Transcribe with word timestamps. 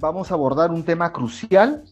vamos 0.00 0.30
a 0.30 0.34
abordar 0.34 0.70
un 0.70 0.84
tema 0.84 1.12
crucial 1.12 1.82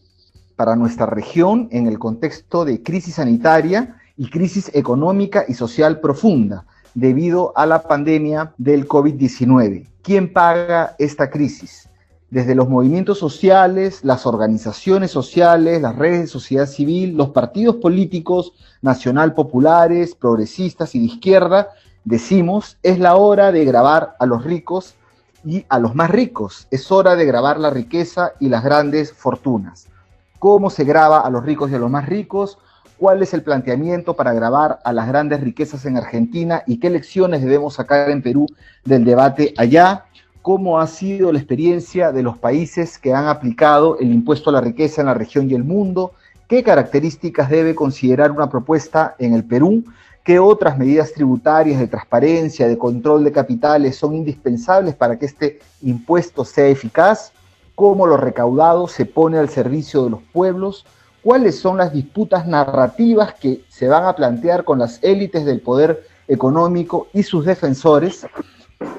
para 0.55 0.75
nuestra 0.75 1.05
región 1.05 1.67
en 1.71 1.87
el 1.87 1.99
contexto 1.99 2.65
de 2.65 2.81
crisis 2.81 3.15
sanitaria 3.15 3.97
y 4.15 4.29
crisis 4.29 4.71
económica 4.73 5.45
y 5.47 5.53
social 5.53 5.99
profunda 5.99 6.65
debido 6.93 7.53
a 7.55 7.65
la 7.65 7.83
pandemia 7.83 8.53
del 8.57 8.87
COVID-19. 8.87 9.87
¿Quién 10.01 10.31
paga 10.31 10.95
esta 10.97 11.29
crisis? 11.29 11.89
Desde 12.29 12.55
los 12.55 12.67
movimientos 12.67 13.19
sociales, 13.19 14.03
las 14.03 14.25
organizaciones 14.25 15.11
sociales, 15.11 15.81
las 15.81 15.95
redes 15.95 16.21
de 16.21 16.27
sociedad 16.27 16.65
civil, 16.65 17.15
los 17.15 17.29
partidos 17.29 17.75
políticos 17.75 18.53
nacional 18.81 19.33
populares, 19.33 20.15
progresistas 20.15 20.95
y 20.95 20.99
de 20.99 21.05
izquierda, 21.05 21.69
decimos, 22.03 22.77
es 22.83 22.99
la 22.99 23.15
hora 23.15 23.51
de 23.51 23.63
grabar 23.65 24.15
a 24.19 24.25
los 24.25 24.43
ricos 24.43 24.95
y 25.47 25.65
a 25.69 25.79
los 25.79 25.95
más 25.95 26.11
ricos. 26.11 26.67
Es 26.71 26.91
hora 26.91 27.15
de 27.15 27.25
grabar 27.25 27.57
la 27.59 27.69
riqueza 27.69 28.33
y 28.39 28.49
las 28.49 28.63
grandes 28.63 29.13
fortunas. 29.13 29.87
¿Cómo 30.39 30.69
se 30.69 30.83
graba 30.83 31.21
a 31.21 31.29
los 31.29 31.43
ricos 31.43 31.71
y 31.71 31.75
a 31.75 31.79
los 31.79 31.89
más 31.89 32.05
ricos? 32.05 32.59
¿Cuál 32.97 33.23
es 33.23 33.33
el 33.33 33.43
planteamiento 33.43 34.15
para 34.15 34.33
grabar 34.33 34.79
a 34.83 34.91
las 34.91 35.07
grandes 35.07 35.39
riquezas 35.39 35.85
en 35.85 35.97
Argentina 35.97 36.63
y 36.67 36.79
qué 36.79 36.89
lecciones 36.89 37.41
debemos 37.41 37.75
sacar 37.75 38.09
en 38.09 38.21
Perú 38.21 38.47
del 38.83 39.05
debate 39.05 39.53
allá? 39.57 40.05
¿Cómo 40.41 40.79
ha 40.79 40.87
sido 40.87 41.31
la 41.31 41.39
experiencia 41.39 42.11
de 42.11 42.23
los 42.23 42.37
países 42.37 42.97
que 42.97 43.13
han 43.13 43.27
aplicado 43.27 43.97
el 43.99 44.11
impuesto 44.11 44.49
a 44.49 44.53
la 44.53 44.61
riqueza 44.61 45.01
en 45.01 45.07
la 45.07 45.13
región 45.13 45.49
y 45.49 45.53
el 45.53 45.63
mundo? 45.63 46.11
¿Qué 46.47 46.63
características 46.63 47.49
debe 47.49 47.75
considerar 47.75 48.31
una 48.31 48.49
propuesta 48.49 49.15
en 49.19 49.33
el 49.33 49.43
Perú? 49.43 49.83
¿Qué 50.27 50.39
otras 50.39 50.77
medidas 50.77 51.13
tributarias 51.13 51.79
de 51.79 51.87
transparencia, 51.87 52.67
de 52.67 52.77
control 52.77 53.23
de 53.23 53.31
capitales 53.31 53.95
son 53.95 54.13
indispensables 54.13 54.93
para 54.93 55.17
que 55.17 55.25
este 55.25 55.59
impuesto 55.81 56.43
sea 56.43 56.67
eficaz? 56.67 57.31
¿Cómo 57.75 58.05
lo 58.05 58.17
recaudado 58.17 58.89
se 58.89 59.05
pone 59.05 59.37
al 59.37 59.47
servicio 59.47 60.03
de 60.03 60.09
los 60.09 60.19
pueblos? 60.33 60.85
¿Cuáles 61.23 61.57
son 61.57 61.77
las 61.77 61.93
disputas 61.93 62.45
narrativas 62.45 63.35
que 63.35 63.63
se 63.69 63.87
van 63.87 64.03
a 64.03 64.17
plantear 64.17 64.65
con 64.65 64.79
las 64.79 65.01
élites 65.01 65.45
del 65.45 65.61
poder 65.61 66.05
económico 66.27 67.07
y 67.13 67.23
sus 67.23 67.45
defensores? 67.45 68.27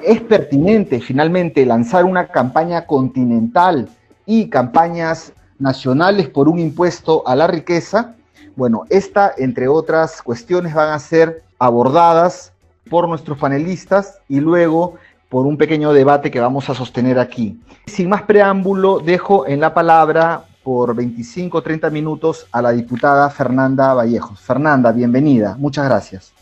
¿Es 0.02 0.22
pertinente 0.22 0.98
finalmente 0.98 1.66
lanzar 1.66 2.06
una 2.06 2.28
campaña 2.28 2.86
continental 2.86 3.90
y 4.24 4.48
campañas 4.48 5.34
nacionales 5.58 6.30
por 6.30 6.48
un 6.48 6.58
impuesto 6.58 7.22
a 7.28 7.36
la 7.36 7.46
riqueza? 7.46 8.14
Bueno, 8.58 8.86
esta, 8.90 9.32
entre 9.38 9.68
otras 9.68 10.20
cuestiones, 10.20 10.74
van 10.74 10.88
a 10.88 10.98
ser 10.98 11.44
abordadas 11.60 12.52
por 12.90 13.08
nuestros 13.08 13.38
panelistas 13.38 14.18
y 14.28 14.40
luego 14.40 14.96
por 15.28 15.46
un 15.46 15.56
pequeño 15.56 15.92
debate 15.92 16.32
que 16.32 16.40
vamos 16.40 16.68
a 16.68 16.74
sostener 16.74 17.20
aquí. 17.20 17.62
Sin 17.86 18.08
más 18.08 18.22
preámbulo, 18.22 18.98
dejo 18.98 19.46
en 19.46 19.60
la 19.60 19.72
palabra 19.72 20.42
por 20.64 20.92
25 20.96 21.58
o 21.58 21.62
30 21.62 21.88
minutos 21.90 22.48
a 22.50 22.60
la 22.60 22.72
diputada 22.72 23.30
Fernanda 23.30 23.94
Vallejos. 23.94 24.40
Fernanda, 24.40 24.90
bienvenida. 24.90 25.54
Muchas 25.56 25.84
gracias. 25.84 26.32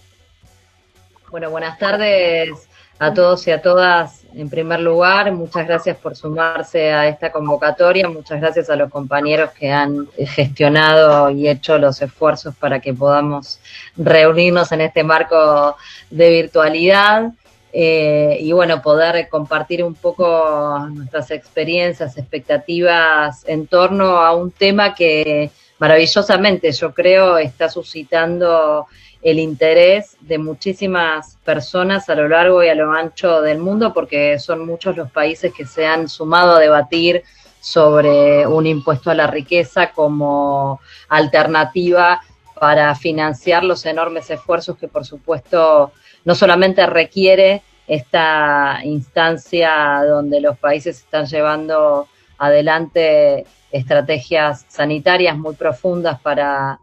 Bueno, 1.30 1.50
buenas 1.50 1.78
tardes 1.78 2.66
a 2.98 3.12
todos 3.12 3.46
y 3.46 3.50
a 3.50 3.60
todas. 3.60 4.24
En 4.34 4.50
primer 4.50 4.80
lugar, 4.80 5.32
muchas 5.32 5.66
gracias 5.66 5.96
por 5.96 6.14
sumarse 6.14 6.92
a 6.92 7.08
esta 7.08 7.32
convocatoria, 7.32 8.08
muchas 8.08 8.40
gracias 8.40 8.68
a 8.68 8.76
los 8.76 8.90
compañeros 8.90 9.50
que 9.52 9.70
han 9.70 10.08
gestionado 10.18 11.30
y 11.30 11.48
hecho 11.48 11.78
los 11.78 12.02
esfuerzos 12.02 12.54
para 12.54 12.80
que 12.80 12.92
podamos 12.92 13.58
reunirnos 13.96 14.72
en 14.72 14.82
este 14.82 15.02
marco 15.04 15.76
de 16.10 16.30
virtualidad. 16.30 17.32
Eh, 17.78 18.38
y 18.40 18.52
bueno, 18.52 18.80
poder 18.80 19.28
compartir 19.28 19.84
un 19.84 19.94
poco 19.94 20.86
nuestras 20.90 21.30
experiencias, 21.30 22.16
expectativas 22.16 23.44
en 23.46 23.66
torno 23.66 24.18
a 24.18 24.34
un 24.34 24.50
tema 24.50 24.94
que 24.94 25.50
maravillosamente 25.78 26.72
yo 26.72 26.94
creo 26.94 27.36
está 27.36 27.68
suscitando 27.68 28.86
el 29.26 29.40
interés 29.40 30.16
de 30.20 30.38
muchísimas 30.38 31.36
personas 31.44 32.08
a 32.08 32.14
lo 32.14 32.28
largo 32.28 32.62
y 32.62 32.68
a 32.68 32.76
lo 32.76 32.92
ancho 32.92 33.42
del 33.42 33.58
mundo, 33.58 33.92
porque 33.92 34.38
son 34.38 34.64
muchos 34.64 34.96
los 34.96 35.10
países 35.10 35.52
que 35.52 35.66
se 35.66 35.84
han 35.84 36.08
sumado 36.08 36.54
a 36.54 36.60
debatir 36.60 37.24
sobre 37.58 38.46
un 38.46 38.68
impuesto 38.68 39.10
a 39.10 39.16
la 39.16 39.26
riqueza 39.26 39.90
como 39.90 40.80
alternativa 41.08 42.20
para 42.54 42.94
financiar 42.94 43.64
los 43.64 43.84
enormes 43.84 44.30
esfuerzos 44.30 44.78
que 44.78 44.86
por 44.86 45.04
supuesto 45.04 45.90
no 46.24 46.34
solamente 46.36 46.86
requiere 46.86 47.62
esta 47.88 48.78
instancia 48.84 50.04
donde 50.08 50.40
los 50.40 50.56
países 50.56 50.98
están 50.98 51.26
llevando 51.26 52.06
adelante 52.38 53.44
estrategias 53.72 54.66
sanitarias 54.68 55.36
muy 55.36 55.56
profundas 55.56 56.20
para 56.20 56.78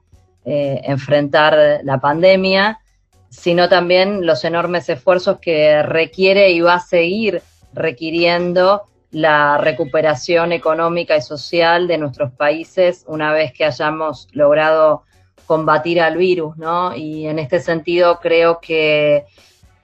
eh, 0.45 0.81
enfrentar 0.83 1.81
la 1.83 1.99
pandemia, 1.99 2.79
sino 3.29 3.69
también 3.69 4.25
los 4.25 4.43
enormes 4.43 4.89
esfuerzos 4.89 5.39
que 5.39 5.81
requiere 5.83 6.51
y 6.51 6.61
va 6.61 6.75
a 6.75 6.79
seguir 6.79 7.41
requiriendo 7.73 8.83
la 9.11 9.57
recuperación 9.57 10.51
económica 10.51 11.15
y 11.15 11.21
social 11.21 11.87
de 11.87 11.97
nuestros 11.97 12.31
países 12.31 13.05
una 13.07 13.31
vez 13.31 13.53
que 13.53 13.63
hayamos 13.63 14.27
logrado 14.33 15.03
combatir 15.45 16.01
al 16.01 16.17
virus, 16.17 16.57
¿no? 16.57 16.95
Y 16.95 17.27
en 17.27 17.39
este 17.39 17.59
sentido 17.59 18.19
creo 18.19 18.59
que 18.59 19.25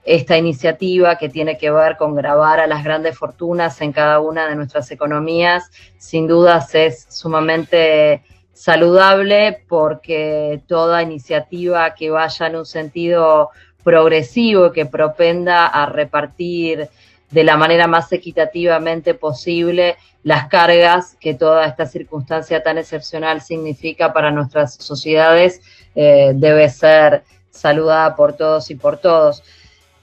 esta 0.04 0.36
iniciativa 0.36 1.16
que 1.16 1.28
tiene 1.28 1.58
que 1.58 1.70
ver 1.70 1.96
con 1.96 2.14
grabar 2.14 2.58
a 2.60 2.66
las 2.66 2.82
grandes 2.82 3.16
fortunas 3.16 3.80
en 3.80 3.92
cada 3.92 4.18
una 4.20 4.48
de 4.48 4.56
nuestras 4.56 4.90
economías, 4.90 5.70
sin 5.98 6.26
dudas 6.26 6.74
es 6.74 7.06
sumamente 7.08 8.22
saludable 8.60 9.64
porque 9.68 10.60
toda 10.66 11.02
iniciativa 11.02 11.94
que 11.94 12.10
vaya 12.10 12.46
en 12.46 12.56
un 12.56 12.66
sentido 12.66 13.48
progresivo 13.82 14.66
y 14.66 14.72
que 14.72 14.84
propenda 14.84 15.66
a 15.66 15.86
repartir 15.86 16.90
de 17.30 17.42
la 17.42 17.56
manera 17.56 17.86
más 17.86 18.12
equitativamente 18.12 19.14
posible 19.14 19.96
las 20.24 20.48
cargas 20.48 21.16
que 21.18 21.32
toda 21.32 21.64
esta 21.64 21.86
circunstancia 21.86 22.62
tan 22.62 22.76
excepcional 22.76 23.40
significa 23.40 24.12
para 24.12 24.30
nuestras 24.30 24.74
sociedades 24.74 25.62
eh, 25.94 26.32
debe 26.34 26.68
ser 26.68 27.22
saludada 27.48 28.14
por 28.14 28.34
todos 28.34 28.70
y 28.70 28.74
por 28.74 28.98
todos. 28.98 29.42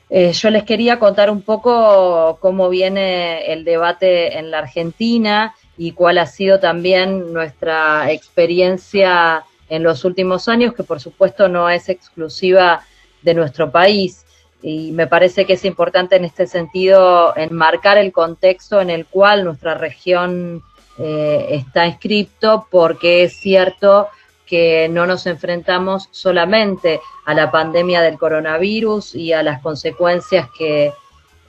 Eh, 0.10 0.32
yo 0.32 0.50
les 0.50 0.64
quería 0.64 0.98
contar 0.98 1.30
un 1.30 1.44
poco 1.44 2.40
cómo 2.42 2.70
viene 2.70 3.54
el 3.54 3.64
debate 3.66 4.40
en 4.40 4.50
la 4.50 4.58
Argentina 4.58 5.54
y 5.78 5.92
cuál 5.92 6.18
ha 6.18 6.26
sido 6.26 6.60
también 6.60 7.32
nuestra 7.34 8.12
experiencia 8.12 9.46
en 9.70 9.84
los 9.84 10.06
últimos 10.06 10.48
años, 10.48 10.74
que 10.74 10.84
por 10.84 11.00
supuesto 11.00 11.48
no 11.48 11.70
es 11.70 11.90
exclusiva 11.90 12.84
de 13.22 13.34
nuestro 13.34 13.72
país. 13.72 14.26
Y 14.62 14.92
me 14.92 15.08
parece 15.08 15.46
que 15.46 15.54
es 15.54 15.66
importante 15.66 16.16
en 16.16 16.26
este 16.26 16.48
sentido 16.48 17.36
enmarcar 17.38 17.98
el 17.98 18.12
contexto 18.12 18.82
en 18.82 18.90
el 18.90 19.06
cual 19.06 19.44
nuestra 19.44 19.76
región 19.76 20.64
eh, 20.98 21.48
está 21.52 21.86
inscrito, 21.86 22.68
porque 22.72 23.24
es 23.24 23.40
cierto 23.40 24.08
que 24.48 24.88
no 24.90 25.06
nos 25.06 25.28
enfrentamos 25.28 26.08
solamente 26.12 27.02
a 27.26 27.34
la 27.34 27.52
pandemia 27.52 28.02
del 28.02 28.18
coronavirus 28.18 29.14
y 29.14 29.34
a 29.34 29.44
las 29.44 29.62
consecuencias 29.62 30.48
que 30.58 30.92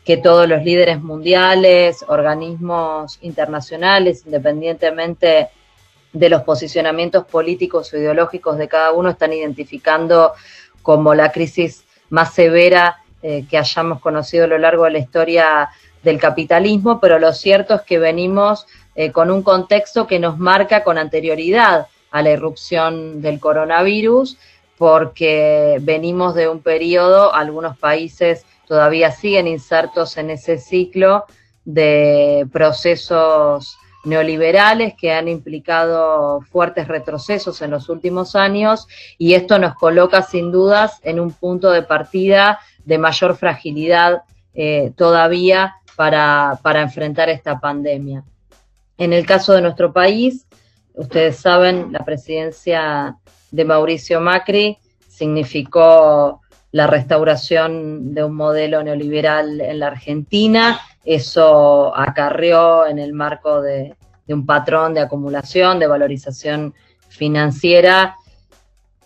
que 0.08 0.16
todos 0.16 0.48
los 0.48 0.64
líderes 0.64 1.02
mundiales, 1.02 2.02
organismos 2.08 3.18
internacionales, 3.20 4.22
independientemente 4.24 5.50
de 6.14 6.28
los 6.30 6.44
posicionamientos 6.44 7.26
políticos 7.26 7.92
o 7.92 7.98
ideológicos 7.98 8.56
de 8.56 8.68
cada 8.68 8.92
uno, 8.92 9.10
están 9.10 9.34
identificando 9.34 10.32
como 10.80 11.14
la 11.14 11.30
crisis 11.30 11.84
más 12.08 12.32
severa 12.32 13.02
eh, 13.20 13.44
que 13.50 13.58
hayamos 13.58 14.00
conocido 14.00 14.44
a 14.44 14.46
lo 14.46 14.56
largo 14.56 14.84
de 14.84 14.92
la 14.92 14.98
historia 14.98 15.68
del 16.02 16.18
capitalismo, 16.18 17.00
pero 17.00 17.18
lo 17.18 17.34
cierto 17.34 17.74
es 17.74 17.82
que 17.82 17.98
venimos 17.98 18.66
eh, 18.94 19.12
con 19.12 19.30
un 19.30 19.42
contexto 19.42 20.06
que 20.06 20.18
nos 20.18 20.38
marca 20.38 20.84
con 20.84 20.96
anterioridad 20.96 21.88
a 22.10 22.22
la 22.22 22.30
irrupción 22.30 23.20
del 23.20 23.38
coronavirus, 23.40 24.38
porque 24.78 25.76
venimos 25.82 26.34
de 26.34 26.48
un 26.48 26.62
periodo, 26.62 27.34
algunos 27.34 27.76
países 27.76 28.46
todavía 28.68 29.10
siguen 29.10 29.48
insertos 29.48 30.16
en 30.18 30.30
ese 30.30 30.58
ciclo 30.58 31.24
de 31.64 32.46
procesos 32.52 33.76
neoliberales 34.04 34.94
que 34.94 35.12
han 35.12 35.28
implicado 35.28 36.40
fuertes 36.42 36.86
retrocesos 36.86 37.60
en 37.62 37.70
los 37.70 37.88
últimos 37.88 38.36
años 38.36 38.86
y 39.18 39.34
esto 39.34 39.58
nos 39.58 39.74
coloca 39.74 40.22
sin 40.22 40.52
dudas 40.52 41.00
en 41.02 41.18
un 41.18 41.32
punto 41.32 41.70
de 41.70 41.82
partida 41.82 42.60
de 42.84 42.98
mayor 42.98 43.36
fragilidad 43.36 44.22
eh, 44.54 44.92
todavía 44.96 45.74
para, 45.96 46.58
para 46.62 46.82
enfrentar 46.82 47.28
esta 47.28 47.58
pandemia. 47.58 48.22
En 48.96 49.12
el 49.12 49.26
caso 49.26 49.52
de 49.52 49.62
nuestro 49.62 49.92
país, 49.92 50.46
ustedes 50.94 51.36
saben, 51.36 51.92
la 51.92 52.04
presidencia 52.04 53.16
de 53.50 53.64
Mauricio 53.64 54.20
Macri 54.20 54.78
significó 55.08 56.40
la 56.72 56.86
restauración 56.86 58.14
de 58.14 58.24
un 58.24 58.34
modelo 58.34 58.82
neoliberal 58.82 59.60
en 59.60 59.78
la 59.78 59.88
Argentina. 59.88 60.80
Eso 61.04 61.96
acarreó 61.96 62.86
en 62.86 62.98
el 62.98 63.12
marco 63.12 63.62
de, 63.62 63.94
un 64.28 64.44
patrón 64.44 64.94
de 64.94 65.00
acumulación, 65.00 65.78
de 65.78 65.86
valorización 65.86 66.74
financiera, 67.08 68.16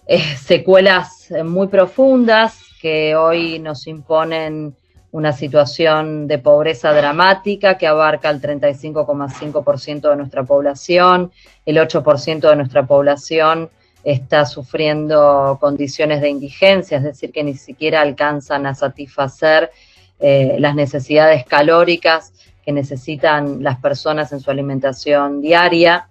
eh, 0.07 0.21
secuelas 0.37 1.33
muy 1.45 1.69
profundas 1.69 2.59
que 2.81 3.15
hoy 3.15 3.61
nos 3.61 3.87
imponen 3.87 4.75
una 5.13 5.33
situación 5.33 6.27
de 6.27 6.39
pobreza 6.39 6.93
dramática 6.93 7.79
que 7.79 7.87
abarca 7.87 8.31
el 8.31 8.41
35,5% 8.41 10.11
de 10.11 10.17
nuestra 10.17 10.43
población, 10.43 11.31
el 11.65 11.77
8% 11.77 12.41
de 12.41 12.57
nuestra 12.57 12.87
población 12.87 13.71
está 14.05 14.47
sufriendo 14.47 15.59
condiciones 15.61 16.21
de 16.21 16.29
indigencia, 16.29 16.99
es 16.99 17.05
decir, 17.05 17.33
que 17.33 17.45
ni 17.45 17.55
siquiera 17.55 18.01
alcanzan 18.01 18.67
a 18.67 18.75
satisfacer 18.75 19.71
eh, 20.19 20.57
las 20.59 20.75
necesidades 20.75 21.45
calóricas 21.45 22.33
que 22.65 22.73
necesitan 22.73 23.63
las 23.63 23.79
personas 23.79 24.33
en 24.33 24.41
su 24.41 24.51
alimentación 24.51 25.41
diaria. 25.41 26.09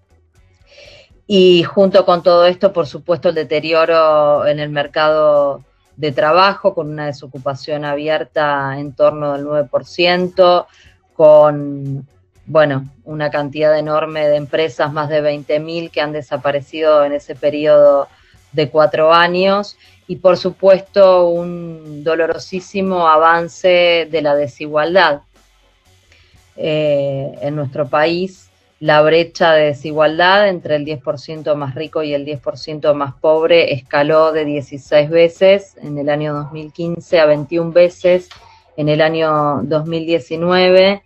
Y 1.28 1.64
junto 1.64 2.06
con 2.06 2.24
todo 2.24 2.46
esto, 2.46 2.74
por 2.74 2.88
supuesto, 2.88 3.30
el 3.30 3.36
deterioro 3.36 4.46
en 4.46 4.60
el 4.60 4.70
mercado 4.70 5.64
de 5.96 6.12
trabajo, 6.12 6.74
con 6.74 6.90
una 6.90 7.06
desocupación 7.06 7.86
abierta 7.86 8.78
en 8.78 8.94
torno 8.94 9.34
del 9.34 9.46
9%, 9.46 10.66
con 11.14 12.08
bueno, 12.52 12.84
una 13.06 13.32
cantidad 13.32 13.80
enorme 13.80 14.28
de 14.28 14.36
empresas, 14.36 14.92
más 14.92 15.08
de 15.08 15.24
20.000 15.24 15.90
que 15.90 16.02
han 16.02 16.12
desaparecido 16.12 17.06
en 17.06 17.14
ese 17.14 17.34
periodo 17.34 18.10
de 18.52 18.70
cuatro 18.70 19.14
años 19.14 19.78
y 20.06 20.18
por 20.18 20.36
supuesto 20.36 21.28
un 21.28 22.04
dolorosísimo 22.04 23.08
avance 23.08 24.06
de 24.12 24.22
la 24.22 24.36
desigualdad. 24.36 25.22
Eh, 26.58 27.32
en 27.42 27.56
nuestro 27.56 27.88
país 27.88 28.50
la 28.82 29.02
brecha 29.02 29.54
de 29.54 29.68
desigualdad 29.68 30.50
entre 30.50 30.76
el 30.76 30.86
10% 30.86 31.56
más 31.56 31.74
rico 31.76 32.04
y 32.04 32.14
el 32.14 32.26
10% 32.26 32.94
más 32.94 33.14
pobre 33.14 33.74
escaló 33.74 34.34
de 34.34 34.44
16 34.44 35.10
veces 35.10 35.78
en 35.82 35.98
el 35.98 36.10
año 36.10 36.34
2015 36.34 37.20
a 37.20 37.26
21 37.26 37.72
veces 37.72 38.28
en 38.76 38.90
el 38.90 39.00
año 39.00 39.62
2019 39.64 41.04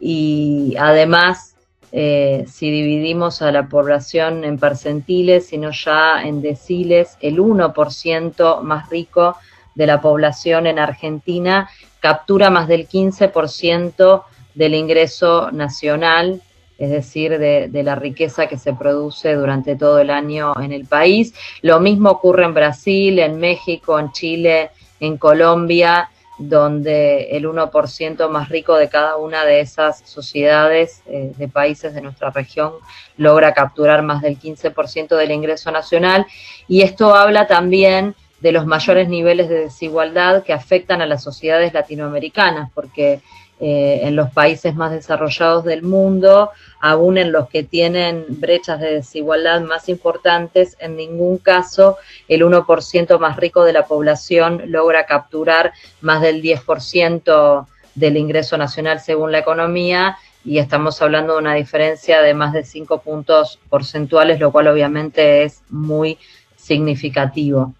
y 0.00 0.74
además, 0.78 1.56
eh, 1.90 2.44
si 2.48 2.70
dividimos 2.70 3.42
a 3.42 3.50
la 3.50 3.68
población 3.68 4.44
en 4.44 4.58
percentiles, 4.58 5.46
sino 5.46 5.70
ya 5.70 6.22
en 6.22 6.42
deciles, 6.42 7.16
el 7.20 7.38
1% 7.38 8.62
más 8.62 8.90
rico 8.90 9.36
de 9.74 9.86
la 9.86 10.00
población 10.00 10.66
en 10.66 10.78
Argentina 10.78 11.68
captura 12.00 12.50
más 12.50 12.68
del 12.68 12.88
15% 12.88 14.24
del 14.54 14.74
ingreso 14.74 15.50
nacional, 15.50 16.42
es 16.78 16.90
decir, 16.90 17.38
de, 17.38 17.68
de, 17.68 17.82
la 17.82 17.96
riqueza 17.96 18.46
que 18.46 18.56
se 18.56 18.72
produce 18.72 19.34
durante 19.34 19.74
todo 19.74 19.98
el 19.98 20.10
año 20.10 20.54
en 20.60 20.72
el 20.72 20.86
país. 20.86 21.34
Lo 21.62 21.80
mismo 21.80 22.10
ocurre 22.10 22.44
en 22.44 22.54
Brasil, 22.54 23.18
en 23.18 23.38
México, 23.38 23.98
en 23.98 24.12
Chile, 24.12 24.70
en 25.00 25.16
Colombia 25.16 26.08
donde 26.38 27.36
el 27.36 27.44
1% 27.46 28.28
más 28.28 28.48
rico 28.48 28.76
de 28.76 28.88
cada 28.88 29.16
una 29.16 29.44
de 29.44 29.60
esas 29.60 30.00
sociedades 30.04 31.02
eh, 31.06 31.32
de 31.36 31.48
países 31.48 31.94
de 31.94 32.00
nuestra 32.00 32.30
región 32.30 32.74
logra 33.16 33.52
capturar 33.52 34.02
más 34.02 34.22
del 34.22 34.38
15% 34.38 35.16
del 35.16 35.32
ingreso 35.32 35.70
nacional. 35.72 36.26
Y 36.68 36.82
esto 36.82 37.14
habla 37.14 37.46
también 37.46 38.14
de 38.40 38.52
los 38.52 38.66
mayores 38.66 39.08
niveles 39.08 39.48
de 39.48 39.60
desigualdad 39.60 40.44
que 40.44 40.52
afectan 40.52 41.02
a 41.02 41.06
las 41.06 41.24
sociedades 41.24 41.74
latinoamericanas, 41.74 42.70
porque 42.72 43.20
eh, 43.60 44.00
en 44.04 44.14
los 44.14 44.30
países 44.30 44.76
más 44.76 44.92
desarrollados 44.92 45.64
del 45.64 45.82
mundo, 45.82 46.52
aún 46.80 47.18
en 47.18 47.32
los 47.32 47.48
que 47.48 47.64
tienen 47.64 48.24
brechas 48.28 48.78
de 48.78 48.94
desigualdad 48.94 49.60
más 49.62 49.88
importantes, 49.88 50.76
en 50.78 50.96
ningún 50.96 51.38
caso 51.38 51.96
el 52.28 52.42
1% 52.42 53.18
más 53.18 53.36
rico 53.36 53.64
de 53.64 53.72
la 53.72 53.86
población 53.86 54.62
logra 54.66 55.06
capturar 55.06 55.72
más 56.00 56.22
del 56.22 56.40
10% 56.40 57.66
del 57.96 58.16
ingreso 58.16 58.56
nacional 58.56 59.00
según 59.00 59.32
la 59.32 59.40
economía 59.40 60.16
y 60.44 60.58
estamos 60.58 61.02
hablando 61.02 61.32
de 61.32 61.40
una 61.40 61.54
diferencia 61.54 62.22
de 62.22 62.34
más 62.34 62.52
de 62.52 62.62
5 62.62 63.00
puntos 63.00 63.58
porcentuales, 63.68 64.38
lo 64.38 64.52
cual 64.52 64.68
obviamente 64.68 65.42
es 65.42 65.62
muy 65.68 66.16
significativo. 66.54 67.74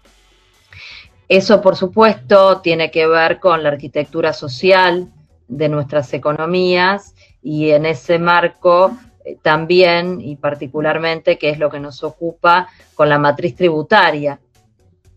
Eso, 1.29 1.61
por 1.61 1.75
supuesto, 1.75 2.59
tiene 2.61 2.91
que 2.91 3.07
ver 3.07 3.39
con 3.39 3.63
la 3.63 3.69
arquitectura 3.69 4.33
social 4.33 5.07
de 5.49 5.67
nuestras 5.67 6.13
economías 6.13 7.15
y 7.41 7.71
en 7.71 7.85
ese 7.85 8.19
marco 8.19 8.95
eh, 9.25 9.37
también 9.41 10.21
y 10.21 10.37
particularmente, 10.37 11.37
que 11.37 11.49
es 11.49 11.59
lo 11.59 11.69
que 11.69 11.79
nos 11.79 12.03
ocupa 12.03 12.69
con 12.95 13.09
la 13.09 13.17
matriz 13.17 13.55
tributaria, 13.55 14.39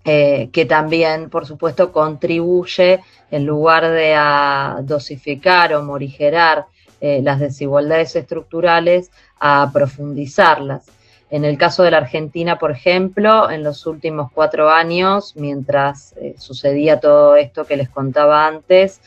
eh, 0.05 0.49
que 0.52 0.64
también, 0.64 1.31
por 1.31 1.46
supuesto, 1.46 1.93
contribuye, 1.93 3.00
en 3.31 3.46
lugar 3.46 3.88
de 3.90 4.14
a 4.17 4.81
dosificar 4.82 5.73
o 5.75 5.82
morigerar 5.82 6.67
eh, 7.00 7.20
las 7.23 7.38
desigualdades 7.38 8.17
estructurales, 8.17 9.11
a 9.38 9.70
profundizarlas. 9.73 10.87
En 11.31 11.44
el 11.44 11.56
caso 11.56 11.82
de 11.82 11.90
la 11.90 11.99
Argentina, 11.99 12.58
por 12.58 12.70
ejemplo, 12.70 13.50
en 13.50 13.62
los 13.62 13.87
últimos 13.87 14.31
cuatro 14.32 14.69
años, 14.69 15.34
mientras 15.34 16.14
sucedía 16.37 17.00
todo 17.00 17.37
esto 17.37 17.64
que 17.64 17.79
les 17.79 17.88
contaba 17.88 18.46
antes, 18.46 19.00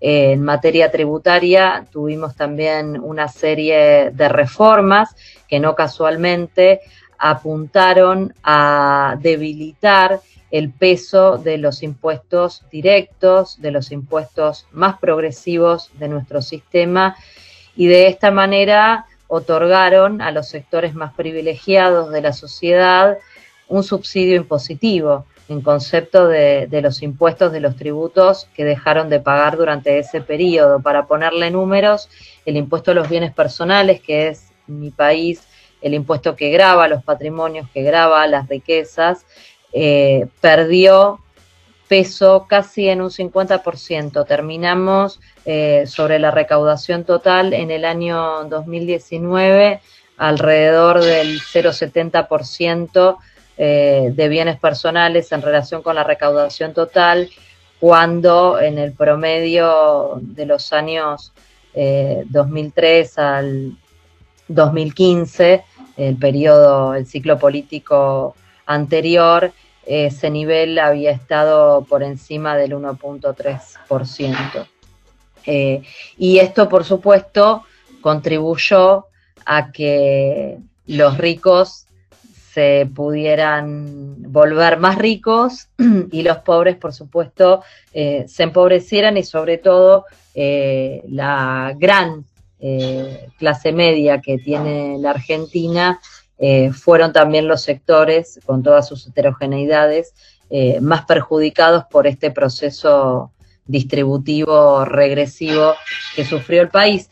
en 0.00 0.42
materia 0.42 0.90
tributaria 0.90 1.86
tuvimos 1.90 2.34
también 2.34 2.98
una 3.00 3.28
serie 3.28 4.10
de 4.12 4.28
reformas 4.28 5.14
que 5.46 5.60
no 5.60 5.74
casualmente 5.74 6.80
apuntaron 7.18 8.32
a 8.42 9.16
debilitar 9.20 10.20
el 10.50 10.70
peso 10.70 11.36
de 11.36 11.58
los 11.58 11.82
impuestos 11.82 12.64
directos, 12.72 13.60
de 13.60 13.70
los 13.70 13.92
impuestos 13.92 14.66
más 14.72 14.98
progresivos 14.98 15.90
de 15.98 16.08
nuestro 16.08 16.40
sistema 16.40 17.16
y 17.76 17.86
de 17.86 18.08
esta 18.08 18.30
manera 18.30 19.06
otorgaron 19.28 20.22
a 20.22 20.32
los 20.32 20.48
sectores 20.48 20.94
más 20.94 21.12
privilegiados 21.14 22.10
de 22.10 22.22
la 22.22 22.32
sociedad 22.32 23.18
un 23.68 23.84
subsidio 23.84 24.36
impositivo 24.36 25.26
en 25.50 25.62
concepto 25.62 26.28
de, 26.28 26.68
los 26.80 27.02
impuestos, 27.02 27.50
de 27.50 27.58
los 27.58 27.74
tributos 27.74 28.48
que 28.54 28.64
dejaron 28.64 29.10
de 29.10 29.18
pagar 29.18 29.56
durante 29.56 29.98
ese 29.98 30.20
periodo. 30.20 30.80
Para 30.80 31.06
ponerle 31.06 31.50
números, 31.50 32.08
el 32.46 32.56
impuesto 32.56 32.92
a 32.92 32.94
los 32.94 33.08
bienes 33.08 33.34
personales, 33.34 34.00
que 34.00 34.28
es 34.28 34.52
mi 34.68 34.90
país 34.90 35.42
el 35.82 35.94
impuesto 35.94 36.36
que 36.36 36.50
graba 36.50 36.86
los 36.88 37.02
patrimonios, 37.02 37.68
que 37.70 37.82
graba 37.82 38.26
las 38.26 38.48
riquezas, 38.48 39.26
eh, 39.72 40.26
perdió 40.40 41.20
peso 41.88 42.46
casi 42.48 42.88
en 42.88 43.00
un 43.00 43.10
50%. 43.10 44.24
Terminamos 44.26 45.18
eh, 45.46 45.84
sobre 45.86 46.20
la 46.20 46.30
recaudación 46.30 47.04
total 47.04 47.54
en 47.54 47.72
el 47.72 47.84
año 47.84 48.44
2019 48.44 49.80
alrededor 50.16 51.02
del 51.02 51.40
0,70% 51.40 53.16
eh, 53.62 54.10
de 54.14 54.28
bienes 54.30 54.58
personales 54.58 55.30
en 55.32 55.42
relación 55.42 55.82
con 55.82 55.94
la 55.94 56.02
recaudación 56.02 56.72
total, 56.72 57.28
cuando 57.78 58.58
en 58.58 58.78
el 58.78 58.94
promedio 58.94 60.18
de 60.22 60.46
los 60.46 60.72
años 60.72 61.30
2003 61.74 63.18
eh, 63.18 63.20
al 63.20 63.76
2015, 64.48 65.62
el 65.98 66.16
periodo, 66.16 66.94
el 66.94 67.04
ciclo 67.04 67.38
político 67.38 68.34
anterior, 68.64 69.52
ese 69.84 70.30
nivel 70.30 70.78
había 70.78 71.10
estado 71.10 71.84
por 71.84 72.02
encima 72.02 72.56
del 72.56 72.72
1.3%. 72.72 74.66
Eh, 75.44 75.82
y 76.16 76.38
esto, 76.38 76.66
por 76.66 76.84
supuesto, 76.84 77.64
contribuyó 78.00 79.04
a 79.44 79.70
que 79.70 80.56
los 80.86 81.18
ricos 81.18 81.84
se 82.52 82.88
pudieran 82.92 84.16
volver 84.32 84.78
más 84.78 84.98
ricos 84.98 85.68
y 86.10 86.22
los 86.22 86.38
pobres, 86.38 86.76
por 86.76 86.92
supuesto, 86.92 87.62
eh, 87.92 88.24
se 88.28 88.42
empobrecieran 88.42 89.16
y 89.16 89.22
sobre 89.22 89.58
todo 89.58 90.06
eh, 90.34 91.02
la 91.08 91.74
gran 91.76 92.24
eh, 92.58 93.28
clase 93.38 93.72
media 93.72 94.20
que 94.20 94.38
tiene 94.38 94.96
la 94.98 95.10
Argentina 95.10 96.00
fueron 96.72 97.12
también 97.12 97.46
los 97.46 97.60
sectores, 97.60 98.40
con 98.46 98.62
todas 98.62 98.88
sus 98.88 99.06
heterogeneidades, 99.06 100.14
más 100.80 101.04
perjudicados 101.04 101.84
por 101.90 102.06
este 102.06 102.30
proceso 102.30 103.30
distributivo 103.66 104.86
regresivo 104.86 105.74
que 106.16 106.24
sufrió 106.24 106.62
el 106.62 106.70
país. 106.70 107.10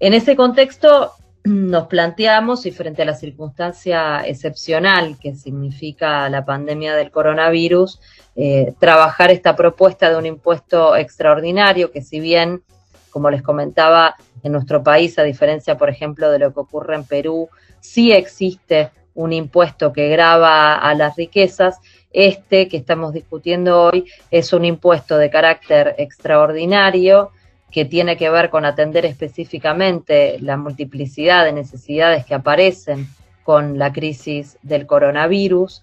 En 0.00 0.12
ese 0.12 0.36
contexto, 0.36 1.12
nos 1.44 1.86
planteamos 1.86 2.66
y 2.66 2.72
frente 2.72 3.02
a 3.02 3.06
la 3.06 3.14
circunstancia 3.14 4.26
excepcional 4.26 5.16
que 5.20 5.34
significa 5.34 6.28
la 6.28 6.44
pandemia 6.44 6.94
del 6.94 7.10
coronavirus, 7.10 8.00
eh, 8.36 8.74
trabajar 8.78 9.30
esta 9.30 9.56
propuesta 9.56 10.10
de 10.10 10.16
un 10.16 10.26
impuesto 10.26 10.96
extraordinario 10.96 11.90
que 11.90 12.02
si 12.02 12.20
bien, 12.20 12.62
como 13.10 13.30
les 13.30 13.42
comentaba, 13.42 14.16
en 14.42 14.52
nuestro 14.52 14.82
país, 14.82 15.18
a 15.18 15.22
diferencia, 15.22 15.76
por 15.76 15.90
ejemplo, 15.90 16.30
de 16.30 16.38
lo 16.38 16.52
que 16.52 16.60
ocurre 16.60 16.94
en 16.94 17.04
Perú, 17.04 17.48
sí 17.80 18.12
existe 18.12 18.90
un 19.14 19.32
impuesto 19.32 19.92
que 19.92 20.08
grava 20.08 20.74
a 20.74 20.94
las 20.94 21.16
riquezas. 21.16 21.78
Este 22.12 22.68
que 22.68 22.76
estamos 22.76 23.12
discutiendo 23.12 23.82
hoy 23.82 24.06
es 24.30 24.52
un 24.52 24.64
impuesto 24.64 25.18
de 25.18 25.30
carácter 25.30 25.94
extraordinario 25.98 27.32
que 27.70 27.84
tiene 27.84 28.16
que 28.16 28.30
ver 28.30 28.50
con 28.50 28.64
atender 28.64 29.04
específicamente 29.04 30.38
la 30.40 30.56
multiplicidad 30.56 31.44
de 31.44 31.52
necesidades 31.52 32.24
que 32.24 32.34
aparecen 32.34 33.08
con 33.42 33.78
la 33.78 33.92
crisis 33.92 34.58
del 34.62 34.86
coronavirus 34.86 35.82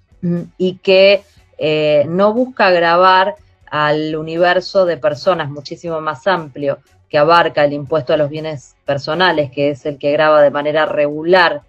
y 0.58 0.78
que 0.78 1.24
eh, 1.58 2.06
no 2.08 2.34
busca 2.34 2.68
agravar 2.68 3.36
al 3.70 4.16
universo 4.16 4.86
de 4.86 4.98
personas 4.98 5.50
muchísimo 5.50 6.02
más 6.02 6.26
amplio 6.28 6.80
que 7.10 7.18
abarca 7.18 7.64
el 7.64 7.74
impuesto 7.74 8.14
a 8.14 8.18
los 8.18 8.30
bienes 8.30 8.76
personales, 8.86 9.52
que 9.52 9.70
es 9.70 9.86
el 9.86 9.98
que 10.00 10.12
graba 10.12 10.42
de 10.42 10.52
manera 10.52 10.86
regular 10.86 11.62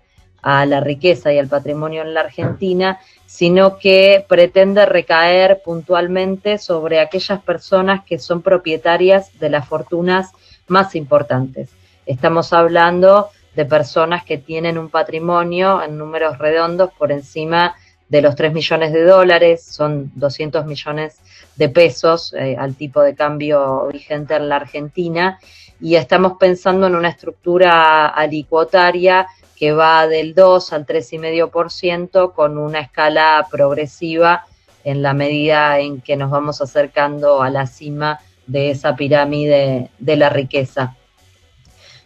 a 0.49 0.65
la 0.65 0.79
riqueza 0.79 1.33
y 1.33 1.39
al 1.39 1.49
patrimonio 1.49 2.03
en 2.03 2.15
la 2.15 2.21
Argentina, 2.21 3.01
sino 3.27 3.79
que 3.79 4.25
pretende 4.29 4.87
recaer 4.87 5.61
puntualmente 5.65 6.59
sobre 6.59 7.01
aquellas 7.01 7.43
personas 7.43 8.05
que 8.05 8.21
son 8.21 8.43
propietarias 8.43 9.37
de 9.41 9.51
las 9.51 9.67
fortunas 9.67 10.31
más 10.69 10.95
importantes. 10.95 11.71
Estamos 12.07 12.53
hablando 12.53 13.31
de 13.57 13.65
personas 13.65 14.25
que 14.25 14.39
tienen 14.39 14.79
un 14.79 14.89
patrimonio 14.89 15.83
en 15.83 15.99
números 15.99 16.39
redondos 16.39 16.91
por 16.97 17.11
encima 17.11 17.75
de 18.09 18.23
los 18.23 18.37
3 18.37 18.53
millones 18.53 18.93
de 18.93 19.03
dólares, 19.03 19.65
son 19.65 20.13
200 20.15 20.65
millones 20.65 21.19
de 21.57 21.69
pesos 21.71 22.33
eh, 22.35 22.55
al 22.57 22.77
tipo 22.77 23.01
de 23.03 23.17
cambio 23.17 23.89
vigente 23.93 24.37
en 24.37 24.49
la 24.49 24.57
Argentina, 24.57 25.41
y 25.81 25.97
estamos 25.97 26.35
pensando 26.39 26.87
en 26.87 26.95
una 26.95 27.09
estructura 27.09 28.07
alicuotaria 28.07 29.27
que 29.57 29.73
va 29.73 30.07
del 30.07 30.35
2 30.35 30.73
al 30.73 30.87
3,5% 30.87 32.33
con 32.35 32.59
una 32.59 32.81
escala 32.81 33.47
progresiva 33.51 34.47
en 34.85 35.03
la 35.03 35.15
medida 35.15 35.81
en 35.81 36.01
que 36.01 36.17
nos 36.17 36.31
vamos 36.31 36.61
acercando 36.61 37.43
a 37.43 37.51
la 37.51 37.67
cima 37.67 38.21
de 38.47 38.71
esa 38.71 38.95
pirámide 38.95 39.91
de 39.99 40.17
la 40.17 40.29
riqueza. 40.29 40.95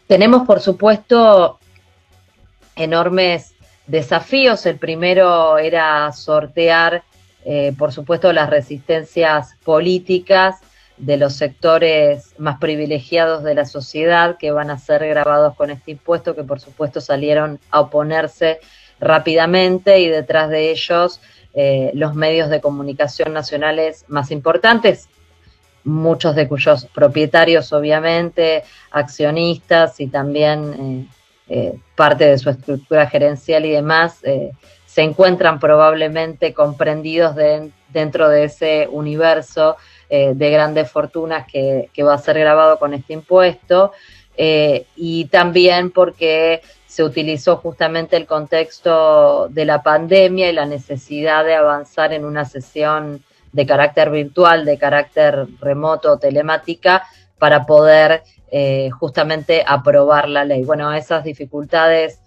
Tenemos, 0.06 0.46
por 0.46 0.60
supuesto, 0.60 1.58
enormes 2.76 3.54
desafíos. 3.86 4.64
El 4.66 4.78
primero 4.78 5.58
era 5.58 6.10
sortear, 6.12 7.02
eh, 7.44 7.74
por 7.76 7.92
supuesto, 7.92 8.32
las 8.32 8.48
resistencias 8.48 9.56
políticas 9.64 10.60
de 11.00 11.16
los 11.16 11.34
sectores 11.34 12.34
más 12.38 12.58
privilegiados 12.58 13.42
de 13.42 13.54
la 13.54 13.64
sociedad 13.64 14.36
que 14.38 14.50
van 14.50 14.70
a 14.70 14.78
ser 14.78 15.06
grabados 15.08 15.56
con 15.56 15.70
este 15.70 15.92
impuesto, 15.92 16.34
que 16.34 16.44
por 16.44 16.60
supuesto 16.60 17.00
salieron 17.00 17.58
a 17.70 17.80
oponerse 17.80 18.60
rápidamente 19.00 20.00
y 20.00 20.08
detrás 20.08 20.50
de 20.50 20.70
ellos 20.70 21.20
eh, 21.54 21.90
los 21.94 22.14
medios 22.14 22.50
de 22.50 22.60
comunicación 22.60 23.32
nacionales 23.32 24.04
más 24.08 24.30
importantes, 24.30 25.08
muchos 25.84 26.36
de 26.36 26.46
cuyos 26.46 26.86
propietarios 26.94 27.72
obviamente, 27.72 28.62
accionistas 28.90 30.00
y 30.00 30.08
también 30.08 31.08
eh, 31.48 31.68
eh, 31.72 31.78
parte 31.96 32.26
de 32.26 32.38
su 32.38 32.50
estructura 32.50 33.06
gerencial 33.08 33.64
y 33.64 33.70
demás, 33.70 34.20
se 34.86 35.02
encuentran 35.02 35.60
probablemente 35.60 36.52
comprendidos 36.52 37.34
dentro 37.88 38.28
de 38.28 38.44
ese 38.44 38.88
universo 38.90 39.76
eh, 40.12 40.32
de 40.34 40.50
grandes 40.50 40.90
fortunas 40.90 41.46
que, 41.46 41.88
va 42.02 42.14
a 42.14 42.18
ser 42.18 42.36
grabado 42.36 42.80
con 42.80 42.94
este 42.94 43.12
impuesto 43.12 43.92
eh, 44.36 44.86
y 44.96 45.26
también 45.26 45.92
porque 45.92 46.62
se 46.84 47.04
utilizó 47.04 47.58
justamente 47.58 48.16
el 48.16 48.26
contexto 48.26 49.46
de 49.50 49.64
la 49.64 49.84
pandemia 49.84 50.50
y 50.50 50.52
la 50.52 50.66
necesidad 50.66 51.44
de 51.44 51.54
avanzar 51.54 52.12
en 52.12 52.24
una 52.24 52.44
sesión 52.44 53.22
de 53.52 53.66
carácter 53.66 54.10
virtual, 54.10 54.64
de 54.64 54.78
carácter 54.78 55.46
remoto, 55.60 56.18
telemática, 56.18 57.04
para 57.38 57.64
poder 57.64 58.24
eh, 58.50 58.90
justamente 58.90 59.62
aprobar 59.64 60.28
la 60.28 60.44
ley. 60.44 60.64
Bueno, 60.64 60.92
esas 60.92 61.22
dificultades 61.22 62.18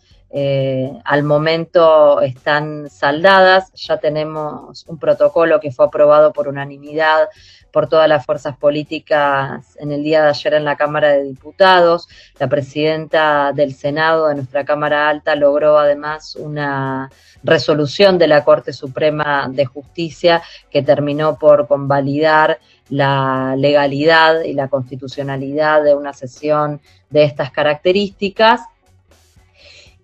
al 1.05 1.21
momento 1.21 2.19
están 2.21 2.89
saldadas, 2.89 3.71
ya 3.73 3.97
tenemos 3.97 4.83
un 4.87 4.97
protocolo 4.97 5.59
que 5.59 5.71
fue 5.71 5.85
aprobado 5.85 6.33
por 6.33 6.47
unanimidad 6.47 7.29
por 7.73 7.89
todas 7.89 8.07
las 8.07 8.23
fuerzas 8.23 8.55
políticas 8.55 9.75
en 9.79 9.91
el 9.91 10.03
día 10.03 10.21
de 10.21 10.29
ayer 10.29 10.53
en 10.53 10.63
la 10.63 10.77
Cámara 10.77 11.09
de 11.09 11.23
Diputados. 11.23 12.07
La 12.37 12.47
presidenta 12.47 13.51
del 13.51 13.73
Senado 13.73 14.27
de 14.27 14.35
nuestra 14.35 14.63
Cámara 14.63 15.09
Alta 15.09 15.35
logró 15.35 15.79
además 15.79 16.35
una 16.35 17.09
resolución 17.43 18.19
de 18.19 18.27
la 18.27 18.43
Corte 18.43 18.73
Suprema 18.73 19.49
de 19.51 19.65
Justicia 19.65 20.43
que 20.69 20.83
terminó 20.83 21.39
por 21.39 21.67
convalidar 21.67 22.59
la 22.89 23.55
legalidad 23.57 24.43
y 24.43 24.53
la 24.53 24.67
constitucionalidad 24.67 25.83
de 25.83 25.95
una 25.95 26.13
sesión 26.13 26.79
de 27.09 27.23
estas 27.23 27.49
características. 27.49 28.61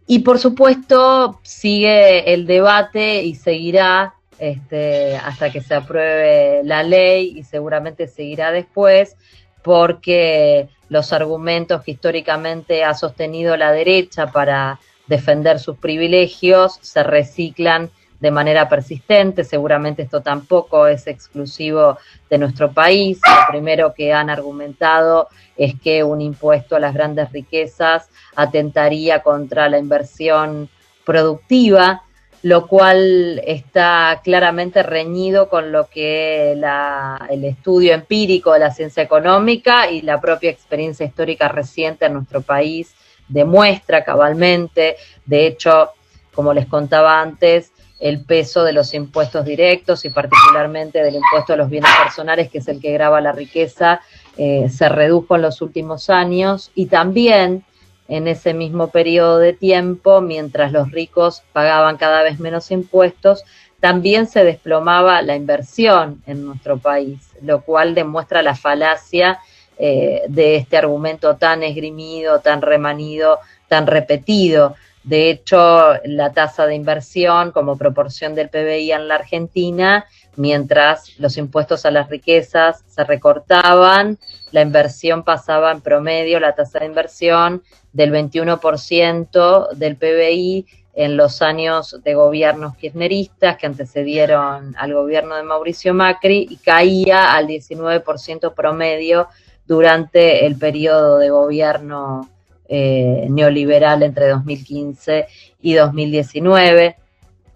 Y 0.08 0.20
por 0.20 0.40
supuesto 0.40 1.40
sigue 1.44 2.34
el 2.34 2.48
debate 2.48 3.22
y 3.22 3.36
seguirá 3.36 4.16
este, 4.40 5.16
hasta 5.18 5.52
que 5.52 5.62
se 5.62 5.76
apruebe 5.76 6.62
la 6.64 6.84
ley 6.84 7.38
y 7.38 7.44
seguramente 7.44 8.08
seguirá 8.08 8.52
después, 8.52 9.16
porque 9.64 10.70
los 10.88 11.14
argumentos 11.14 11.84
que 11.84 11.92
históricamente 11.92 12.84
ha 12.84 12.94
sostenido 12.94 13.58
la 13.58 13.72
derecha 13.72 14.28
para 14.28 14.80
defender 15.08 15.60
sus 15.60 15.78
privilegios 15.78 16.80
se 16.82 17.04
reciclan 17.04 17.90
de 18.20 18.32
manera 18.32 18.70
persistente. 18.70 19.44
Seguramente 19.44 20.04
esto 20.04 20.22
tampoco 20.22 20.88
es 20.88 21.08
exclusivo 21.08 21.98
de 22.30 22.38
nuestro 22.38 22.72
país. 22.72 23.20
Lo 23.26 23.52
primero 23.52 23.94
que 23.94 24.14
han 24.14 24.30
argumentado 24.30 25.30
es 25.58 25.74
que 25.80 26.04
un 26.04 26.22
impuesto 26.22 26.76
a 26.76 26.80
las 26.80 26.94
grandes 26.94 27.32
riquezas 27.32 28.10
atentaría 28.36 29.22
contra 29.22 29.70
la 29.70 29.80
inversión 29.80 30.70
productiva 31.06 32.04
lo 32.42 32.68
cual 32.68 33.42
está 33.46 34.22
claramente 34.24 34.82
reñido 34.84 35.50
con 35.50 35.72
lo 35.72 35.90
que 35.90 36.54
el 36.54 37.44
estudio 37.44 37.94
empírico 37.94 38.54
de 38.54 38.60
la 38.60 38.72
ciencia 38.72 39.04
económica 39.04 39.92
y 39.92 40.02
la 40.02 40.22
propia 40.22 40.50
experiencia 40.50 41.06
histórica 41.06 41.50
reciente 41.50 42.06
en 42.06 42.14
nuestro 42.14 42.42
país 42.42 42.96
demuestra 43.28 44.04
cabalmente. 44.04 44.96
De 45.26 45.48
hecho, 45.48 45.90
como 46.34 46.54
les 46.54 46.66
contaba 46.68 47.22
antes, 47.22 47.72
el 48.00 48.24
peso 48.24 48.64
de 48.64 48.72
los 48.72 48.94
impuestos 48.94 49.44
directos 49.44 50.06
y 50.06 50.10
particularmente 50.10 51.04
del 51.04 51.16
impuesto 51.16 51.54
a 51.54 51.58
los 51.58 51.70
bienes 51.70 51.92
personales, 52.02 52.50
que 52.50 52.60
es 52.60 52.68
el 52.70 52.80
que 52.80 52.94
grava 52.94 53.20
la 53.20 53.34
riqueza, 53.34 54.00
eh, 54.38 54.70
se 54.70 54.88
redujo 54.88 55.36
en 55.36 55.42
los 55.42 55.62
últimos 55.62 56.10
años 56.10 56.72
y 56.76 56.86
también 56.86 57.66
en 58.10 58.28
ese 58.28 58.54
mismo 58.54 58.90
periodo 58.90 59.38
de 59.38 59.54
tiempo, 59.54 60.20
mientras 60.20 60.72
los 60.72 60.92
ricos 60.92 61.44
pagaban 61.54 61.98
cada 61.98 62.24
vez 62.24 62.40
menos 62.40 62.72
impuestos, 62.72 63.44
también 63.80 64.28
se 64.28 64.44
desplomaba 64.44 65.22
la 65.22 65.36
inversión 65.36 66.22
en 66.26 66.46
nuestro 66.46 66.80
país, 66.80 67.20
lo 67.42 67.62
cual 67.62 67.96
demuestra 67.96 68.42
la 68.42 68.56
falacia 68.56 69.40
eh, 69.78 70.24
de 70.28 70.58
este 70.58 70.78
argumento 70.78 71.38
tan 71.38 71.64
esgrimido, 71.64 72.40
tan 72.42 72.62
remanido, 72.62 73.40
tan 73.70 73.88
repetido. 73.88 74.76
De 75.04 75.30
hecho, 75.30 75.94
la 76.04 76.34
tasa 76.34 76.66
de 76.66 76.76
inversión 76.76 77.52
como 77.52 77.78
proporción 77.78 78.36
del 78.36 78.50
PBI 78.50 78.92
en 78.92 79.08
la 79.08 79.16
Argentina, 79.16 80.06
mientras 80.36 81.18
los 81.20 81.38
impuestos 81.38 81.86
a 81.86 81.92
las 81.92 82.10
riquezas 82.10 82.84
se 82.88 83.04
recortaban, 83.04 84.18
la 84.52 84.62
inversión 84.62 85.24
pasaba 85.24 85.72
en 85.72 85.82
promedio, 85.82 86.40
la 86.40 86.56
tasa 86.56 86.80
de 86.80 86.86
inversión 86.86 87.64
del 87.94 88.12
21% 88.12 89.72
del 89.72 89.96
PBI 89.96 90.66
en 90.94 91.16
los 91.16 91.42
años 91.42 91.98
de 92.04 92.14
gobiernos 92.14 92.76
kirchneristas 92.76 93.58
que 93.58 93.68
antecedieron 93.68 94.76
al 94.78 94.94
gobierno 94.94 95.36
de 95.36 95.44
Mauricio 95.44 95.94
Macri 95.94 96.48
y 96.50 96.58
caía 96.58 97.34
al 97.34 97.48
19% 97.48 98.54
promedio 98.54 99.28
durante 99.66 100.46
el 100.46 100.58
periodo 100.58 101.18
de 101.20 101.30
gobierno 101.30 102.30
eh, 102.68 103.28
neoliberal 103.30 104.04
entre 104.04 104.28
2015 104.28 105.28
y 105.62 105.74
2019. 105.74 106.98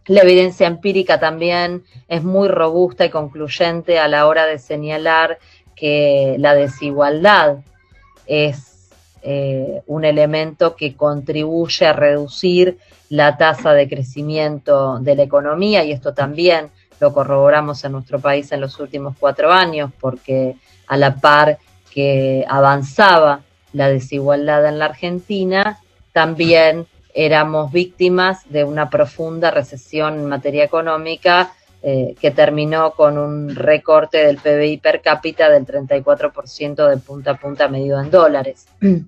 La 0.05 0.21
evidencia 0.21 0.67
empírica 0.67 1.19
también 1.19 1.83
es 2.09 2.23
muy 2.23 2.49
robusta 2.49 3.05
y 3.05 3.09
concluyente 3.09 3.99
a 3.99 4.07
la 4.07 4.27
hora 4.27 4.45
de 4.45 4.59
señalar 4.59 5.39
que 5.75 6.35
la 6.39 6.55
desigualdad 6.55 7.57
es 8.25 8.89
eh, 9.21 9.81
un 9.87 10.03
elemento 10.03 10.75
que 10.75 10.95
contribuye 10.95 11.85
a 11.85 11.93
reducir 11.93 12.77
la 13.09 13.37
tasa 13.37 13.73
de 13.73 13.87
crecimiento 13.87 14.99
de 14.99 15.15
la 15.15 15.23
economía 15.23 15.83
y 15.85 15.93
esto 15.93 16.13
también 16.13 16.69
lo 16.99 17.13
corroboramos 17.13 17.83
en 17.85 17.93
nuestro 17.93 18.19
país 18.19 18.51
en 18.51 18.59
los 18.59 18.79
últimos 18.79 19.15
cuatro 19.17 19.51
años 19.51 19.91
porque 19.99 20.55
a 20.87 20.97
la 20.97 21.15
par 21.15 21.57
que 21.93 22.45
avanzaba 22.49 23.41
la 23.71 23.87
desigualdad 23.89 24.65
en 24.67 24.79
la 24.79 24.85
Argentina, 24.85 25.79
también 26.11 26.87
éramos 27.13 27.71
víctimas 27.71 28.49
de 28.49 28.63
una 28.63 28.89
profunda 28.89 29.51
recesión 29.51 30.15
en 30.15 30.25
materia 30.25 30.63
económica 30.63 31.53
eh, 31.81 32.15
que 32.19 32.31
terminó 32.31 32.91
con 32.93 33.17
un 33.17 33.53
recorte 33.53 34.25
del 34.25 34.37
PBI 34.37 34.77
per 34.77 35.01
cápita 35.01 35.49
del 35.49 35.65
34% 35.65 36.87
de 36.87 36.97
punta 36.97 37.31
a 37.31 37.37
punta 37.37 37.67
medido 37.67 37.99
en 37.99 38.09
dólares. 38.09 38.67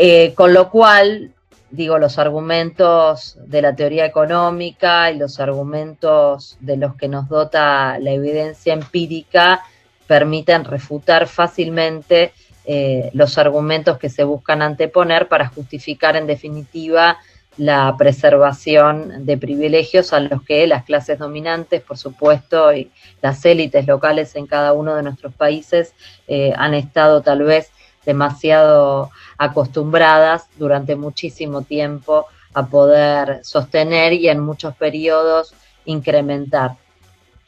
Eh, 0.00 0.32
con 0.34 0.54
lo 0.54 0.70
cual, 0.70 1.32
digo, 1.72 1.98
los 1.98 2.20
argumentos 2.20 3.36
de 3.44 3.60
la 3.60 3.74
teoría 3.74 4.06
económica 4.06 5.10
y 5.10 5.18
los 5.18 5.40
argumentos 5.40 6.56
de 6.60 6.76
los 6.76 6.94
que 6.94 7.08
nos 7.08 7.28
dota 7.28 7.98
la 7.98 8.12
evidencia 8.12 8.74
empírica 8.74 9.64
permiten 10.06 10.64
refutar 10.64 11.26
fácilmente 11.26 12.32
eh, 12.70 13.08
los 13.14 13.38
argumentos 13.38 13.96
que 13.96 14.10
se 14.10 14.24
buscan 14.24 14.60
anteponer 14.60 15.26
para 15.26 15.48
justificar 15.48 16.16
en 16.16 16.26
definitiva 16.26 17.16
la 17.56 17.94
preservación 17.96 19.24
de 19.24 19.38
privilegios 19.38 20.12
a 20.12 20.20
los 20.20 20.42
que 20.42 20.66
las 20.66 20.84
clases 20.84 21.18
dominantes, 21.18 21.80
por 21.80 21.96
supuesto, 21.96 22.74
y 22.74 22.90
las 23.22 23.42
élites 23.46 23.86
locales 23.86 24.36
en 24.36 24.46
cada 24.46 24.74
uno 24.74 24.94
de 24.94 25.02
nuestros 25.02 25.32
países 25.32 25.94
eh, 26.26 26.52
han 26.58 26.74
estado 26.74 27.22
tal 27.22 27.42
vez 27.42 27.72
demasiado 28.04 29.10
acostumbradas 29.38 30.50
durante 30.58 30.94
muchísimo 30.94 31.62
tiempo 31.62 32.26
a 32.52 32.66
poder 32.66 33.40
sostener 33.44 34.12
y 34.12 34.28
en 34.28 34.40
muchos 34.40 34.76
periodos 34.76 35.54
incrementar. 35.86 36.72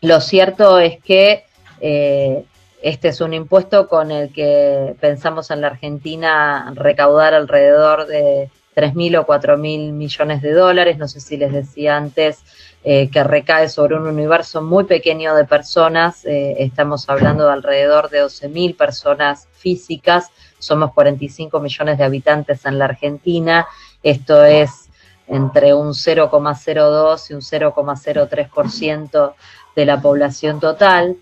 Lo 0.01 0.23
cierto 0.23 0.79
es 0.79 0.99
que 1.03 1.45
eh, 1.83 2.47
este 2.83 3.09
es 3.09 3.21
un 3.21 3.35
impuesto 3.35 3.89
con 3.89 4.11
el 4.11 4.33
que 4.33 4.97
pensamos 5.01 5.51
en 5.51 5.61
la 5.61 5.69
Argentina 5.69 6.73
recaudar 6.75 7.35
alrededor 7.35 8.07
de 8.07 8.51
3.000 8.75 9.19
o 9.21 9.27
4.000 9.27 9.93
millones 9.93 10.43
de 10.43 10.53
dólares. 10.53 10.97
No 10.97 11.09
sé 11.09 11.21
si 11.21 11.37
les 11.37 11.53
decía 11.53 11.97
antes 11.97 12.43
eh, 12.83 13.11
que 13.11 13.23
recae 13.23 13.69
sobre 13.69 13.97
un 13.97 14.07
universo 14.07 14.63
muy 14.63 14.85
pequeño 14.85 15.35
de 15.35 15.45
personas. 15.45 16.25
Eh, 16.25 16.57
estamos 16.59 17.09
hablando 17.11 17.47
de 17.47 17.53
alrededor 17.53 18.09
de 18.09 18.25
12.000 18.25 18.77
personas 18.77 19.49
físicas. 19.53 20.31
Somos 20.59 20.93
45 20.95 21.61
millones 21.61 21.99
de 21.99 22.05
habitantes 22.05 22.65
en 22.65 22.79
la 22.79 22.87
Argentina. 22.87 23.67
Esto 24.03 24.45
es 24.45 24.89
entre 25.27 25.75
un 25.75 25.89
0,02 25.89 27.31
y 27.31 27.35
un 27.35 27.41
0,03% 27.41 29.35
de 29.77 29.85
la 29.85 30.01
población 30.01 30.59
total. 30.59 31.17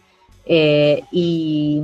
Eh, 0.50 1.04
y, 1.10 1.82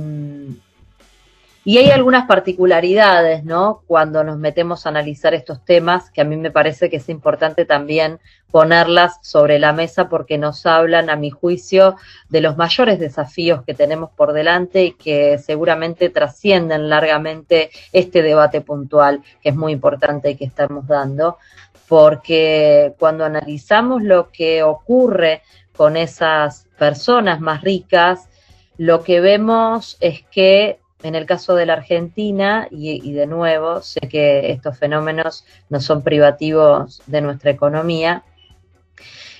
y, 1.63 1.77
hay 1.77 1.91
algunas 1.91 2.25
particularidades, 2.25 3.43
¿no? 3.43 3.83
Cuando 3.85 4.23
nos 4.23 4.39
metemos 4.39 4.85
a 4.85 4.89
analizar 4.89 5.35
estos 5.35 5.63
temas, 5.63 6.09
que 6.09 6.21
a 6.21 6.23
mí 6.23 6.35
me 6.35 6.49
parece 6.49 6.89
que 6.89 6.97
es 6.97 7.07
importante 7.07 7.65
también 7.65 8.19
ponerlas 8.49 9.19
sobre 9.21 9.59
la 9.59 9.71
mesa 9.71 10.09
porque 10.09 10.39
nos 10.39 10.65
hablan, 10.65 11.11
a 11.11 11.15
mi 11.15 11.29
juicio, 11.29 11.95
de 12.29 12.41
los 12.41 12.57
mayores 12.57 12.99
desafíos 12.99 13.61
que 13.63 13.75
tenemos 13.75 14.09
por 14.09 14.33
delante 14.33 14.83
y 14.85 14.91
que 14.93 15.37
seguramente 15.37 16.09
trascienden 16.09 16.89
largamente 16.89 17.69
este 17.93 18.23
debate 18.23 18.61
puntual, 18.61 19.21
que 19.43 19.49
es 19.49 19.55
muy 19.55 19.73
importante 19.73 20.31
y 20.31 20.35
que 20.37 20.45
estamos 20.45 20.87
dando, 20.87 21.37
porque 21.87 22.95
cuando 22.97 23.25
analizamos 23.25 24.01
lo 24.01 24.31
que 24.31 24.63
ocurre 24.63 25.43
con 25.75 25.97
esas 25.97 26.67
personas 26.79 27.41
más 27.41 27.61
ricas, 27.61 28.27
lo 28.77 29.03
que 29.03 29.21
vemos 29.21 29.97
es 29.99 30.23
que 30.31 30.79
en 31.03 31.13
el 31.13 31.25
caso 31.25 31.55
de 31.55 31.67
la 31.67 31.73
Argentina, 31.73 32.67
y, 32.71 33.11
de 33.11 33.27
nuevo, 33.27 33.81
sé 33.81 33.99
que 34.09 34.51
estos 34.51 34.77
fenómenos 34.77 35.45
no 35.69 35.79
son 35.79 36.01
privativos 36.01 37.01
de 37.05 37.21
nuestra 37.21 37.51
economía, 37.51 38.23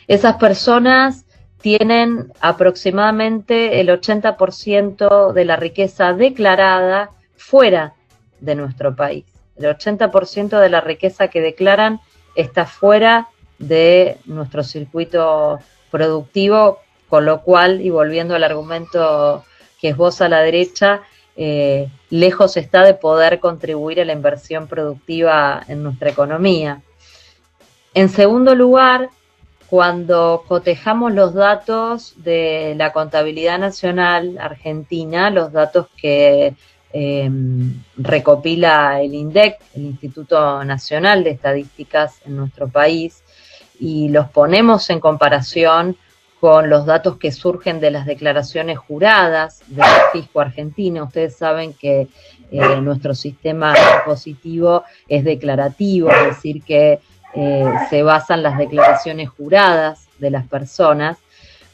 esas 0.07 0.35
personas 0.35 1.25
tienen 1.61 2.31
aproximadamente 2.39 3.79
el 3.79 3.89
80% 3.89 5.33
de 5.33 5.45
la 5.45 5.55
riqueza 5.55 6.13
declarada 6.13 7.09
fuera 7.35 7.95
de 8.39 8.53
nuestro 8.53 8.95
país. 8.95 9.25
El 9.55 9.65
80% 9.65 10.59
de 10.59 10.69
la 10.69 10.81
riqueza 10.81 11.29
que 11.29 11.41
declaran 11.41 11.99
está 12.35 12.67
fuera 12.67 13.29
de 13.57 14.19
nuestro 14.25 14.63
circuito 14.63 15.59
productivo 15.89 16.81
con 17.15 17.23
lo 17.23 17.43
cual, 17.43 17.79
y 17.79 17.89
volviendo 17.89 18.35
al 18.35 18.43
argumento 18.43 19.45
que 19.79 19.87
es 19.87 19.95
vos 19.95 20.19
a 20.19 20.27
la 20.27 20.41
derecha, 20.41 21.03
eh, 21.37 21.87
lejos 22.09 22.57
está 22.57 22.83
de 22.83 22.93
poder 22.93 23.39
contribuir 23.39 24.01
a 24.01 24.05
la 24.05 24.11
inversión 24.11 24.67
productiva 24.67 25.63
en 25.69 25.81
nuestra 25.81 26.09
economía. 26.09 26.81
En 27.93 28.09
segundo 28.09 28.53
lugar, 28.53 29.11
cuando 29.69 30.43
cotejamos 30.45 31.13
los 31.13 31.33
datos 31.33 32.15
de 32.17 32.75
la 32.75 32.91
contabilidad 32.91 33.59
nacional 33.59 34.37
argentina, 34.37 35.29
los 35.29 35.53
datos 35.53 35.87
que 35.95 36.53
eh, 36.91 37.29
recopila 37.95 39.01
el 39.01 39.13
INDEC, 39.13 39.57
el 39.73 39.85
Instituto 39.85 40.65
Nacional 40.65 41.23
de 41.23 41.29
Estadísticas 41.29 42.19
en 42.25 42.35
nuestro 42.35 42.67
país, 42.67 43.23
y 43.79 44.09
los 44.09 44.29
ponemos 44.31 44.89
en 44.89 44.99
comparación 44.99 45.95
con 46.45 46.69
los 46.69 46.85
datos 46.85 47.17
que 47.17 47.31
surgen 47.31 47.79
de 47.79 47.89
las 47.89 48.05
declaraciones 48.05 48.77
juradas 48.77 49.63
del 49.65 49.83
fisco 50.13 50.41
argentino. 50.41 51.05
Ustedes 51.05 51.35
saben 51.35 51.73
que 51.73 52.07
eh, 52.51 52.81
nuestro 52.83 53.15
sistema 53.15 53.73
impositivo 53.97 54.83
es 55.07 55.23
declarativo, 55.23 56.11
es 56.11 56.35
decir, 56.35 56.61
que 56.61 56.99
eh, 57.33 57.65
se 57.89 58.03
basan 58.03 58.43
las 58.43 58.59
declaraciones 58.59 59.27
juradas 59.29 60.07
de 60.19 60.29
las 60.29 60.45
personas. 60.45 61.17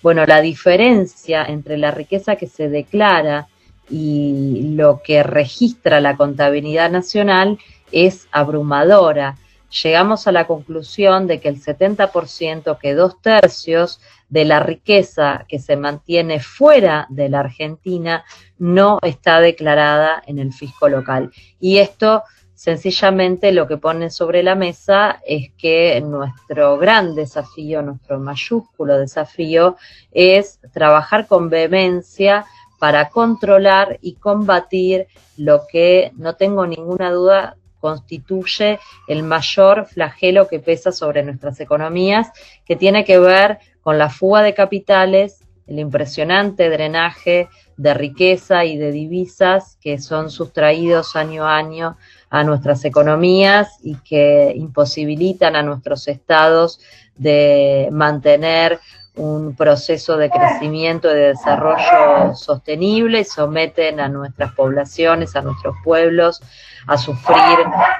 Bueno, 0.01 0.25
la 0.25 0.39
diferencia 0.39 1.43
entre 1.43 1.77
la 1.77 1.91
riqueza 1.91 2.37
que 2.37 2.47
se 2.47 2.69
declara 2.69 3.49
y 3.89 4.73
lo 4.77 5.01
que 5.03 5.21
registra 5.21 5.99
la 5.99 6.15
contabilidad 6.15 6.89
nacional 6.89 7.59
es 7.91 8.29
abrumadora. 8.31 9.35
Llegamos 9.71 10.27
a 10.27 10.31
la 10.33 10.47
conclusión 10.47 11.27
de 11.27 11.39
que 11.39 11.47
el 11.47 11.61
70%, 11.61 12.77
que 12.77 12.93
dos 12.93 13.21
tercios 13.21 14.01
de 14.27 14.45
la 14.45 14.59
riqueza 14.59 15.45
que 15.47 15.59
se 15.59 15.77
mantiene 15.77 16.39
fuera 16.39 17.07
de 17.09 17.29
la 17.29 17.39
Argentina 17.39 18.25
no 18.57 18.99
está 19.01 19.39
declarada 19.39 20.21
en 20.27 20.39
el 20.39 20.51
fisco 20.51 20.89
local. 20.89 21.31
Y 21.59 21.77
esto 21.77 22.23
sencillamente 22.53 23.51
lo 23.53 23.67
que 23.67 23.77
pone 23.77 24.09
sobre 24.09 24.43
la 24.43 24.55
mesa 24.55 25.19
es 25.25 25.51
que 25.57 25.99
nuestro 26.01 26.77
gran 26.77 27.15
desafío, 27.15 27.81
nuestro 27.81 28.19
mayúsculo 28.19 28.99
desafío 28.99 29.77
es 30.11 30.59
trabajar 30.71 31.27
con 31.27 31.49
vehemencia 31.49 32.45
para 32.77 33.09
controlar 33.09 33.97
y 34.01 34.15
combatir 34.15 35.07
lo 35.37 35.65
que, 35.71 36.11
no 36.15 36.35
tengo 36.35 36.67
ninguna 36.67 37.11
duda, 37.11 37.57
constituye 37.81 38.79
el 39.07 39.23
mayor 39.23 39.85
flagelo 39.87 40.47
que 40.47 40.59
pesa 40.59 40.93
sobre 40.93 41.23
nuestras 41.23 41.59
economías, 41.59 42.31
que 42.65 42.77
tiene 42.77 43.03
que 43.03 43.19
ver 43.19 43.59
con 43.81 43.97
la 43.97 44.09
fuga 44.09 44.43
de 44.43 44.53
capitales, 44.53 45.43
el 45.67 45.79
impresionante 45.79 46.69
drenaje 46.69 47.49
de 47.77 47.93
riqueza 47.93 48.63
y 48.63 48.77
de 48.77 48.91
divisas 48.91 49.77
que 49.81 49.99
son 49.99 50.29
sustraídos 50.29 51.15
año 51.15 51.45
a 51.45 51.57
año 51.57 51.97
a 52.29 52.43
nuestras 52.43 52.85
economías 52.85 53.79
y 53.83 53.95
que 53.95 54.53
imposibilitan 54.55 55.55
a 55.55 55.63
nuestros 55.63 56.07
estados 56.07 56.79
de 57.15 57.89
mantener 57.91 58.79
un 59.15 59.55
proceso 59.55 60.17
de 60.17 60.29
crecimiento 60.29 61.11
y 61.11 61.15
de 61.15 61.27
desarrollo 61.29 62.33
sostenible 62.33 63.25
someten 63.25 63.99
a 63.99 64.07
nuestras 64.07 64.53
poblaciones, 64.53 65.35
a 65.35 65.41
nuestros 65.41 65.75
pueblos, 65.83 66.41
a 66.87 66.97
sufrir 66.97 67.57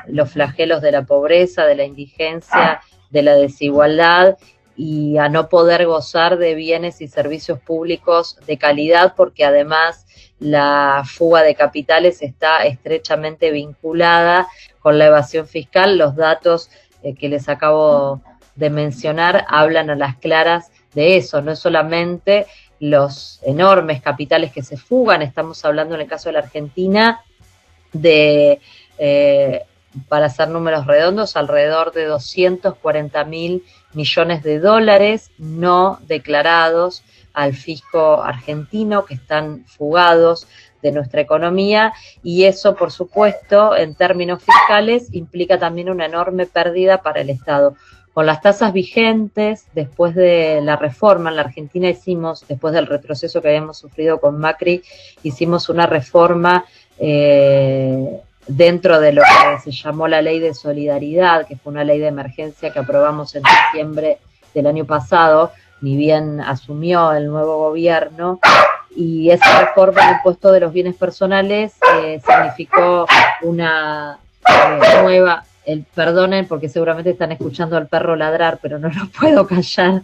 los 0.08 0.32
flagelos 0.32 0.82
de 0.82 0.93
la 0.93 1.04
pobreza, 1.04 1.65
de 1.65 1.76
la 1.76 1.84
indigencia, 1.84 2.82
de 3.10 3.24
la 3.24 3.36
desigualdad 3.36 4.38
y 4.78 5.17
a 5.17 5.28
no 5.28 5.50
poder 5.50 5.86
gozar 5.86 6.38
de 6.38 6.56
bienes 6.56 7.02
y 7.02 7.08
servicios 7.08 7.60
públicos 7.60 8.38
de 8.47 8.58
calidad 8.58 9.13
porque 9.15 9.43
además 9.43 10.06
la 10.39 11.04
fuga 11.06 11.43
de 11.43 11.56
capitales 11.56 12.21
está 12.21 12.65
estrechamente 12.65 13.52
vinculada 13.52 14.47
con 14.80 14.97
la 14.97 15.08
evasión 15.08 15.45
fiscal. 15.45 15.97
Los 15.97 16.15
datos 16.15 16.71
eh, 17.04 17.13
que 17.15 17.30
les 17.30 17.50
acabo 17.50 18.21
de 18.56 18.69
mencionar 18.69 19.45
hablan 19.50 19.89
a 19.89 19.95
las 19.95 20.15
claras 20.17 20.71
de 20.93 21.17
eso, 21.17 21.41
no 21.41 21.51
es 21.51 21.60
solamente 21.60 22.47
los 22.80 23.39
enormes 23.43 24.01
capitales 24.01 24.51
que 24.51 24.63
se 24.63 24.77
fugan, 24.77 25.21
estamos 25.21 25.63
hablando 25.63 25.95
en 25.95 26.01
el 26.01 26.08
caso 26.08 26.30
de 26.30 26.34
la 26.34 26.39
Argentina 26.39 27.21
de, 27.93 28.60
eh, 28.97 29.63
para 30.08 30.27
hacer 30.27 30.47
números 30.47 30.88
redondos, 30.88 31.36
alrededor 31.36 31.91
de 31.93 32.06
240 32.06 33.23
mil 33.25 33.63
millones 33.93 34.41
de 34.43 34.60
dólares 34.60 35.32
no 35.38 35.99
declarados 36.08 37.04
al 37.34 37.54
fisco 37.54 38.21
argentino, 38.23 39.06
que 39.06 39.13
están 39.13 39.65
fugados 39.65 40.47
de 40.82 40.91
nuestra 40.91 41.21
economía 41.21 41.93
y 42.23 42.45
eso, 42.45 42.75
por 42.75 42.91
supuesto, 42.91 43.75
en 43.75 43.95
términos 43.95 44.43
fiscales, 44.43 45.13
implica 45.13 45.60
también 45.60 45.89
una 45.89 46.06
enorme 46.06 46.45
pérdida 46.45 47.01
para 47.01 47.21
el 47.21 47.30
Estado. 47.30 47.75
Con 48.13 48.26
las 48.26 48.41
tasas 48.41 48.74
vigentes, 48.74 49.67
después 49.74 50.15
de 50.15 50.60
la 50.62 50.76
reforma 50.76 51.30
en 51.30 51.38
la 51.38 51.43
Argentina 51.43 51.89
hicimos, 51.89 52.45
después 52.47 52.74
del 52.74 52.88
retroceso 52.88 53.41
que 53.41 53.47
habíamos 53.47 53.78
sufrido 53.78 54.19
con 54.19 54.38
Macri, 54.38 54.84
hicimos 55.24 55.69
una 55.69 55.88
reforma 55.88 56.65
eh, 57.00 58.19
dentro 58.47 59.00
de 59.00 59.13
lo 59.13 59.21
que 59.21 59.60
se 59.63 59.71
llamó 59.71 60.10
la 60.10 60.21
ley 60.21 60.39
de 60.39 60.54
solidaridad, 60.54 61.47
que 61.47 61.56
fue 61.56 61.71
una 61.71 61.86
ley 61.86 62.00
de 62.00 62.08
emergencia 62.08 62.71
que 62.71 62.80
aprobamos 62.80 63.34
en 63.36 63.43
diciembre 63.43 64.17
del 64.54 64.67
año 64.67 64.86
pasado, 64.86 65.52
ni 65.80 65.95
bien 65.95 66.41
asumió 66.41 67.13
el 67.13 67.28
nuevo 67.28 67.58
gobierno, 67.60 68.39
y 68.93 69.32
esa 69.32 69.62
reforma 69.62 70.06
del 70.06 70.15
impuesto 70.17 70.52
de 70.52 70.60
los 70.60 70.74
bienes 70.74 70.95
personales 70.95 71.74
eh, 72.04 72.21
significó 72.26 73.08
una 73.41 74.19
eh, 74.47 75.02
nueva, 75.02 75.45
el, 75.65 75.84
perdonen 75.84 76.47
porque 76.47 76.69
seguramente 76.69 77.12
están 77.12 77.32
escuchando 77.32 77.78
al 77.78 77.88
perro 77.88 78.15
ladrar, 78.15 78.60
pero 78.62 78.80
no 78.80 78.89
lo 78.89 79.08
puedo 79.19 79.47
callar. 79.47 80.04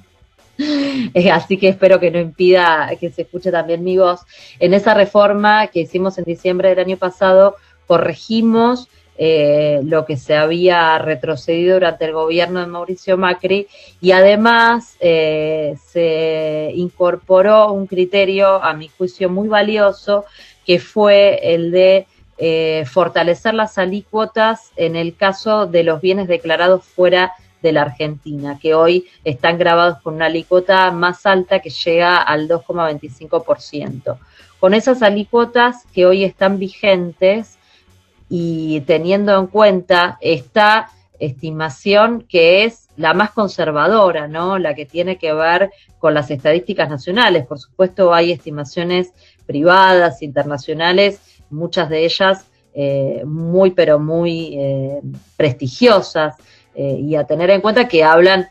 Eh, 0.60 1.30
así 1.30 1.58
que 1.58 1.70
espero 1.70 2.00
que 2.00 2.10
no 2.10 2.20
impida 2.20 2.90
que 3.00 3.12
se 3.12 3.24
escuche 3.24 3.52
también 3.52 3.84
mi 3.84 3.98
voz. 3.98 4.22
En 4.60 4.74
esa 4.74 4.94
reforma 4.94 5.68
que 5.68 5.82
hicimos 5.82 6.18
en 6.18 6.24
diciembre 6.24 6.70
del 6.70 6.80
año 6.80 6.98
pasado, 6.98 7.56
corregimos 7.86 8.90
eh, 9.20 9.80
lo 9.84 10.06
que 10.06 10.16
se 10.16 10.36
había 10.36 11.00
retrocedido 11.00 11.76
durante 11.76 12.06
el 12.06 12.14
gobierno 12.14 12.60
de 12.60 12.68
Mauricio 12.68 13.18
Macri 13.18 13.68
y 14.00 14.12
además 14.12 14.96
eh, 15.00 15.76
se 15.88 16.72
incorporó 16.76 17.72
un 17.72 17.88
criterio, 17.88 18.62
a 18.64 18.74
mi 18.74 18.90
juicio, 18.90 19.28
muy 19.28 19.48
valioso, 19.48 20.26
que 20.68 20.80
fue 20.80 21.40
el 21.54 21.72
de 21.72 22.06
eh, 22.38 22.86
fortalecer 22.86 23.54
las 23.54 23.78
alícuotas 23.78 24.72
en 24.76 24.96
el 24.96 25.16
caso 25.16 25.66
de 25.66 25.84
los 25.84 26.02
bienes 26.02 26.28
declarados 26.28 26.86
fuera 26.86 27.34
de 27.62 27.72
la 27.72 27.82
Argentina, 27.82 28.60
que 28.62 28.76
hoy 28.76 29.08
están 29.24 29.58
grabados 29.58 30.00
con 30.02 30.16
una 30.16 30.28
alícuota 30.28 30.92
más 30.92 31.26
alta 31.26 31.60
que 31.60 31.70
llega 31.70 32.18
al 32.18 32.48
2,25%. 32.48 34.18
Con 34.60 34.74
esas 34.74 35.02
alícuotas 35.02 35.86
que 35.94 36.06
hoy 36.06 36.24
están 36.24 36.60
vigentes, 36.60 37.58
y 38.30 38.82
teniendo 38.82 39.38
en 39.40 39.48
cuenta 39.48 40.18
esta 40.22 40.90
estimación 41.20 42.26
que 42.28 42.66
es 42.66 42.90
la 42.96 43.14
más 43.14 43.32
conservadora, 43.32 44.28
¿no? 44.28 44.60
La 44.60 44.76
que 44.76 44.86
tiene 44.86 45.18
que 45.18 45.34
ver 45.34 45.72
con 46.00 46.14
las 46.14 46.30
estadísticas 46.30 46.90
nacionales. 46.90 47.46
Por 47.46 47.60
supuesto, 47.60 48.14
hay 48.14 48.32
estimaciones 48.32 49.14
privadas, 49.46 50.22
internacionales, 50.22 51.20
muchas 51.50 51.90
de 51.90 52.06
ellas 52.06 52.46
eh, 52.80 53.24
muy, 53.26 53.72
pero 53.72 53.98
muy 53.98 54.54
eh, 54.56 55.02
prestigiosas, 55.36 56.36
eh, 56.76 57.00
y 57.02 57.16
a 57.16 57.24
tener 57.24 57.50
en 57.50 57.60
cuenta 57.60 57.88
que 57.88 58.04
hablan 58.04 58.48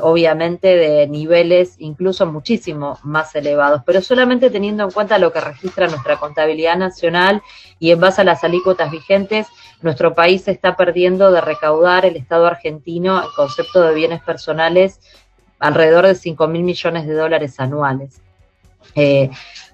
obviamente 0.00 0.74
de 0.74 1.06
niveles 1.06 1.74
incluso 1.76 2.24
muchísimo 2.24 2.98
más 3.02 3.34
elevados, 3.34 3.82
pero 3.84 4.00
solamente 4.00 4.48
teniendo 4.48 4.84
en 4.84 4.90
cuenta 4.90 5.18
lo 5.18 5.30
que 5.30 5.42
registra 5.42 5.88
nuestra 5.88 6.16
contabilidad 6.16 6.78
nacional 6.78 7.42
y 7.78 7.90
en 7.90 8.00
base 8.00 8.22
a 8.22 8.24
las 8.24 8.42
alícuotas 8.44 8.90
vigentes, 8.90 9.48
nuestro 9.82 10.14
país 10.14 10.48
está 10.48 10.74
perdiendo 10.74 11.30
de 11.30 11.42
recaudar 11.42 12.06
el 12.06 12.16
Estado 12.16 12.46
argentino 12.46 13.22
en 13.22 13.28
concepto 13.36 13.82
de 13.82 13.92
bienes 13.92 14.22
personales 14.22 15.00
alrededor 15.58 16.06
de 16.06 16.14
5 16.14 16.48
mil 16.48 16.62
millones 16.62 17.06
de 17.06 17.12
dólares 17.12 17.60
anuales. 17.60 18.22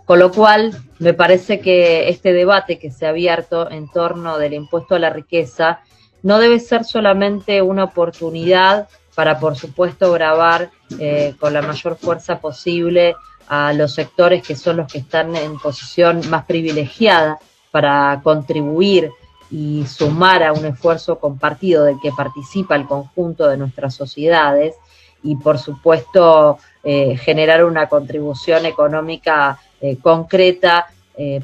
Con 0.08 0.20
lo 0.20 0.32
cual, 0.32 0.74
me 1.00 1.12
parece 1.12 1.60
que 1.60 2.08
este 2.08 2.32
debate 2.32 2.78
que 2.78 2.90
se 2.90 3.04
ha 3.04 3.10
abierto 3.10 3.70
en 3.70 3.90
torno 3.90 4.38
del 4.38 4.54
impuesto 4.54 4.94
a 4.94 4.98
la 4.98 5.10
riqueza 5.10 5.80
no 6.22 6.38
debe 6.38 6.60
ser 6.60 6.84
solamente 6.84 7.60
una 7.60 7.84
oportunidad 7.84 8.88
para, 9.14 9.38
por 9.38 9.54
supuesto, 9.56 10.10
grabar 10.10 10.70
eh, 10.98 11.34
con 11.38 11.52
la 11.52 11.60
mayor 11.60 11.98
fuerza 11.98 12.40
posible 12.40 13.16
a 13.48 13.74
los 13.74 13.92
sectores 13.92 14.42
que 14.42 14.56
son 14.56 14.78
los 14.78 14.90
que 14.90 14.96
están 14.96 15.36
en 15.36 15.58
posición 15.58 16.22
más 16.30 16.46
privilegiada 16.46 17.38
para 17.70 18.18
contribuir 18.24 19.10
y 19.50 19.84
sumar 19.84 20.42
a 20.42 20.54
un 20.54 20.64
esfuerzo 20.64 21.18
compartido 21.18 21.84
del 21.84 22.00
que 22.00 22.12
participa 22.12 22.76
el 22.76 22.86
conjunto 22.86 23.46
de 23.46 23.58
nuestras 23.58 23.94
sociedades 23.94 24.74
y 25.22 25.36
por 25.36 25.58
supuesto 25.58 26.56
eh, 26.82 27.18
generar 27.18 27.62
una 27.66 27.90
contribución 27.90 28.64
económica 28.64 29.60
concreta 30.02 30.86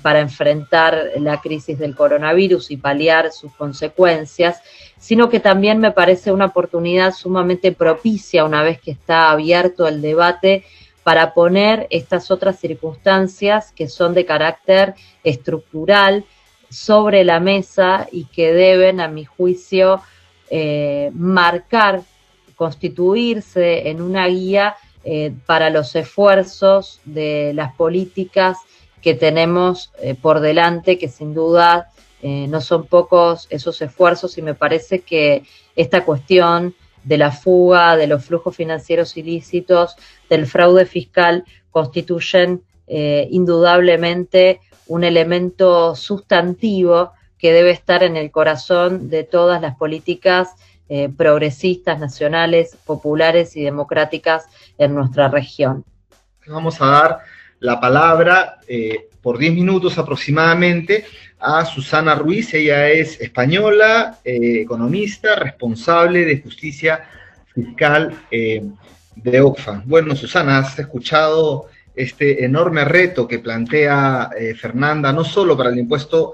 para 0.02 0.20
enfrentar 0.20 1.12
la 1.18 1.40
crisis 1.40 1.78
del 1.78 1.96
coronavirus 1.96 2.70
y 2.70 2.76
paliar 2.76 3.32
sus 3.32 3.52
consecuencias 3.54 4.60
sino 5.04 5.28
que 5.28 5.38
también 5.38 5.80
me 5.80 5.92
parece 5.92 6.32
una 6.32 6.46
oportunidad 6.46 7.12
sumamente 7.12 7.72
propicia 7.72 8.46
una 8.46 8.62
vez 8.62 8.80
que 8.80 8.90
está 8.90 9.30
abierto 9.30 9.86
el 9.86 10.00
debate 10.00 10.64
para 11.02 11.34
poner 11.34 11.86
estas 11.90 12.30
otras 12.30 12.58
circunstancias 12.58 13.70
que 13.72 13.88
son 13.88 14.14
de 14.14 14.24
carácter 14.24 14.94
estructural 15.22 16.24
sobre 16.70 17.22
la 17.22 17.38
mesa 17.38 18.08
y 18.10 18.24
que 18.24 18.54
deben, 18.54 18.98
a 18.98 19.08
mi 19.08 19.26
juicio, 19.26 20.00
eh, 20.48 21.10
marcar, 21.12 22.00
constituirse 22.56 23.90
en 23.90 24.00
una 24.00 24.26
guía 24.28 24.74
eh, 25.04 25.32
para 25.44 25.70
los 25.70 25.94
esfuerzos 25.96 27.00
de 27.04 27.52
las 27.54 27.74
políticas 27.74 28.56
que 29.02 29.14
tenemos 29.14 29.92
eh, 30.00 30.14
por 30.14 30.40
delante, 30.40 30.96
que 30.96 31.08
sin 31.08 31.34
duda 31.34 31.90
eh, 32.22 32.46
no 32.48 32.62
son 32.62 32.86
pocos 32.86 33.46
esos 33.50 33.82
esfuerzos. 33.82 34.38
Y 34.38 34.42
me 34.42 34.54
parece 34.54 35.00
que 35.00 35.44
esta 35.76 36.04
cuestión 36.04 36.74
de 37.02 37.18
la 37.18 37.30
fuga, 37.32 37.96
de 37.96 38.06
los 38.06 38.24
flujos 38.24 38.56
financieros 38.56 39.16
ilícitos, 39.18 39.96
del 40.30 40.46
fraude 40.46 40.86
fiscal, 40.86 41.44
constituyen 41.70 42.62
indudablemente 42.86 44.60
un 44.86 45.04
elemento 45.04 45.96
sustantivo 45.96 47.12
que 47.38 47.52
debe 47.52 47.70
estar 47.70 48.02
en 48.02 48.16
el 48.16 48.30
corazón 48.30 49.08
de 49.08 49.24
todas 49.24 49.60
las 49.60 49.76
políticas 49.76 50.50
eh, 50.88 51.08
progresistas, 51.16 51.98
nacionales, 51.98 52.76
populares 52.84 53.56
y 53.56 53.62
democráticas 53.62 54.46
en 54.78 54.94
nuestra 54.94 55.28
región. 55.28 55.84
Vamos 56.46 56.80
a 56.80 56.86
dar 56.86 57.18
la 57.60 57.80
palabra 57.80 58.58
por 59.22 59.38
10 59.38 59.54
minutos 59.54 59.96
aproximadamente 59.96 61.06
a 61.44 61.64
Susana 61.64 62.14
Ruiz. 62.14 62.52
Ella 62.54 62.90
es 62.90 63.20
española, 63.20 64.18
eh, 64.24 64.60
economista, 64.62 65.36
responsable 65.36 66.24
de 66.24 66.40
justicia 66.40 67.08
fiscal 67.54 68.14
eh, 68.30 68.62
de 69.16 69.40
OCFA. 69.40 69.82
Bueno, 69.86 70.16
Susana, 70.16 70.58
has 70.58 70.78
escuchado 70.78 71.68
este 71.94 72.44
enorme 72.44 72.84
reto 72.84 73.28
que 73.28 73.38
plantea 73.38 74.30
eh, 74.36 74.54
Fernanda, 74.54 75.12
no 75.12 75.24
solo 75.24 75.56
para 75.56 75.70
el 75.70 75.78
impuesto 75.78 76.32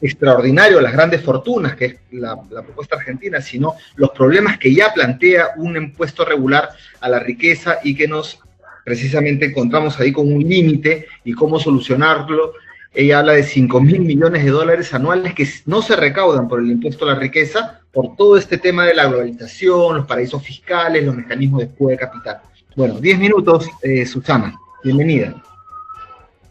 extraordinario 0.00 0.80
las 0.80 0.92
grandes 0.92 1.22
fortunas, 1.22 1.74
que 1.74 1.84
es 1.84 1.96
la, 2.12 2.38
la, 2.50 2.62
propuesta 2.62 2.96
argentina, 2.96 3.40
sino 3.40 3.74
los 3.96 4.10
problemas 4.10 4.58
que 4.58 4.74
ya 4.74 4.92
plantea 4.92 5.50
un 5.56 5.76
impuesto 5.76 6.24
regular 6.24 6.68
a 7.00 7.08
la 7.08 7.18
riqueza 7.18 7.78
y 7.82 7.94
que 7.94 8.08
nos 8.08 8.38
precisamente 8.86 9.46
encontramos 9.46 9.98
ahí 9.98 10.12
con 10.12 10.32
un 10.32 10.48
límite 10.48 11.06
y 11.24 11.32
cómo 11.32 11.58
solucionarlo. 11.58 12.52
Ella 12.94 13.18
habla 13.18 13.32
de 13.32 13.42
5 13.42 13.80
mil 13.80 14.00
millones 14.00 14.44
de 14.44 14.50
dólares 14.50 14.94
anuales 14.94 15.34
que 15.34 15.46
no 15.66 15.82
se 15.82 15.96
recaudan 15.96 16.46
por 16.46 16.60
el 16.60 16.70
impuesto 16.70 17.04
a 17.04 17.12
la 17.12 17.18
riqueza, 17.18 17.80
por 17.92 18.14
todo 18.16 18.36
este 18.36 18.58
tema 18.58 18.86
de 18.86 18.94
la 18.94 19.06
globalización, 19.06 19.96
los 19.96 20.06
paraísos 20.06 20.42
fiscales, 20.42 21.04
los 21.04 21.16
mecanismos 21.16 21.62
de 21.62 21.66
fuga 21.66 21.90
de 21.92 21.98
capital. 21.98 22.40
Bueno, 22.76 23.00
10 23.00 23.18
minutos, 23.18 23.68
eh, 23.82 24.06
Susana. 24.06 24.54
Bienvenida. 24.84 25.34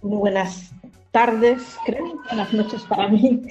Muy 0.01 0.17
buenas 0.17 0.74
tardes, 1.15 1.77
creo, 1.85 2.21
buenas 2.27 2.51
noches 2.51 2.81
para 2.89 3.07
mí. 3.07 3.41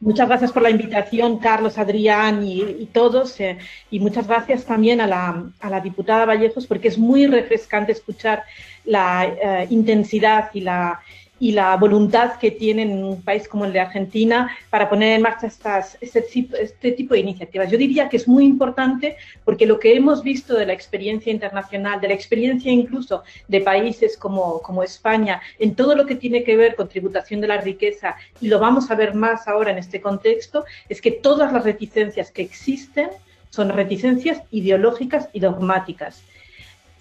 muchas 0.00 0.26
gracias 0.26 0.50
por 0.50 0.62
la 0.62 0.70
invitación, 0.70 1.38
Carlos, 1.38 1.76
Adrián 1.76 2.42
y, 2.42 2.88
todos, 2.90 3.38
eh, 3.38 3.58
y 3.90 4.00
muchas 4.00 4.26
gracias 4.26 4.64
también 4.64 5.02
a 5.02 5.06
la, 5.06 5.44
a 5.60 5.68
la, 5.68 5.80
diputada 5.80 6.24
Vallejos, 6.24 6.66
porque 6.66 6.88
es 6.88 6.96
muy 6.96 7.26
refrescante 7.26 7.92
escuchar 7.92 8.44
la 8.86 9.26
eh, 9.26 9.66
intensidad 9.68 10.48
y 10.54 10.62
la, 10.62 11.02
y 11.42 11.50
la 11.50 11.76
voluntad 11.76 12.38
que 12.38 12.52
tienen 12.52 12.92
en 12.92 13.02
un 13.02 13.20
país 13.20 13.48
como 13.48 13.64
el 13.64 13.72
de 13.72 13.80
Argentina 13.80 14.56
para 14.70 14.88
poner 14.88 15.16
en 15.16 15.22
marcha 15.22 15.48
estas, 15.48 15.98
este, 16.00 16.24
este, 16.60 16.92
tipo 16.92 17.14
de 17.14 17.20
iniciativas. 17.20 17.68
Yo 17.68 17.76
diría 17.76 18.08
que 18.08 18.16
es 18.16 18.28
muy 18.28 18.44
importante 18.44 19.16
porque 19.44 19.66
lo 19.66 19.80
que 19.80 19.96
hemos 19.96 20.22
visto 20.22 20.54
de 20.54 20.66
la 20.66 20.72
experiencia 20.72 21.32
internacional, 21.32 22.00
de 22.00 22.06
la 22.06 22.14
experiencia 22.14 22.70
incluso 22.70 23.24
de 23.48 23.60
países 23.60 24.16
como, 24.16 24.62
como 24.62 24.84
España, 24.84 25.42
en 25.58 25.74
todo 25.74 25.96
lo 25.96 26.06
que 26.06 26.14
tiene 26.14 26.44
que 26.44 26.56
ver 26.56 26.76
con 26.76 26.88
tributación 26.88 27.40
de 27.40 27.48
la 27.48 27.60
riqueza, 27.60 28.14
y 28.40 28.46
lo 28.46 28.60
vamos 28.60 28.88
a 28.92 28.94
ver 28.94 29.12
más 29.12 29.48
ahora 29.48 29.72
en 29.72 29.78
este 29.78 30.00
contexto, 30.00 30.64
es 30.88 31.00
que 31.00 31.10
todas 31.10 31.52
las 31.52 31.64
reticencias 31.64 32.30
que 32.30 32.42
existen 32.42 33.08
son 33.50 33.70
reticencias 33.70 34.42
ideológicas 34.52 35.28
y 35.32 35.40
dogmáticas 35.40 36.22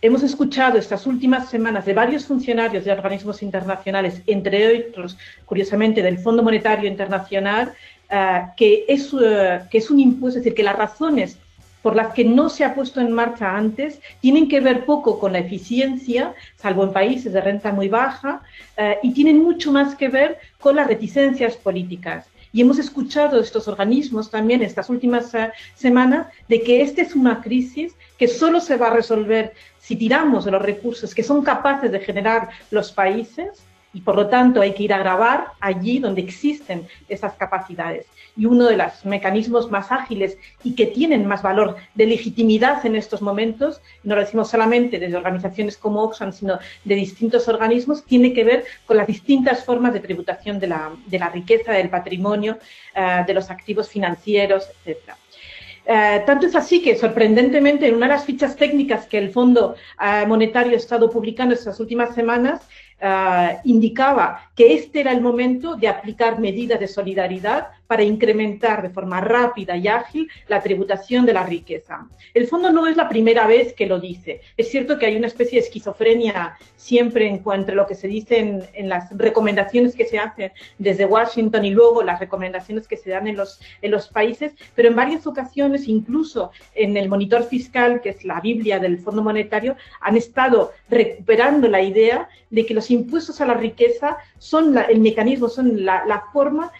hemos 0.01 0.23
escuchado 0.23 0.77
estas 0.77 1.05
últimas 1.05 1.49
semanas 1.49 1.85
de 1.85 1.93
varios 1.93 2.25
funcionarios 2.25 2.85
de 2.85 2.91
organismos 2.91 3.43
internacionales, 3.43 4.21
entre 4.25 4.87
otros, 4.89 5.17
curiosamente, 5.45 6.01
del 6.01 6.17
Fondo 6.17 6.41
Monetario 6.41 6.89
Internacional, 6.89 7.73
eh, 8.09 8.41
que, 8.57 8.85
es, 8.87 9.13
eh, 9.21 9.61
que 9.69 9.77
es 9.77 9.91
un 9.91 9.99
impuesto, 9.99 10.39
es 10.39 10.43
decir, 10.43 10.55
que 10.55 10.63
las 10.63 10.75
razones 10.75 11.37
por 11.81 11.95
las 11.95 12.13
que 12.13 12.23
no 12.23 12.49
se 12.49 12.63
ha 12.63 12.75
puesto 12.75 13.01
en 13.01 13.11
marcha 13.11 13.55
antes 13.55 13.99
tienen 14.19 14.47
que 14.47 14.59
ver 14.59 14.85
poco 14.85 15.19
con 15.19 15.33
la 15.33 15.39
eficiencia, 15.39 16.33
salvo 16.57 16.83
en 16.83 16.93
países 16.93 17.33
de 17.33 17.41
renta 17.41 17.71
muy 17.71 17.87
baja, 17.87 18.41
eh, 18.77 18.99
y 19.01 19.13
tienen 19.13 19.41
mucho 19.41 19.71
más 19.71 19.95
que 19.95 20.07
ver 20.07 20.37
con 20.59 20.75
las 20.75 20.87
reticencias 20.87 21.55
políticas. 21.57 22.27
Y 22.53 22.61
hemos 22.61 22.79
escuchado 22.79 23.37
de 23.37 23.43
estos 23.43 23.67
organismos 23.67 24.29
también 24.29 24.61
estas 24.61 24.89
últimas 24.89 25.33
uh, 25.33 25.51
semanas 25.75 26.27
de 26.47 26.61
que 26.61 26.81
esta 26.81 27.01
es 27.01 27.15
una 27.15 27.41
crisis 27.41 27.95
que 28.17 28.27
solo 28.27 28.59
se 28.59 28.77
va 28.77 28.87
a 28.87 28.93
resolver 28.93 29.53
si 29.79 29.95
tiramos 29.95 30.45
de 30.45 30.51
los 30.51 30.61
recursos 30.61 31.15
que 31.15 31.23
son 31.23 31.43
capaces 31.43 31.91
de 31.91 31.99
generar 31.99 32.49
los 32.69 32.91
países 32.91 33.63
y 33.93 34.01
por 34.01 34.15
lo 34.15 34.27
tanto 34.27 34.61
hay 34.61 34.73
que 34.73 34.83
ir 34.83 34.93
a 34.93 34.99
grabar 34.99 35.47
allí 35.59 35.99
donde 35.99 36.21
existen 36.21 36.87
esas 37.09 37.33
capacidades. 37.33 38.05
Y 38.37 38.45
uno 38.45 38.65
de 38.65 38.77
los 38.77 39.05
mecanismos 39.05 39.69
más 39.69 39.91
ágiles 39.91 40.37
y 40.63 40.73
que 40.75 40.85
tienen 40.85 41.25
más 41.25 41.41
valor 41.41 41.75
de 41.95 42.05
legitimidad 42.05 42.85
en 42.85 42.95
estos 42.95 43.21
momentos, 43.21 43.81
no 44.03 44.15
lo 44.15 44.21
decimos 44.21 44.49
solamente 44.49 44.99
desde 44.99 45.17
organizaciones 45.17 45.77
como 45.77 46.01
Oxfam, 46.03 46.31
sino 46.31 46.57
de 46.85 46.95
distintos 46.95 47.47
organismos, 47.49 48.05
tiene 48.05 48.33
que 48.33 48.43
ver 48.43 48.65
con 48.85 48.97
las 48.97 49.07
distintas 49.07 49.65
formas 49.65 49.93
de 49.93 49.99
tributación 49.99 50.59
de 50.59 50.67
la, 50.67 50.91
de 51.07 51.19
la 51.19 51.29
riqueza, 51.29 51.73
del 51.73 51.89
patrimonio, 51.89 52.57
uh, 52.95 53.25
de 53.25 53.33
los 53.33 53.49
activos 53.49 53.89
financieros, 53.89 54.69
etc. 54.85 54.97
Uh, 55.09 55.91
eh, 55.93 56.23
tanto 56.25 56.45
es 56.45 56.55
así 56.55 56.81
que, 56.81 56.95
sorprendentemente, 56.95 57.87
en 57.87 57.95
una 57.95 58.05
de 58.05 58.13
las 58.13 58.25
fichas 58.25 58.55
técnicas 58.55 59.07
que 59.07 59.17
el 59.17 59.31
Fondo 59.31 59.75
uh, 59.99 60.27
Monetario 60.27 60.73
ha 60.73 60.77
estado 60.77 61.09
publicando 61.09 61.53
estas 61.53 61.79
últimas 61.79 62.13
semanas, 62.13 62.61
uh, 63.01 63.59
indicaba 63.63 64.51
que 64.55 64.73
este 64.73 65.01
era 65.01 65.11
el 65.11 65.21
momento 65.21 65.75
de 65.75 65.87
aplicar 65.87 66.39
medidas 66.39 66.79
de 66.79 66.87
solidaridad 66.87 67.69
para 67.91 68.03
incrementar 68.03 68.81
de 68.81 68.89
forma 68.89 69.19
rápida 69.19 69.75
y 69.75 69.89
ágil 69.89 70.29
la 70.47 70.63
tributación 70.63 71.25
de 71.25 71.33
la 71.33 71.43
riqueza. 71.43 72.07
El 72.33 72.47
fondo 72.47 72.71
no 72.71 72.87
es 72.87 72.95
la 72.95 73.09
primera 73.09 73.47
vez 73.47 73.73
que 73.73 73.85
lo 73.85 73.99
dice. 73.99 74.39
Es 74.55 74.71
cierto 74.71 74.97
que 74.97 75.07
hay 75.07 75.17
una 75.17 75.27
especie 75.27 75.59
de 75.59 75.65
esquizofrenia 75.65 76.57
siempre 76.77 77.27
en 77.27 77.39
cuanto 77.39 77.73
a 77.73 77.75
lo 77.75 77.85
que 77.85 77.95
se 77.95 78.07
dice 78.07 78.61
en, 78.73 78.87
las 78.87 79.11
recomendaciones 79.17 79.93
que 79.93 80.05
se 80.05 80.19
hacen 80.19 80.53
desde 80.77 81.03
Washington 81.03 81.65
y 81.65 81.71
luego 81.71 82.01
las 82.01 82.21
recomendaciones 82.21 82.87
que 82.87 82.95
se 82.95 83.09
dan 83.09 83.27
en 83.27 83.35
los, 83.35 83.59
en 83.81 83.91
los 83.91 84.07
países, 84.07 84.53
pero 84.73 84.87
en 84.87 84.95
varias 84.95 85.27
ocasiones, 85.27 85.89
incluso 85.89 86.51
en 86.75 86.95
el 86.95 87.09
monitor 87.09 87.43
fiscal, 87.43 87.99
que 87.99 88.11
es 88.11 88.23
la 88.23 88.39
Biblia 88.39 88.79
del 88.79 88.99
Fondo 88.99 89.21
Monetario, 89.21 89.75
han 89.99 90.15
estado 90.15 90.71
recuperando 90.89 91.67
la 91.67 91.81
idea 91.81 92.29
de 92.51 92.65
que 92.65 92.73
los 92.73 92.89
impuestos 92.89 93.41
a 93.41 93.45
la 93.45 93.55
riqueza 93.55 94.15
son 94.37 94.77
el 94.77 95.01
mecanismo, 95.01 95.49
son 95.49 95.83
la 95.83 96.23
forma 96.31 96.71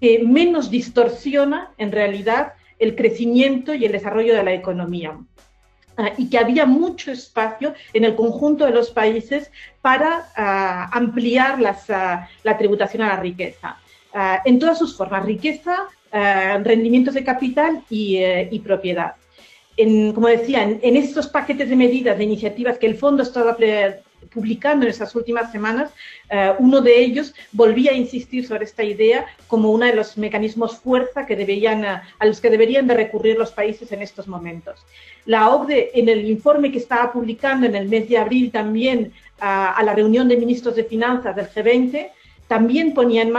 que 0.00 0.20
menos 0.20 0.70
distorsiona 0.70 1.72
en 1.78 1.92
realidad 1.92 2.54
el 2.78 2.94
crecimiento 2.94 3.74
y 3.74 3.84
el 3.84 3.92
desarrollo 3.92 4.34
de 4.34 4.44
la 4.44 4.52
economía. 4.52 5.18
Uh, 5.98 6.12
y 6.16 6.30
que 6.30 6.38
había 6.38 6.64
mucho 6.64 7.10
espacio 7.10 7.74
en 7.92 8.04
el 8.04 8.14
conjunto 8.14 8.64
de 8.64 8.70
los 8.70 8.90
países 8.90 9.50
para 9.82 10.28
uh, 10.38 10.96
ampliar 10.96 11.60
las, 11.60 11.88
uh, 11.88 12.24
la 12.44 12.56
tributación 12.56 13.02
a 13.02 13.08
la 13.08 13.16
riqueza, 13.16 13.76
en 14.44 14.58
todas 14.58 14.78
sus 14.78 14.96
formas, 14.96 15.24
riqueza, 15.24 15.86
rendimientos 16.10 17.14
de 17.14 17.22
capital 17.22 17.82
y, 17.90 18.16
eh, 18.16 18.60
propiedad. 18.64 19.12
Como 19.76 20.26
decía, 20.26 20.62
en, 20.62 20.96
estos 20.96 21.28
paquetes 21.28 21.68
de 21.68 21.76
medidas, 21.76 22.16
de 22.16 22.24
iniciativas 22.24 22.78
que 22.78 22.86
el 22.86 22.96
fondo 22.96 23.22
estaba 23.22 23.54
publicando 24.30 24.84
en 24.84 24.90
esas 24.90 25.14
últimas 25.14 25.50
semanas, 25.52 25.90
uh, 26.30 26.62
uno 26.62 26.80
de 26.80 27.00
ellos 27.00 27.34
volvía 27.52 27.92
a 27.92 27.94
insistir 27.94 28.46
sobre 28.46 28.64
esta 28.64 28.84
idea 28.84 29.26
como 29.46 29.70
uno 29.70 29.86
de 29.86 29.94
los 29.94 30.16
mecanismos 30.18 30.78
fuerza 30.78 31.26
que 31.26 31.36
deberían, 31.36 31.84
uh, 31.84 32.00
a 32.18 32.26
los 32.26 32.40
que 32.40 32.50
deberían 32.50 32.86
de 32.86 32.94
recurrir 32.94 33.36
los 33.38 33.52
países 33.52 33.90
en 33.92 34.02
estos 34.02 34.28
momentos. 34.28 34.84
La 35.26 35.50
OCDE, 35.50 35.90
en 35.94 36.08
el 36.08 36.28
informe 36.28 36.72
que 36.72 36.78
estaba 36.78 37.12
publicando 37.12 37.66
en 37.66 37.74
el 37.74 37.88
mes 37.88 38.08
de 38.08 38.18
abril 38.18 38.50
también 38.50 39.12
a 39.40 39.80
la 39.84 39.94
reunión 39.94 40.26
de 40.26 40.36
ministros 40.36 40.74
de 40.74 40.82
finanzas 40.82 41.36
del 41.36 41.48
G20, 41.48 42.10
también 42.48 42.94
ponía 42.94 43.22
en 43.22 43.34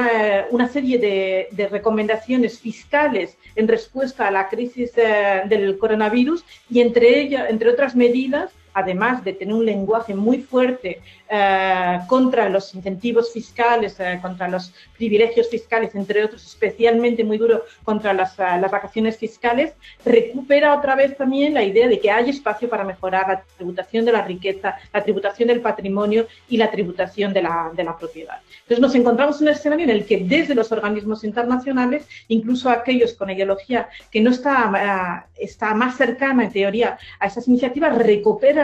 una 0.51 0.69
serie 0.69 0.99
de, 0.99 1.47
de, 1.51 1.67
recomendaciones 1.67 2.59
fiscales 2.59 3.37
en 3.55 3.67
respuesta 3.67 4.27
a 4.27 4.31
la 4.31 4.47
crisis 4.47 4.91
eh, 4.95 5.41
del 5.47 5.77
coronavirus 5.79 6.45
y 6.69 6.79
entre, 6.79 7.19
ellas, 7.19 7.49
entre 7.49 7.71
otras 7.71 7.95
medidas 7.95 8.51
además 8.73 9.23
de 9.23 9.33
tener 9.33 9.53
un 9.53 9.65
lenguaje 9.65 10.13
muy 10.13 10.39
fuerte 10.39 11.01
eh, 11.31 11.99
contra 12.07 12.49
los 12.49 12.73
incentivos 12.73 13.31
fiscales, 13.31 13.99
eh, 13.99 14.17
contra 14.19 14.47
los 14.47 14.73
privilegios 14.97 15.47
fiscales, 15.47 15.93
entre 15.93 16.23
otros, 16.23 16.43
especialmente 16.45 17.23
muy 17.23 17.37
duro 17.37 17.63
contra 17.83 18.13
las, 18.13 18.37
uh, 18.39 18.59
las, 18.59 18.71
vacaciones 18.71 19.17
fiscales, 19.17 19.73
recupera 20.03 20.75
otra 20.75 20.95
vez 20.95 21.15
también 21.15 21.53
la 21.53 21.63
idea 21.63 21.87
de 21.87 21.99
que 21.99 22.09
hay 22.09 22.31
espacio 22.31 22.67
para 22.67 22.83
mejorar 22.83 23.27
la 23.27 23.43
tributación 23.57 24.05
de 24.05 24.11
la 24.11 24.23
riqueza, 24.23 24.77
la 24.91 25.03
tributación 25.03 25.49
del 25.49 25.61
patrimonio 25.61 26.27
y 26.47 26.57
la 26.57 26.71
tributación 26.71 27.31
de 27.31 27.43
la, 27.43 27.71
de 27.75 27.83
la 27.83 27.95
propiedad. 27.95 28.39
Entonces 28.61 28.79
nos 28.79 28.95
encontramos 28.95 29.39
en 29.39 29.47
un 29.47 29.53
escenario 29.53 29.83
en 29.83 29.91
el 29.91 30.05
que 30.05 30.17
desde 30.17 30.55
los 30.55 30.71
organismos 30.71 31.23
internacionales, 31.23 32.07
incluso 32.27 32.69
aquellos 32.69 33.13
con 33.13 33.29
ideología 33.29 33.87
que 34.11 34.21
no 34.21 34.31
está, 34.31 35.25
uh, 35.27 35.29
está 35.39 35.75
más 35.75 35.95
cercana 35.95 36.45
en 36.45 36.51
teoría 36.51 36.97
a 37.19 37.27
esas 37.27 37.47
iniciativas, 37.47 37.95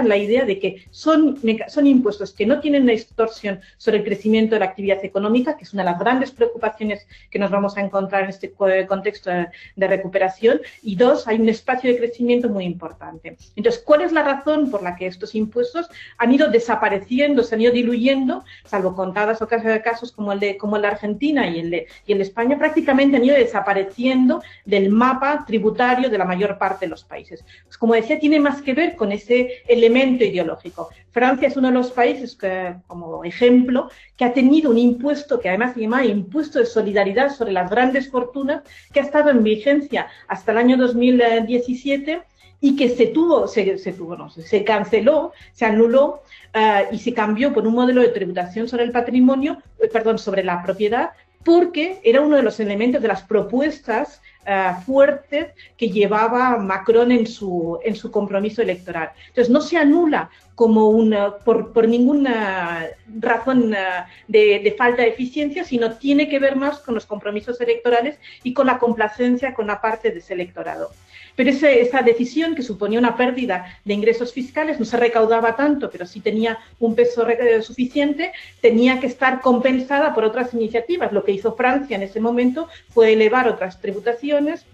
la 0.04 0.18
idea 0.18 0.46
de 0.46 0.60
que 0.60 0.86
son, 0.92 1.40
son 1.68 1.88
impuestos 1.88 2.34
que 2.34 2.46
no 2.46 2.60
tienen 2.60 2.84
una 2.84 2.92
distorsión 2.92 3.62
sobre 3.78 4.00
el 4.00 4.04
crecimiento 4.04 4.56
de 4.56 4.60
la 4.60 4.66
actividad 4.66 5.04
económica, 5.06 5.56
que 5.56 5.64
es 5.64 5.74
una 5.74 5.84
de 5.84 5.92
las 5.92 6.00
grandes 6.00 6.32
preocupaciones 6.32 7.08
que 7.32 7.40
nos 7.40 7.52
vamos 7.52 7.78
a 7.78 7.82
encontrar 7.82 8.24
en 8.24 8.30
este 8.30 8.52
contexto 8.52 9.32
de, 9.32 9.88
recuperación, 9.88 10.60
y 10.82 10.96
dos, 10.96 11.28
hay 11.28 11.40
un 11.40 11.48
espacio 11.48 11.92
de 11.92 11.98
crecimiento 11.98 12.50
muy 12.50 12.66
importante. 12.66 13.38
Entonces, 13.56 13.82
¿cuál 13.86 14.02
es 14.02 14.12
la 14.12 14.24
razón 14.24 14.70
por 14.70 14.84
la 14.84 14.96
que 14.96 15.08
estos 15.08 15.36
impuestos 15.36 15.88
han 16.18 16.34
ido 16.34 16.50
desapareciendo, 16.50 17.44
se 17.44 17.56
han 17.56 17.62
ido 17.62 17.72
diluyendo, 17.72 18.44
salvo 18.66 18.96
contadas 18.96 19.40
casos 19.84 20.12
como 20.12 20.32
el 20.34 20.40
de, 20.40 20.58
como 20.58 20.76
el 20.76 20.82
de 20.82 20.88
Argentina 20.88 21.48
y 21.48 21.60
el 21.60 21.70
de, 21.70 21.88
y 22.06 22.12
el 22.12 22.18
de 22.18 22.24
España, 22.24 22.58
prácticamente 22.58 23.18
han 23.18 23.24
ido 23.24 23.36
desapareciendo 23.36 24.42
del 24.66 24.90
mapa 24.90 25.44
tributario 25.46 26.10
de 26.10 26.18
la 26.18 26.26
mayor 26.26 26.58
parte 26.58 26.86
de 26.86 26.90
los 26.90 27.04
países? 27.04 27.44
Pues, 27.66 27.78
como 27.78 27.94
decía, 27.94 28.20
tiene 28.20 28.40
más 28.40 28.62
que 28.62 28.74
ver 28.74 28.96
con 28.96 29.12
ese 29.12 29.64
elemento 29.68 29.85
ideológico. 29.86 30.90
Francia 31.12 31.48
es 31.48 31.58
uno 31.58 31.70
de 31.70 31.74
los 31.74 31.92
países, 31.92 32.36
que, 32.36 32.76
como 32.88 33.24
ejemplo, 33.24 33.90
que 34.18 34.26
ha 34.26 34.34
tenido 34.34 34.72
un 34.72 34.78
impuesto 34.78 35.40
que 35.40 35.50
además 35.50 35.74
se 35.74 35.82
llama 35.82 36.06
impuesto 36.06 36.60
de 36.60 36.66
solidaridad 36.66 37.34
sobre 37.34 37.54
las 37.54 37.70
grandes 37.70 38.10
fortunas, 38.10 38.64
que 38.92 39.00
ha 39.00 39.04
estado 39.04 39.30
en 39.30 39.44
vigencia 39.44 40.08
hasta 40.28 40.52
el 40.52 40.58
año 40.58 40.78
2017 40.78 42.22
y 42.62 42.76
que 42.76 42.90
se 42.90 43.08
tuvo, 43.08 43.48
se, 43.48 43.64
tuvo, 43.96 44.16
no, 44.16 44.30
se 44.30 44.64
canceló, 44.64 45.34
se 45.52 45.66
anuló 45.66 46.22
uh, 46.56 46.94
y 46.94 47.00
se 47.00 47.14
cambió 47.14 47.54
por 47.54 47.68
un 47.68 47.76
modelo 47.76 48.02
de 48.02 48.10
tributación 48.10 48.68
sobre 48.68 48.84
el 48.84 48.92
patrimonio, 48.92 49.60
eh, 49.80 49.88
perdón, 49.88 50.18
sobre 50.18 50.44
la 50.44 50.64
propiedad, 50.64 51.12
porque 51.44 52.00
era 52.04 52.22
uno 52.22 52.38
de 52.38 52.44
los 52.44 52.60
elementos 52.60 53.02
de 53.02 53.08
las 53.08 53.22
propuestas 53.22 54.22
uh, 54.48 54.82
fuertes 54.82 55.54
que 55.78 55.90
llevaba 55.90 56.58
Macron 56.58 57.12
en 57.12 57.28
su, 57.28 57.80
en 57.84 57.96
su 57.96 58.12
compromiso 58.12 58.62
electoral. 58.62 59.12
Entonces, 59.28 59.50
no 59.50 59.62
se 59.62 59.78
anula 59.78 60.30
como 60.56 60.90
una, 60.90 61.36
por, 61.38 61.74
por 61.74 61.88
ninguna 61.88 62.88
razón 63.20 63.74
uh, 63.74 64.06
de, 64.28 64.60
de, 64.60 64.76
falta 64.78 65.02
de 65.02 65.10
eficiencia, 65.10 65.64
sino 65.64 65.98
tiene 65.98 66.30
que 66.30 66.40
ver 66.40 66.56
más 66.56 66.80
con 66.80 66.96
los 66.96 67.06
compromisos 67.06 67.60
electorales 67.62 68.18
y 68.44 68.54
con 68.54 68.68
la 68.68 68.80
complacencia 68.80 69.54
con 69.54 69.68
la 69.68 69.82
parte 69.82 70.12
de 70.12 70.20
ese 70.20 70.34
electorado. 70.34 70.92
Pero 71.36 71.50
esa 71.50 72.02
decisión 72.02 72.56
que 72.56 72.64
suponía 72.64 73.00
una 73.00 73.18
pérdida 73.18 73.80
de 73.84 73.94
ingresos 73.94 74.32
fiscales 74.32 74.80
no 74.80 74.86
se 74.86 74.98
recaudaba 74.98 75.56
tanto, 75.56 75.90
pero 75.90 76.06
sí 76.06 76.22
tenía 76.22 76.58
un 76.80 76.96
peso 76.96 77.28
suficiente, 77.62 78.32
tenía 78.62 79.00
que 79.00 79.08
estar 79.08 79.42
compensada 79.42 80.14
por 80.14 80.24
otras 80.24 80.54
iniciativas. 80.54 81.12
Lo 81.12 81.24
que 81.24 81.34
hizo 81.34 81.56
Francia 81.56 81.96
en 81.96 82.04
ese 82.04 82.20
momento 82.20 82.70
fue 82.90 83.14
elevar 83.14 83.50
otras 83.50 83.82
tributaciones, 83.82 84.66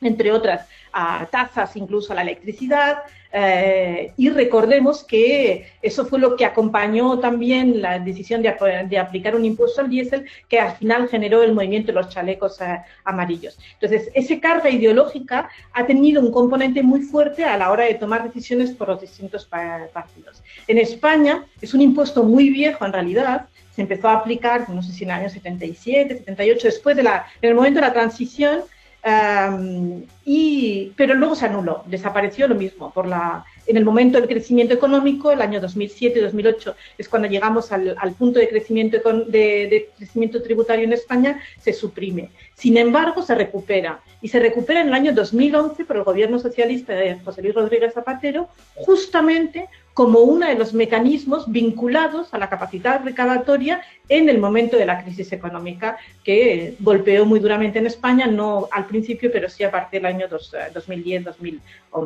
entre 0.00 0.32
otras 0.32 0.66
a 0.92 1.26
tasas 1.30 1.76
incluso 1.76 2.12
a 2.12 2.16
la 2.16 2.22
electricidad, 2.22 2.98
eh, 3.32 4.12
y 4.16 4.28
recordemos 4.28 5.04
que 5.04 5.66
eso 5.80 6.04
fue 6.04 6.18
lo 6.18 6.36
que 6.36 6.44
acompañó 6.44 7.18
también 7.18 7.80
la 7.80 7.98
decisión 7.98 8.42
de, 8.42 8.54
de, 8.88 8.98
aplicar 8.98 9.34
un 9.34 9.44
impuesto 9.44 9.80
al 9.80 9.88
diésel 9.88 10.26
que 10.48 10.60
al 10.60 10.76
final 10.76 11.08
generó 11.08 11.42
el 11.42 11.54
movimiento 11.54 11.88
de 11.88 11.94
los 11.94 12.10
chalecos 12.10 12.60
eh, 12.60 12.80
amarillos. 13.04 13.58
Entonces, 13.80 14.10
esa 14.14 14.38
carga 14.38 14.68
ideológica 14.68 15.48
ha 15.72 15.86
tenido 15.86 16.20
un 16.20 16.30
componente 16.30 16.82
muy 16.82 17.00
fuerte 17.00 17.44
a 17.44 17.56
la 17.56 17.70
hora 17.70 17.84
de 17.84 17.94
tomar 17.94 18.22
decisiones 18.22 18.72
por 18.72 18.88
los 18.88 19.00
distintos 19.00 19.46
partidos. 19.46 20.42
En 20.66 20.76
España 20.78 21.46
es 21.60 21.72
un 21.72 21.80
impuesto 21.80 22.24
muy 22.24 22.50
viejo 22.50 22.84
en 22.84 22.92
realidad, 22.92 23.46
se 23.74 23.80
empezó 23.80 24.08
a 24.08 24.14
aplicar, 24.14 24.68
no 24.68 24.82
sé 24.82 24.92
si 24.92 25.04
en 25.04 25.10
el 25.10 25.16
año 25.16 25.30
77, 25.30 26.18
78, 26.18 26.68
después 26.68 26.96
de 26.96 27.02
la, 27.02 27.26
en 27.40 27.48
el 27.48 27.54
momento 27.54 27.80
de 27.80 27.86
la 27.86 27.92
transición, 27.94 28.60
Um, 29.04 30.04
y, 30.24 30.92
pero 30.96 31.14
luego 31.14 31.34
se 31.34 31.46
anuló, 31.46 31.82
desapareció 31.86 32.46
lo 32.46 32.54
mismo 32.54 32.92
por 32.92 33.08
la 33.08 33.44
en 33.66 33.76
el 33.76 33.84
momento 33.84 34.18
del 34.18 34.28
crecimiento 34.28 34.74
económico, 34.74 35.30
el 35.30 35.40
año 35.40 35.60
2007-2008 35.60 36.74
es 36.98 37.08
cuando 37.08 37.28
llegamos 37.28 37.70
al, 37.72 38.14
punto 38.18 38.38
de 38.38 38.48
crecimiento, 38.48 38.98
de, 39.26 39.90
crecimiento 39.96 40.42
tributario 40.42 40.84
en 40.84 40.92
España, 40.92 41.40
se 41.60 41.72
suprime. 41.72 42.30
Sin 42.54 42.76
embargo, 42.76 43.22
se 43.22 43.34
recupera. 43.34 44.00
Y 44.20 44.28
se 44.28 44.40
recupera 44.40 44.80
en 44.80 44.88
el 44.88 44.94
año 44.94 45.12
2011 45.12 45.84
por 45.84 45.96
el 45.96 46.04
gobierno 46.04 46.38
socialista 46.38 46.92
de 46.92 47.18
José 47.20 47.42
Luis 47.42 47.54
Rodríguez 47.54 47.94
Zapatero, 47.94 48.48
justamente 48.74 49.68
como 49.94 50.20
uno 50.20 50.46
de 50.46 50.54
los 50.54 50.72
mecanismos 50.72 51.50
vinculados 51.50 52.32
a 52.32 52.38
la 52.38 52.48
capacidad 52.48 53.04
recaudatoria 53.04 53.82
en 54.08 54.28
el 54.28 54.38
momento 54.38 54.76
de 54.76 54.86
la 54.86 55.02
crisis 55.02 55.32
económica 55.32 55.98
que 56.24 56.76
golpeó 56.80 57.26
muy 57.26 57.40
duramente 57.40 57.78
en 57.78 57.86
España, 57.86 58.26
no 58.26 58.68
al 58.70 58.86
principio, 58.86 59.30
pero 59.30 59.48
sí 59.48 59.64
a 59.64 59.70
partir 59.70 60.00
del 60.00 60.14
año 60.14 60.28
2010-2011. 60.28 61.60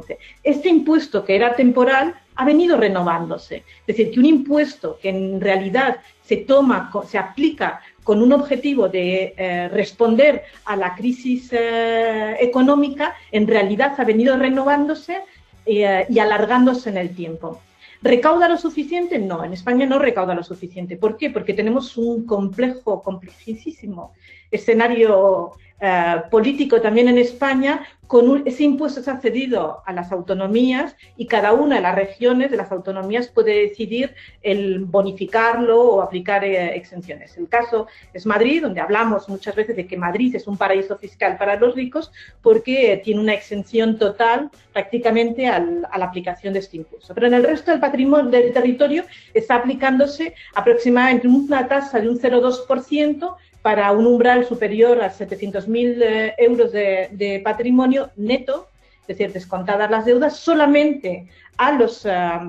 Eh, 0.08 0.18
este 0.42 0.68
impuesto, 0.68 1.24
que 1.24 1.36
era 1.36 1.54
temporal, 1.54 2.14
ha 2.34 2.44
venido 2.44 2.76
renovándose. 2.76 3.62
Es 3.86 3.96
decir, 3.96 4.10
que 4.10 4.20
un 4.20 4.26
impuesto 4.26 4.98
que 5.00 5.10
en 5.10 5.40
realidad 5.40 5.98
se 6.22 6.38
toma, 6.38 6.90
se 7.08 7.18
aplica 7.18 7.80
con 8.02 8.20
un 8.20 8.32
objetivo 8.32 8.88
de 8.88 9.34
eh, 9.36 9.68
responder 9.68 10.42
a 10.64 10.76
la 10.76 10.94
crisis 10.94 11.50
eh, 11.52 12.36
económica, 12.40 13.14
en 13.30 13.46
realidad 13.46 13.94
ha 13.98 14.04
venido 14.04 14.36
renovándose 14.36 15.20
y 15.68 15.82
alargándose 15.82 16.90
en 16.90 16.96
el 16.96 17.12
tiempo. 17.12 17.60
¿Recauda 18.02 18.48
lo 18.48 18.58
suficiente? 18.58 19.18
No, 19.18 19.44
en 19.44 19.52
España 19.52 19.86
no 19.86 19.98
recauda 19.98 20.34
lo 20.34 20.42
suficiente. 20.42 20.96
¿Por 20.96 21.16
qué? 21.16 21.30
Porque 21.30 21.54
tenemos 21.54 21.96
un 21.96 22.26
complejo, 22.26 23.02
complejísimo 23.02 24.12
escenario 24.50 25.52
eh, 25.80 26.22
político 26.30 26.80
también 26.80 27.08
en 27.08 27.18
España, 27.18 27.86
con 28.06 28.42
ese 28.46 28.64
impuesto 28.64 29.10
ha 29.10 29.20
cedido 29.20 29.82
a 29.84 29.92
las 29.92 30.12
autonomías 30.12 30.96
y 31.16 31.26
cada 31.26 31.52
una 31.52 31.76
de 31.76 31.82
las 31.82 31.94
regiones 31.94 32.50
de 32.50 32.56
las 32.56 32.70
autonomías 32.72 33.28
puede 33.28 33.62
decidir 33.62 34.14
el 34.42 34.84
bonificarlo 34.84 35.80
o 35.80 36.02
aplicar 36.02 36.44
eh, 36.44 36.76
exenciones. 36.76 37.36
El 37.36 37.48
caso 37.48 37.86
es 38.12 38.26
Madrid, 38.26 38.62
donde 38.62 38.80
hablamos 38.80 39.28
muchas 39.28 39.54
veces 39.54 39.76
de 39.76 39.86
que 39.86 39.96
Madrid 39.96 40.34
es 40.34 40.46
un 40.46 40.56
paraíso 40.56 40.96
fiscal 40.96 41.36
para 41.36 41.56
los 41.56 41.74
ricos 41.74 42.12
porque 42.42 43.00
tiene 43.04 43.20
una 43.20 43.34
exención 43.34 43.98
total 43.98 44.50
prácticamente 44.72 45.48
a 45.48 45.58
la 45.60 46.04
aplicación 46.04 46.52
de 46.52 46.60
este 46.60 46.76
impuesto. 46.78 47.14
Pero 47.14 47.26
en 47.26 47.34
el 47.34 47.44
resto 47.44 47.70
del 47.70 47.80
patrimonio 47.80 48.30
del 48.30 48.52
territorio 48.52 49.04
está 49.34 49.56
aplicándose 49.56 50.34
aproximadamente 50.54 51.28
una 51.28 51.66
tasa 51.66 52.00
de 52.00 52.08
un 52.08 52.18
0,2% 52.18 53.36
para 53.66 53.90
un 53.90 54.06
umbral 54.06 54.46
superior 54.46 55.02
a 55.02 55.12
700.000 55.12 56.00
eh, 56.00 56.34
euros 56.38 56.70
de, 56.70 57.40
patrimonio 57.42 58.10
neto, 58.14 58.68
es 59.00 59.08
decir, 59.08 59.32
descontadas 59.32 59.90
las 59.90 60.04
deudas, 60.04 60.36
solamente 60.36 61.26
a, 61.56 61.72
los, 61.72 62.06
a, 62.06 62.48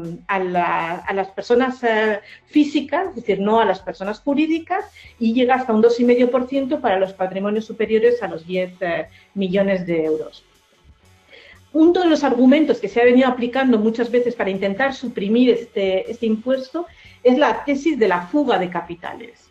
las 1.12 1.28
personas 1.30 1.84
eh, 1.84 2.20
físicas, 2.46 3.08
es 3.10 3.16
decir, 3.16 3.40
no 3.40 3.60
a 3.60 3.66
las 3.66 3.80
personas 3.80 4.20
jurídicas, 4.20 4.86
y 5.18 5.34
llega 5.34 5.56
hasta 5.56 5.74
un 5.74 5.82
2,5% 5.82 6.82
para 6.82 7.00
los 7.00 7.14
patrimonios 7.14 7.66
superiores 7.66 8.22
a 8.22 8.28
los 8.28 8.46
10 8.46 8.74
eh, 8.82 9.08
millones 9.34 9.88
de 9.88 10.06
euros. 10.06 10.46
Uno 11.74 12.00
de 12.00 12.10
los 12.10 12.24
argumentos 12.24 12.78
que 12.78 12.90
se 12.90 13.02
ha 13.02 13.06
venido 13.06 13.28
aplicando 13.28 13.80
muchas 13.80 14.12
veces 14.12 14.36
para 14.36 14.52
intentar 14.52 14.94
suprimir 14.94 15.50
este, 15.50 16.12
este 16.12 16.28
impuesto 16.28 16.86
es 17.24 17.40
la 17.40 17.66
tesis 17.66 17.98
de 17.98 18.08
la 18.08 18.22
fuga 18.28 18.60
de 18.60 18.70
capitales. 18.70 19.47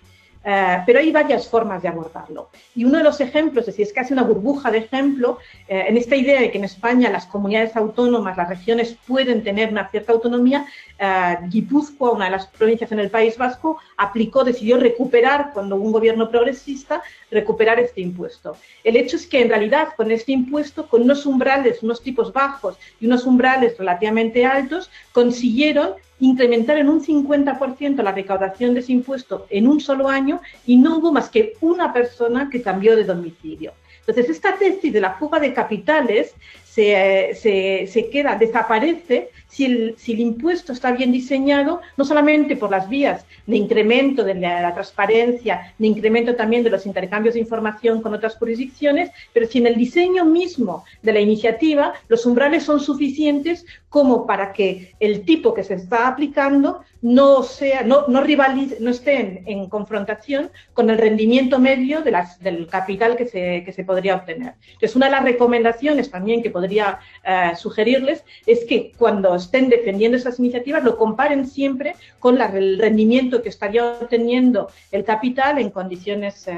Eh, 0.48 0.82
pero 0.86 1.00
hay 1.00 1.10
varias 1.10 1.48
formas 1.48 1.82
de 1.82 1.88
abordarlo. 1.88 2.50
Y 2.76 2.84
uno 2.84 2.98
de 2.98 3.04
los 3.04 3.20
ejemplos, 3.20 3.66
es 3.66 3.80
es 3.80 3.92
casi 3.92 4.12
una 4.12 4.22
burbuja 4.22 4.70
de 4.70 4.78
ejemplo, 4.78 5.38
eh, 5.66 5.86
en 5.88 5.96
esta 5.96 6.14
idea 6.14 6.40
de 6.40 6.52
que 6.52 6.58
en 6.58 6.64
España 6.64 7.10
las 7.10 7.26
comunidades 7.26 7.74
autónomas, 7.74 8.36
las 8.36 8.48
regiones 8.48 8.96
pueden 9.08 9.42
tener 9.42 9.70
una 9.70 9.88
cierta 9.88 10.12
autonomía, 10.12 10.64
uh, 11.00 11.48
Guipúzcoa, 11.48 12.12
una 12.12 12.26
de 12.26 12.30
las 12.30 12.46
provincias 12.46 12.92
en 12.92 13.00
el 13.00 13.10
País 13.10 13.36
Vasco, 13.36 13.78
aplicó, 13.96 14.44
decidió 14.44 14.78
recuperar, 14.78 15.50
cuando 15.52 15.74
un 15.74 15.90
gobierno 15.90 16.30
progresista, 16.30 17.02
recuperar 17.28 17.80
este 17.80 18.00
impuesto. 18.00 18.56
El 18.84 18.96
hecho 18.96 19.16
es 19.16 19.26
que 19.26 19.42
en 19.42 19.48
realidad 19.48 19.88
con 19.96 20.12
este 20.12 20.30
impuesto, 20.30 20.88
con 20.88 21.02
unos 21.02 21.26
umbrales, 21.26 21.82
unos 21.82 22.00
tipos 22.02 22.32
bajos 22.32 22.76
y 23.00 23.06
unos 23.06 23.26
umbrales 23.26 23.76
relativamente 23.78 24.46
altos, 24.46 24.90
consiguieron 25.12 25.94
incrementar 26.20 26.78
en 26.78 26.88
un 26.88 27.04
50% 27.04 28.02
la 28.02 28.12
recaudación 28.12 28.74
de 28.74 28.80
ese 28.80 28.92
impuesto 28.92 29.46
en 29.50 29.68
un 29.68 29.80
solo 29.80 30.08
año 30.08 30.40
y 30.66 30.76
no 30.76 30.98
hubo 30.98 31.12
más 31.12 31.28
que 31.28 31.54
una 31.60 31.92
persona 31.92 32.48
que 32.50 32.62
cambió 32.62 32.96
de 32.96 33.04
domicilio. 33.04 33.72
Entonces, 34.00 34.30
esta 34.30 34.56
tesis 34.56 34.92
de 34.92 35.00
la 35.00 35.14
fuga 35.14 35.40
de 35.40 35.52
capitales 35.52 36.34
se, 36.76 37.88
se, 37.90 38.10
queda, 38.10 38.36
desaparece 38.36 39.30
si 39.48 39.64
el, 39.64 39.96
impuesto 40.06 40.74
está 40.74 40.92
bien 40.92 41.10
diseñado, 41.10 41.80
no 41.96 42.04
solamente 42.04 42.54
por 42.54 42.70
las 42.70 42.86
vías 42.90 43.24
de 43.46 43.56
incremento 43.56 44.22
de 44.22 44.34
la, 44.34 44.74
transparencia, 44.74 45.72
de 45.78 45.86
incremento 45.86 46.36
también 46.36 46.62
de 46.64 46.68
los 46.68 46.84
intercambios 46.84 47.34
de 47.34 47.40
información 47.40 48.02
con 48.02 48.12
otras 48.12 48.36
jurisdicciones, 48.36 49.10
pero 49.32 49.46
si 49.46 49.58
en 49.58 49.68
el 49.68 49.76
diseño 49.76 50.26
mismo 50.26 50.84
de 51.00 51.14
la 51.14 51.20
iniciativa 51.20 51.94
los 52.08 52.26
umbrales 52.26 52.64
son 52.64 52.80
suficientes 52.80 53.64
como 53.88 54.26
para 54.26 54.52
que 54.52 54.94
el 55.00 55.24
tipo 55.24 55.54
que 55.54 55.64
se 55.64 55.74
está 55.74 56.08
aplicando 56.08 56.82
no 57.00 57.42
sea, 57.42 57.82
no, 57.82 58.08
no 58.08 58.20
rivalice, 58.20 58.76
no 58.80 58.90
esté 58.90 59.42
en, 59.46 59.68
confrontación 59.68 60.50
con 60.74 60.90
el 60.90 60.98
rendimiento 60.98 61.58
medio 61.58 62.02
de 62.02 62.16
del 62.40 62.66
capital 62.66 63.16
que 63.16 63.26
se, 63.26 63.62
que 63.64 63.72
se 63.72 63.84
podría 63.84 64.16
obtener. 64.16 64.54
Entonces, 64.66 64.96
una 64.96 65.06
de 65.06 65.12
las 65.12 65.24
recomendaciones 65.24 66.10
también 66.10 66.42
que 66.42 66.50
podría 66.50 66.65
eh, 66.72 67.52
sugerirles 67.56 68.24
es 68.46 68.64
que 68.64 68.92
cuando 68.96 69.34
estén 69.34 69.68
defendiendo 69.68 70.16
esas 70.16 70.38
iniciativas 70.38 70.84
lo 70.84 70.96
comparen 70.96 71.46
siempre 71.46 71.94
con 72.18 72.40
el 72.40 72.78
rendimiento 72.78 73.42
que 73.42 73.48
estaría 73.48 73.84
obteniendo 73.84 74.70
el 74.92 75.04
capital 75.04 75.58
en 75.58 75.70
condiciones 75.70 76.48
eh, 76.48 76.54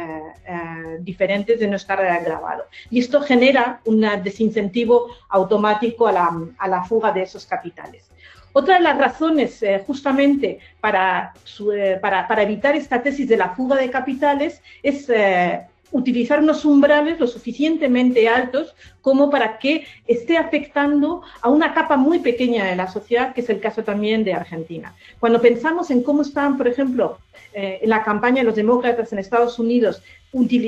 eh, 0.46 0.98
diferentes 1.00 1.60
de 1.60 1.66
no 1.66 1.76
estar 1.76 1.98
grabado. 2.24 2.64
Y 2.90 3.00
esto 3.00 3.20
genera 3.20 3.80
un 3.84 4.00
desincentivo 4.22 5.08
automático 5.28 6.06
a 6.06 6.12
la, 6.12 6.30
a 6.58 6.68
la 6.68 6.84
fuga 6.84 7.12
de 7.12 7.22
esos 7.22 7.46
capitales. 7.46 8.10
Otra 8.52 8.76
de 8.76 8.80
las 8.80 8.98
razones 8.98 9.62
justamente 9.86 10.58
para, 10.80 11.34
para, 12.00 12.26
para, 12.26 12.42
evitar 12.42 12.74
esta 12.74 13.02
tesis 13.02 13.28
de 13.28 13.36
la 13.36 13.50
fuga 13.50 13.76
de 13.76 13.90
capitales 13.90 14.62
es 14.82 15.06
utilizar 15.90 16.40
unos 16.40 16.64
umbrales 16.64 17.18
lo 17.18 17.26
suficientemente 17.26 18.28
altos 18.28 18.74
como 19.00 19.30
para 19.30 19.58
que 19.58 19.86
esté 20.06 20.36
afectando 20.36 21.22
a 21.40 21.48
una 21.48 21.72
capa 21.72 21.96
muy 21.96 22.18
pequeña 22.18 22.66
de 22.66 22.76
la 22.76 22.88
sociedad, 22.88 23.34
que 23.34 23.40
es 23.40 23.50
el 23.50 23.60
caso 23.60 23.82
también 23.84 24.24
de 24.24 24.34
Argentina. 24.34 24.94
Cuando 25.18 25.40
pensamos 25.40 25.90
en 25.90 26.02
cómo 26.02 26.22
están, 26.22 26.56
por 26.56 26.68
ejemplo, 26.68 27.18
eh, 27.54 27.80
en 27.82 27.90
la 27.90 28.04
campaña 28.04 28.38
de 28.38 28.44
los 28.44 28.56
demócratas 28.56 29.12
en 29.12 29.18
Estados 29.18 29.58
Unidos, 29.58 30.02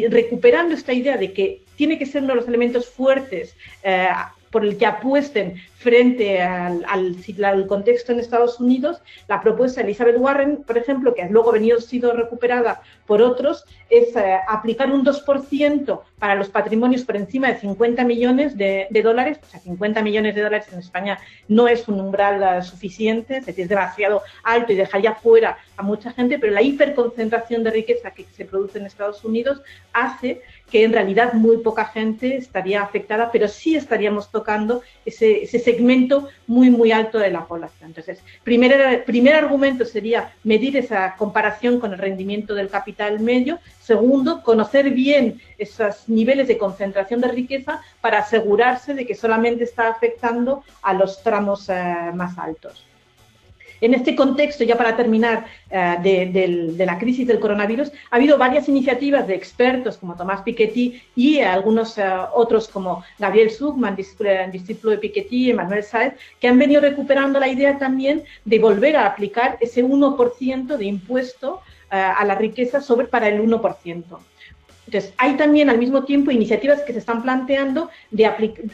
recuperando 0.09 0.75
esta 0.75 0.93
idea 0.93 1.17
de 1.17 1.33
que 1.33 1.63
tiene 1.77 1.99
que 1.99 2.07
ser 2.07 2.23
uno 2.23 2.33
de 2.33 2.41
los 2.41 2.49
elementos 2.49 2.89
fuertes 2.89 3.55
eh, 3.83 4.09
por 4.51 4.65
el 4.65 4.77
que 4.77 4.87
apuesten 4.87 5.61
frente 5.81 6.43
al, 6.43 7.67
contexto 7.67 8.13
en 8.13 8.21
Estados 8.21 8.61
Unidos, 8.61 9.01
la 9.29 9.41
propuesta 9.41 9.81
de 9.81 9.87
Elizabeth 9.87 10.19
Warren, 10.19 10.63
por 10.63 10.77
ejemplo, 10.77 11.15
que 11.15 11.25
luego 11.31 11.49
ha 11.49 11.55
venido 11.55 11.81
sido 11.81 12.13
recuperada 12.13 12.83
por 13.07 13.23
otros, 13.23 13.65
es 13.89 14.15
eh, 14.15 14.39
aplicar 14.47 14.93
un 14.93 15.05
2% 15.05 16.01
para 16.19 16.35
los 16.35 16.51
patrimonios 16.51 17.03
por 17.05 17.17
encima 17.17 17.49
de 17.49 17.59
50 17.61 18.05
millones 18.05 18.59
de, 18.59 18.89
dólares. 19.03 19.39
O 19.43 19.47
sea, 19.47 19.59
50 19.59 20.03
millones 20.03 20.35
de 20.35 20.43
dólares 20.43 20.69
en 20.71 20.81
España 20.81 21.19
no 21.49 21.67
es 21.67 21.89
un 21.89 21.99
umbral 21.99 22.43
eh, 22.43 22.63
suficiente, 22.63 23.39
es 23.39 23.47
decir, 23.47 23.63
es 23.63 23.71
demasiado 23.71 24.21
alto 24.45 24.75
y 24.75 24.77
dejaría 24.77 25.15
fuera 25.15 25.57
a 25.79 25.83
mucha 25.83 26.13
gente, 26.13 26.39
pero 26.39 26.53
la 26.53 26.61
hiperconcentración 26.61 27.65
de 27.65 27.71
riqueza 27.71 28.11
que 28.11 28.25
se 28.25 28.45
produce 28.45 28.79
en 28.79 28.85
Estados 28.85 29.25
Unidos 29.25 29.63
hace 29.95 30.43
que 30.71 30.85
en 30.85 30.93
realidad 30.93 31.33
muy 31.33 31.59
poca 31.59 31.85
gente 31.87 32.37
estaría 32.37 32.83
afectada, 32.83 33.31
pero 33.33 33.49
sí 33.49 33.77
estaríamos 33.77 34.31
tocando 34.31 34.83
ese, 35.05 35.47
segmento 35.47 36.29
muy, 36.47 36.71
muy 36.71 36.93
alto 36.93 37.19
de 37.19 37.31
la 37.31 37.47
población. 37.47 37.91
Entonces, 37.91 38.23
primer, 38.45 39.05
primer 39.05 39.35
argumento 39.35 39.85
sería 39.85 40.33
medir 40.45 40.77
esa 40.77 41.17
comparación 41.17 41.81
con 41.81 41.93
el 41.93 41.99
rendimiento 41.99 42.55
del 42.55 42.69
capital 42.69 43.21
medio. 43.21 43.59
Segundo, 43.81 44.43
conocer 44.43 44.91
bien 44.91 45.41
esos 45.59 46.09
niveles 46.09 46.49
de 46.49 46.59
concentración 46.59 47.21
de 47.21 47.29
riqueza 47.29 47.81
para 48.01 48.19
asegurarse 48.19 48.95
de 48.95 49.07
que 49.07 49.15
solamente 49.15 49.65
está 49.65 49.89
afectando 49.89 50.63
a 50.83 50.95
los 50.95 51.23
tramos 51.23 51.69
eh, 51.69 51.75
más 52.15 52.39
altos. 52.39 52.90
En 53.81 53.95
este 53.95 54.15
contexto, 54.15 54.65
ya 54.65 54.77
para 54.77 54.97
terminar, 54.97 55.47
eh, 55.71 55.97
de, 56.77 56.85
la 56.85 56.99
crisis 56.99 57.27
del 57.27 57.41
coronavirus, 57.41 57.91
ha 58.11 58.17
habido 58.17 58.37
varias 58.37 58.69
iniciativas 58.69 59.27
de 59.27 59.35
expertos 59.35 59.97
como 59.97 60.17
Tomás 60.17 60.43
Piketty 60.43 61.03
y 61.17 61.41
algunos 61.41 61.97
eh, 61.97 62.05
otros 62.35 62.69
como 62.69 63.03
Gabriel 63.19 63.51
Zugman, 63.51 63.97
discípulo 63.97 64.91
de 64.93 64.99
Piketty, 64.99 65.51
y 65.51 65.55
Manuel 65.55 65.83
Saez, 65.83 66.15
que 66.39 66.49
han 66.49 66.59
venido 66.59 66.81
recuperando 66.81 67.41
la 67.41 67.49
idea 67.49 67.79
también 67.79 68.25
de 68.45 68.59
volver 68.59 68.97
a 68.97 69.07
aplicar 69.07 69.57
ese 69.61 69.85
1% 69.85 70.77
de 70.77 70.85
impuesto 70.85 71.61
eh, 71.91 71.97
a 71.97 72.25
la 72.25 72.35
riqueza 72.35 72.81
sobre 72.81 73.07
para 73.07 73.29
el 73.29 73.41
1%. 73.43 74.05
Entonces, 74.91 75.15
hay 75.19 75.37
también 75.37 75.71
al 75.71 75.79
mismo 75.79 76.03
tiempo 76.03 76.33
iniciativas 76.33 76.83
que 76.83 76.93
se 76.93 76.99
están 76.99 77.23
planteando 77.23 77.91
de 78.11 78.27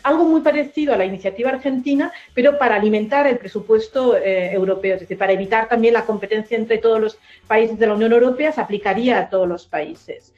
algo 0.02 0.24
muy 0.24 0.40
parecido 0.40 0.94
a 0.94 0.96
la 0.96 1.04
iniciativa 1.04 1.50
argentina, 1.50 2.10
pero 2.32 2.58
para 2.58 2.76
alimentar 2.76 3.26
el 3.26 3.36
presupuesto 3.36 4.16
eh, 4.16 4.50
europeo, 4.50 4.94
es 4.94 5.00
decir, 5.00 5.18
para 5.18 5.32
evitar 5.32 5.68
también 5.68 5.92
la 5.92 6.06
competencia 6.06 6.56
entre 6.56 6.78
todos 6.78 6.98
los 6.98 7.18
países 7.46 7.78
de 7.78 7.86
la 7.86 7.92
Unión 7.92 8.14
Europea, 8.14 8.50
se 8.50 8.62
aplicaría 8.62 9.18
a 9.18 9.28
todos 9.28 9.46
los 9.46 9.66
países. 9.66 10.32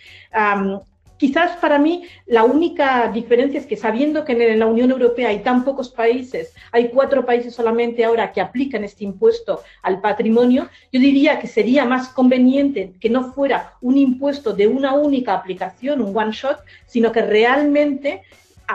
Quizás 1.18 1.56
para 1.56 1.78
mí 1.80 2.04
la 2.26 2.44
única 2.44 3.10
diferencia 3.12 3.58
es 3.58 3.66
que 3.66 3.76
sabiendo 3.76 4.24
que 4.24 4.32
en 4.32 4.58
la 4.58 4.66
Unión 4.66 4.92
Europea 4.92 5.30
hay 5.30 5.40
tan 5.40 5.64
pocos 5.64 5.90
países, 5.90 6.54
hay 6.70 6.88
cuatro 6.90 7.26
países 7.26 7.54
solamente 7.54 8.04
ahora 8.04 8.32
que 8.32 8.40
aplican 8.40 8.84
este 8.84 9.02
impuesto 9.02 9.62
al 9.82 10.00
patrimonio, 10.00 10.68
yo 10.92 11.00
diría 11.00 11.40
que 11.40 11.48
sería 11.48 11.84
más 11.84 12.08
conveniente 12.10 12.92
que 13.00 13.10
no 13.10 13.32
fuera 13.32 13.74
un 13.80 13.98
impuesto 13.98 14.52
de 14.52 14.68
una 14.68 14.94
única 14.94 15.34
aplicación, 15.34 16.02
un 16.02 16.16
one 16.16 16.32
shot, 16.32 16.58
sino 16.86 17.10
que 17.10 17.22
realmente 17.22 18.22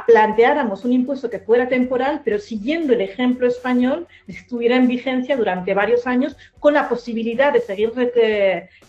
planteáramos 0.07 0.85
un 0.85 0.93
impuesto 0.93 1.29
que 1.29 1.39
fuera 1.39 1.67
temporal, 1.67 2.21
pero 2.23 2.39
siguiendo 2.39 2.93
el 2.93 3.01
ejemplo 3.01 3.47
español, 3.47 4.07
estuviera 4.27 4.75
en 4.75 4.87
vigencia 4.87 5.37
durante 5.37 5.73
varios 5.73 6.07
años, 6.07 6.35
con 6.59 6.73
la 6.73 6.89
posibilidad 6.89 7.53
de 7.53 7.61
seguir 7.61 7.93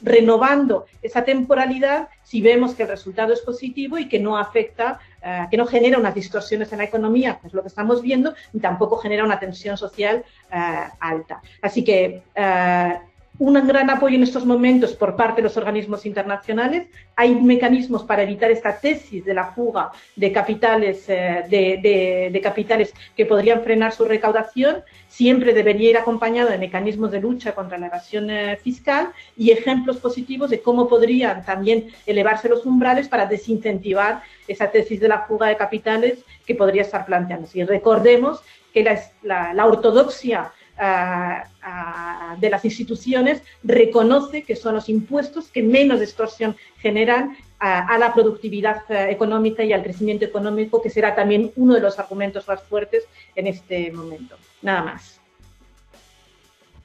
renovando 0.02 0.86
esa 1.02 1.24
temporalidad 1.24 2.08
si 2.22 2.40
vemos 2.40 2.74
que 2.74 2.84
el 2.84 2.88
resultado 2.88 3.32
es 3.32 3.40
positivo 3.40 3.98
y 3.98 4.08
que 4.08 4.18
no 4.18 4.36
afecta, 4.36 4.98
eh, 5.22 5.46
que 5.50 5.56
no 5.56 5.66
genera 5.66 5.98
unas 5.98 6.14
distorsiones 6.14 6.72
en 6.72 6.78
la 6.78 6.84
economía, 6.84 7.38
que 7.40 7.48
es 7.48 7.54
lo 7.54 7.62
que 7.62 7.68
estamos 7.68 8.02
viendo, 8.02 8.34
ni 8.52 8.60
tampoco 8.60 8.96
genera 8.96 9.24
una 9.24 9.38
tensión 9.38 9.76
social 9.76 10.24
eh, 10.50 10.84
alta. 11.00 11.42
Así 11.60 11.84
que 11.84 12.22
eh, 12.34 12.98
un 13.38 13.54
gran 13.66 13.90
apoyo 13.90 14.16
en 14.16 14.22
estos 14.22 14.46
momentos 14.46 14.92
por 14.92 15.16
parte 15.16 15.42
de 15.42 15.48
los 15.48 15.56
organismos 15.56 16.06
internacionales. 16.06 16.86
Hay 17.16 17.34
mecanismos 17.34 18.04
para 18.04 18.22
evitar 18.22 18.50
esta 18.50 18.78
tesis 18.78 19.24
de 19.24 19.34
la 19.34 19.52
fuga 19.52 19.90
de 20.14 20.32
capitales, 20.32 21.04
eh, 21.08 21.44
de, 21.50 22.40
capitales 22.40 22.94
que 23.16 23.26
podrían 23.26 23.62
frenar 23.62 23.92
su 23.92 24.04
recaudación. 24.04 24.82
Siempre 25.08 25.52
debería 25.52 25.90
ir 25.90 25.96
acompañado 25.96 26.50
de 26.50 26.58
mecanismos 26.58 27.10
de 27.10 27.20
lucha 27.20 27.54
contra 27.54 27.76
la 27.76 27.86
evasión 27.86 28.30
eh, 28.30 28.56
fiscal 28.62 29.10
y 29.36 29.50
ejemplos 29.50 29.96
positivos 29.96 30.50
de 30.50 30.60
cómo 30.60 30.88
podrían 30.88 31.44
también 31.44 31.88
elevarse 32.06 32.48
los 32.48 32.64
umbrales 32.64 33.08
para 33.08 33.26
desincentivar 33.26 34.22
esa 34.46 34.70
tesis 34.70 35.00
de 35.00 35.08
la 35.08 35.22
fuga 35.22 35.48
de 35.48 35.56
capitales 35.56 36.24
que 36.46 36.54
podría 36.54 36.82
estar 36.82 37.04
planteando. 37.04 37.48
Y 37.52 37.64
recordemos 37.64 38.40
que 38.72 38.84
la 39.22 39.66
ortodoxia 39.66 40.52
de 40.76 42.50
las 42.50 42.64
instituciones 42.64 43.42
reconoce 43.62 44.42
que 44.42 44.56
son 44.56 44.74
los 44.74 44.88
impuestos 44.88 45.48
que 45.48 45.62
menos 45.62 46.00
distorsión 46.00 46.56
generan 46.78 47.36
a, 47.64 47.96
la 47.98 48.12
productividad 48.12 48.82
eh, 48.90 49.10
económica 49.10 49.64
y 49.64 49.72
al 49.72 49.82
crecimiento 49.82 50.24
económico, 50.24 50.82
que 50.82 50.90
será 50.90 51.14
también 51.14 51.50
uno 51.56 51.74
de 51.74 51.80
los 51.80 51.98
argumentos 51.98 52.46
más 52.46 52.62
fuertes 52.62 53.04
en 53.34 53.46
este 53.46 53.90
momento. 53.90 54.36
Nada 54.60 54.82
más. 54.82 55.20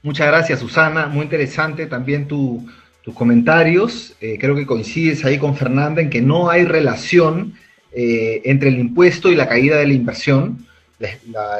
Muchas 0.02 0.26
gracias, 0.28 0.60
Susana. 0.60 1.06
Muy 1.06 1.24
interesante 1.24 1.86
también 1.86 2.26
tus 2.26 2.62
comentarios. 3.14 4.16
Eh, 4.20 4.38
creo 4.40 4.54
que 4.54 4.64
coincides 4.64 5.24
ahí 5.24 5.38
con 5.38 5.54
Fernanda 5.54 6.00
en 6.00 6.08
que 6.08 6.22
no 6.22 6.48
hay 6.48 6.64
relación 6.64 7.54
eh, 7.92 8.40
entre 8.44 8.70
el 8.70 8.78
impuesto 8.78 9.30
y 9.30 9.34
la 9.34 9.48
caída 9.48 9.76
de 9.76 9.86
la 9.86 9.92
inversión. 9.92 10.66
La, 10.98 11.58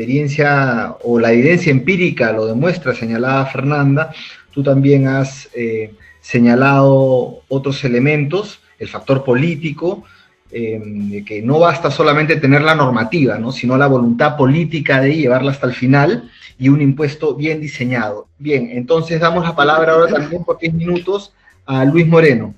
experiencia 0.00 0.96
o 1.02 1.18
la 1.18 1.30
evidencia 1.30 1.70
empírica 1.70 2.32
lo 2.32 2.46
demuestra, 2.46 2.94
señalada 2.94 3.44
Fernanda, 3.46 4.12
tú 4.50 4.62
también 4.62 5.06
has 5.06 5.50
eh, 5.54 5.92
señalado 6.22 7.42
otros 7.48 7.84
elementos, 7.84 8.60
el 8.78 8.88
factor 8.88 9.22
político, 9.22 10.04
eh, 10.50 11.22
que 11.26 11.42
no 11.42 11.58
basta 11.58 11.90
solamente 11.90 12.36
tener 12.36 12.62
la 12.62 12.74
normativa, 12.74 13.38
¿no? 13.38 13.52
sino 13.52 13.76
la 13.76 13.88
voluntad 13.88 14.38
política 14.38 15.02
de 15.02 15.16
llevarla 15.16 15.50
hasta 15.50 15.66
el 15.66 15.74
final 15.74 16.30
y 16.58 16.70
un 16.70 16.80
impuesto 16.80 17.34
bien 17.34 17.60
diseñado. 17.60 18.26
Bien, 18.38 18.70
entonces 18.72 19.20
damos 19.20 19.44
la 19.44 19.54
palabra 19.54 19.92
ahora 19.92 20.14
también 20.14 20.44
por 20.44 20.58
10 20.58 20.72
minutos 20.74 21.34
a 21.66 21.84
Luis 21.84 22.06
Moreno. 22.06 22.54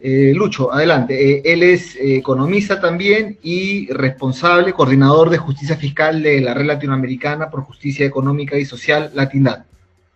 Eh, 0.00 0.32
Lucho, 0.34 0.72
adelante. 0.72 1.32
Eh, 1.32 1.42
él 1.44 1.62
es 1.62 1.96
eh, 1.96 2.16
economista 2.16 2.80
también 2.80 3.38
y 3.42 3.92
responsable, 3.92 4.72
coordinador 4.72 5.28
de 5.28 5.38
justicia 5.38 5.76
fiscal 5.76 6.22
de 6.22 6.40
la 6.40 6.54
Red 6.54 6.66
Latinoamericana 6.66 7.50
por 7.50 7.64
Justicia 7.64 8.06
Económica 8.06 8.56
y 8.56 8.64
Social, 8.64 9.10
Latindad. 9.14 9.64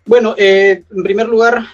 Bueno, 0.05 0.35
en 0.37 0.85
primer 1.05 1.29
lugar, 1.29 1.65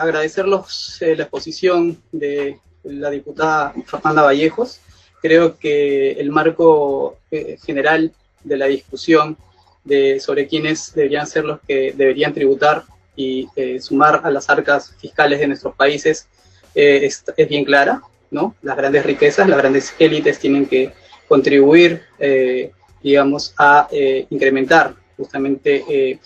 agradecerlos 0.00 0.96
la 1.02 1.24
exposición 1.24 1.98
de 2.12 2.58
la 2.82 3.10
diputada 3.10 3.74
Fernanda 3.84 4.22
Vallejos. 4.22 4.80
Creo 5.20 5.58
que 5.58 6.12
el 6.12 6.30
marco 6.30 7.18
general 7.66 8.10
de 8.42 8.56
la 8.56 8.66
discusión 8.68 9.36
sobre 10.18 10.46
quiénes 10.46 10.94
deberían 10.94 11.26
ser 11.26 11.44
los 11.44 11.60
que 11.68 11.92
deberían 11.94 12.32
tributar 12.32 12.84
y 13.14 13.48
sumar 13.80 14.22
a 14.24 14.30
las 14.30 14.48
arcas 14.48 14.94
fiscales 14.98 15.40
de 15.40 15.48
nuestros 15.48 15.74
países 15.74 16.26
eh, 16.74 17.06
es, 17.36 17.48
bien 17.48 17.64
clara, 17.64 18.02
¿no? 18.30 18.54
Las 18.62 18.76
grandes 18.76 19.04
riquezas, 19.06 19.48
las 19.48 19.58
grandes 19.58 19.94
élites 19.98 20.38
tienen 20.38 20.66
que 20.66 20.92
contribuir, 21.28 22.02
eh, 22.18 22.72
digamos, 23.02 23.54
a 23.58 23.88
eh, 23.90 24.26
incrementar 24.30 24.94
justamente 25.16 26.18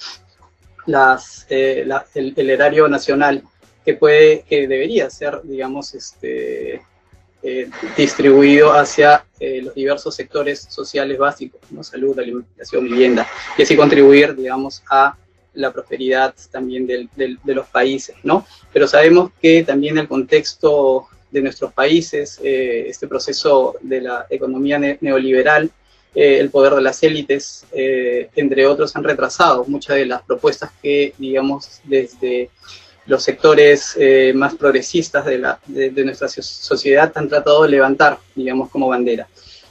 las, 0.86 1.46
el, 1.50 2.50
erario 2.50 2.88
nacional 2.88 3.42
que 3.84 3.94
puede, 3.94 4.42
que 4.48 4.66
debería 4.66 5.10
ser, 5.10 5.40
digamos, 5.44 5.94
este, 5.94 6.80
distribuido 7.96 8.72
hacia 8.72 9.24
los 9.38 9.74
diversos 9.74 10.14
sectores 10.14 10.60
sociales 10.70 11.18
básicos, 11.18 11.60
¿no? 11.70 11.84
salud, 11.84 12.18
alimentación, 12.18 12.84
vivienda, 12.84 13.26
y 13.58 13.62
así 13.62 13.76
contribuir, 13.76 14.34
digamos, 14.34 14.82
a 14.90 15.14
la 15.58 15.72
prosperidad 15.72 16.34
también 16.50 16.86
de 16.86 17.54
los 17.54 17.66
países, 17.66 18.16
¿no? 18.22 18.46
Pero 18.72 18.86
sabemos 18.86 19.30
que 19.42 19.64
también 19.64 19.98
el 19.98 20.08
contexto 20.08 21.08
de 21.30 21.42
nuestros 21.42 21.72
países, 21.72 22.40
eh, 22.42 22.86
este 22.88 23.06
proceso 23.06 23.76
de 23.82 24.00
la 24.00 24.26
economía 24.30 24.78
neoliberal, 24.78 25.70
eh, 26.14 26.38
el 26.38 26.50
poder 26.50 26.74
de 26.74 26.82
las 26.82 27.02
élites, 27.02 27.66
eh, 27.72 28.30
entre 28.36 28.66
otros, 28.66 28.94
han 28.96 29.04
retrasado 29.04 29.64
muchas 29.66 29.96
de 29.96 30.06
las 30.06 30.22
propuestas 30.22 30.70
que, 30.80 31.12
digamos, 31.18 31.80
desde 31.84 32.50
los 33.06 33.22
sectores 33.22 33.96
más 34.34 34.54
progresistas 34.54 35.24
de, 35.24 35.90
de 35.90 36.04
nuestra 36.04 36.28
sociedad 36.28 37.10
han 37.14 37.26
tratado 37.26 37.62
de 37.62 37.70
levantar, 37.70 38.18
digamos, 38.34 38.68
como 38.68 38.88
bandera. 38.88 39.26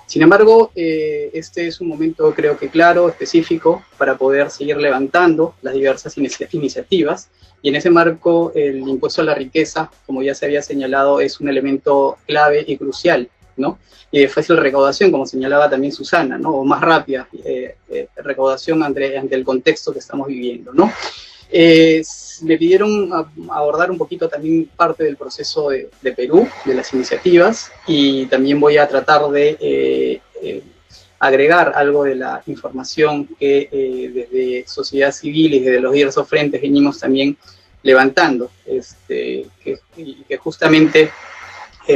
Sin 0.07 0.21
embargo, 0.21 0.71
eh, 0.73 1.29
este 1.33 1.67
es 1.67 1.81
un 1.81 1.89
momento 1.89 2.33
creo 2.33 2.57
que 2.57 2.69
claro, 2.69 3.09
específico, 3.09 3.83
para 3.97 4.17
poder 4.17 4.49
seguir 4.49 4.77
levantando 4.77 5.55
las 5.61 5.73
diversas 5.73 6.15
iniciativas. 6.17 7.29
Y 7.61 7.69
en 7.69 7.75
ese 7.75 7.89
marco, 7.89 8.53
el 8.55 8.77
impuesto 8.87 9.21
a 9.21 9.25
la 9.25 9.35
riqueza, 9.35 9.91
como 10.05 10.23
ya 10.23 10.33
se 10.33 10.45
había 10.45 10.61
señalado, 10.61 11.19
es 11.19 11.41
un 11.41 11.49
elemento 11.49 12.17
clave 12.25 12.63
y 12.65 12.77
crucial, 12.77 13.29
¿no? 13.57 13.79
Y 14.09 14.21
de 14.21 14.29
fácil 14.29 14.55
recaudación, 14.55 15.11
como 15.11 15.25
señalaba 15.25 15.69
también 15.69 15.91
Susana, 15.91 16.37
¿no? 16.37 16.51
O 16.51 16.63
más 16.63 16.79
rápida 16.79 17.27
eh, 17.43 17.75
eh, 17.89 18.07
recaudación 18.15 18.81
ante, 18.83 19.17
ante 19.17 19.35
el 19.35 19.43
contexto 19.43 19.91
que 19.91 19.99
estamos 19.99 20.27
viviendo, 20.27 20.71
¿no? 20.71 20.89
Eh, 22.41 22.45
me 22.45 22.57
pidieron 22.57 23.11
abordar 23.49 23.91
un 23.91 23.97
poquito 23.97 24.27
también 24.27 24.69
parte 24.75 25.03
del 25.03 25.17
proceso 25.17 25.69
de, 25.69 25.89
Perú, 26.15 26.47
de 26.65 26.73
las 26.73 26.93
iniciativas, 26.93 27.71
y 27.85 28.25
también 28.27 28.59
voy 28.59 28.77
a 28.77 28.87
tratar 28.87 29.27
de 29.29 29.57
eh, 29.59 30.21
eh, 30.41 30.63
agregar 31.19 31.73
algo 31.75 32.03
de 32.03 32.15
la 32.15 32.41
información 32.47 33.27
que 33.39 33.69
desde 34.13 34.67
sociedad 34.67 35.11
civil 35.11 35.55
y 35.55 35.59
desde 35.59 35.79
los 35.79 35.93
diversos 35.93 36.27
frentes 36.27 36.61
venimos 36.61 36.99
también 36.99 37.37
levantando, 37.83 38.51
este, 38.65 39.47
que, 39.63 39.79
que 40.27 40.37
justamente 40.37 41.11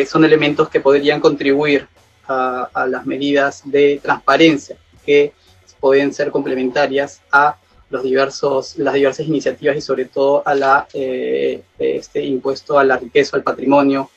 son 0.07 0.23
elementos 0.23 0.69
que 0.69 0.79
podrían 0.79 1.19
contribuir 1.19 1.87
a, 2.27 2.69
a 2.73 2.87
las 2.87 3.05
medidas 3.05 3.61
de 3.65 3.99
transparencia 4.01 4.77
que 5.05 5.33
pueden 5.79 6.13
ser 6.13 6.31
complementarias 6.31 7.21
a 7.31 7.57
los 7.91 8.03
diversos, 8.03 8.77
las 8.77 8.93
diversas 8.93 9.27
iniciativas 9.27 9.75
y 9.75 9.81
sobre 9.81 10.05
todo 10.05 10.41
a 10.45 10.55
la, 10.55 10.87
eh, 10.93 11.61
este 11.77 12.23
impuesto 12.23 12.79
a 12.79 12.83
la 12.83 12.97
riqueza, 12.97 13.37
al 13.37 13.43
patrimonio 13.43 14.09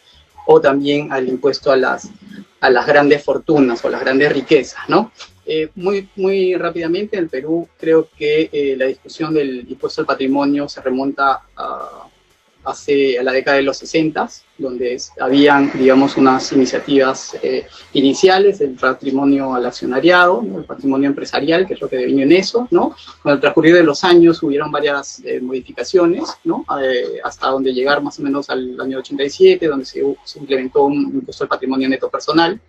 o 0.47 0.61
también 0.61 1.13
al 1.13 1.29
impuesto 1.29 1.73
a 1.73 1.77
las, 1.77 2.09
a 2.61 2.71
las 2.71 2.87
grandes 2.87 3.23
fortunas 3.23 3.85
o 3.85 3.91
las 3.91 4.01
grandes 4.01 4.33
riquezas, 4.33 4.89
¿no? 4.89 5.11
Eh, 5.47 5.69
muy, 5.75 6.09
muy 6.17 6.55
rápidamente, 6.55 7.19
en 7.19 7.29
Perú 7.29 7.69
creo 7.79 8.09
que 8.17 8.49
eh, 8.51 8.77
la 8.79 8.87
discusión 8.87 9.35
del 9.35 9.67
impuesto 9.69 10.01
al 10.01 10.07
patrimonio 10.07 10.69
se 10.69 10.81
remonta 10.81 11.43
a 11.55 12.09
hace 12.65 13.19
la 13.23 13.33
década 13.33 13.57
de 13.59 13.63
los 13.63 13.77
60, 13.79 14.29
donde 14.59 14.97
habían, 15.21 15.71
digamos, 15.75 16.17
unas 16.17 16.53
iniciativas 16.53 17.37
eh, 17.43 17.67
iniciales 17.93 18.59
del 18.59 18.75
patrimonio 18.75 19.55
al 19.55 19.67
accionariado, 19.67 20.43
el 20.57 20.65
patrimonio 20.65 21.09
empresarial, 21.09 21.67
que 21.67 21.75
es 21.75 21.81
lo 21.81 21.89
que 21.89 21.97
devino 21.97 22.23
en 22.23 22.33
eso, 22.33 22.69
¿no? 22.71 22.95
Con 23.23 23.33
el 23.33 23.41
transcurrir 23.41 23.75
de 23.75 23.83
los 23.83 24.05
años 24.05 24.43
hubieron 24.43 24.71
varias 24.71 25.21
eh, 25.25 25.41
modificaciones, 25.41 26.37
¿no? 26.45 26.65
Eh, 26.83 27.21
hasta 27.23 27.49
donde 27.49 27.73
llegar 27.73 28.03
más 28.03 28.19
o 28.19 28.23
menos 28.23 28.49
al 28.51 28.81
año 28.81 28.99
87, 28.99 29.67
donde 29.67 29.85
se, 29.85 30.03
se 30.25 30.39
implementó 30.39 30.85
un 30.85 30.95
impuesto 31.15 31.45
al 31.45 31.49
patrimonio 31.49 31.89
neto 31.89 32.09
personal, 32.09 32.61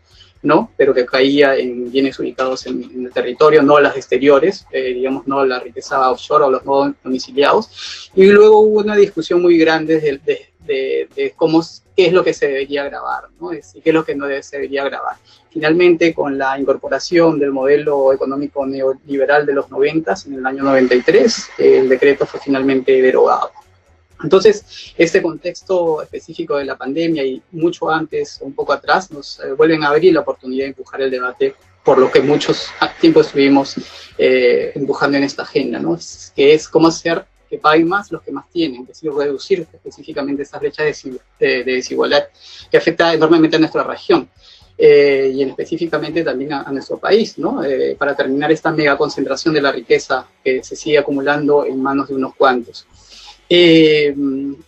¿no? 0.46 0.72
Pero 0.78 0.94
que 0.94 1.06
caía 1.06 1.56
en 1.56 1.92
bienes 1.92 2.20
ubicados 2.20 2.68
en, 2.68 3.06
el 3.06 3.12
territorio, 3.12 3.64
no 3.64 3.80
las 3.80 3.98
exteriores, 3.98 4.66
eh, 4.72 4.94
digamos, 4.94 5.28
no 5.28 5.44
la 5.44 5.60
riqueza 5.60 6.12
offshore 6.12 6.46
o 6.46 6.52
los 6.52 6.64
no 6.66 6.94
domiciliados. 7.04 8.12
Y 8.16 8.26
luego 8.28 8.60
hubo 8.60 8.80
una 8.80 8.96
discusión 8.96 9.42
muy 9.42 9.58
grande 9.58 10.00
de, 10.00 10.22
de, 10.66 11.10
de, 11.16 11.34
cómo, 11.36 11.64
qué 11.96 12.08
es 12.08 12.14
lo 12.14 12.24
que 12.24 12.34
se 12.34 12.48
debería 12.48 12.84
grabar, 12.84 13.24
¿no? 13.42 13.52
Es, 13.52 13.74
qué 13.84 13.90
es 13.90 13.94
lo 13.94 14.06
que 14.06 14.16
no 14.16 14.28
se 14.28 14.58
debería 14.58 14.84
grabar. 14.84 15.16
Finalmente, 15.50 16.14
con 16.14 16.38
la 16.38 16.60
incorporación 16.60 17.40
del 17.40 17.52
modelo 17.52 18.14
económico 18.14 18.68
neoliberal 18.68 19.48
de 19.48 19.54
los 19.54 19.72
90, 19.72 20.14
en 20.28 20.34
el 20.36 20.46
año 20.46 20.64
93, 20.64 21.50
el 21.58 21.90
decreto 21.90 22.28
fue 22.28 22.40
finalmente 22.40 23.02
derogado. 23.02 23.52
Entonces, 24.24 24.94
este 24.98 25.22
contexto 25.22 26.02
específico 26.02 26.58
de 26.58 26.66
la 26.66 26.78
pandemia 26.78 27.24
y 27.24 27.42
mucho 27.52 27.90
antes, 27.90 28.40
un 28.42 28.54
poco 28.54 28.74
atrás, 28.74 29.12
nos 29.12 29.40
eh, 29.40 29.52
vuelven 29.54 29.84
a 29.84 29.90
abrir 29.90 30.14
la 30.14 30.22
oportunidad 30.22 30.66
de 30.66 30.70
empujar 30.70 31.02
el 31.02 31.12
debate 31.12 31.56
por 31.84 32.00
lo 32.00 32.12
que 32.12 32.20
muchos 32.20 32.68
tiempo 33.00 33.22
estuvimos 33.22 33.76
eh, 34.18 34.72
empujando 34.74 35.18
en 35.18 35.24
esta 35.24 35.44
agenda, 35.44 35.80
¿no? 35.80 35.98
que 36.36 36.54
es 36.54 36.68
cómo 36.68 36.88
hacer 36.88 37.26
que 37.48 37.60
paguen 37.60 37.88
más 37.88 38.12
los 38.12 38.24
que 38.24 38.32
más 38.32 38.50
tienen, 38.50 38.82
es 38.82 38.88
decir, 38.88 39.12
reducir 39.14 39.68
específicamente 39.72 40.42
esa 40.42 40.58
brecha 40.58 40.84
de, 40.84 41.20
de, 41.40 41.64
desigualdad 41.64 42.24
que 42.72 42.78
afecta 42.78 43.14
enormemente 43.14 43.58
a 43.58 43.60
nuestra 43.60 43.84
región. 43.84 44.28
Eh, 44.78 45.32
y 45.34 45.44
específicamente 45.44 46.22
también 46.22 46.52
a, 46.52 46.64
a 46.64 46.72
nuestro 46.72 46.98
país, 46.98 47.38
¿no? 47.38 47.64
Eh, 47.64 47.96
para 47.98 48.14
terminar 48.14 48.52
esta 48.52 48.72
mega 48.72 48.98
concentración 48.98 49.54
de 49.54 49.62
la 49.62 49.72
riqueza 49.72 50.28
que 50.44 50.62
se 50.66 50.76
sigue 50.76 50.98
acumulando 50.98 51.64
en 51.64 51.82
manos 51.82 52.10
de 52.10 52.16
unos 52.16 52.36
cuantos. 52.36 52.86
Eh, 53.48 54.16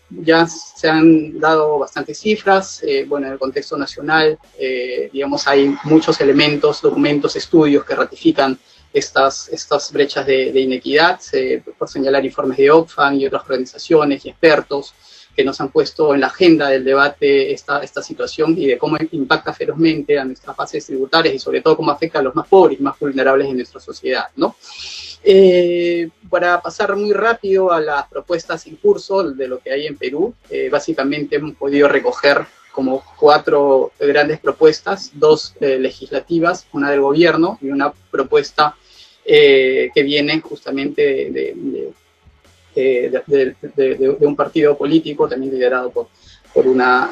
ya 0.09 0.45
se 0.47 0.87
han 0.87 1.39
dado 1.39 1.79
bastantes 1.79 2.19
cifras, 2.19 2.83
eh, 2.83 3.05
bueno, 3.07 3.27
en 3.27 3.33
el 3.33 3.39
contexto 3.39 3.75
nacional, 3.77 4.37
eh, 4.57 5.09
digamos, 5.11 5.47
hay 5.47 5.75
muchos 5.83 6.21
elementos, 6.21 6.81
documentos, 6.81 7.35
estudios 7.35 7.83
que 7.83 7.95
ratifican 7.95 8.57
estas, 8.93 9.49
estas 9.49 9.91
brechas 9.91 10.25
de, 10.25 10.51
de 10.51 10.59
inequidad, 10.61 11.19
por 11.77 11.89
señalar 11.89 12.25
informes 12.25 12.57
de 12.57 12.71
Oxfam 12.71 13.15
y 13.15 13.25
otras 13.25 13.43
organizaciones 13.43 14.25
y 14.25 14.29
expertos 14.29 14.93
que 15.37 15.45
nos 15.45 15.61
han 15.61 15.69
puesto 15.69 16.15
en 16.15 16.21
la 16.21 16.27
agenda 16.27 16.67
del 16.67 16.83
debate 16.83 17.53
esta, 17.53 17.83
esta 17.83 18.01
situación 18.01 18.55
y 18.57 18.65
de 18.65 18.77
cómo 18.79 18.97
impacta 19.11 19.53
ferozmente 19.53 20.17
a 20.17 20.25
nuestras 20.25 20.57
bases 20.57 20.87
tributarias 20.87 21.35
y 21.35 21.39
sobre 21.39 21.61
todo 21.61 21.77
cómo 21.77 21.91
afecta 21.91 22.17
a 22.17 22.23
los 22.23 22.33
más 22.33 22.47
pobres 22.47 22.79
y 22.79 22.81
más 22.81 22.97
vulnerables 22.99 23.47
en 23.47 23.57
nuestra 23.57 23.79
sociedad, 23.79 24.25
¿no? 24.35 24.55
Eh, 25.23 26.09
para 26.27 26.59
pasar 26.59 26.95
muy 26.95 27.13
rápido 27.13 27.71
a 27.71 27.79
las 27.79 28.07
propuestas 28.07 28.65
en 28.65 28.77
curso 28.77 29.31
de 29.31 29.47
lo 29.47 29.59
que 29.59 29.71
hay 29.71 29.85
en 29.85 29.95
Perú, 29.95 30.33
eh, 30.49 30.69
básicamente 30.71 31.35
hemos 31.35 31.55
podido 31.55 31.87
recoger 31.87 32.43
como 32.71 33.03
cuatro 33.19 33.91
grandes 33.99 34.39
propuestas, 34.39 35.11
dos 35.13 35.53
eh, 35.59 35.77
legislativas, 35.77 36.65
una 36.73 36.89
del 36.89 37.01
gobierno 37.01 37.59
y 37.61 37.69
una 37.69 37.93
propuesta 38.09 38.75
que 39.23 40.03
viene 40.03 40.39
justamente 40.39 41.01
de, 41.01 41.53
de, 41.53 41.91
de, 42.77 44.17
un 44.19 44.35
partido 44.35 44.77
político, 44.77 45.27
también 45.27 45.53
liderado 45.53 45.89
por, 45.91 46.07
por, 46.53 46.67
una, 46.67 47.09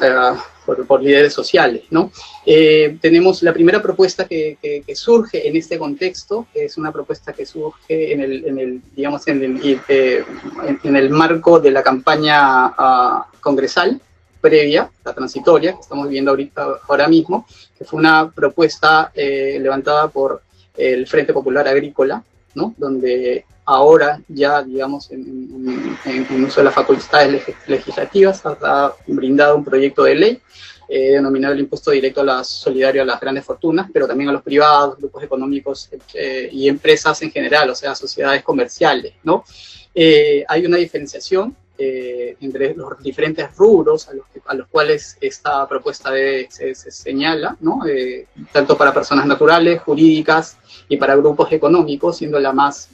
uh, 0.66 0.84
por, 0.86 1.02
líderes 1.02 1.32
sociales. 1.32 1.84
¿no? 1.90 2.10
Eh, 2.44 2.98
tenemos 3.00 3.42
la 3.42 3.52
primera 3.52 3.82
propuesta 3.82 4.26
que, 4.26 4.58
que, 4.60 4.82
que, 4.86 4.96
surge 4.96 5.48
en 5.48 5.56
este 5.56 5.78
contexto, 5.78 6.46
que 6.52 6.64
es 6.66 6.76
una 6.76 6.92
propuesta 6.92 7.32
que 7.32 7.46
surge 7.46 8.12
en 8.12 8.20
el, 8.20 8.44
en 8.44 8.58
el 8.58 8.82
digamos, 8.94 9.26
en 9.28 9.42
el, 9.42 9.80
eh, 9.88 10.24
en, 10.66 10.80
en, 10.82 10.96
el 10.96 11.10
marco 11.10 11.60
de 11.60 11.70
la 11.70 11.82
campaña 11.82 12.66
uh, 12.66 13.24
congresal 13.40 14.00
previa, 14.40 14.90
la 15.04 15.12
transitoria, 15.12 15.72
que 15.72 15.80
estamos 15.80 16.06
viviendo 16.06 16.30
ahorita, 16.30 16.66
ahora 16.88 17.08
mismo, 17.08 17.46
que 17.76 17.84
fue 17.84 17.98
una 17.98 18.30
propuesta 18.30 19.10
eh, 19.14 19.58
levantada 19.60 20.08
por 20.08 20.42
el 20.76 21.06
Frente 21.06 21.32
Popular 21.32 21.66
Agrícola, 21.66 22.22
¿no? 22.54 22.74
donde 22.76 23.44
ahora 23.66 24.20
ya, 24.28 24.62
digamos, 24.62 25.10
en, 25.10 25.98
en, 26.04 26.26
en 26.30 26.44
uso 26.44 26.60
de 26.60 26.64
las 26.64 26.74
facultades 26.74 27.42
legislativas, 27.66 28.42
ha 28.46 28.94
brindado 29.06 29.56
un 29.56 29.64
proyecto 29.64 30.04
de 30.04 30.14
ley 30.14 30.42
eh, 30.88 31.12
denominado 31.12 31.52
el 31.52 31.60
impuesto 31.60 31.90
directo 31.90 32.20
a 32.20 32.24
la 32.24 32.44
solidario 32.44 33.02
a 33.02 33.04
las 33.04 33.20
grandes 33.20 33.44
fortunas, 33.44 33.90
pero 33.92 34.06
también 34.06 34.30
a 34.30 34.32
los 34.32 34.42
privados, 34.42 34.96
grupos 34.96 35.24
económicos 35.24 35.90
eh, 36.14 36.48
y 36.52 36.68
empresas 36.68 37.20
en 37.22 37.32
general, 37.32 37.68
o 37.70 37.74
sea, 37.74 37.94
sociedades 37.96 38.44
comerciales, 38.44 39.14
¿no? 39.24 39.44
Eh, 39.92 40.44
hay 40.46 40.64
una 40.64 40.76
diferenciación 40.76 41.56
eh, 41.78 42.36
entre 42.40 42.74
los 42.74 42.98
diferentes 43.02 43.54
rubros 43.56 44.08
a 44.08 44.14
los, 44.14 44.26
que, 44.28 44.40
a 44.46 44.54
los 44.54 44.66
cuales 44.68 45.18
esta 45.20 45.68
propuesta 45.68 46.10
se, 46.10 46.74
se, 46.74 46.90
señala. 46.90 47.56
Eh, 47.88 48.26
tanto 48.52 48.76
para 48.76 48.94
personas 48.94 49.26
naturales, 49.26 49.82
jurídicas 49.82 50.56
y 50.88 50.96
para 50.96 51.16
grupos 51.16 51.52
económicos, 51.52 52.16
siendo 52.16 52.38
la 52.40 52.52
más, 52.52 52.88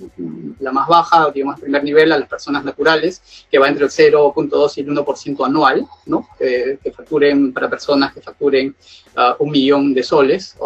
la 0.60 0.72
más 0.72 0.88
baja, 0.88 1.30
digamos, 1.30 1.60
primer 1.60 1.84
nivel 1.84 2.12
a 2.12 2.18
las 2.18 2.28
personas 2.28 2.64
naturales, 2.64 3.46
que 3.50 3.58
va 3.58 3.68
entre 3.68 3.84
el 3.84 3.90
0.2 3.90 4.72
y 4.76 4.80
el 4.80 4.88
1% 4.88 5.46
anual, 5.46 5.86
que, 6.38 6.78
facturen 6.92 7.52
para 7.52 7.70
personas 7.70 8.12
que 8.12 8.20
facturen 8.20 8.74
uh, 9.16 9.42
un 9.42 9.50
millón 9.50 9.94
de 9.94 10.02
soles, 10.02 10.56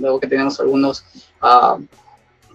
luego 0.00 0.20
que 0.20 0.26
tenemos 0.26 0.58
algunos... 0.60 1.04
Uh, 1.42 1.84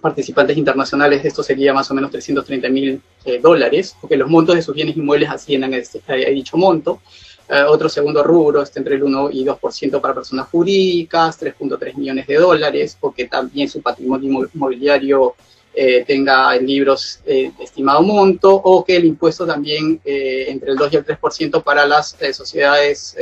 participantes 0.04 0.58
internacionales, 0.58 1.24
esto 1.24 1.42
sería 1.42 1.72
más 1.72 1.90
o 1.90 1.94
menos 1.94 2.10
330 2.10 2.68
mil 2.68 3.00
eh, 3.24 3.38
dólares, 3.40 3.96
porque 3.98 4.18
los 4.18 4.28
montos 4.28 4.54
de 4.54 4.60
sus 4.60 4.74
bienes 4.74 4.98
inmuebles 4.98 5.30
ascienden 5.30 5.72
a, 5.72 5.78
este, 5.78 6.02
a 6.06 6.14
dicho 6.28 6.58
monto. 6.58 7.00
Eh, 7.48 7.62
otro 7.66 7.88
segundo 7.88 8.22
rubro 8.22 8.60
está 8.60 8.80
entre 8.80 8.96
el 8.96 9.02
1 9.02 9.30
y 9.30 9.46
2% 9.46 10.02
para 10.02 10.12
personas 10.12 10.48
jurídicas, 10.48 11.40
3.3 11.40 11.94
millones 11.96 12.26
de 12.26 12.34
dólares, 12.34 12.98
porque 13.00 13.28
también 13.28 13.66
su 13.66 13.80
patrimonio 13.80 14.46
inmobiliario 14.52 15.36
eh, 15.74 16.04
tenga 16.06 16.54
en 16.54 16.66
libros 16.66 17.20
estimado 17.24 18.02
monto, 18.02 18.54
o 18.54 18.84
que 18.84 18.96
el 18.96 19.06
impuesto 19.06 19.46
también 19.46 20.02
entre 20.04 20.72
el 20.72 20.76
2 20.76 20.92
y 20.92 20.96
el 20.96 21.06
3% 21.06 21.62
para 21.62 21.86
las 21.86 22.14
sociedades 22.34 23.16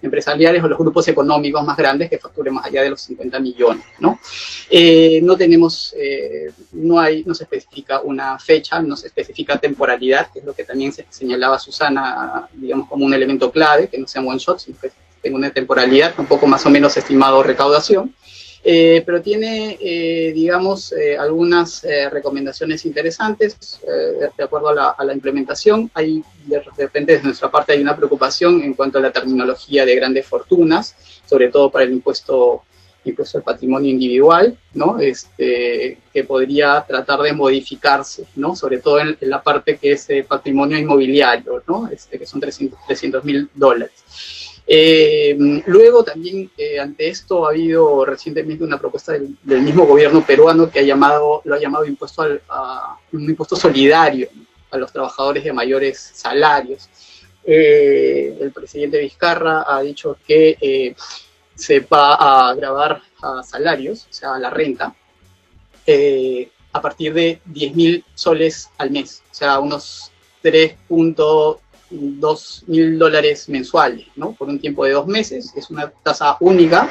empresariales 0.00 0.62
o 0.62 0.68
los 0.68 0.78
grupos 0.78 1.08
económicos 1.08 1.64
más 1.64 1.76
grandes 1.76 2.08
que 2.08 2.18
facturen 2.18 2.54
más 2.54 2.66
allá 2.66 2.82
de 2.82 2.90
los 2.90 3.00
50 3.00 3.40
millones, 3.40 3.84
¿no? 3.98 4.18
Eh, 4.70 5.20
no 5.22 5.36
tenemos, 5.36 5.94
eh, 5.96 6.52
no 6.72 7.00
hay, 7.00 7.24
no 7.24 7.34
se 7.34 7.44
especifica 7.44 8.00
una 8.00 8.38
fecha, 8.38 8.80
no 8.80 8.96
se 8.96 9.08
especifica 9.08 9.58
temporalidad, 9.58 10.30
que 10.32 10.40
es 10.40 10.44
lo 10.44 10.54
que 10.54 10.64
también 10.64 10.92
se 10.92 11.06
señalaba 11.08 11.58
Susana, 11.58 12.48
digamos, 12.52 12.88
como 12.88 13.04
un 13.04 13.14
elemento 13.14 13.50
clave, 13.50 13.88
que 13.88 13.98
no 13.98 14.06
sea 14.06 14.22
one 14.22 14.38
shot, 14.38 14.60
sino 14.60 14.78
que 14.78 14.90
tenga 15.20 15.36
una 15.36 15.50
temporalidad, 15.50 16.14
un 16.18 16.26
poco 16.26 16.46
más 16.46 16.64
o 16.66 16.70
menos 16.70 16.96
estimado 16.96 17.42
recaudación. 17.42 18.14
Eh, 18.64 19.02
pero 19.06 19.22
tiene, 19.22 19.78
eh, 19.80 20.32
digamos, 20.34 20.92
eh, 20.92 21.16
algunas 21.16 21.84
eh, 21.84 22.10
recomendaciones 22.10 22.84
interesantes 22.86 23.80
eh, 23.86 24.28
de 24.36 24.44
acuerdo 24.44 24.68
a 24.68 25.04
la, 25.04 25.14
implementación. 25.14 25.90
Hay, 25.94 26.22
de 26.44 26.60
repente, 26.76 27.12
desde 27.12 27.26
nuestra 27.26 27.50
parte 27.50 27.72
hay 27.72 27.80
una 27.80 27.96
preocupación 27.96 28.62
en 28.62 28.74
cuanto 28.74 28.98
a 28.98 29.00
la 29.00 29.12
terminología 29.12 29.86
de 29.86 29.94
grandes 29.94 30.26
fortunas, 30.26 30.96
sobre 31.24 31.50
todo 31.50 31.70
para 31.70 31.84
el 31.84 31.92
impuesto, 31.92 32.62
impuesto 33.04 33.38
al 33.38 33.44
patrimonio 33.44 33.90
individual, 33.90 34.58
¿no? 34.74 34.98
Este, 34.98 35.98
que 36.12 36.24
podría 36.24 36.84
tratar 36.86 37.20
de 37.20 37.32
modificarse, 37.32 38.26
¿no? 38.36 38.56
Sobre 38.56 38.78
todo 38.78 38.98
en, 38.98 39.16
en 39.20 39.30
la 39.30 39.42
parte 39.42 39.78
que 39.78 39.92
es 39.92 40.08
patrimonio 40.26 40.76
inmobiliario, 40.76 41.62
¿no? 41.66 41.88
Este, 41.88 42.18
que 42.18 42.26
son 42.26 42.40
300 42.40 43.24
mil 43.24 43.48
dólares. 43.54 44.37
Eh, 44.70 45.34
luego 45.64 46.04
también 46.04 46.50
eh, 46.58 46.78
ante 46.78 47.08
esto 47.08 47.46
ha 47.46 47.52
habido 47.52 48.04
recientemente 48.04 48.62
una 48.62 48.78
propuesta 48.78 49.12
del, 49.12 49.62
mismo 49.62 49.86
gobierno 49.86 50.22
peruano 50.22 50.70
que 50.70 50.80
ha 50.80 50.82
llamado, 50.82 51.40
lo 51.46 51.54
ha 51.54 51.58
llamado 51.58 51.86
impuesto 51.86 52.20
al, 52.20 52.42
un 53.12 53.24
impuesto 53.24 53.56
solidario 53.56 54.28
a 54.70 54.76
los 54.76 54.92
trabajadores 54.92 55.42
de 55.42 55.54
mayores 55.54 55.98
salarios. 55.98 56.86
Eh, 57.46 58.36
el 58.38 58.52
presidente 58.52 58.98
Vizcarra 58.98 59.64
ha 59.66 59.80
dicho 59.80 60.18
que 60.26 60.94
se 61.54 61.80
va 61.80 62.50
a 62.50 62.54
grabar 62.54 63.00
a 63.22 63.42
salarios, 63.42 64.06
o 64.10 64.12
sea, 64.12 64.34
a 64.34 64.38
la 64.38 64.50
renta, 64.50 64.94
a 66.72 66.82
partir 66.82 67.14
de 67.14 67.40
10 67.46 67.74
mil 67.74 68.04
soles 68.14 68.68
al 68.76 68.90
mes, 68.90 69.22
o 69.30 69.34
sea, 69.34 69.60
unos 69.60 70.12
3.3 70.42 71.56
2 71.90 72.64
mil 72.66 72.98
dólares 72.98 73.48
mensuales, 73.48 74.06
¿no? 74.16 74.32
Por 74.32 74.48
un 74.48 74.58
tiempo 74.58 74.84
de 74.84 74.92
dos 74.92 75.06
meses. 75.06 75.52
Es 75.56 75.70
una 75.70 75.90
tasa 75.90 76.36
única 76.40 76.90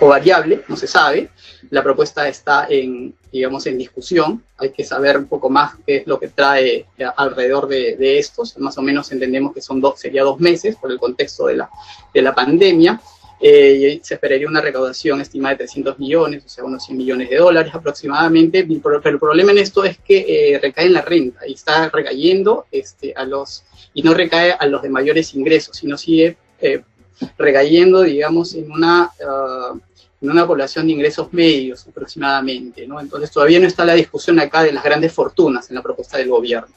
o 0.00 0.08
variable, 0.08 0.64
no 0.68 0.76
se 0.76 0.86
sabe. 0.86 1.30
La 1.70 1.82
propuesta 1.82 2.28
está 2.28 2.66
en, 2.68 3.14
digamos, 3.32 3.66
en 3.66 3.78
discusión. 3.78 4.42
Hay 4.56 4.70
que 4.70 4.84
saber 4.84 5.18
un 5.18 5.26
poco 5.26 5.50
más 5.50 5.74
qué 5.86 5.98
es 5.98 6.06
lo 6.06 6.18
que 6.18 6.28
trae 6.28 6.86
alrededor 7.16 7.66
de, 7.68 7.96
de 7.96 8.18
estos. 8.18 8.56
Más 8.58 8.78
o 8.78 8.82
menos 8.82 9.10
entendemos 9.10 9.52
que 9.52 9.60
son 9.60 9.80
dos, 9.80 9.98
sería 10.00 10.22
dos 10.22 10.38
meses 10.40 10.76
por 10.76 10.90
el 10.90 10.98
contexto 10.98 11.46
de 11.46 11.56
la, 11.56 11.70
de 12.14 12.22
la 12.22 12.34
pandemia. 12.34 13.00
Eh, 13.40 14.00
se 14.02 14.14
esperaría 14.14 14.48
una 14.48 14.60
recaudación 14.60 15.20
estimada 15.20 15.54
de 15.54 15.58
300 15.58 15.98
millones, 15.98 16.44
o 16.44 16.48
sea, 16.48 16.64
unos 16.64 16.84
100 16.84 16.98
millones 16.98 17.30
de 17.30 17.36
dólares 17.36 17.72
aproximadamente, 17.72 18.66
pero 18.82 19.00
el 19.02 19.18
problema 19.18 19.52
en 19.52 19.58
esto 19.58 19.84
es 19.84 19.98
que 19.98 20.54
eh, 20.54 20.58
recae 20.58 20.86
en 20.86 20.94
la 20.94 21.02
renta 21.02 21.46
y 21.46 21.54
está 21.54 21.88
recayendo 21.88 22.66
este, 22.72 23.12
a 23.14 23.24
los, 23.24 23.64
y 23.94 24.02
no 24.02 24.12
recae 24.12 24.52
a 24.52 24.66
los 24.66 24.82
de 24.82 24.90
mayores 24.90 25.34
ingresos, 25.34 25.76
sino 25.76 25.96
sigue 25.96 26.36
eh, 26.60 26.82
recayendo, 27.36 28.02
digamos, 28.02 28.54
en 28.54 28.70
una, 28.70 29.10
uh, 29.20 29.78
en 30.20 30.30
una 30.30 30.46
población 30.46 30.86
de 30.86 30.92
ingresos 30.94 31.32
medios 31.32 31.86
aproximadamente. 31.86 32.84
Entonces 32.84 33.30
todavía 33.30 33.60
no 33.60 33.66
está 33.66 33.84
la 33.84 33.94
discusión 33.94 34.38
acá 34.40 34.62
de 34.62 34.72
las 34.72 34.84
grandes 34.84 35.12
fortunas 35.12 35.68
en 35.68 35.76
la 35.76 35.82
propuesta 35.82 36.18
del 36.18 36.28
gobierno. 36.28 36.74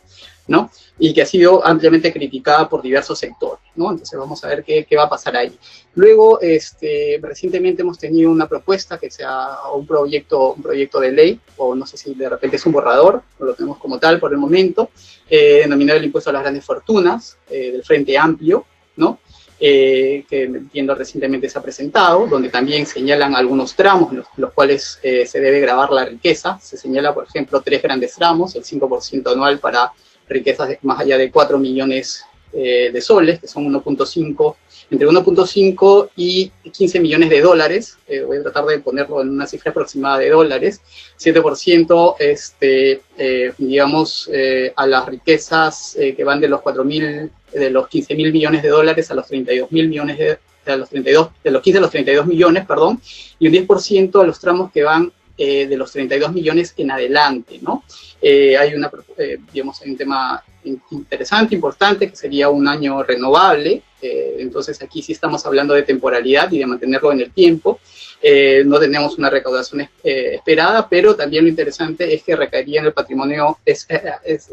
¿No? 0.48 0.72
Y 1.00 1.14
que 1.14 1.22
ha 1.22 1.26
sido 1.26 1.66
ampliamente 1.66 2.12
criticada 2.12 2.68
por 2.68 2.82
diversos 2.82 3.20
sectores. 3.20 3.64
Entonces 3.76 4.18
vamos 4.18 4.44
a 4.44 4.48
ver 4.48 4.64
qué, 4.64 4.86
qué 4.86 4.96
va 4.96 5.04
a 5.04 5.10
pasar 5.10 5.36
ahí. 5.36 5.58
Luego, 5.96 6.40
este, 6.42 7.20
recientemente 7.22 7.82
hemos 7.82 7.98
tenido 7.98 8.32
una 8.32 8.48
propuesta 8.48 8.98
que 8.98 9.10
sea 9.10 9.58
un 9.74 9.86
proyecto, 9.86 10.54
un 10.54 10.62
proyecto 10.62 11.00
de 11.00 11.12
ley, 11.12 11.40
o 11.58 11.76
no 11.76 11.86
sé 11.86 11.98
si 11.98 12.14
de 12.14 12.30
repente 12.30 12.58
es 12.58 12.66
un 12.66 12.74
borrador, 12.74 13.24
o 13.40 13.46
lo 13.46 13.54
tenemos 13.54 13.78
como 13.78 14.00
tal 14.00 14.20
por 14.20 14.32
el 14.32 14.38
momento, 14.38 14.90
eh, 15.30 15.62
denominado 15.64 16.00
el 16.00 16.06
impuesto 16.06 16.30
a 16.30 16.34
las 16.34 16.42
grandes 16.44 16.66
fortunas, 16.66 17.38
eh, 17.50 17.72
del 17.72 17.84
Frente 17.84 18.18
Amplio, 18.18 18.66
¿no? 18.98 19.20
Eh, 19.64 20.26
que 20.28 20.46
entiendo 20.46 20.96
recientemente 20.96 21.48
se 21.48 21.60
ha 21.60 21.62
presentado, 21.62 22.26
donde 22.26 22.50
también 22.50 22.88
señalan 22.88 23.36
algunos 23.36 23.76
tramos 23.76 24.10
en 24.10 24.18
los, 24.18 24.28
los 24.38 24.54
cuales 24.54 24.98
eh, 25.04 25.28
se 25.28 25.40
debe 25.40 25.60
grabar 25.60 25.92
la 25.92 26.04
riqueza. 26.04 26.58
Se 26.60 26.78
señala, 26.78 27.14
por 27.14 27.26
ejemplo, 27.26 27.62
tres 27.62 27.80
grandes 27.80 28.16
tramos, 28.16 28.56
el 28.56 28.64
5% 28.64 29.32
anual 29.32 29.60
para 29.60 29.92
riquezas 30.32 30.70
de 30.70 30.80
más 30.82 31.00
allá 31.00 31.18
de 31.18 31.32
4 31.32 31.58
millones 31.60 32.26
eh, 32.54 32.90
de 32.92 33.02
soles, 33.02 33.40
que 33.40 33.48
son 33.48 33.72
1.5, 33.72 34.56
entre 34.92 35.08
1.5 35.08 36.10
y 36.18 36.52
15 36.70 37.00
millones 37.00 37.30
de 37.30 37.40
dólares, 37.40 37.98
eh, 38.08 38.24
voy 38.24 38.38
a 38.38 38.44
tratar 38.44 38.66
de 38.66 38.80
ponerlo 38.80 39.22
en 39.22 39.30
una 39.30 39.48
cifra 39.48 39.72
aproximada 39.72 40.18
de 40.18 40.30
dólares, 40.30 40.82
7% 41.18 42.16
este, 42.20 43.02
eh, 43.18 43.54
digamos, 43.58 44.30
eh, 44.34 44.74
a 44.76 44.86
las 44.86 45.06
riquezas 45.06 45.96
eh, 45.98 46.14
que 46.14 46.26
van 46.26 46.42
de 46.42 46.50
los 46.50 46.62
4 46.62 46.84
mil, 46.84 47.32
de 47.54 47.70
los 47.70 47.88
15 47.88 48.16
mil 48.16 48.34
millones 48.34 48.64
de 48.64 48.70
dólares 48.70 49.10
a 49.12 49.16
los 49.16 49.28
32 49.28 49.72
mil 49.72 49.88
millones 49.88 50.18
de, 50.18 50.38
de 50.66 50.78
los 50.78 50.90
32, 50.90 51.30
de 51.42 51.52
los 51.52 51.62
15 51.62 51.78
a 51.78 51.82
los 51.82 51.92
32 51.92 52.28
millones, 52.28 52.66
perdón, 52.66 53.02
y 53.40 53.48
un 53.48 53.54
10% 53.54 54.22
a 54.22 54.26
los 54.26 54.42
tramos 54.42 54.74
que 54.74 54.84
van 54.84 55.14
eh, 55.44 55.66
de 55.66 55.76
los 55.76 55.92
32 55.92 56.34
millones 56.34 56.72
en 56.78 56.92
adelante, 56.92 57.58
¿no? 57.64 57.84
Eh, 58.22 58.56
hay 58.56 58.76
una, 58.76 58.92
eh, 59.18 59.40
digamos, 59.52 59.82
hay 59.82 59.90
un 59.90 59.98
tema 59.98 60.44
interesante, 60.92 61.56
importante, 61.56 62.08
que 62.08 62.16
sería 62.16 62.50
un 62.50 62.68
año 62.68 63.02
renovable, 63.02 63.82
eh, 64.04 64.36
entonces 64.38 64.80
aquí 64.84 65.02
sí 65.02 65.14
estamos 65.14 65.44
hablando 65.48 65.74
de 65.74 65.82
temporalidad 65.82 66.52
y 66.52 66.60
de 66.60 66.68
mantenerlo 66.68 67.12
en 67.12 67.22
el 67.22 67.32
tiempo, 67.32 67.80
eh, 68.24 68.62
no 68.66 68.80
tenemos 68.80 69.18
una 69.18 69.32
recaudación 69.32 69.82
eh, 69.82 70.36
esperada, 70.36 70.88
pero 70.88 71.16
también 71.16 71.44
lo 71.44 71.50
interesante 71.50 72.14
es 72.14 72.22
que 72.22 72.36
recaería 72.36 72.80
en 72.82 72.86
el 72.88 72.94
patrimonio, 72.94 73.58
es, 73.66 73.88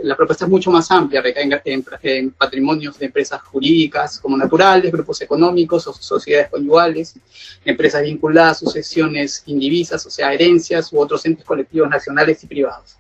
la 0.03 0.17
propuesta 0.17 0.47
es 0.47 0.51
mucho 0.51 0.71
más 0.71 0.91
amplia, 0.91 1.21
recae 1.21 1.63
en, 1.65 2.31
patrimonios 2.31 2.99
de 2.99 3.07
empresas 3.07 3.43
jurídicas 3.43 4.21
como 4.21 4.39
naturales, 4.39 4.91
grupos 4.91 5.21
económicos 5.21 5.87
o 5.87 5.93
sociedades 5.93 6.49
conyugales, 6.49 7.15
empresas 7.63 8.03
vinculadas, 8.03 8.61
sucesiones 8.61 9.43
indivisas, 9.45 10.07
o 10.07 10.11
sea, 10.11 10.33
herencias 10.33 10.91
u 10.91 11.01
otros 11.01 11.27
entes 11.27 11.45
colectivos 11.45 11.91
nacionales 11.91 12.43
y 12.43 12.47
privados, 12.47 12.97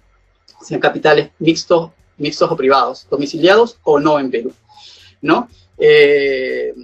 sean 0.61 0.81
capitales 0.81 1.31
mixtos, 1.39 1.93
mixtos 2.19 2.51
o 2.51 2.57
privados, 2.57 3.07
domiciliados 3.11 3.79
o 3.85 3.99
no 3.99 4.19
en 4.19 4.31
Perú, 4.31 4.53
¿no? 5.23 5.49
Eh, 5.79 6.75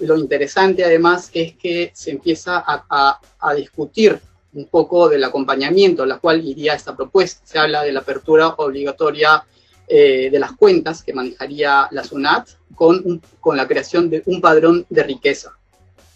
lo 0.00 0.16
interesante 0.16 0.84
además 0.84 1.30
es 1.32 1.54
que 1.54 1.90
se 1.94 2.10
empieza 2.10 2.58
a, 2.58 2.84
a, 2.88 3.20
a, 3.38 3.54
discutir 3.54 4.18
un 4.54 4.66
poco 4.66 5.08
del 5.08 5.24
acompañamiento 5.24 6.04
la 6.04 6.18
cual 6.18 6.46
iría 6.46 6.74
esta 6.74 6.96
propuesta. 6.96 7.40
Se 7.44 7.58
habla 7.58 7.82
de 7.82 7.92
la 7.92 8.00
apertura 8.00 8.48
obligatoria 8.48 9.44
eh, 9.88 10.30
de 10.30 10.38
las 10.38 10.52
cuentas 10.52 11.02
que 11.02 11.12
manejaría 11.12 11.88
la 11.90 12.04
SUNAT 12.04 12.48
con, 12.74 13.20
con 13.40 13.56
la 13.56 13.66
creación 13.68 14.08
de 14.08 14.22
un 14.26 14.40
padrón 14.40 14.86
de 14.88 15.02
riqueza, 15.02 15.56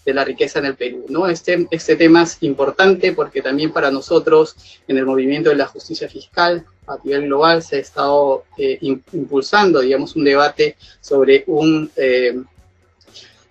de 0.04 0.14
la 0.14 0.24
riqueza 0.24 0.60
en 0.60 0.66
el 0.66 0.76
Perú. 0.76 1.04
¿no? 1.08 1.26
Este, 1.26 1.66
este 1.70 1.96
tema 1.96 2.22
es 2.22 2.38
importante 2.40 3.12
porque 3.12 3.42
también 3.42 3.72
para 3.72 3.90
nosotros 3.90 4.56
en 4.88 4.96
el 4.96 5.04
movimiento 5.04 5.50
de 5.50 5.56
la 5.56 5.66
justicia 5.66 6.08
fiscal 6.08 6.64
a 6.86 6.96
nivel 7.04 7.26
global 7.26 7.62
se 7.62 7.76
ha 7.76 7.80
estado 7.80 8.44
eh, 8.56 8.78
impulsando, 8.80 9.80
digamos, 9.80 10.14
un 10.16 10.24
debate 10.24 10.76
sobre 11.00 11.44
un 11.48 11.90
eh, 11.96 12.34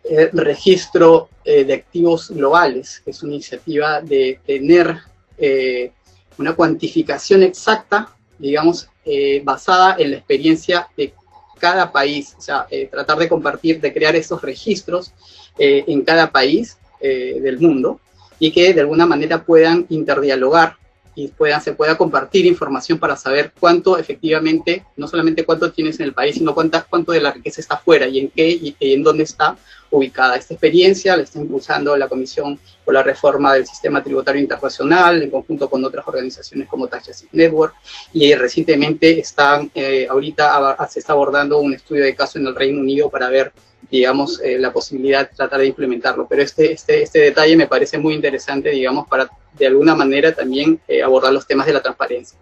eh, 0.10 0.30
registro 0.34 1.30
eh, 1.44 1.64
de 1.64 1.74
activos 1.74 2.30
globales, 2.30 3.02
que 3.04 3.12
es 3.12 3.24
una 3.24 3.34
iniciativa 3.34 4.02
de 4.02 4.40
tener 4.46 4.98
eh, 5.38 5.92
una 6.38 6.54
cuantificación 6.56 7.44
exacta, 7.44 8.16
digamos, 8.38 8.90
eh, 9.06 9.42
basada 9.44 9.96
en 9.98 10.12
la 10.12 10.18
experiencia 10.18 10.88
de 10.98 11.14
cada 11.60 11.92
país, 11.92 12.36
o 12.38 12.42
sea, 12.42 12.68
tratar 12.92 13.18
de 13.18 13.30
compartir, 13.30 13.80
de 13.80 13.94
crear 13.94 14.16
esos 14.16 14.42
registros 14.42 15.14
en 15.58 16.02
cada 16.02 16.30
país 16.30 16.78
del 17.00 17.60
mundo 17.60 18.02
y 18.40 18.52
que 18.52 18.74
de 18.74 18.82
alguna 18.82 19.06
manera 19.06 19.46
puedan 19.46 19.86
interdialogar 19.90 20.76
y 21.16 21.32
se 21.64 21.74
pueda 21.74 21.98
compartir 21.98 22.46
información 22.46 23.00
para 23.00 23.16
saber 23.16 23.54
cuánto 23.60 23.98
efectivamente, 23.98 24.86
no 24.98 25.08
solamente 25.08 25.46
cuánto 25.46 25.72
tienes 25.72 26.00
en 26.00 26.08
el 26.08 26.14
país, 26.14 26.36
sino 26.36 26.54
cuánta, 26.54 26.84
cuánto 26.84 27.14
de 27.14 27.22
la 27.22 27.32
riqueza 27.32 27.62
está 27.62 27.78
fuera 27.78 28.08
y 28.08 28.20
en 28.20 28.30
qué 28.30 28.50
y, 28.50 28.76
en 28.80 29.02
dónde 29.02 29.24
está 29.24 29.58
ubicada. 29.90 30.36
Esta 30.36 30.54
experiencia 30.54 31.16
la 31.16 31.24
está 31.24 31.40
impulsando 31.40 31.96
la 31.96 32.10
Comisión 32.10 32.60
por 32.84 32.94
la 32.94 33.02
Reforma 33.02 33.54
del 33.54 33.66
Sistema 33.66 34.04
Tributario 34.04 34.42
Internacional 34.42 35.24
en 35.24 35.32
conjunto 35.32 35.70
con 35.70 35.84
otras 35.86 36.06
organizaciones 36.06 36.68
como 36.68 36.88
Tax 36.88 37.26
Network 37.32 37.76
y 38.12 38.34
recientemente 38.36 39.20
están, 39.20 39.72
eh, 39.74 40.08
ahorita 40.10 40.78
se 40.90 41.00
está 41.00 41.14
abordando 41.14 41.60
un 41.60 41.74
estudio 41.74 42.04
de 42.04 42.14
caso 42.14 42.40
en 42.40 42.48
el 42.48 42.56
Reino 42.56 42.82
Unido 42.82 43.10
para 43.10 43.30
ver 43.30 43.54
digamos, 43.90 44.40
eh, 44.42 44.58
la 44.60 44.72
posibilidad 44.72 45.30
de 45.30 45.36
tratar 45.36 45.60
de 45.60 45.68
implementarlo. 45.68 46.28
Pero 46.28 46.42
este, 46.42 46.72
este, 46.72 47.04
este 47.04 47.20
detalle 47.20 47.56
me 47.56 47.68
parece 47.68 47.98
muy 47.98 48.14
interesante, 48.14 48.70
digamos, 48.70 49.08
para 49.08 49.30
de 49.58 49.68
alguna 49.68 49.96
manera 49.96 50.34
también 50.34 50.80
eh, 50.88 51.02
abordar 51.02 51.32
los 51.32 51.48
temas 51.48 51.66
de 51.66 51.74
la 51.74 51.82
transparencia. 51.82 52.38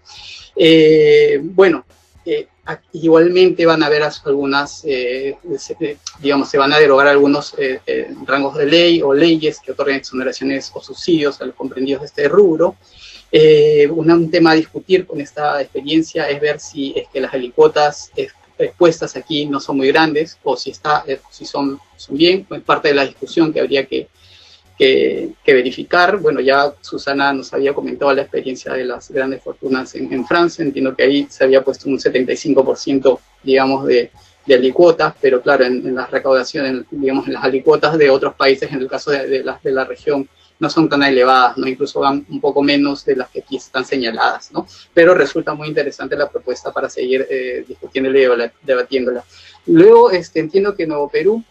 Eh, 0.55 1.39
bueno, 1.41 1.85
eh, 2.25 2.47
igualmente 2.93 3.65
van 3.65 3.83
a 3.83 3.87
haber 3.87 4.03
algunas, 4.03 4.83
eh, 4.85 5.35
digamos, 6.19 6.49
se 6.49 6.57
van 6.57 6.71
a 6.71 6.79
derogar 6.79 7.07
algunos 7.07 7.53
eh, 7.57 8.07
rangos 8.25 8.55
de 8.55 8.65
ley 8.65 9.01
o 9.01 9.13
leyes 9.13 9.59
que 9.59 9.73
otorguen 9.73 9.97
exoneraciones 9.97 10.71
o 10.73 10.81
subsidios 10.81 11.41
a 11.41 11.45
los 11.45 11.55
comprendidos 11.55 12.01
de 12.01 12.07
este 12.07 12.27
rubro. 12.29 12.75
Una, 13.89 14.13
un 14.15 14.29
tema 14.29 14.51
a 14.51 14.55
discutir 14.55 15.05
con 15.07 15.19
esta 15.19 15.59
experiencia 15.59 16.29
es 16.29 16.39
ver 16.39 16.59
si 16.59 16.93
es 16.95 17.07
que 17.11 17.19
las 17.19 17.33
alicuotas 17.33 18.11
expuestas 18.57 19.15
aquí 19.15 19.45
no 19.45 19.59
son 19.59 19.77
muy 19.77 19.87
grandes 19.87 20.37
o 20.43 20.55
si, 20.55 20.71
está, 20.71 21.03
si 21.29 21.45
son, 21.45 21.79
son 21.95 22.17
bien, 22.17 22.45
es 22.49 22.61
parte 22.61 22.89
de 22.89 22.93
la 22.93 23.05
discusión 23.05 23.51
que 23.51 23.59
habría 23.59 23.85
que, 23.85 24.07
que, 24.77 25.33
verificar. 25.45 26.17
Bueno, 26.17 26.39
ya 26.39 26.73
Susana 26.81 27.33
nos 27.33 27.53
había 27.53 27.73
comentado 27.73 28.13
la 28.13 28.23
experiencia 28.23 28.73
de 28.73 28.85
las 28.85 29.09
grandes 29.09 29.41
fortunas 29.43 29.95
en, 29.95 30.11
en 30.11 30.25
Francia, 30.25 30.63
entiendo 30.63 30.95
que 30.95 31.03
ahí 31.03 31.27
se 31.29 31.43
había 31.43 31.63
puesto 31.63 31.89
un 31.89 31.97
75%, 31.97 33.19
digamos, 33.43 33.85
de, 33.85 34.11
de 34.45 34.55
alicuotas, 34.55 35.13
pero 35.21 35.41
claro, 35.41 35.65
en, 35.65 35.95
las 35.95 36.09
recaudaciones, 36.11 36.85
digamos, 36.91 37.27
en 37.27 37.33
las 37.33 37.43
alicuotas 37.43 37.97
de 37.97 38.09
otros 38.09 38.35
países, 38.35 38.71
en 38.71 38.79
el 38.79 38.87
caso 38.87 39.11
de, 39.11 39.27
de 39.27 39.71
la 39.71 39.85
región, 39.85 40.27
no 40.63 40.69
son 40.69 40.87
tan 40.87 41.03
elevadas, 41.03 41.57
¿no? 41.57 41.67
Incluso 41.67 41.99
van 41.99 42.25
un 42.29 42.39
poco 42.39 42.63
menos 42.63 43.03
de 43.03 43.17
las 43.17 43.29
que 43.29 43.41
aquí 43.41 43.57
están 43.57 43.83
señaladas, 43.83 44.51
¿no? 44.53 44.65
Pero 44.93 45.13
resulta 45.13 45.53
muy 45.53 45.67
interesante 45.67 46.15
la 46.15 46.29
propuesta 46.29 46.71
para 46.71 46.89
seguir 46.89 47.27
eh, 47.29 47.65
discutiéndola 47.67 48.45
y 48.45 48.65
debatiéndola. 48.65 49.23
Luego, 49.65 50.09
este, 50.09 50.39
entiendo 50.39 50.73
que 50.73 50.87
Nuevo 50.87 51.09
Perú 51.09 51.43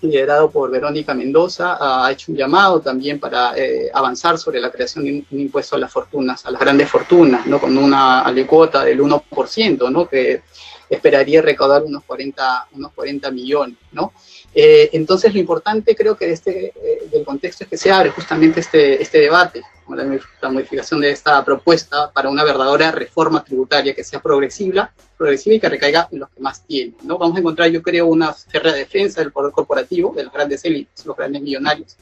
liderado 0.00 0.50
por 0.50 0.70
Verónica 0.70 1.14
Mendoza, 1.14 1.78
ha 1.80 2.12
hecho 2.12 2.30
un 2.30 2.38
llamado 2.38 2.80
también 2.80 3.18
para 3.18 3.56
eh, 3.56 3.90
avanzar 3.92 4.38
sobre 4.38 4.60
la 4.60 4.70
creación 4.70 5.04
de 5.04 5.24
un, 5.30 5.40
impuesto 5.40 5.74
a 5.74 5.78
las 5.78 5.90
fortunas, 5.90 6.44
a 6.44 6.50
las 6.50 6.60
grandes 6.60 6.88
fortunas, 6.88 7.46
¿no? 7.46 7.58
con 7.58 7.76
una 7.76 8.20
alicuota 8.20 8.84
del 8.84 9.00
1%, 9.00 9.90
¿no? 9.90 10.06
que 10.06 10.42
esperaría 10.88 11.42
recaudar 11.42 11.82
unos 11.82 12.04
40, 12.04 12.68
unos 12.72 12.92
40 12.92 13.30
millones. 13.30 13.78
¿no? 13.92 14.12
Eh, 14.58 14.88
entonces 14.94 15.34
lo 15.34 15.38
importante 15.38 15.94
creo 15.94 16.16
que 16.16 16.28
de 16.28 16.32
este, 16.32 16.68
eh, 16.68 17.08
del 17.12 17.26
contexto 17.26 17.64
es 17.64 17.68
que 17.68 17.76
se 17.76 17.90
abre 17.90 18.08
justamente 18.08 18.60
este, 18.60 19.02
este 19.02 19.18
debate, 19.18 19.62
como 19.84 19.98
la, 19.98 20.50
modificación 20.50 21.02
de 21.02 21.10
esta 21.10 21.44
propuesta 21.44 22.10
para 22.10 22.30
una 22.30 22.42
verdadera 22.42 22.90
reforma 22.90 23.44
tributaria 23.44 23.94
que 23.94 24.02
sea 24.02 24.22
progresiva, 24.22 24.90
progresiva 25.18 25.56
y 25.56 25.60
que 25.60 25.68
recaiga 25.68 26.08
en 26.10 26.20
los 26.20 26.30
que 26.30 26.40
más 26.40 26.66
tienen. 26.66 26.96
¿no? 27.02 27.18
Vamos 27.18 27.36
a 27.36 27.40
encontrar, 27.40 27.68
yo 27.68 27.82
creo, 27.82 28.06
una 28.06 28.32
férrea 28.32 28.72
defensa 28.72 29.20
del 29.20 29.30
poder 29.30 29.52
corporativo, 29.52 30.14
de 30.16 30.24
las 30.24 30.32
grandes 30.32 30.64
élites, 30.64 31.04
los 31.04 31.14
grandes 31.14 31.42
millonarios, 31.42 31.94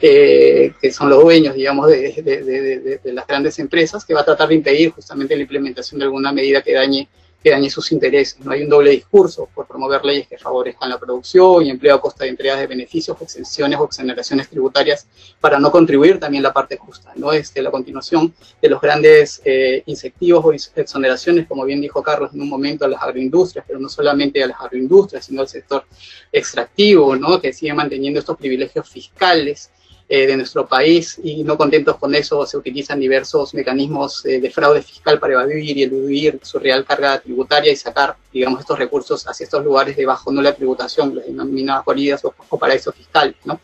eh, 0.00 0.74
que 0.80 0.92
son 0.92 1.10
los 1.10 1.20
dueños, 1.20 1.56
digamos, 1.56 1.88
de, 1.88 2.12
de, 2.22 3.00
de 3.02 3.12
las 3.12 3.26
grandes 3.26 3.58
empresas, 3.58 4.04
que 4.04 4.14
va 4.14 4.20
a 4.20 4.24
tratar 4.24 4.46
de 4.50 4.54
impedir 4.54 4.92
justamente 4.92 5.34
la 5.34 5.42
implementación 5.42 5.98
de 5.98 6.04
alguna 6.04 6.30
medida 6.30 6.62
que 6.62 6.74
dañe 6.74 7.08
que 7.48 7.54
dañe 7.54 7.70
sus 7.70 7.90
intereses. 7.92 8.38
No 8.40 8.52
hay 8.52 8.62
un 8.62 8.68
doble 8.68 8.90
discurso 8.90 9.48
por 9.54 9.66
promover 9.66 10.04
leyes 10.04 10.28
que 10.28 10.36
favorezcan 10.36 10.90
la 10.90 10.98
producción 10.98 11.64
y 11.64 11.70
empleo 11.70 11.94
a 11.94 12.00
costa 12.00 12.24
de 12.24 12.30
entregas 12.30 12.58
de 12.58 12.66
beneficios, 12.66 13.16
exenciones 13.20 13.78
o 13.80 13.84
exoneraciones 13.84 14.48
tributarias 14.48 15.06
para 15.40 15.58
no 15.58 15.70
contribuir 15.70 16.20
también 16.20 16.42
la 16.42 16.52
parte 16.52 16.76
justa. 16.76 17.12
¿no? 17.16 17.32
Este, 17.32 17.62
la 17.62 17.70
continuación 17.70 18.34
de 18.60 18.68
los 18.68 18.80
grandes 18.80 19.40
eh, 19.44 19.82
incentivos 19.86 20.44
o 20.44 20.52
exoneraciones, 20.52 21.46
como 21.46 21.64
bien 21.64 21.80
dijo 21.80 22.02
Carlos 22.02 22.30
en 22.34 22.42
un 22.42 22.48
momento, 22.48 22.84
a 22.84 22.88
las 22.88 23.02
agroindustrias, 23.02 23.64
pero 23.66 23.78
no 23.78 23.88
solamente 23.88 24.42
a 24.42 24.48
las 24.48 24.60
agroindustrias, 24.60 25.24
sino 25.24 25.40
al 25.40 25.48
sector 25.48 25.84
extractivo, 26.30 27.16
¿no? 27.16 27.40
que 27.40 27.52
sigue 27.52 27.72
manteniendo 27.72 28.20
estos 28.20 28.36
privilegios 28.36 28.88
fiscales 28.88 29.70
eh, 30.10 30.26
de 30.26 30.36
nuestro 30.38 30.66
país 30.66 31.20
y 31.22 31.44
no 31.44 31.58
contentos 31.58 31.96
con 31.98 32.14
eso 32.14 32.46
se 32.46 32.56
utilizan 32.56 32.98
diversos 32.98 33.52
mecanismos 33.52 34.24
eh, 34.24 34.40
de 34.40 34.50
fraude 34.50 34.80
fiscal 34.80 35.18
para 35.18 35.34
evadir 35.34 35.76
y 35.76 35.82
eludir 35.82 36.40
su 36.42 36.58
real 36.58 36.84
carga 36.86 37.20
tributaria 37.20 37.70
y 37.70 37.76
sacar, 37.76 38.16
digamos, 38.32 38.60
estos 38.60 38.78
recursos 38.78 39.28
hacia 39.28 39.44
estos 39.44 39.62
lugares 39.62 39.96
de 39.96 40.06
bajo 40.06 40.32
la 40.32 40.54
tributación, 40.54 41.14
las 41.14 41.26
denominadas 41.26 41.84
guaridas 41.84 42.24
o, 42.24 42.34
o 42.48 42.58
paraísos 42.58 42.94
fiscales, 42.94 43.36
¿no? 43.44 43.60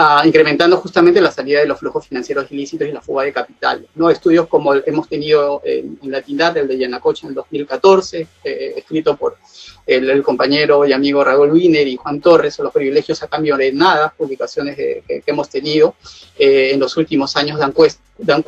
Ah, 0.00 0.22
incrementando 0.24 0.76
justamente 0.76 1.20
la 1.20 1.32
salida 1.32 1.58
de 1.58 1.66
los 1.66 1.80
flujos 1.80 2.06
financieros 2.06 2.46
ilícitos 2.52 2.86
y 2.86 2.92
la 2.92 3.00
fuga 3.00 3.24
de 3.24 3.32
capital. 3.32 3.84
¿no? 3.96 4.10
Estudios 4.10 4.46
como 4.46 4.72
hemos 4.72 5.08
tenido 5.08 5.60
en, 5.64 5.98
la 6.02 6.22
Tindad, 6.22 6.56
el 6.56 6.68
de 6.68 6.78
Yanacocha 6.78 7.26
en 7.26 7.34
2014, 7.34 8.28
eh, 8.44 8.74
escrito 8.76 9.16
por 9.16 9.38
el, 9.84 10.22
compañero 10.22 10.86
y 10.86 10.92
amigo 10.92 11.24
Raúl 11.24 11.50
Wiener 11.50 11.88
y 11.88 11.96
Juan 11.96 12.20
Torres, 12.20 12.60
los 12.60 12.72
privilegios 12.72 13.20
a 13.24 13.26
cambio 13.26 13.56
de 13.56 13.72
nada, 13.72 14.14
publicaciones 14.16 14.76
que, 14.76 15.02
hemos 15.26 15.48
tenido 15.48 15.96
eh, 16.38 16.70
en 16.74 16.78
los 16.78 16.96
últimos 16.96 17.34
años 17.34 17.58
dan, 17.58 17.74
dan, 18.18 18.44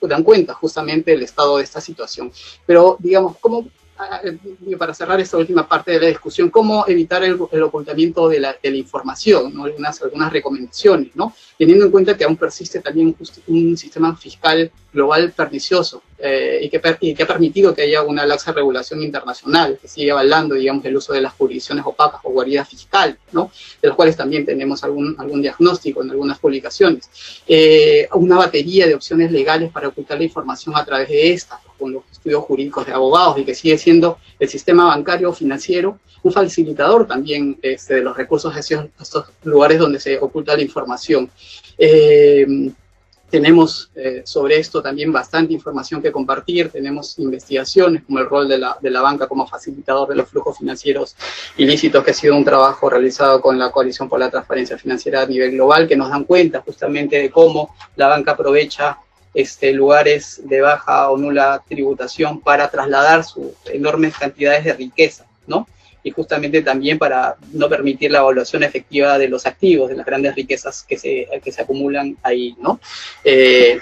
dan 0.00 0.22
cuenta 0.22 0.54
justamente 0.54 1.10
del 1.10 1.22
estado 1.22 1.58
de 1.58 1.64
esta 1.64 1.82
situación. 1.82 2.32
Pero, 2.64 2.96
digamos, 2.98 3.36
¿cómo 3.42 3.68
para 4.78 4.94
cerrar 4.94 5.20
esta 5.20 5.36
última 5.36 5.68
parte 5.68 5.92
de 5.92 6.00
la 6.00 6.06
discusión, 6.08 6.50
cómo 6.50 6.84
evitar 6.86 7.22
el, 7.22 7.38
ocultamiento 7.40 8.28
de 8.28 8.40
la, 8.40 8.56
de 8.60 8.70
la 8.70 8.76
información, 8.76 9.54
¿no? 9.54 9.64
algunas, 9.64 10.00
recomendaciones, 10.32 11.14
¿no? 11.14 11.34
teniendo 11.56 11.84
en 11.84 11.90
cuenta 11.90 12.16
que 12.16 12.24
aún 12.24 12.36
persiste 12.36 12.80
también 12.80 13.14
un, 13.46 13.76
sistema 13.76 14.16
fiscal 14.16 14.70
global 14.92 15.32
pernicioso 15.32 16.02
eh, 16.26 16.60
y, 16.62 16.70
que, 16.70 16.80
que, 16.80 17.22
ha 17.22 17.26
permitido 17.26 17.74
que 17.74 17.82
haya 17.82 18.02
una 18.02 18.24
laxa 18.24 18.50
regulación 18.50 19.02
internacional 19.02 19.78
que 19.78 19.88
sigue 19.88 20.10
avalando, 20.10 20.54
digamos, 20.54 20.82
el 20.86 20.96
uso 20.96 21.12
de 21.12 21.20
las 21.20 21.34
jurisdicciones 21.34 21.84
opacas 21.86 22.22
o 22.24 22.30
guaridas 22.30 22.66
fiscal, 22.66 23.18
¿no? 23.32 23.50
de 23.82 23.88
los 23.88 23.94
cuales 23.94 24.16
también 24.16 24.46
tenemos 24.46 24.82
algún, 24.84 25.14
algún 25.18 25.42
diagnóstico 25.42 26.02
en 26.02 26.10
algunas 26.12 26.38
publicaciones. 26.38 27.10
Eh, 27.46 28.08
una 28.14 28.38
batería 28.38 28.86
de 28.86 28.94
opciones 28.94 29.30
legales 29.32 29.70
para 29.70 29.88
ocultar 29.88 30.16
la 30.16 30.24
información 30.24 30.74
a 30.74 30.84
través 30.86 31.10
de 31.10 31.34
estas, 31.34 31.60
con 31.78 31.92
los 31.92 32.04
estudios 32.10 32.42
jurídicos 32.44 32.86
de 32.86 32.94
abogados 32.94 33.38
y 33.38 33.44
que 33.44 33.54
sigue 33.54 33.76
siendo 33.76 34.16
el 34.38 34.48
sistema 34.48 34.86
bancario 34.86 35.30
financiero 35.34 35.98
un 36.22 36.32
facilitador 36.32 37.06
también 37.06 37.58
este, 37.60 37.96
de 37.96 38.00
los 38.00 38.16
recursos 38.16 38.50
hacia 38.54 38.88
estos 38.98 39.26
lugares 39.42 39.78
donde 39.78 40.00
se 40.00 40.18
oculta 40.18 40.56
la 40.56 40.62
información. 40.62 41.30
Eh, 41.76 42.46
tenemos 43.34 43.90
eh, 43.96 44.22
sobre 44.24 44.60
esto 44.60 44.80
también 44.80 45.10
bastante 45.10 45.52
información 45.52 46.00
que 46.00 46.12
compartir, 46.12 46.70
tenemos 46.70 47.18
investigaciones 47.18 48.04
como 48.04 48.20
el 48.20 48.26
rol 48.26 48.46
de 48.46 48.58
la, 48.58 48.78
de 48.80 48.90
la, 48.90 49.00
banca 49.00 49.26
como 49.26 49.44
facilitador 49.44 50.08
de 50.08 50.14
los 50.14 50.28
flujos 50.28 50.56
financieros 50.56 51.16
ilícitos, 51.56 52.04
que 52.04 52.12
ha 52.12 52.14
sido 52.14 52.36
un 52.36 52.44
trabajo 52.44 52.88
realizado 52.88 53.40
con 53.40 53.58
la 53.58 53.72
Coalición 53.72 54.08
por 54.08 54.20
la 54.20 54.30
Transparencia 54.30 54.78
Financiera 54.78 55.22
a 55.22 55.26
nivel 55.26 55.50
global, 55.50 55.88
que 55.88 55.96
nos 55.96 56.10
dan 56.10 56.22
cuenta 56.22 56.60
justamente 56.60 57.18
de 57.18 57.28
cómo 57.32 57.74
la 57.96 58.06
banca 58.06 58.30
aprovecha 58.30 58.98
este, 59.34 59.72
lugares 59.72 60.40
de 60.44 60.60
baja 60.60 61.10
o 61.10 61.18
nula 61.18 61.60
tributación 61.68 62.40
para 62.40 62.70
trasladar 62.70 63.24
sus 63.24 63.50
enormes 63.64 64.16
cantidades 64.16 64.64
de 64.64 64.74
riqueza, 64.74 65.26
¿no? 65.48 65.66
Y 66.04 66.12
justamente 66.12 66.62
también 66.62 66.98
para 66.98 67.36
no 67.52 67.68
permitir 67.68 68.12
la 68.12 68.20
evaluación 68.20 68.62
efectiva 68.62 69.18
de 69.18 69.28
los 69.28 69.46
activos, 69.46 69.88
de 69.88 69.96
las 69.96 70.06
grandes 70.06 70.36
riquezas 70.36 70.84
que 70.84 70.96
se, 70.96 71.26
que 71.42 71.50
se 71.50 71.62
acumulan 71.62 72.16
ahí, 72.22 72.54
¿no? 72.60 72.78
Eh, 73.24 73.80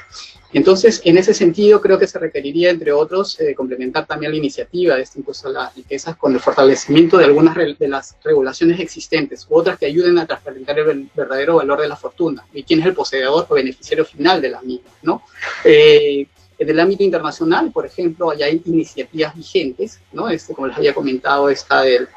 entonces, 0.53 1.01
en 1.05 1.17
ese 1.17 1.33
sentido, 1.33 1.81
creo 1.81 1.99
que 1.99 2.07
se 2.07 2.19
requeriría, 2.19 2.71
entre 2.71 2.93
otros, 2.93 3.41
eh, 3.41 3.55
complementar 3.55 4.07
también 4.07 4.33
la 4.33 4.39
iniciativa 4.39 4.97
de 4.97 5.03
este 5.03 5.19
impuesto 5.19 5.49
a 5.49 5.53
las 5.53 5.75
riquezas 5.75 6.17
con 6.17 6.35
el 6.35 6.41
fortalecimiento 6.41 7.17
de 7.17 7.25
algunas 7.25 7.57
de 7.57 7.89
las 7.89 8.17
regulaciones 8.23 8.79
existentes 8.79 9.47
u 9.49 9.57
otras 9.57 9.79
que 9.79 9.87
ayuden 9.87 10.19
a 10.19 10.27
transparentar 10.27 10.79
el 10.79 11.09
verdadero 11.15 11.57
valor 11.57 11.81
de 11.81 11.89
la 11.89 11.97
fortuna 11.97 12.45
y 12.53 12.65
quién 12.65 12.81
es 12.81 12.87
el 12.87 12.95
poseedor 12.95 13.47
o 13.49 13.55
beneficiario 13.55 14.05
final 14.05 14.43
de 14.43 14.51
la 14.51 14.61
misma, 14.61 14.91
¿no? 15.03 15.23
Eh, 15.65 16.27
en 16.63 16.71
el 16.71 16.81
ámbito 16.81 17.03
internacional, 17.03 17.71
por 17.73 17.85
ejemplo, 17.85 18.31
hay 18.31 18.63
iniciativas 18.65 19.35
vigentes, 19.35 19.99
¿no? 20.13 20.29
Este, 20.29 20.55
como 20.55 20.69
les 20.69 20.77
había 20.77 20.95
comentado, 20.95 21.49
esta 21.49 21.83
del, 21.83 22.09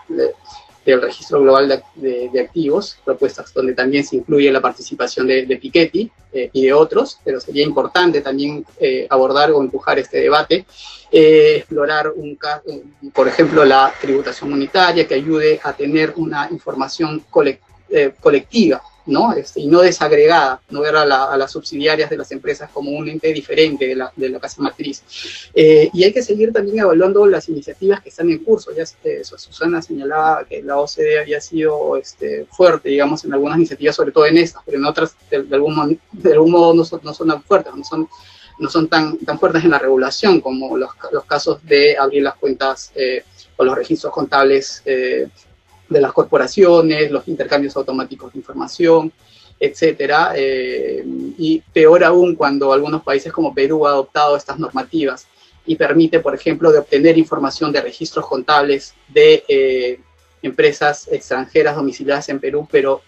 del 0.85 1.01
registro 1.01 1.41
global 1.41 1.83
de, 1.95 2.39
activos, 2.39 2.97
propuestas 3.03 3.51
donde 3.53 3.73
también 3.73 4.03
se 4.03 4.17
incluye 4.17 4.51
la 4.51 4.61
participación 4.61 5.25
de, 5.25 5.45
de 5.47 5.57
Piketty 5.57 6.11
eh, 6.31 6.49
y 6.53 6.65
de 6.65 6.73
otros, 6.73 7.19
pero 7.23 7.39
sería 7.39 7.63
importante 7.63 8.21
también 8.21 8.63
eh, 8.79 9.07
abordar 9.09 9.51
o 9.51 9.61
empujar 9.61 9.97
este 9.97 10.19
debate, 10.19 10.65
eh, 11.11 11.55
explorar, 11.57 12.11
un, 12.15 12.37
por 13.13 13.27
ejemplo, 13.27 13.65
la 13.65 13.91
tributación 13.99 14.51
monetaria 14.51 15.07
que 15.07 15.15
ayude 15.15 15.59
a 15.63 15.73
tener 15.73 16.13
una 16.17 16.47
información 16.51 17.23
colectiva 17.29 18.81
¿no? 19.06 19.34
Este, 19.34 19.62
y 19.62 19.68
no 19.68 19.82
desagregada, 19.82 20.62
no 20.70 20.82
ver 20.82 20.95
a, 20.95 21.06
las 21.06 21.51
subsidiarias 21.51 22.10
de 22.10 22.18
las 22.18 22.32
empresas 22.32 22.70
como 22.72 22.91
un 22.91 23.08
ente 23.08 23.32
diferente 23.34 23.88
de 23.88 23.95
la, 23.95 24.12
de 24.16 24.30
la 24.30 24.39
casa 24.39 24.62
matriz. 24.62 25.03
Eh, 25.53 25.89
y 25.93 26.03
hay 26.03 26.14
que 26.14 26.24
seguir 26.24 26.51
también 26.51 26.80
evaluando 26.80 27.26
las 27.26 27.49
iniciativas 27.49 28.01
que 28.01 28.10
están 28.10 28.30
en 28.30 28.43
curso. 28.43 28.72
Ya 28.76 28.84
este, 28.84 29.24
Susana 29.24 29.82
señalaba 29.82 30.45
que 30.45 30.62
la 30.64 30.78
OCDE 30.78 31.20
había 31.20 31.41
sido 31.41 31.97
este, 31.97 32.45
fuerte, 32.51 32.89
digamos, 32.89 33.24
en 33.26 33.34
algunas 33.34 33.58
iniciativas, 33.58 33.95
sobre 33.95 34.12
todo 34.12 34.26
en 34.26 34.38
estas, 34.38 34.64
pero 34.66 34.78
en 34.78 34.86
otras 34.86 35.16
de, 35.30 35.38
algún, 35.51 35.99
de 36.12 36.34
algún 36.34 36.51
modo 36.51 36.74
no 36.74 36.86
son, 36.86 37.01
no 37.03 37.14
son 37.14 37.28
tan 37.30 37.43
fuertes, 37.43 37.74
no 37.76 37.84
son 37.84 38.08
no 38.58 38.70
son 38.70 38.88
tan, 38.88 39.18
tan 39.18 39.39
fuertes 39.39 39.64
en 39.64 39.72
la 39.72 39.80
regulación 39.80 40.39
como 40.41 40.78
los, 40.78 40.91
los 41.12 41.26
casos 41.26 41.60
de 41.66 41.97
abrir 41.97 42.24
las 42.24 42.36
cuentas 42.36 42.91
eh, 42.95 43.24
o 43.58 43.64
los 43.64 43.76
registros 43.76 44.14
contables 44.14 44.82
eh, 44.86 45.28
de 45.95 46.01
las 46.01 46.11
corporaciones, 46.11 47.09
los 47.09 47.25
intercambios 47.29 47.75
automáticos 47.77 48.33
de 48.33 48.39
información, 48.39 49.13
etcétera, 49.57 50.33
eh, 50.35 51.05
y 51.37 51.61
peor 51.71 52.03
aún 52.03 52.35
cuando 52.35 52.73
algunos 52.73 53.01
países 53.01 53.31
como 53.31 53.53
Perú 53.53 53.87
han 53.87 53.93
adoptado 53.93 54.35
estas 54.35 54.59
normativas 54.59 55.25
y 55.65 55.77
permite, 55.77 56.19
por 56.19 56.35
ejemplo, 56.35 56.69
de 56.69 56.79
obtener 56.79 57.17
información 57.17 57.71
de 57.71 57.79
registros 57.79 58.27
contables 58.27 58.93
de 59.07 59.45
eh, 59.47 59.99
empresas 60.41 61.07
extranjeras 61.09 61.77
domiciliadas 61.77 62.27
en 62.27 62.41
Perú, 62.41 62.67
pero 62.69 63.01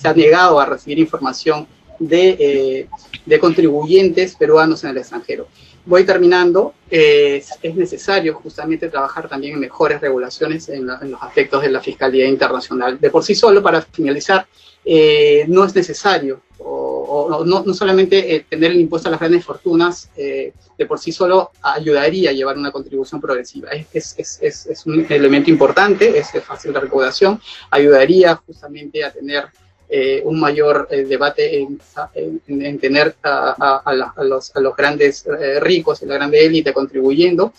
se 0.00 0.06
ha 0.08 0.14
negado 0.14 0.60
a 0.60 0.66
recibir 0.66 1.00
información 1.00 1.66
de, 1.98 2.36
eh, 2.38 2.88
de 3.26 3.38
contribuyentes 3.40 4.36
peruanos 4.36 4.84
en 4.84 4.90
el 4.90 4.98
extranjero 4.98 5.48
voy 5.86 6.04
terminando, 6.04 6.74
es 6.90 7.74
necesario 7.74 8.34
justamente 8.34 8.88
trabajar 8.88 9.28
también 9.28 9.54
en 9.54 9.60
mejores 9.60 10.00
regulaciones 10.00 10.68
en, 10.68 10.86
los 10.86 11.22
aspectos 11.22 11.62
de 11.62 11.70
la 11.70 11.80
fiscalía 11.80 12.26
internacional. 12.26 12.98
De 13.00 13.10
por 13.10 13.22
sí 13.22 13.34
solo, 13.34 13.62
para 13.62 13.82
finalizar, 13.82 14.46
eh, 14.84 15.44
no 15.48 15.64
es 15.64 15.74
necesario, 15.74 16.42
o, 16.58 17.44
no, 17.44 17.74
solamente 17.74 18.34
eh, 18.34 18.46
tener 18.48 18.70
el 18.72 18.80
impuesto 18.80 19.08
a 19.08 19.12
las 19.12 19.20
grandes 19.20 19.44
fortunas, 19.44 20.10
eh, 20.16 20.52
de 20.78 20.86
por 20.86 20.98
sí 20.98 21.12
solo 21.12 21.50
ayudaría 21.62 22.30
a 22.30 22.32
llevar 22.32 22.56
una 22.56 22.70
contribución 22.70 23.20
progresiva. 23.20 23.70
Es, 23.92 24.14
es, 24.16 24.38
es, 24.40 24.66
es 24.66 24.86
un 24.86 25.06
elemento 25.08 25.50
importante, 25.50 26.18
es 26.18 26.30
fácil 26.44 26.72
de 26.72 26.80
recaudación, 26.80 27.40
ayudaría 27.70 28.36
justamente 28.36 29.04
a 29.04 29.12
tener 29.12 29.48
eh, 29.92 30.22
un 30.24 30.38
mayor 30.38 30.86
eh, 30.88 31.04
debate 31.04 31.58
en, 31.58 32.78
tener 32.78 33.16
a, 33.24 34.22
los, 34.22 34.52
grandes 34.76 35.26
eh, 35.26 35.58
ricos 35.58 36.00
y 36.02 36.06
la 36.06 36.14
grande 36.14 36.46
élite 36.46 36.72
contribuyendo. 36.72 37.52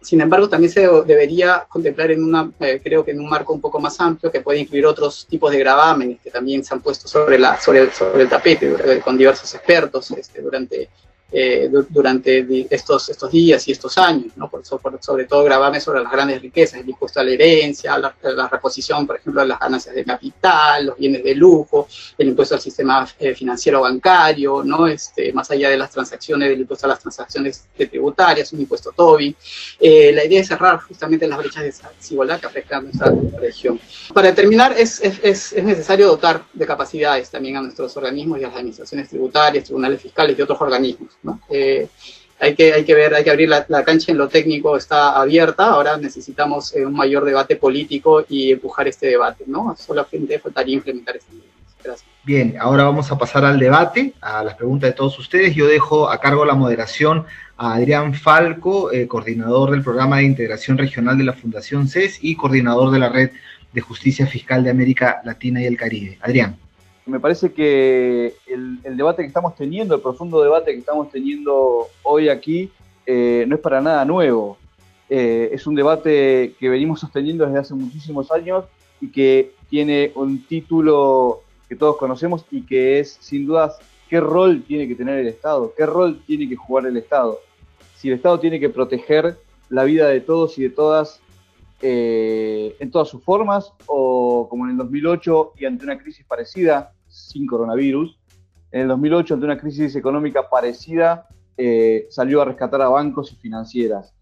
sin 0.00 0.20
embargo, 0.22 0.48
también 0.48 0.72
se 0.72 0.88
debería 1.04 1.66
contemplar 1.68 2.12
en 2.12 2.24
una, 2.24 2.50
creo 2.82 3.04
que 3.04 3.10
en 3.10 3.20
un 3.20 3.28
marco 3.28 3.52
un 3.52 3.60
poco 3.60 3.78
más 3.78 4.00
amplio 4.00 4.32
que 4.32 4.40
puede 4.40 4.60
incluir 4.60 4.86
otros 4.86 5.26
tipos 5.28 5.52
de 5.52 5.58
gravámenes 5.58 6.20
que 6.22 6.30
también 6.30 6.64
se 6.64 6.72
han 6.72 6.80
puesto 6.80 7.08
sobre, 7.08 7.38
la, 7.38 7.60
sobre, 7.60 7.80
el, 7.80 7.92
sobre 7.92 8.22
el 8.22 8.28
tapete 8.30 9.00
con 9.04 9.18
diversos 9.18 9.54
expertos 9.54 10.12
este, 10.12 10.40
durante 10.40 10.88
eh, 11.36 11.68
durante 11.88 12.66
estos, 12.70 13.08
estos 13.08 13.32
días 13.32 13.66
y 13.66 13.72
estos 13.72 13.98
años, 13.98 14.36
¿no? 14.36 14.48
Por, 14.48 14.64
sobre 14.64 15.24
todo 15.24 15.42
grabarme 15.42 15.80
sobre 15.80 16.00
las 16.00 16.12
grandes 16.12 16.40
riquezas, 16.40 16.78
el 16.78 16.88
impuesto 16.88 17.18
a 17.18 17.24
la 17.24 17.32
herencia, 17.32 17.98
la, 17.98 18.48
reposición, 18.48 19.04
por 19.04 19.16
ejemplo, 19.16 19.42
de 19.42 19.48
las 19.48 19.58
ganancias 19.58 19.96
de 19.96 20.04
capital, 20.04 20.86
los 20.86 20.96
bienes 20.96 21.24
de 21.24 21.34
lujo, 21.34 21.88
el 22.16 22.28
impuesto 22.28 22.54
al 22.54 22.60
sistema 22.60 23.04
eh, 23.18 23.34
financiero 23.34 23.80
bancario, 23.80 24.62
¿no? 24.62 24.86
Este, 24.86 25.32
más 25.32 25.50
allá 25.50 25.70
de 25.70 25.76
las 25.76 25.90
transacciones, 25.90 26.50
del 26.50 26.60
impuesto 26.60 26.86
a 26.86 26.90
las 26.90 27.00
transacciones 27.00 27.64
tributarias, 27.76 28.52
un 28.52 28.60
impuesto 28.60 28.92
Tobin. 28.92 29.34
Eh, 29.80 30.12
la 30.12 30.24
idea 30.24 30.40
es 30.40 30.46
cerrar 30.46 30.78
justamente 30.82 31.26
las 31.26 31.38
brechas 31.38 31.64
de 31.64 31.74
desigualdad 31.98 32.38
que 32.38 32.46
afectan 32.46 32.78
a 32.78 33.10
nuestra 33.10 33.40
región. 33.40 33.80
Para 34.12 34.32
terminar, 34.32 34.72
es, 34.78 35.00
es, 35.00 35.52
es 35.52 35.64
necesario 35.64 36.06
dotar 36.06 36.44
de 36.52 36.64
capacidades 36.64 37.28
también 37.28 37.56
a 37.56 37.62
nuestros 37.62 37.96
organismos 37.96 38.38
y 38.38 38.44
a 38.44 38.46
las 38.46 38.56
administraciones 38.56 39.08
tributarias, 39.08 39.64
tribunales 39.64 40.00
fiscales 40.00 40.38
y 40.38 40.42
otros 40.42 40.60
organismos. 40.60 41.10
Eh, 41.50 41.88
hay, 42.38 42.54
que, 42.54 42.72
hay 42.72 42.84
que 42.84 42.94
ver, 42.94 43.14
hay 43.14 43.24
que 43.24 43.30
abrir 43.30 43.48
la, 43.48 43.84
cancha 43.84 44.12
en 44.12 44.18
lo 44.18 44.28
técnico, 44.28 44.76
está 44.76 45.20
abierta, 45.20 45.66
ahora 45.66 45.96
necesitamos 45.96 46.74
eh, 46.74 46.84
un 46.84 46.94
mayor 46.94 47.24
debate 47.24 47.56
político 47.56 48.24
y 48.28 48.52
empujar 48.52 48.88
este 48.88 49.06
debate, 49.08 49.44
¿no? 49.46 49.74
Solamente 49.78 50.38
faltaría 50.38 50.74
implementar 50.74 51.16
este 51.16 51.32
Gracias. 51.82 52.08
Bien, 52.24 52.56
ahora 52.58 52.84
vamos 52.84 53.12
a 53.12 53.18
pasar 53.18 53.44
al 53.44 53.58
debate, 53.58 54.14
a 54.22 54.42
las 54.42 54.54
preguntas 54.54 54.88
de 54.88 54.96
todos 54.96 55.18
ustedes. 55.18 55.54
Yo 55.54 55.66
dejo 55.66 56.08
a 56.08 56.18
cargo 56.18 56.46
la 56.46 56.54
moderación 56.54 57.26
a 57.58 57.74
Adrián 57.74 58.14
Falco, 58.14 58.90
eh, 58.90 59.06
coordinador 59.06 59.70
del 59.70 59.82
programa 59.82 60.16
de 60.16 60.24
integración 60.24 60.78
regional 60.78 61.18
de 61.18 61.24
la 61.24 61.34
Fundación 61.34 61.86
CES 61.86 62.20
y 62.22 62.36
coordinador 62.36 62.90
de 62.90 62.98
la 62.98 63.10
Red 63.10 63.32
de 63.74 63.80
Justicia 63.82 64.26
Fiscal 64.26 64.64
de 64.64 64.70
América 64.70 65.20
Latina 65.24 65.60
y 65.60 65.66
el 65.66 65.76
Caribe. 65.76 66.18
Adrián 66.22 66.56
me 67.06 67.20
parece 67.20 67.52
que 67.52 68.34
el, 68.46 68.96
debate 68.96 69.22
que 69.22 69.28
estamos 69.28 69.54
teniendo, 69.54 69.94
el 69.94 70.00
profundo 70.00 70.42
debate 70.42 70.72
que 70.72 70.78
estamos 70.78 71.10
teniendo 71.10 71.88
hoy 72.02 72.28
aquí, 72.28 72.70
eh, 73.06 73.44
no 73.46 73.56
es 73.56 73.60
para 73.60 73.80
nada 73.80 74.04
nuevo. 74.04 74.56
Eh, 75.10 75.50
es 75.52 75.66
un 75.66 75.74
debate 75.74 76.54
que 76.58 76.68
venimos 76.68 77.00
sosteniendo 77.00 77.44
desde 77.44 77.58
hace 77.58 77.74
muchísimos 77.74 78.30
años 78.32 78.64
y 79.00 79.08
que 79.08 79.52
tiene 79.68 80.12
un 80.14 80.44
título 80.46 81.42
que 81.68 81.76
todos 81.76 81.96
conocemos 81.96 82.46
y 82.50 82.62
que 82.62 83.00
es, 83.00 83.18
sin 83.20 83.46
dudas, 83.46 83.78
qué 84.08 84.20
rol 84.20 84.62
tiene 84.66 84.88
que 84.88 84.94
tener 84.94 85.18
el 85.18 85.26
Estado, 85.26 85.72
qué 85.76 85.84
rol 85.84 86.22
tiene 86.26 86.48
que 86.48 86.56
jugar 86.56 86.86
el 86.86 86.96
Estado. 86.96 87.38
Si 87.96 88.08
el 88.08 88.14
Estado 88.14 88.40
tiene 88.40 88.58
que 88.58 88.70
proteger 88.70 89.36
la 89.68 89.84
vida 89.84 90.08
de 90.08 90.20
todos 90.20 90.58
y 90.58 90.62
de 90.62 90.70
todas 90.70 91.20
eh, 91.82 92.76
en 92.78 92.90
todas 92.90 93.08
sus 93.08 93.22
formas, 93.22 93.72
o 93.86 94.48
como 94.48 94.64
en 94.64 94.72
el 94.72 94.76
2008 94.78 95.52
y 95.58 95.64
ante 95.64 95.84
una 95.84 95.98
crisis 95.98 96.24
parecida, 96.26 96.92
sin 97.08 97.46
coronavirus, 97.46 98.18
en 98.70 98.82
el 98.82 98.88
2008 98.88 99.34
ante 99.34 99.46
una 99.46 99.58
crisis 99.58 99.94
económica 99.94 100.48
parecida, 100.48 101.28
eh, 101.56 102.06
salió 102.10 102.42
a 102.42 102.46
rescatar 102.46 102.82
a 102.82 102.88
bancos 102.88 103.32
y 103.32 103.36
financieras. 103.36 104.12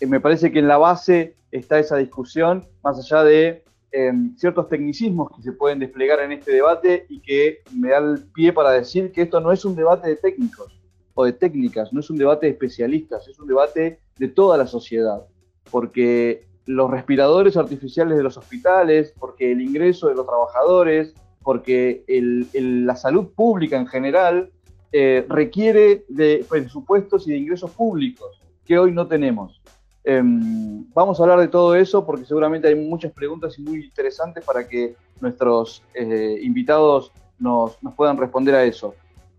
Eh, 0.00 0.06
me 0.06 0.20
parece 0.20 0.52
que 0.52 0.60
en 0.60 0.68
la 0.68 0.78
base 0.78 1.34
está 1.50 1.78
esa 1.78 1.96
discusión, 1.96 2.64
más 2.84 2.98
allá 2.98 3.24
de 3.24 3.64
em, 3.90 4.36
ciertos 4.36 4.68
tecnicismos 4.68 5.30
que 5.34 5.42
se 5.42 5.52
pueden 5.52 5.78
desplegar 5.78 6.20
en 6.20 6.32
este 6.32 6.52
debate 6.52 7.06
y 7.08 7.20
que 7.20 7.62
me 7.74 7.90
da 7.90 7.98
el 7.98 8.24
pie 8.32 8.52
para 8.52 8.70
decir 8.70 9.10
que 9.10 9.22
esto 9.22 9.40
no 9.40 9.50
es 9.52 9.64
un 9.64 9.74
debate 9.74 10.08
de 10.08 10.16
técnicos 10.16 10.80
o 11.14 11.24
de 11.24 11.32
técnicas, 11.32 11.92
no 11.92 12.00
es 12.00 12.10
un 12.10 12.18
debate 12.18 12.46
de 12.46 12.52
especialistas, 12.52 13.26
es 13.26 13.38
un 13.40 13.48
debate 13.48 14.00
de 14.18 14.28
toda 14.28 14.58
la 14.58 14.66
sociedad, 14.66 15.26
porque 15.70 16.46
los 16.66 16.90
respiradores 16.90 17.56
artificiales 17.56 18.16
de 18.16 18.22
los 18.22 18.36
hospitales, 18.36 19.14
porque 19.18 19.52
el 19.52 19.60
ingreso 19.60 20.08
de 20.08 20.14
los 20.14 20.26
trabajadores, 20.26 21.14
porque 21.42 22.04
la 22.52 22.96
salud 22.96 23.28
pública 23.34 23.76
en 23.76 23.86
general 23.86 24.50
eh, 24.92 25.24
requiere 25.28 26.04
de 26.08 26.44
presupuestos 26.48 27.26
y 27.26 27.32
de 27.32 27.38
ingresos 27.38 27.70
públicos 27.70 28.40
que 28.64 28.78
hoy 28.78 28.92
no 28.92 29.06
tenemos. 29.06 29.60
Em, 30.02 30.84
vamos 30.92 31.18
a 31.18 31.22
hablar 31.22 31.40
de 31.40 31.48
todo 31.48 31.74
eso 31.74 32.04
porque 32.04 32.24
seguramente 32.24 32.68
hay 32.68 32.74
muchas 32.74 33.12
preguntas 33.12 33.58
y 33.58 33.62
muy 33.62 33.84
interesantes 33.84 34.44
para 34.44 34.66
que 34.66 34.94
nuestros 35.20 35.82
eh, 35.94 36.38
invitados 36.42 37.12
nos, 37.38 37.80
nos 37.82 37.94
puedan 37.94 38.16
responder 38.16 38.54
a 38.54 38.64
eso. 38.64 38.94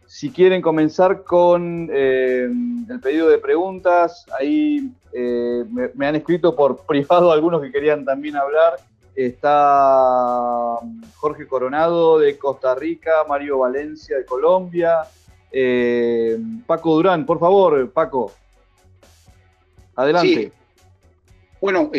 Si 0.08 0.32
quieren 0.32 0.62
comenzar 0.62 1.26
con 1.26 1.90
eh, 1.92 2.48
el 2.90 3.00
pedido 3.02 3.28
de 3.28 3.40
preguntas, 3.40 4.26
ahí 4.40 4.90
eh, 5.12 5.66
me, 5.94 6.08
han 6.08 6.16
escrito 6.16 6.56
por 6.56 6.78
privado 6.88 7.30
algunos 7.32 7.62
que 7.62 7.72
querían 7.72 8.06
también 8.06 8.38
hablar. 8.38 8.78
Está 9.14 10.80
Jorge 11.18 11.46
Coronado 11.46 12.20
de 12.20 12.38
Costa 12.38 12.74
Rica, 12.76 13.12
Mario 13.28 13.58
Valencia 13.58 14.18
de 14.18 14.26
Colombia, 14.26 15.02
eh, 15.52 16.40
Paco 16.66 16.96
Durán, 16.96 17.26
por 17.26 17.40
favor, 17.40 17.92
Paco. 17.92 18.32
Adelante. 19.96 20.54
Bueno, 21.60 21.92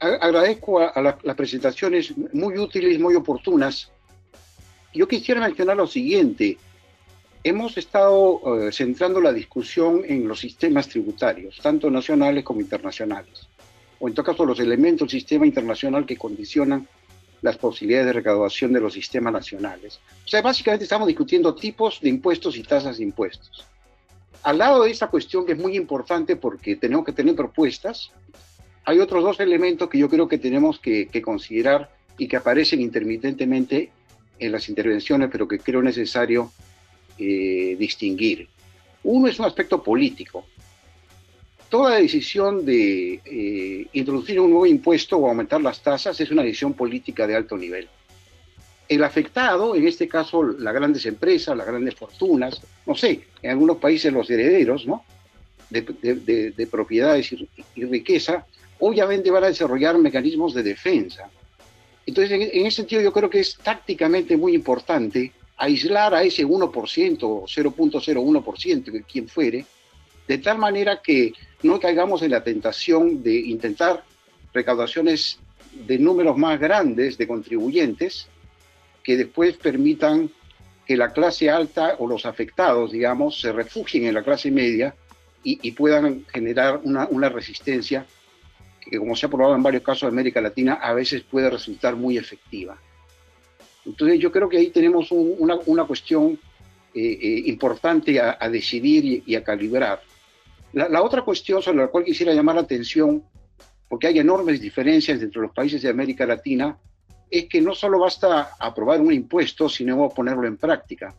agradezco 0.00 0.80
a, 0.80 1.00
las 1.00 1.36
presentaciones 1.36 2.16
muy 2.32 2.58
útiles, 2.58 2.98
muy 2.98 3.14
oportunas. 3.14 3.92
Yo 4.94 5.06
quisiera 5.06 5.42
mencionar 5.42 5.76
lo 5.76 5.86
siguiente 5.86 6.56
hemos 7.44 7.76
estado 7.76 8.40
eh, 8.60 8.72
centrando 8.72 9.20
la 9.20 9.32
discusión 9.32 10.02
en 10.06 10.26
los 10.26 10.40
sistemas 10.40 10.88
tributarios, 10.88 11.58
tanto 11.62 11.90
nacionales 11.90 12.44
como 12.44 12.60
internacionales, 12.60 13.48
o 14.00 14.08
en 14.08 14.14
todo 14.14 14.26
caso 14.26 14.44
los 14.44 14.60
elementos 14.60 15.08
del 15.08 15.20
sistema 15.20 15.46
internacional 15.46 16.06
que 16.06 16.16
condicionan 16.16 16.86
las 17.40 17.56
posibilidades 17.56 18.06
de 18.06 18.12
recaudación 18.14 18.72
de 18.72 18.80
los 18.80 18.92
sistemas 18.92 19.32
nacionales. 19.32 20.00
O 20.24 20.28
sea, 20.28 20.42
básicamente 20.42 20.84
estamos 20.84 21.06
discutiendo 21.06 21.54
tipos 21.54 22.00
de 22.00 22.08
impuestos 22.08 22.56
y 22.56 22.62
tasas 22.62 22.98
de 22.98 23.04
impuestos. 23.04 23.64
Al 24.42 24.58
lado 24.58 24.82
de 24.82 24.90
esta 24.90 25.08
cuestión 25.08 25.46
que 25.46 25.52
es 25.52 25.58
muy 25.58 25.76
importante 25.76 26.36
porque 26.36 26.76
tenemos 26.76 27.04
que 27.04 27.12
tener 27.12 27.34
propuestas, 27.34 28.10
hay 28.84 28.98
otros 28.98 29.22
dos 29.22 29.38
elementos 29.40 29.88
que 29.88 29.98
yo 29.98 30.08
creo 30.08 30.26
que 30.26 30.38
tenemos 30.38 30.80
que, 30.80 31.06
que 31.08 31.22
considerar 31.22 31.90
y 32.16 32.26
que 32.26 32.36
aparecen 32.36 32.80
intermitentemente 32.80 33.90
en 34.38 34.52
las 34.52 34.68
intervenciones, 34.68 35.28
pero 35.30 35.46
que 35.46 35.58
creo 35.58 35.82
necesario 35.82 36.50
eh, 37.18 37.76
distinguir. 37.78 38.48
Uno 39.02 39.28
es 39.28 39.38
un 39.38 39.46
aspecto 39.46 39.82
político. 39.82 40.46
Toda 41.68 41.96
decisión 41.96 42.64
de 42.64 43.20
eh, 43.24 43.86
introducir 43.92 44.40
un 44.40 44.50
nuevo 44.50 44.66
impuesto 44.66 45.18
o 45.18 45.28
aumentar 45.28 45.60
las 45.60 45.82
tasas 45.82 46.18
es 46.20 46.30
una 46.30 46.42
decisión 46.42 46.74
política 46.74 47.26
de 47.26 47.36
alto 47.36 47.56
nivel. 47.56 47.88
El 48.88 49.04
afectado, 49.04 49.74
en 49.76 49.86
este 49.86 50.08
caso 50.08 50.42
las 50.42 50.72
grandes 50.72 51.04
empresas, 51.04 51.56
las 51.56 51.66
grandes 51.66 51.94
fortunas, 51.94 52.60
no 52.86 52.94
sé, 52.94 53.20
en 53.42 53.50
algunos 53.50 53.76
países 53.76 54.12
los 54.12 54.30
herederos 54.30 54.86
¿no? 54.86 55.04
de, 55.68 56.68
propiedades 56.70 57.32
y, 57.32 57.48
y, 57.74 57.84
riqueza, 57.84 58.46
obviamente 58.78 59.30
van 59.30 59.44
a 59.44 59.48
desarrollar 59.48 59.98
mecanismos 59.98 60.54
de 60.54 60.62
defensa. 60.62 61.28
Entonces, 62.06 62.32
en, 62.32 62.42
en 62.42 62.66
ese 62.66 62.76
sentido, 62.76 63.02
yo 63.02 63.12
creo 63.12 63.28
que 63.28 63.40
es 63.40 63.56
tácticamente 63.56 64.38
muy 64.38 64.54
importante 64.54 65.32
aislar 65.58 66.14
a 66.14 66.22
ese 66.22 66.46
1% 66.46 67.18
o 67.22 67.44
0.01%, 67.44 69.04
quien 69.04 69.28
fuere, 69.28 69.66
de 70.26 70.38
tal 70.38 70.58
manera 70.58 71.00
que 71.02 71.32
no 71.62 71.80
caigamos 71.80 72.22
en 72.22 72.30
la 72.30 72.44
tentación 72.44 73.22
de 73.22 73.34
intentar 73.34 74.04
recaudaciones 74.54 75.38
de 75.72 75.98
números 75.98 76.36
más 76.36 76.58
grandes 76.58 77.18
de 77.18 77.26
contribuyentes 77.26 78.28
que 79.02 79.16
después 79.16 79.56
permitan 79.56 80.30
que 80.86 80.96
la 80.96 81.12
clase 81.12 81.50
alta 81.50 81.96
o 81.98 82.06
los 82.06 82.24
afectados, 82.24 82.92
digamos, 82.92 83.40
se 83.40 83.52
refugien 83.52 84.06
en 84.06 84.14
la 84.14 84.22
clase 84.22 84.50
media 84.50 84.94
y, 85.42 85.70
puedan 85.72 86.26
generar 86.26 86.80
una, 86.84 87.06
una, 87.10 87.30
resistencia 87.30 88.04
que, 88.80 88.98
como 88.98 89.16
se 89.16 89.24
ha 89.24 89.28
probado 89.30 89.54
en 89.54 89.62
varios 89.62 89.82
casos 89.82 90.02
de 90.02 90.08
América 90.08 90.42
Latina, 90.42 90.74
a 90.74 90.92
veces 90.92 91.22
puede 91.22 91.48
resultar 91.48 91.96
muy 91.96 92.18
efectiva. 92.18 92.78
Entonces 93.84 94.18
yo 94.18 94.30
creo 94.30 94.48
que 94.48 94.58
ahí 94.58 94.70
tenemos 94.70 95.08
una, 95.10 95.84
cuestión 95.84 96.38
eh, 96.94 97.18
eh, 97.20 97.42
importante 97.46 98.20
a, 98.20 98.48
decidir 98.48 99.22
y, 99.26 99.34
a 99.34 99.42
calibrar. 99.42 100.02
La, 100.72 101.02
otra 101.02 101.22
cuestión 101.22 101.62
sobre 101.62 101.78
la 101.78 101.88
cual 101.88 102.04
quisiera 102.04 102.34
llamar 102.34 102.56
la 102.56 102.62
atención, 102.62 103.24
porque 103.88 104.06
hay 104.06 104.18
enormes 104.18 104.60
diferencias 104.60 105.22
entre 105.22 105.40
los 105.40 105.52
países 105.52 105.80
de 105.80 105.88
América 105.88 106.26
Latina, 106.26 106.76
es 107.30 107.46
que 107.46 107.60
no 107.60 107.74
solo 107.74 107.98
basta 107.98 108.50
aprobar 108.58 109.00
un 109.00 109.12
impuesto, 109.12 109.68
sino 109.68 110.08
ponerlo 110.10 110.46
en 110.46 110.56
práctica. 110.56 111.14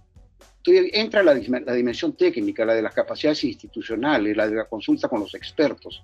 Entonces 0.57 0.91
entra 0.93 1.23
la, 1.23 1.33
dimensión 1.33 2.15
técnica, 2.15 2.65
la 2.65 2.73
de 2.73 2.81
las 2.81 2.93
capacidades 2.93 3.43
institucionales, 3.43 4.35
la 4.35 4.47
de 4.47 4.55
la 4.55 4.65
consulta 4.65 5.07
con 5.07 5.21
los 5.21 5.33
expertos. 5.33 6.03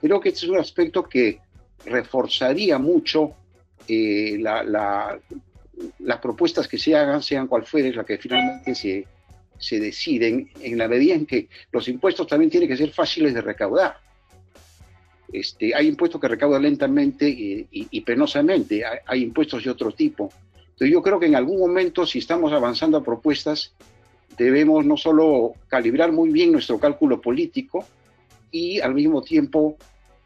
Creo 0.00 0.20
que 0.20 0.28
este 0.30 0.46
es 0.46 0.50
un 0.50 0.58
aspecto 0.58 1.02
que 1.02 1.40
reforzaría 1.84 2.78
mucho 2.78 3.32
eh, 3.88 4.36
la, 4.38 5.18
las 6.00 6.18
propuestas 6.18 6.68
que 6.68 6.78
se 6.78 6.94
hagan, 6.94 7.22
sean 7.22 7.46
cual 7.46 7.64
fuere, 7.64 7.92
la 7.92 8.04
que 8.04 8.18
finalmente 8.18 8.74
se, 8.74 9.06
se 9.58 9.80
deciden, 9.80 10.50
en 10.60 10.78
la 10.78 10.88
medida 10.88 11.14
en 11.14 11.26
que 11.26 11.48
los 11.72 11.88
impuestos 11.88 12.26
también 12.26 12.50
tienen 12.50 12.68
que 12.68 12.76
ser 12.76 12.90
fáciles 12.90 13.34
de 13.34 13.40
recaudar. 13.40 13.98
Este, 15.32 15.74
hay 15.74 15.88
impuestos 15.88 16.20
que 16.20 16.28
recaudan 16.28 16.62
lentamente 16.62 17.28
y, 17.28 18.00
penosamente, 18.00 18.82
hay, 18.84 19.22
impuestos 19.22 19.62
de 19.62 19.70
otro 19.70 19.92
tipo. 19.92 20.32
Entonces 20.54 20.90
yo 20.90 21.02
creo 21.02 21.20
que 21.20 21.26
en 21.26 21.34
algún 21.34 21.58
momento, 21.58 22.06
si 22.06 22.18
estamos 22.18 22.52
avanzando 22.52 22.96
a 22.98 23.04
propuestas, 23.04 23.72
debemos 24.38 24.86
no 24.86 24.96
solo 24.96 25.54
calibrar 25.66 26.12
muy 26.12 26.30
bien 26.30 26.52
nuestro 26.52 26.78
cálculo 26.78 27.20
político 27.20 27.84
y 28.50 28.80
al 28.80 28.94
mismo 28.94 29.20
tiempo 29.20 29.76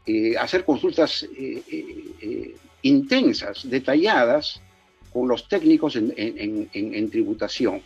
eh, 0.05 0.37
hacer 0.37 0.63
consultas 0.63 1.27
eh, 1.37 1.61
eh, 1.69 2.55
intensas, 2.83 3.67
detalladas, 3.69 4.61
con 5.13 5.27
los 5.27 5.47
técnicos 5.47 5.95
en, 5.95 7.09
tributación. 7.09 7.81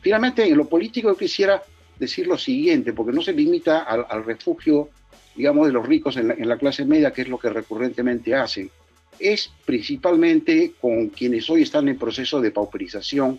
Finalmente, 0.00 0.46
en 0.46 0.56
lo 0.56 0.68
político 0.68 1.08
yo 1.08 1.16
quisiera 1.16 1.62
decir 1.98 2.26
lo 2.26 2.38
siguiente, 2.38 2.92
porque 2.92 3.12
no 3.12 3.20
se 3.20 3.32
limita 3.32 3.80
al, 3.82 4.24
refugio, 4.24 4.88
digamos, 5.34 5.66
de 5.66 5.72
los 5.72 5.86
ricos 5.86 6.16
en 6.16 6.28
la, 6.28 6.34
en 6.34 6.48
la, 6.48 6.56
clase 6.56 6.84
media, 6.84 7.12
que 7.12 7.22
es 7.22 7.28
lo 7.28 7.38
que 7.38 7.50
recurrentemente 7.50 8.34
hacen. 8.34 8.70
Es 9.18 9.50
principalmente 9.66 10.72
con 10.80 11.08
quienes 11.08 11.50
hoy 11.50 11.62
están 11.62 11.88
en 11.88 11.98
proceso 11.98 12.40
de 12.40 12.52
pauperización 12.52 13.38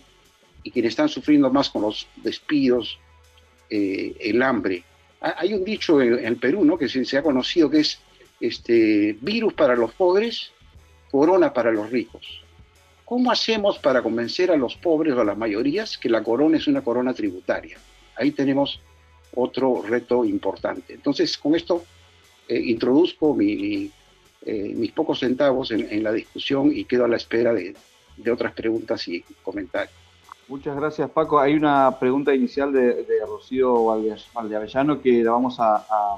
y 0.62 0.70
quienes 0.70 0.90
están 0.90 1.08
sufriendo 1.08 1.50
más 1.50 1.70
con 1.70 1.82
los 1.82 2.06
despidos, 2.22 2.98
el 3.68 4.42
hambre. 4.42 4.84
Hay 5.20 5.54
un 5.54 5.64
dicho 5.64 6.00
en, 6.00 6.24
el 6.24 6.36
Perú, 6.36 6.64
¿no? 6.64 6.76
Que 6.76 6.88
se, 6.88 7.16
ha 7.16 7.22
conocido 7.22 7.70
que 7.70 7.80
es 7.80 8.00
este 8.40 9.16
virus 9.20 9.54
para 9.54 9.76
los 9.76 9.92
pobres, 9.92 10.50
corona 11.10 11.52
para 11.52 11.70
los 11.70 11.90
ricos. 11.90 12.41
¿Cómo 13.12 13.30
hacemos 13.30 13.78
para 13.78 14.02
convencer 14.02 14.50
a 14.50 14.56
los 14.56 14.74
pobres 14.76 15.12
o 15.12 15.20
a 15.20 15.24
las 15.26 15.36
mayorías 15.36 15.98
que 15.98 16.08
la 16.08 16.22
corona 16.22 16.56
es 16.56 16.66
una 16.66 16.80
corona 16.80 17.12
tributaria? 17.12 17.76
Ahí 18.16 18.30
tenemos 18.30 18.80
otro 19.34 19.82
reto 19.86 20.24
importante. 20.24 20.94
Entonces, 20.94 21.36
con 21.36 21.54
esto 21.54 21.84
eh, 22.48 22.58
introduzco 22.58 23.36
eh, 23.38 23.90
mis 24.46 24.92
pocos 24.92 25.18
centavos 25.18 25.72
en, 25.72 26.02
la 26.02 26.10
discusión 26.10 26.74
y 26.74 26.86
quedo 26.86 27.04
a 27.04 27.08
la 27.08 27.16
espera 27.16 27.52
de 27.52 28.30
otras 28.30 28.54
preguntas 28.54 29.06
y 29.08 29.22
comentarios. 29.42 29.94
Muchas 30.48 30.74
gracias, 30.74 31.10
Paco. 31.10 31.38
Hay 31.38 31.52
una 31.52 31.98
pregunta 32.00 32.34
inicial 32.34 32.72
de, 32.72 33.04
Rocío 33.26 33.94
Valdeavellano 34.32 35.02
que 35.02 35.22
la 35.22 35.32
vamos 35.32 35.56
a, 35.58 36.16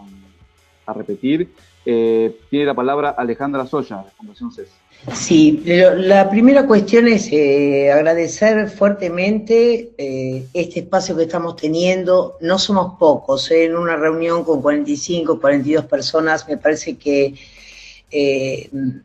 repetir. 0.95 1.49
Eh, 1.84 2.38
tiene 2.51 2.66
la 2.66 2.74
palabra 2.74 3.11
Alejandra 3.18 3.66
Soya, 3.66 4.05
de 4.05 4.11
Fundación 4.12 4.53
CES. 4.53 4.84
Sí, 5.12 5.62
la 5.66 6.30
primera 6.30 6.66
cuestión 6.66 7.09
es 7.09 7.30
eh, 7.30 7.92
agradecer 7.92 8.70
fuertemente 8.70 9.92
eh, 9.98 10.46
este 10.55 10.80
espacio 10.80 11.16
que 11.16 11.24
estamos 11.24 11.57
teniendo. 11.57 12.38
No 12.40 12.59
somos 12.59 12.98
pocos, 12.98 13.50
en 13.50 13.76
una 13.76 13.96
reunión 13.96 14.44
con 14.44 14.62
45, 14.62 15.40
42 15.40 15.84
personas, 15.84 16.48
me 16.48 16.57
parece 16.57 16.96
que 16.96 17.34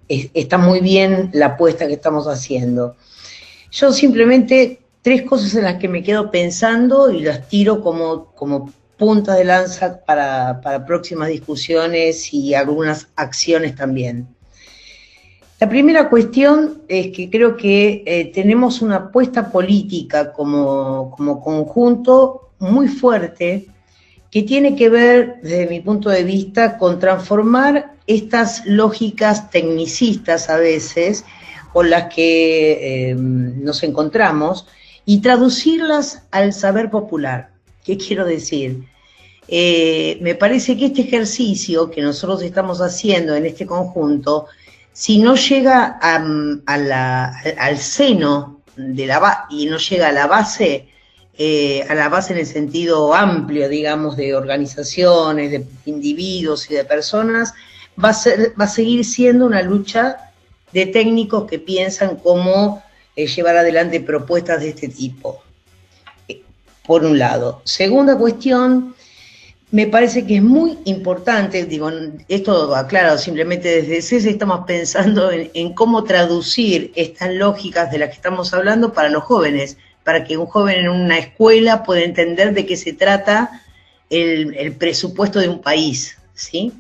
está 0.08 0.58
muy 0.60 0.82
bien 0.82 1.32
la 1.34 1.48
apuesta 1.48 1.88
que 1.88 1.94
estamos 1.94 2.28
haciendo. 2.28 2.96
Yo 3.72 3.92
simplemente 3.92 4.80
tres 5.02 5.24
cosas 5.24 5.56
en 5.56 5.64
las 5.64 5.76
que 5.76 5.88
me 5.88 6.04
quedo 6.04 6.32
pensando 6.32 7.12
y 7.12 7.22
las 7.22 7.48
tiro 7.48 7.82
como, 7.82 8.34
como 8.36 8.72
punta 8.98 9.36
de 9.36 9.46
lanza 9.46 10.02
para, 10.06 10.62
próximas 10.86 11.30
discusiones 11.30 12.34
y 12.34 12.54
algunas 12.54 13.08
acciones 13.16 13.76
también. 13.76 14.28
La 15.60 15.68
primera 15.68 16.10
cuestión 16.10 16.84
es 16.88 17.12
que 17.16 17.30
creo 17.30 17.58
que 17.58 18.04
eh, 18.06 18.32
tenemos 18.34 18.82
una 18.82 18.96
apuesta 18.96 19.52
política 19.52 20.32
como, 20.32 21.12
como, 21.18 21.44
conjunto 21.44 22.52
muy 22.60 22.88
fuerte 22.88 23.68
que 24.32 24.44
tiene 24.44 24.76
que 24.78 24.90
ver, 24.90 25.40
desde 25.42 25.68
mi 25.68 25.82
punto 25.82 26.10
de 26.10 26.24
vista, 26.24 26.78
con 26.78 26.98
transformar 26.98 27.96
estas 28.08 28.66
lógicas 28.66 29.50
tecnicistas 29.50 30.50
a 30.50 30.58
veces 30.58 31.26
con 31.74 31.90
las 31.90 32.14
que 32.14 33.10
eh, 33.12 33.16
nos 33.16 33.84
encontramos 33.84 34.66
y 35.06 35.20
traducirlas 35.20 36.24
al 36.32 36.54
saber 36.54 36.90
popular. 36.90 37.50
¿Qué 37.84 37.98
quiero 37.98 38.26
decir? 38.26 38.86
Eh, 39.48 40.20
me 40.22 40.36
parece 40.36 40.78
que 40.78 40.86
este 40.86 41.02
ejercicio 41.02 41.90
que 41.90 42.02
nosotros 42.02 42.44
estamos 42.44 42.82
haciendo 42.82 43.36
en 43.36 43.48
este 43.48 43.66
conjunto, 43.66 44.46
si 45.00 45.18
no 45.18 45.36
llega 45.36 45.98
al 46.02 47.78
seno 47.78 48.60
de 48.76 49.08
la 49.08 49.46
y 49.50 49.66
no 49.68 49.78
llega 49.78 50.10
a 50.10 50.12
la 50.12 50.28
base, 50.28 50.90
eh, 51.38 51.86
a 51.88 51.96
la 51.96 52.10
base 52.10 52.34
en 52.34 52.40
el 52.40 52.46
sentido 52.46 53.14
amplio, 53.14 53.70
digamos, 53.70 54.18
de 54.18 54.36
organizaciones, 54.36 55.52
de 55.52 55.66
individuos 55.86 56.70
y 56.70 56.74
de 56.74 56.84
personas, 56.84 57.54
va 57.98 58.10
a, 58.10 58.68
seguir 58.68 59.06
siendo 59.06 59.46
una 59.46 59.62
lucha 59.62 60.18
de 60.74 60.88
técnicos 60.88 61.46
que 61.46 61.60
piensan 61.60 62.18
cómo 62.18 62.84
eh, 63.16 63.26
llevar 63.26 63.56
adelante 63.56 64.02
propuestas 64.02 64.60
de 64.60 64.70
este 64.72 64.90
tipo, 64.90 65.42
eh, 66.28 66.42
por 66.86 67.06
un 67.06 67.18
lado. 67.18 67.62
Segunda 67.64 68.18
cuestión, 68.18 68.96
me 69.72 69.86
parece 69.88 70.26
que 70.26 70.38
es 70.38 70.44
muy 70.44 70.80
importante, 70.86 71.66
digo, 71.66 71.92
esto 72.28 72.76
aclaro, 72.76 73.18
simplemente 73.18 73.82
desde 73.82 74.02
CES 74.02 74.26
estamos 74.26 74.66
pensando 74.66 75.30
en, 75.32 75.74
cómo 75.74 76.04
traducir 76.04 76.92
estas 76.96 77.34
lógicas 77.34 77.92
de 77.92 78.00
las 78.00 78.10
que 78.10 78.16
estamos 78.16 78.54
hablando 78.54 78.94
para 78.94 79.10
los 79.10 79.24
jóvenes, 79.24 79.78
para 80.04 80.24
que 80.24 80.38
un 80.38 80.48
joven 80.48 80.80
en 80.80 80.90
una 80.90 81.20
escuela 81.20 81.84
pueda 81.84 82.02
entender 82.02 82.54
de 82.54 82.66
qué 82.66 82.76
se 82.78 82.94
trata 82.94 83.62
el, 84.10 84.56
el 84.56 84.74
presupuesto 84.74 85.40
de 85.40 85.50
un 85.50 85.62
país, 85.62 86.18
¿sí? 86.34 86.74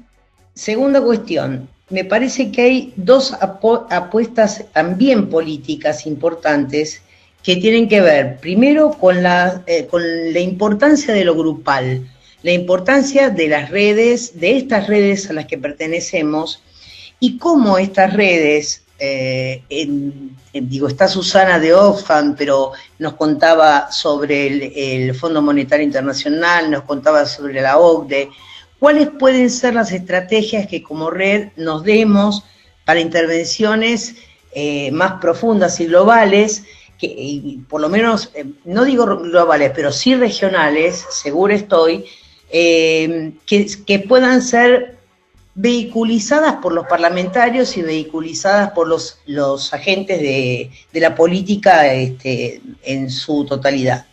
Segunda 0.55 0.99
cuestión, 0.99 1.69
me 1.89 2.05
parece 2.05 2.51
que 2.51 2.61
hay 2.61 2.93
dos 2.95 3.33
apuestas 3.33 4.65
también 4.73 5.29
políticas 5.29 6.05
importantes 6.05 7.01
que 7.43 7.55
tienen 7.55 7.87
que 7.87 8.01
ver, 8.01 8.37
primero, 8.37 8.91
con 8.91 9.23
la, 9.23 9.63
eh, 9.65 9.87
con 9.87 10.01
la 10.33 10.39
importancia 10.39 11.13
de 11.13 11.23
lo 11.23 11.35
grupal, 11.35 12.07
la 12.43 12.51
importancia 12.51 13.29
de 13.29 13.47
las 13.47 13.69
redes, 13.69 14.39
de 14.39 14.57
estas 14.57 14.87
redes 14.87 15.29
a 15.29 15.33
las 15.33 15.45
que 15.45 15.57
pertenecemos, 15.57 16.63
y 17.19 17.37
cómo 17.37 17.77
estas 17.77 18.13
redes, 18.13 18.83
eh, 18.97 19.61
digo, 20.53 20.87
está 20.87 21.07
Susana 21.07 21.59
de 21.59 21.73
Oxfam, 21.73 22.35
pero 22.37 22.71
nos 22.97 23.13
contaba 23.13 23.91
sobre 23.91 24.47
el, 24.47 24.73
el 24.75 25.15
Fondo 25.15 25.41
Monetario 25.41 25.85
Internacional, 25.85 26.71
nos 26.71 26.83
contaba 26.83 27.25
sobre 27.25 27.61
la 27.61 27.77
OCDE, 27.77 28.29
¿Cuáles 28.79 29.09
pueden 29.09 29.49
ser 29.49 29.73
las 29.73 29.91
estrategias 29.91 30.65
que 30.65 30.81
como 30.81 31.09
red 31.09 31.49
nos 31.57 31.83
demos 31.83 32.45
para 32.85 33.01
intervenciones 33.01 34.15
eh, 34.53 34.89
más 34.91 35.19
profundas 35.19 35.81
y 35.81 35.85
globales, 35.85 36.63
que 36.97 37.59
por 37.69 37.81
lo 37.81 37.89
menos, 37.89 38.31
eh, 38.33 38.45
no 38.63 38.85
digo 38.85 39.05
globales, 39.05 39.73
pero 39.75 39.91
sí 39.91 40.15
regionales, 40.15 41.05
seguro 41.11 41.53
estoy, 41.53 42.05
eh, 42.49 43.33
que, 43.45 43.99
puedan 43.99 44.41
ser 44.41 44.97
vehiculizadas 45.55 46.55
por 46.55 46.73
los 46.73 46.87
parlamentarios 46.87 47.75
y 47.77 47.81
vehiculizadas 47.81 48.71
por 48.71 48.87
los, 48.87 49.19
los 49.25 49.73
agentes 49.73 50.19
de, 50.19 50.71
la 50.93 51.15
política 51.15 51.93
este, 51.93 52.61
en 52.83 53.09
su 53.09 53.45
totalidad. 53.45 54.05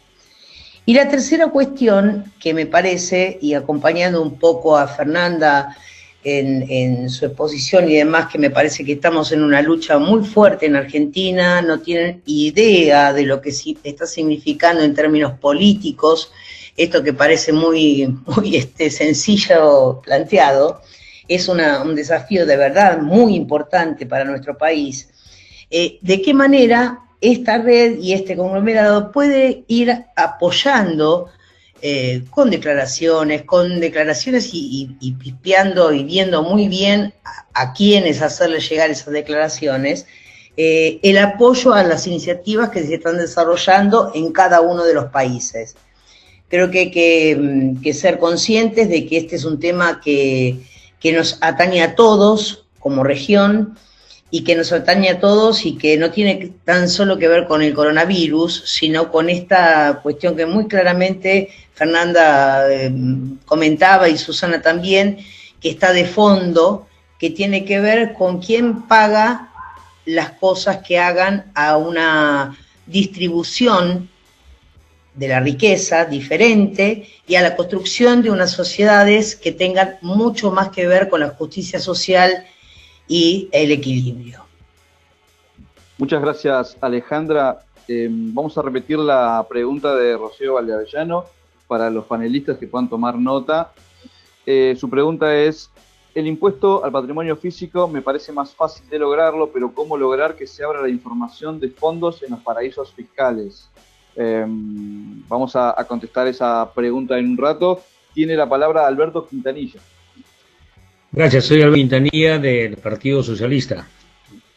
Y 0.84 0.94
la 0.94 1.08
tercera 1.08 1.48
cuestión 1.48 2.32
que 2.40 2.54
me 2.54 2.66
parece, 2.66 3.38
y 3.42 3.54
acompañando 3.54 4.22
un 4.22 4.38
poco 4.38 4.76
a 4.76 4.86
Fernanda 4.86 5.76
en, 6.22 7.08
su 7.10 7.26
exposición 7.26 7.88
y 7.88 7.96
demás, 7.96 8.28
que 8.30 8.38
me 8.38 8.50
parece 8.50 8.84
que 8.84 8.92
estamos 8.92 9.32
en 9.32 9.42
una 9.42 9.62
lucha 9.62 9.98
muy 9.98 10.24
fuerte 10.24 10.66
en 10.66 10.76
Argentina, 10.76 11.62
no 11.62 11.80
tienen 11.80 12.22
idea 12.26 13.12
de 13.12 13.24
lo 13.24 13.40
que 13.40 13.50
está 13.84 14.06
significando 14.06 14.82
en 14.82 14.94
términos 14.94 15.38
políticos, 15.38 16.32
esto 16.76 17.02
que 17.02 17.12
parece 17.12 17.52
muy, 17.52 18.18
este, 18.52 18.90
sencillo 18.90 20.00
planteado, 20.04 20.82
es 21.28 21.48
un 21.48 21.94
desafío 21.94 22.46
de 22.46 22.56
verdad 22.56 23.00
muy 23.00 23.34
importante 23.34 24.06
para 24.06 24.24
nuestro 24.24 24.56
país. 24.56 25.08
Eh, 25.70 25.98
¿De 26.00 26.22
qué 26.22 26.32
manera 26.32 27.00
esta 27.20 27.58
red 27.58 27.98
y 27.98 28.12
este 28.12 28.36
conglomerado 28.36 29.10
puede 29.10 29.64
ir 29.66 30.04
apoyando 30.14 31.30
eh, 31.82 32.24
con 32.30 32.50
declaraciones, 32.50 33.42
con 33.42 33.80
declaraciones 33.80 34.50
y, 34.52 35.16
pispeando 35.18 35.92
y 35.92 36.04
viendo 36.04 36.42
muy 36.42 36.68
bien 36.68 37.12
a, 37.52 37.72
quiénes 37.74 38.22
hacerles 38.22 38.68
llegar 38.68 38.90
esas 38.90 39.12
declaraciones, 39.12 40.06
eh, 40.56 41.00
el 41.02 41.18
apoyo 41.18 41.74
a 41.74 41.82
las 41.82 42.06
iniciativas 42.06 42.70
que 42.70 42.82
se 42.82 42.94
están 42.94 43.18
desarrollando 43.18 44.10
en 44.14 44.32
cada 44.32 44.62
uno 44.62 44.84
de 44.84 44.94
los 44.94 45.06
países. 45.06 45.76
Creo 46.48 46.70
que 46.70 46.78
hay 46.78 46.90
que, 46.90 47.36
mm, 47.36 47.92
ser 47.92 48.18
conscientes 48.18 48.88
de 48.88 49.06
que 49.06 49.18
este 49.18 49.36
es 49.36 49.44
un 49.44 49.58
tema 49.58 50.00
que, 50.02 50.58
que 51.00 51.12
nos 51.12 51.38
atañe 51.40 51.82
a 51.82 51.94
todos 51.94 52.66
como 52.78 53.02
región, 53.02 53.76
y 54.30 54.42
que 54.42 54.56
nos 54.56 54.72
atañe 54.72 55.08
a 55.08 55.20
todos 55.20 55.64
y 55.64 55.76
que 55.78 55.96
no 55.96 56.10
tiene 56.10 56.52
tan 56.64 56.88
solo 56.88 57.18
que 57.18 57.28
ver 57.28 57.46
con 57.46 57.62
el 57.62 57.74
coronavirus, 57.74 58.64
sino 58.66 59.10
con 59.10 59.30
esta 59.30 60.00
cuestión 60.02 60.36
que 60.36 60.46
muy 60.46 60.66
claramente 60.66 61.50
Fernanda 61.74 62.70
eh, 62.70 62.92
comentaba 63.44 64.08
y 64.08 64.18
Susana 64.18 64.60
también, 64.60 65.18
que 65.60 65.70
está 65.70 65.92
de 65.92 66.04
fondo, 66.04 66.86
que 67.18 67.30
tiene 67.30 67.64
que 67.64 67.80
ver 67.80 68.14
con 68.14 68.40
quién 68.40 68.82
paga 68.82 69.50
las 70.04 70.32
cosas 70.32 70.78
que 70.86 70.98
hagan 70.98 71.50
a 71.54 71.76
una 71.76 72.56
distribución 72.86 74.10
de 75.16 75.28
la 75.28 75.40
riqueza 75.40 76.04
diferente 76.04 77.08
y 77.26 77.34
a 77.34 77.42
la 77.42 77.56
construcción 77.56 78.22
de 78.22 78.30
unas 78.30 78.52
sociedades 78.52 79.34
que 79.34 79.50
tengan 79.50 79.96
mucho 80.02 80.50
más 80.52 80.68
que 80.68 80.86
ver 80.86 81.08
con 81.08 81.20
la 81.20 81.30
justicia 81.30 81.80
social 81.80 82.44
y 83.08 83.48
el 83.52 83.70
equilibrio. 83.72 84.44
Muchas 85.98 86.20
gracias 86.20 86.76
Alejandra. 86.80 87.60
Eh, 87.88 88.08
vamos 88.10 88.56
a 88.58 88.62
repetir 88.62 88.98
la 88.98 89.46
pregunta 89.48 89.94
de 89.94 90.16
Rocío 90.16 90.54
Valdeavellano 90.54 91.24
para 91.66 91.88
los 91.88 92.04
panelistas 92.04 92.58
que 92.58 92.66
puedan 92.66 92.88
tomar 92.88 93.16
nota. 93.16 93.72
Eh, 94.44 94.76
su 94.78 94.90
pregunta 94.90 95.34
es, 95.34 95.70
el 96.14 96.26
impuesto 96.26 96.84
al 96.84 96.92
patrimonio 96.92 97.36
físico 97.36 97.88
me 97.88 98.02
parece 98.02 98.32
más 98.32 98.54
fácil 98.54 98.88
de 98.88 98.98
lograrlo, 98.98 99.50
pero 99.52 99.72
¿cómo 99.72 99.96
lograr 99.96 100.34
que 100.34 100.46
se 100.46 100.64
abra 100.64 100.82
la 100.82 100.88
información 100.88 101.60
de 101.60 101.70
fondos 101.70 102.22
en 102.22 102.30
los 102.30 102.40
paraísos 102.40 102.92
fiscales? 102.92 103.68
Em, 104.16 105.22
vamos 105.28 105.54
a, 105.56 105.74
contestar 105.86 106.26
esa 106.26 106.72
pregunta 106.72 107.18
en 107.18 107.30
un 107.30 107.36
rato. 107.36 107.82
Tiene 108.14 108.34
la 108.34 108.48
palabra 108.48 108.86
Alberto 108.86 109.26
Quintanilla. 109.26 109.80
Gracias, 111.12 111.44
soy 111.44 111.58
Alberto 111.58 111.76
Quintanilla 111.76 112.38
del 112.38 112.78
Partido 112.78 113.22
Socialista 113.22 113.86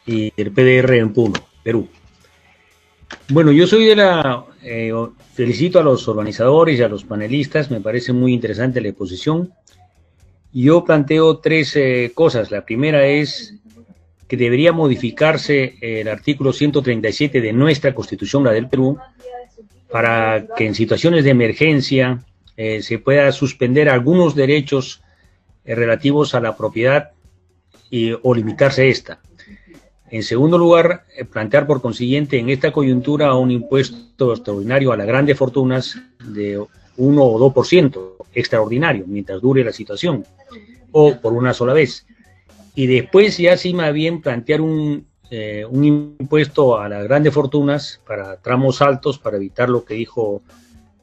y 0.06 0.32
del 0.32 0.52
PDR 0.52 0.96
en 0.96 1.14
Puno, 1.14 1.34
Perú. 1.62 1.88
Bueno, 3.30 3.52
yo 3.52 3.68
soy 3.68 3.86
de 3.86 3.96
la... 3.96 4.46
Eh, 4.62 4.94
felicito 5.34 5.80
a 5.80 5.84
los 5.84 6.08
organizadores 6.08 6.80
y 6.80 6.84
a 6.84 6.90
los 6.90 7.06
panelistas, 7.06 7.72
me 7.72 7.80
parece 7.80 8.12
muy 8.14 8.34
interesante 8.34 8.82
la 8.82 8.90
exposición. 8.90 9.54
Yo 10.52 10.84
planteo 10.84 11.38
tres 11.38 11.76
eh, 11.76 12.12
cosas. 12.14 12.52
La 12.52 12.66
primera 12.66 13.06
es 13.06 13.56
que 14.28 14.38
debería 14.38 14.72
modificarse 14.72 15.76
el 15.82 16.08
artículo 16.08 16.54
137 16.54 17.42
de 17.42 17.54
nuestra 17.54 17.96
Constitución, 17.96 18.44
la 18.44 18.52
del 18.52 18.68
Perú, 18.68 18.98
para 19.92 20.48
que 20.56 20.66
en 20.66 20.76
situaciones 20.76 21.24
de 21.24 21.32
emergencia 21.32 22.24
eh, 22.58 22.82
se 22.82 23.00
pueda 23.00 23.32
suspender 23.32 23.90
algunos 23.90 24.36
derechos 24.36 25.02
eh, 25.66 25.76
relativos 25.76 26.36
a 26.36 26.40
la 26.40 26.56
propiedad 26.56 27.12
y, 27.90 28.12
o 28.22 28.34
limitarse 28.34 28.90
esta. 28.90 29.20
En 30.12 30.24
segundo 30.24 30.58
lugar, 30.58 31.06
plantear 31.32 31.68
por 31.68 31.82
consiguiente 31.82 32.40
en 32.40 32.50
esta 32.50 32.72
coyuntura 32.72 33.36
un 33.36 33.52
impuesto 33.52 34.34
extraordinario 34.34 34.92
a 34.92 34.98
las 34.98 35.06
grandes 35.06 35.38
fortunas 35.38 36.00
de 36.24 36.60
1 36.98 37.24
o 37.24 37.54
2% 37.54 38.16
extraordinario 38.34 39.06
mientras 39.08 39.42
dure 39.42 39.64
la 39.64 39.72
situación 39.72 40.26
o 40.92 41.16
por 41.16 41.34
una 41.34 41.54
sola 41.54 41.74
vez. 41.74 42.06
Y 42.76 42.88
después 42.88 43.38
ya 43.38 43.58
sí 43.58 43.74
más 43.74 43.94
bien 43.94 44.22
plantear 44.22 44.62
un, 44.62 45.06
eh, 45.32 45.64
un 45.70 45.86
impuesto 45.86 46.80
a 46.80 46.90
las 46.90 47.04
grandes 47.04 47.34
fortunas 47.34 48.02
para 48.08 48.38
tramos 48.38 48.82
altos 48.82 49.20
para 49.20 49.38
evitar 49.38 49.70
lo 49.70 49.86
que 49.86 49.94
dijo 49.94 50.42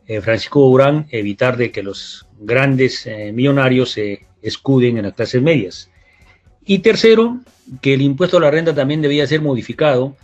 eh, 0.06 0.20
Francisco 0.20 0.60
Durán, 0.60 1.06
evitar 1.10 1.56
de 1.56 1.70
que 1.70 1.84
los 1.84 2.26
grandes 2.40 3.06
eh, 3.06 3.32
millonarios 3.32 3.92
se 3.92 4.26
escuden 4.42 4.96
en 4.96 5.04
las 5.04 5.14
clases 5.14 5.40
medias. 5.42 5.90
Y 6.64 6.80
tercero, 6.80 7.38
que 7.80 7.94
el 7.94 8.02
impuesto 8.02 8.38
a 8.38 8.40
la 8.40 8.50
renta 8.50 8.74
también 8.74 9.00
debía 9.00 9.26
ser 9.26 9.42
modificado 9.42 10.16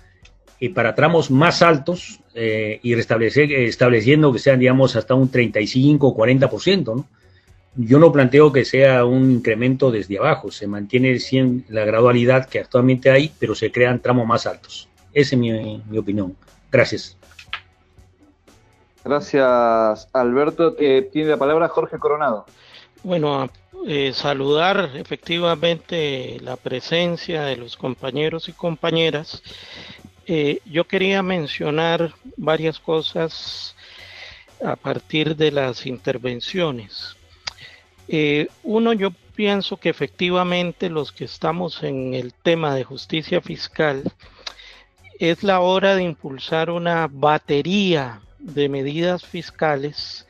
para 0.75 0.95
tramos 0.95 1.29
más 1.29 1.61
altos 1.61 2.21
y 2.35 2.95
restablecer, 2.95 3.51
estableciendo 3.51 4.33
que 4.33 4.39
sean, 4.39 4.61
digamos, 4.61 4.95
hasta 4.95 5.13
un 5.13 5.29
35 5.29 6.07
o 6.07 6.17
40%, 6.17 6.85
¿no? 6.95 7.07
Yo 7.75 7.99
no 7.99 8.13
planteo 8.13 8.53
que 8.53 8.65
sea 8.65 9.05
un 9.05 9.33
incremento 9.33 9.91
desde 9.91 10.19
abajo, 10.19 10.51
se 10.51 10.67
mantiene 10.67 11.19
la 11.69 11.85
gradualidad 11.85 12.49
que 12.49 12.61
actualmente 12.61 13.11
hay, 13.11 13.33
pero 13.39 13.55
se 13.55 13.73
crean 13.73 14.01
tramos 14.01 14.27
más 14.27 14.47
altos. 14.47 14.89
Esa 15.13 15.35
es 15.35 15.39
mi, 15.39 15.99
opinión. 15.99 16.37
Gracias. 16.71 17.17
Gracias, 19.05 20.09
Alberto. 20.13 20.77
que 20.77 21.03
tiene 21.03 21.31
la 21.31 21.37
palabra 21.37 21.69
Jorge 21.69 21.99
Coronado. 21.99 22.47
Bueno, 23.03 23.51
eh, 23.87 24.13
saludar 24.15 24.91
efectivamente 24.95 26.39
la 26.41 26.57
presencia 26.57 27.43
de 27.43 27.57
los 27.57 27.77
compañeros 27.77 28.49
y 28.49 28.53
compañeras. 28.53 29.43
Eh, 30.27 30.61
yo 30.67 30.85
quería 30.85 31.23
mencionar 31.23 32.15
varias 32.37 32.79
cosas 32.79 33.75
a 34.65 34.77
partir 34.77 35.35
de 35.35 35.51
las 35.51 35.85
intervenciones. 35.87 37.17
Eh, 38.15 38.49
uno, 38.63 38.93
yo 38.93 39.11
pienso 39.35 39.79
que 39.79 39.89
efectivamente 39.89 40.91
los 40.91 41.13
que 41.13 41.25
estamos 41.25 41.83
en 41.83 42.13
el 42.13 42.35
tema 42.35 42.75
de 42.75 42.85
justicia 42.85 43.41
fiscal, 43.41 44.05
es 45.19 45.43
la 45.43 45.61
hora 45.61 45.97
de 45.97 46.03
impulsar 46.03 46.69
una 46.69 47.09
batería 47.11 48.21
de 48.39 48.69
medidas 48.69 49.25
fiscales 49.25 50.27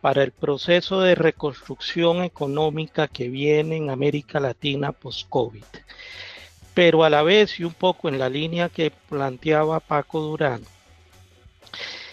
para 0.00 0.22
el 0.22 0.30
proceso 0.30 1.00
de 1.00 1.16
reconstrucción 1.16 2.22
económica 2.22 3.08
que 3.08 3.28
viene 3.28 3.78
en 3.78 3.90
América 3.90 4.38
Latina 4.38 4.92
post-COVID. 4.92 5.64
Pero 6.74 7.02
a 7.02 7.10
la 7.10 7.24
vez 7.24 7.58
y 7.58 7.64
un 7.64 7.74
poco 7.74 8.08
en 8.08 8.20
la 8.20 8.28
línea 8.28 8.68
que 8.68 8.92
planteaba 9.08 9.80
Paco 9.80 10.20
Durán, 10.20 10.62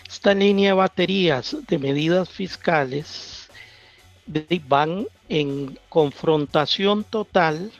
esta 0.09 0.33
línea 0.33 0.69
de 0.69 0.73
baterías 0.73 1.55
de 1.67 1.77
medidas 1.77 2.29
fiscales 2.31 3.42
van 4.67 5.07
en 5.29 5.79
confrontación 5.89 7.03
total 7.03 7.71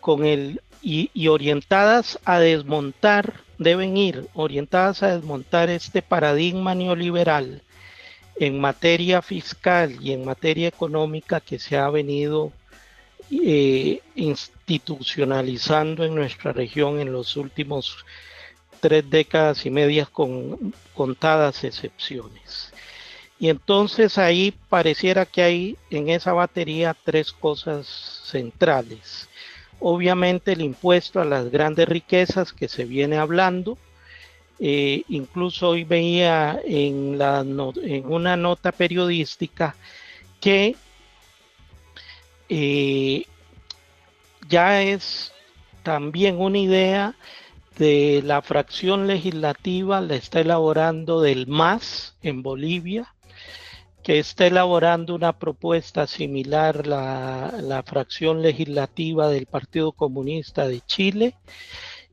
con 0.00 0.24
el 0.24 0.60
y, 0.82 1.26
orientadas 1.26 2.18
a 2.24 2.38
desmontar, 2.38 3.40
deben 3.58 3.96
ir 3.96 4.28
orientadas 4.34 5.02
a 5.02 5.16
desmontar 5.16 5.68
este 5.68 6.00
paradigma 6.00 6.76
neoliberal 6.76 7.62
en 8.36 8.60
materia 8.60 9.20
fiscal 9.22 9.96
y 10.00 10.12
en 10.12 10.24
materia 10.24 10.68
económica 10.68 11.40
que 11.40 11.58
se 11.58 11.76
ha 11.76 11.90
venido 11.90 12.52
eh, 13.30 14.00
institucionalizando 14.14 16.04
en 16.04 16.14
nuestra 16.14 16.52
región 16.52 17.00
en 17.00 17.10
los 17.12 17.36
últimos 17.36 18.04
tres 18.78 19.08
décadas 19.10 19.66
y 19.66 19.70
medias 19.70 20.08
con 20.08 20.72
contadas 20.94 21.64
excepciones. 21.64 22.72
Y 23.38 23.50
entonces 23.50 24.16
ahí 24.18 24.54
pareciera 24.68 25.26
que 25.26 25.42
hay 25.42 25.76
en 25.90 26.08
esa 26.08 26.32
batería 26.32 26.96
tres 27.04 27.32
cosas 27.32 27.86
centrales. 28.24 29.28
Obviamente 29.78 30.52
el 30.52 30.62
impuesto 30.62 31.20
a 31.20 31.26
las 31.26 31.50
grandes 31.50 31.86
riquezas 31.88 32.52
que 32.52 32.68
se 32.68 32.84
viene 32.84 33.18
hablando. 33.18 33.76
Eh, 34.58 35.02
incluso 35.08 35.68
hoy 35.68 35.84
veía 35.84 36.58
en, 36.64 37.18
la 37.18 37.40
en 37.40 38.06
una 38.10 38.38
nota 38.38 38.72
periodística 38.72 39.76
que 40.40 40.76
eh, 42.48 43.26
ya 44.48 44.82
es 44.82 45.32
también 45.82 46.40
una 46.40 46.58
idea 46.58 47.14
de 47.78 48.22
la 48.24 48.40
fracción 48.40 49.06
legislativa, 49.06 50.00
la 50.00 50.14
está 50.14 50.40
elaborando 50.40 51.20
del 51.20 51.46
MAS 51.46 52.16
en 52.22 52.42
Bolivia, 52.42 53.14
que 54.06 54.20
está 54.20 54.46
elaborando 54.46 55.16
una 55.16 55.36
propuesta 55.36 56.06
similar 56.06 56.86
la, 56.86 57.52
la 57.60 57.82
fracción 57.82 58.40
legislativa 58.40 59.28
del 59.28 59.46
Partido 59.46 59.90
Comunista 59.90 60.68
de 60.68 60.80
Chile 60.82 61.34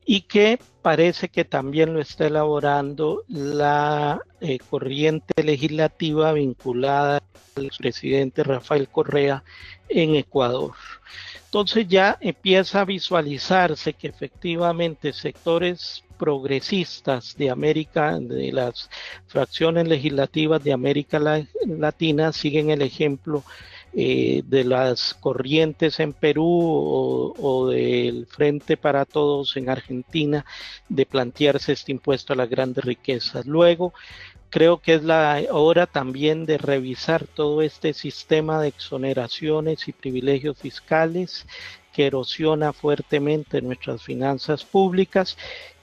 y 0.04 0.22
que 0.22 0.58
parece 0.82 1.30
que 1.30 1.46
también 1.46 1.94
lo 1.94 2.02
está 2.02 2.26
elaborando 2.26 3.24
la 3.28 4.20
eh, 4.42 4.58
corriente 4.58 5.44
legislativa 5.44 6.34
vinculada 6.34 7.22
al 7.56 7.70
presidente 7.78 8.44
Rafael 8.44 8.88
Correa 8.90 9.44
en 9.88 10.16
Ecuador. 10.16 10.74
Entonces 11.54 11.88
ya 11.88 12.18
empieza 12.20 12.82
a 12.82 12.86
visualizarse 12.86 13.94
que 13.94 14.08
efectivamente 14.08 15.14
sectores 15.14 16.04
progresistas 16.18 17.38
de 17.38 17.52
América, 17.52 18.18
de 18.20 18.52
las 18.52 18.90
fracciones 19.28 19.88
legislativas 19.88 20.64
de 20.64 20.74
América 20.74 21.20
Latina, 21.68 22.34
siguen 22.34 22.72
el 22.72 22.82
ejemplo 22.82 23.44
eh, 23.94 24.42
de 24.48 24.64
las 24.64 25.14
corrientes 25.14 26.00
en 26.00 26.14
Perú 26.14 27.34
o, 27.38 27.68
del 27.70 28.26
Frente 28.26 28.76
para 28.76 29.06
Todos 29.06 29.56
en 29.56 29.70
Argentina 29.70 30.44
de 30.90 31.06
plantearse 31.06 31.74
este 31.74 31.92
impuesto 31.92 32.34
a 32.34 32.36
las 32.36 32.50
grandes 32.50 32.84
riquezas. 32.84 33.46
Luego, 33.46 33.94
creo 34.54 34.78
que 34.78 34.94
es 34.94 35.04
la 35.04 35.42
hora 35.50 35.88
también 35.88 36.46
de 36.46 36.60
revisar 36.60 37.26
todo 37.26 37.64
este 37.64 37.92
sistema 37.96 38.62
de 38.62 38.68
exoneraciones 38.68 39.88
y 39.88 39.94
privilegios 39.94 40.60
fiscales 40.60 41.48
que 41.92 42.06
erosiona 42.06 42.72
fuertemente 42.72 43.64
nuestras 43.64 44.04
finanzas 44.04 44.64
públicas 44.64 45.40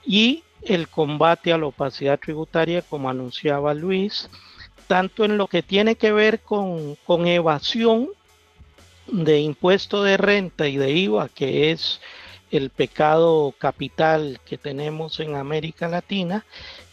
y 0.06 0.44
el 0.62 0.86
combate 0.86 1.52
a 1.52 1.58
la 1.58 1.66
opacidad 1.66 2.20
tributaria, 2.20 2.80
como 2.80 3.10
anunciaba 3.10 3.74
Luis, 3.74 4.30
tanto 4.86 5.24
en 5.24 5.36
lo 5.36 5.48
que 5.48 5.64
tiene 5.64 5.96
que 5.96 6.12
ver 6.12 6.38
con, 6.38 6.96
evasión 7.26 8.10
de 9.08 9.40
impuesto 9.40 10.04
de 10.04 10.16
renta 10.16 10.68
y 10.68 10.76
de 10.76 10.92
IVA, 10.92 11.28
que 11.28 11.72
es 11.72 12.00
el 12.50 12.70
pecado 12.70 13.54
capital 13.58 14.40
que 14.44 14.58
tenemos 14.58 15.20
en 15.20 15.36
América 15.36 15.88
Latina, 15.88 16.44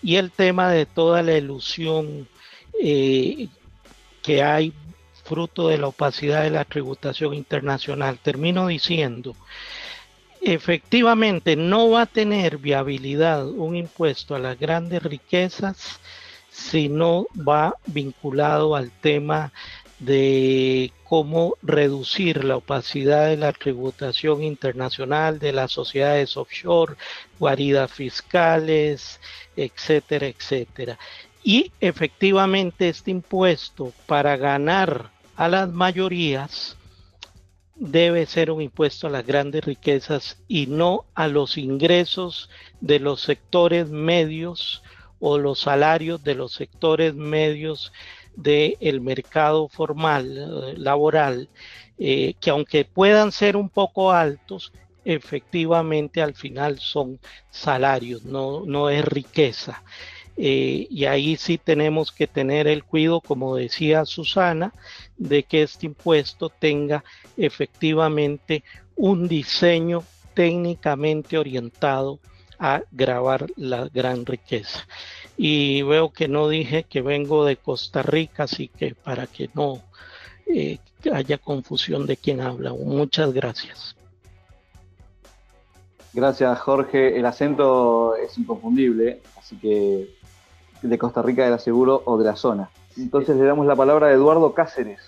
y 0.02 0.16
el 0.16 0.32
tema 0.32 0.70
de 0.72 0.86
toda 0.86 1.24
la 1.24 1.38
ilusión 1.38 2.28
eh, 2.82 3.48
que 4.22 4.44
hay 4.44 4.74
fruto 5.24 5.68
de 5.68 5.78
la 5.78 5.88
opacidad 5.88 6.44
de 6.44 6.52
la 6.52 6.66
tributación 6.66 7.34
internacional. 7.34 8.20
Termino 8.20 8.68
diciendo, 8.68 9.36
efectivamente 10.42 11.56
no 11.56 11.90
va 11.90 12.04
a 12.04 12.06
tener 12.06 12.58
viabilidad 12.58 13.48
un 13.48 13.76
impuesto 13.76 14.36
a 14.36 14.40
las 14.40 14.58
grandes 14.58 15.04
riquezas 15.04 16.00
si 16.50 16.90
no 16.90 17.28
va 17.38 17.76
vinculado 17.86 18.76
al 18.76 18.92
tema 18.92 19.52
de 20.00 20.92
cómo 21.04 21.56
reducir 21.62 22.44
la 22.44 22.58
opacidad 22.58 23.28
de 23.28 23.38
la 23.38 23.54
tributación 23.54 24.44
internacional 24.44 25.40
de 25.40 25.54
las 25.54 25.72
sociedades 25.72 26.38
offshore, 26.38 26.96
guaridas 27.40 27.92
fiscales, 27.92 29.20
etcétera, 29.56 30.28
etcétera. 30.28 31.00
Y 31.44 31.72
efectivamente 31.80 32.90
este 32.90 33.12
impuesto 33.12 33.94
para 34.06 34.38
ganar 34.38 35.12
a 35.36 35.48
las 35.48 35.70
mayorías 35.70 36.78
debe 37.76 38.26
ser 38.26 38.52
un 38.52 38.62
impuesto 38.62 39.08
a 39.08 39.12
las 39.12 39.26
grandes 39.26 39.64
riquezas 39.64 40.38
y 40.48 40.68
no 40.68 41.06
a 41.14 41.28
los 41.28 41.58
ingresos 41.58 42.50
de 42.82 43.00
los 43.00 43.22
sectores 43.22 43.90
medios 43.90 44.84
o 45.20 45.38
los 45.38 45.60
salarios 45.62 46.24
de 46.24 46.36
los 46.36 46.54
sectores 46.54 47.14
medios 47.14 47.92
del 48.38 49.02
mercado 49.02 49.68
formal, 49.68 50.38
eh, 50.38 50.74
laboral, 50.78 51.50
eh, 51.98 52.36
que 52.40 52.52
aunque 52.52 52.86
puedan 52.86 53.32
ser 53.32 53.58
un 53.58 53.68
poco 53.68 54.12
altos, 54.12 54.72
efectivamente 55.04 56.22
al 56.22 56.36
final 56.36 56.80
son 56.80 57.20
salarios, 57.50 58.24
no, 58.24 58.64
no 58.66 58.90
es 58.90 59.04
riqueza. 59.04 59.84
Eh, 60.40 60.88
y 60.92 61.06
ahí 61.06 61.36
sí 61.36 61.58
tenemos 61.58 62.12
que 62.12 62.28
tener 62.28 62.68
el 62.68 62.84
cuidado, 62.84 63.22
como 63.22 63.56
decía 63.56 64.06
Susana, 64.06 64.72
de 65.18 65.42
que 65.44 65.64
este 65.64 65.88
impuesto 65.88 66.50
tenga 66.50 67.04
efectivamente 67.38 68.64
un 68.96 69.28
diseño 69.28 70.04
técnicamente 70.36 71.40
orientado 71.40 72.20
a 72.60 72.84
grabar 72.92 73.48
la 73.56 73.90
gran 73.92 74.28
riqueza 74.28 74.88
y 75.38 75.84
veo 75.84 76.12
que 76.12 76.28
no 76.28 76.50
dije 76.50 76.84
que 76.84 77.02
vengo 77.02 77.46
de 77.46 77.58
Costa 77.58 78.02
Rica, 78.02 78.44
así 78.44 78.68
que 78.68 78.96
para 78.96 79.28
que 79.28 79.50
no 79.54 79.84
eh, 80.48 80.80
haya 81.14 81.38
confusión 81.38 82.08
de 82.08 82.18
quién 82.18 82.42
habla. 82.42 82.74
Muchas 82.74 83.32
gracias. 83.34 83.96
Gracias, 86.14 86.60
Jorge. 86.60 87.18
El 87.18 87.28
acento 87.28 88.16
es 88.16 88.36
inconfundible, 88.40 89.22
así 89.38 89.56
que 89.58 90.18
de 90.82 90.98
Costa 90.98 91.22
Rica 91.22 91.46
era 91.46 91.60
seguro 91.60 92.02
o 92.06 92.18
de 92.18 92.26
la 92.26 92.36
zona. 92.36 92.72
Entonces 92.98 93.36
le 93.38 93.44
damos 93.44 93.68
la 93.68 93.76
palabra 93.76 94.08
a 94.08 94.12
Eduardo 94.12 94.54
Cáceres. 94.54 95.00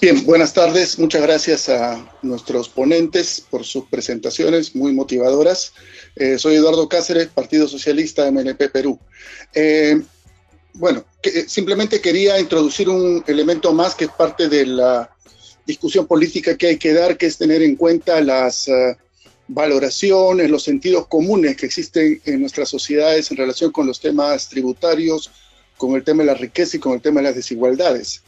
Bien, 0.00 0.24
buenas 0.24 0.54
tardes. 0.54 0.98
Muchas 0.98 1.22
gracias 1.22 1.68
a 1.68 2.10
nuestros 2.22 2.68
ponentes 2.68 3.44
por 3.50 3.64
sus 3.64 3.84
presentaciones 3.86 4.74
muy 4.74 4.92
motivadoras. 4.92 5.72
Eh, 6.16 6.38
soy 6.38 6.56
Eduardo 6.56 6.88
Cáceres, 6.88 7.28
Partido 7.28 7.68
Socialista 7.68 8.30
MNP 8.30 8.70
Perú. 8.70 8.98
Eh, 9.54 10.00
bueno, 10.74 11.04
simplemente 11.46 12.00
quería 12.00 12.38
introducir 12.40 12.88
un 12.88 13.22
elemento 13.26 13.72
más 13.72 13.94
que 13.94 14.04
es 14.04 14.10
parte 14.10 14.48
de 14.48 14.66
la 14.66 15.10
discusión 15.66 16.06
política 16.06 16.56
que 16.56 16.68
hay 16.68 16.78
que 16.78 16.94
dar, 16.94 17.18
que 17.18 17.26
es 17.26 17.36
tener 17.36 17.62
en 17.62 17.76
cuenta 17.76 18.20
las 18.20 18.68
eh, 18.68 18.96
valoraciones, 19.48 20.50
los 20.50 20.62
sentidos 20.62 21.06
comunes 21.08 21.56
que 21.56 21.66
existen 21.66 22.22
en 22.24 22.40
nuestras 22.40 22.68
sociedades 22.70 23.30
en 23.30 23.36
relación 23.36 23.70
con 23.70 23.86
los 23.86 24.00
temas 24.00 24.48
tributarios, 24.48 25.30
con 25.76 25.94
el 25.94 26.04
tema 26.04 26.22
de 26.22 26.28
la 26.28 26.34
riqueza 26.34 26.76
y 26.76 26.80
con 26.80 26.94
el 26.94 27.02
tema 27.02 27.20
de 27.20 27.28
las 27.28 27.36
desigualdades 27.36 28.22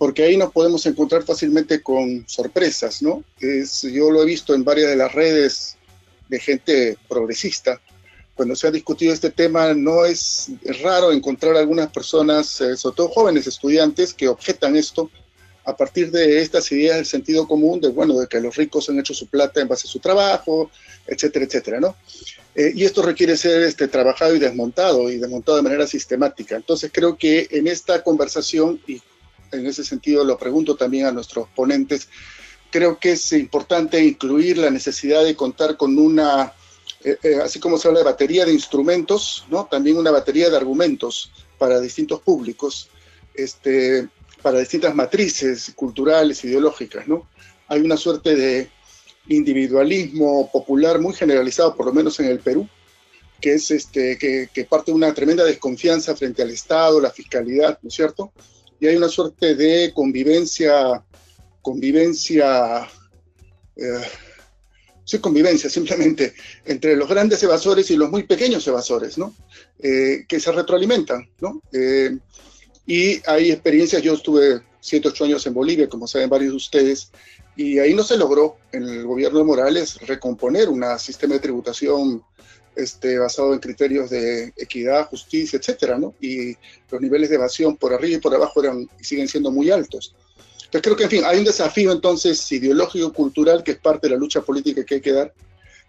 porque 0.00 0.22
ahí 0.22 0.38
nos 0.38 0.50
podemos 0.50 0.86
encontrar 0.86 1.24
fácilmente 1.24 1.82
con 1.82 2.24
sorpresas, 2.26 3.02
¿no? 3.02 3.22
Es, 3.38 3.82
yo 3.82 4.10
lo 4.10 4.22
he 4.22 4.24
visto 4.24 4.54
en 4.54 4.64
varias 4.64 4.88
de 4.88 4.96
las 4.96 5.12
redes 5.12 5.76
de 6.26 6.40
gente 6.40 6.96
progresista. 7.06 7.78
Cuando 8.34 8.56
se 8.56 8.66
ha 8.66 8.70
discutido 8.70 9.12
este 9.12 9.28
tema, 9.28 9.74
no 9.74 10.06
es, 10.06 10.52
raro 10.82 11.12
encontrar 11.12 11.54
algunas 11.54 11.92
personas, 11.92 12.62
eh, 12.62 12.78
sobre 12.78 12.96
todo 12.96 13.08
jóvenes 13.10 13.46
estudiantes, 13.46 14.14
que 14.14 14.26
objetan 14.26 14.74
esto 14.74 15.10
a 15.66 15.76
partir 15.76 16.10
de 16.10 16.40
estas 16.40 16.72
ideas 16.72 16.96
del 16.96 17.04
sentido 17.04 17.46
común, 17.46 17.78
de, 17.82 17.88
bueno, 17.88 18.18
de 18.18 18.26
que 18.26 18.40
los 18.40 18.56
ricos 18.56 18.88
han 18.88 18.98
hecho 18.98 19.12
su 19.12 19.26
plata 19.26 19.60
en 19.60 19.68
base 19.68 19.86
a 19.86 19.90
su 19.90 19.98
trabajo, 19.98 20.70
etcétera, 21.06 21.44
etcétera, 21.44 21.78
¿no? 21.78 21.94
Eh, 22.54 22.72
y 22.74 22.84
esto 22.84 23.02
requiere 23.02 23.36
ser 23.36 23.64
este, 23.64 23.86
trabajado 23.86 24.34
y 24.34 24.38
desmontado, 24.38 25.10
y 25.10 25.18
desmontado 25.18 25.58
de 25.58 25.62
manera 25.62 25.86
sistemática. 25.86 26.56
Entonces 26.56 26.90
creo 26.90 27.18
que 27.18 27.48
en 27.50 27.66
esta 27.66 28.02
conversación, 28.02 28.80
en 29.52 29.66
ese 29.66 29.84
sentido 29.84 30.24
lo 30.24 30.38
pregunto 30.38 30.76
también 30.76 31.06
a 31.06 31.12
nuestros 31.12 31.48
ponentes, 31.48 32.08
creo 32.70 32.98
que 32.98 33.12
es 33.12 33.32
importante 33.32 34.02
incluir 34.02 34.58
la 34.58 34.70
necesidad 34.70 35.24
de 35.24 35.34
contar 35.36 35.76
con 35.76 35.98
una, 35.98 36.52
eh, 37.04 37.16
eh, 37.22 37.38
así 37.42 37.58
como 37.58 37.78
se 37.78 37.88
habla 37.88 38.00
de 38.00 38.04
batería 38.04 38.44
de 38.44 38.52
instrumentos, 38.52 39.44
¿no? 39.50 39.66
también 39.66 39.96
una 39.96 40.10
batería 40.10 40.48
de 40.48 40.56
argumentos 40.56 41.32
para 41.58 41.80
distintos 41.80 42.20
públicos, 42.20 42.88
este, 43.34 44.08
para 44.42 44.60
distintas 44.60 44.94
matrices 44.94 45.72
culturales, 45.74 46.44
ideológicas. 46.44 47.06
¿no? 47.06 47.28
Hay 47.68 47.80
una 47.80 47.96
suerte 47.96 48.36
de 48.36 48.70
individualismo 49.28 50.50
popular 50.50 51.00
muy 51.00 51.14
generalizado, 51.14 51.76
por 51.76 51.86
lo 51.86 51.92
menos 51.92 52.18
en 52.20 52.26
el 52.26 52.40
Perú, 52.40 52.68
que 53.40 53.54
es 53.54 53.70
este, 53.70 54.18
que, 54.18 54.48
que 54.52 54.64
parte 54.64 54.90
de 54.90 54.96
una 54.96 55.14
tremenda 55.14 55.44
desconfianza 55.44 56.14
frente 56.14 56.42
al 56.42 56.50
Estado, 56.50 57.00
la 57.00 57.10
fiscalidad, 57.10 57.78
¿no 57.82 57.88
es 57.88 57.94
cierto? 57.94 58.32
Y 58.80 58.86
hay 58.86 58.96
una 58.96 59.08
suerte 59.08 59.54
de 59.54 59.92
convivencia, 59.94 61.04
convivencia, 61.60 62.88
eh, 63.76 64.08
sí, 65.04 65.18
convivencia 65.18 65.68
simplemente 65.68 66.34
entre 66.64 66.96
los 66.96 67.08
grandes 67.08 67.42
evasores 67.42 67.90
y 67.90 67.96
los 67.96 68.10
muy 68.10 68.22
pequeños 68.22 68.66
evasores, 68.66 69.18
¿no? 69.18 69.34
Eh, 69.78 70.24
que 70.26 70.40
se 70.40 70.50
retroalimentan, 70.50 71.28
¿no? 71.40 71.60
Eh, 71.72 72.16
y 72.86 73.20
hay 73.26 73.52
experiencias, 73.52 74.02
yo 74.02 74.14
estuve 74.14 74.62
7, 74.80 75.08
8 75.08 75.24
años 75.24 75.46
en 75.46 75.54
Bolivia, 75.54 75.88
como 75.88 76.06
saben 76.06 76.30
varios 76.30 76.52
de 76.52 76.56
ustedes, 76.56 77.12
y 77.56 77.78
ahí 77.78 77.92
no 77.92 78.02
se 78.02 78.16
logró 78.16 78.56
en 78.72 78.84
el 78.84 79.04
gobierno 79.04 79.40
de 79.40 79.44
Morales 79.44 79.98
recomponer 80.06 80.70
un 80.70 80.82
sistema 80.98 81.34
de 81.34 81.40
tributación 81.40 82.22
este, 82.76 83.18
basado 83.18 83.52
en 83.52 83.58
criterios 83.58 84.10
de 84.10 84.52
equidad, 84.56 85.08
justicia, 85.08 85.58
etcétera, 85.58 85.98
¿no? 85.98 86.14
Y 86.20 86.56
los 86.90 87.00
niveles 87.00 87.28
de 87.28 87.36
evasión 87.36 87.76
por 87.76 87.92
arriba 87.92 88.16
y 88.16 88.20
por 88.20 88.34
abajo 88.34 88.62
eran 88.62 88.88
y 88.98 89.04
siguen 89.04 89.28
siendo 89.28 89.50
muy 89.50 89.70
altos. 89.70 90.14
Entonces 90.56 90.82
creo 90.82 90.96
que, 90.96 91.04
en 91.04 91.10
fin, 91.10 91.22
hay 91.24 91.38
un 91.38 91.44
desafío 91.44 91.90
entonces 91.90 92.50
ideológico, 92.52 93.12
cultural, 93.12 93.64
que 93.64 93.72
es 93.72 93.78
parte 93.78 94.06
de 94.06 94.14
la 94.14 94.20
lucha 94.20 94.40
política 94.42 94.84
que 94.84 94.96
hay 94.96 95.00
que 95.00 95.12
dar 95.12 95.34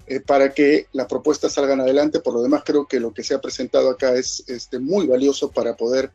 eh, 0.08 0.20
para 0.20 0.54
que 0.54 0.88
las 0.94 1.06
propuestas 1.06 1.54
salgan 1.54 1.82
adelante. 1.82 2.20
Por 2.20 2.34
lo 2.34 2.42
demás, 2.42 2.64
creo 2.66 2.88
que 2.88 3.00
lo 3.00 3.14
que 3.14 3.24
se 3.24 3.36
ha 3.36 3.42
presentado 3.42 3.92
acá 3.92 4.16
es 4.16 4.44
este, 4.48 4.80
muy 4.80 5.06
valioso 5.06 5.52
para 5.52 5.76
poder 5.76 6.12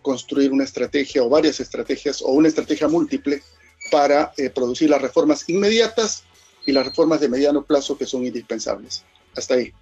construir 0.00 0.50
una 0.50 0.64
estrategia 0.64 1.22
o 1.22 1.28
varias 1.28 1.60
estrategias 1.60 2.22
o 2.22 2.28
una 2.28 2.48
estrategia 2.48 2.88
múltiple 2.88 3.42
para 3.90 4.32
eh, 4.38 4.48
producir 4.50 4.88
las 4.88 5.02
reformas 5.02 5.48
inmediatas 5.48 6.24
y 6.64 6.72
las 6.72 6.86
reformas 6.86 7.20
de 7.20 7.28
mediano 7.28 7.64
plazo 7.64 7.98
que 7.98 8.06
son 8.06 8.24
indispensables. 8.24 9.04
Hasta 9.36 9.54
ahí. 9.54 9.72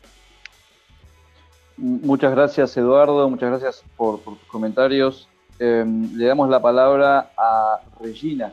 Muchas 1.76 2.32
gracias, 2.32 2.76
Eduardo. 2.76 3.28
Muchas 3.28 3.50
gracias 3.50 3.84
por, 3.96 4.20
tus 4.20 4.38
comentarios. 4.48 5.28
Em, 5.58 6.16
le 6.16 6.26
damos 6.26 6.48
la 6.48 6.60
palabra 6.60 7.30
a 7.36 7.80
Regina. 8.00 8.52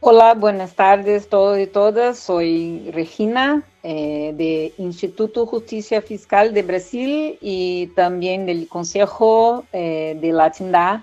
Hola, 0.00 0.34
buenas 0.34 0.74
tardes 0.74 1.28
todos 1.28 1.58
y 1.58 1.66
todas. 1.66 2.18
Soy 2.18 2.90
Regina 2.92 3.62
eh, 3.82 4.32
de 4.36 4.72
Instituto 4.78 5.46
Justicia 5.46 6.02
Fiscal 6.02 6.52
de 6.52 6.62
Brasil 6.62 7.38
y 7.40 7.88
también 7.96 8.46
del 8.46 8.68
Consejo 8.68 9.64
eh, 9.72 10.16
de 10.20 10.32
Latindá. 10.32 11.02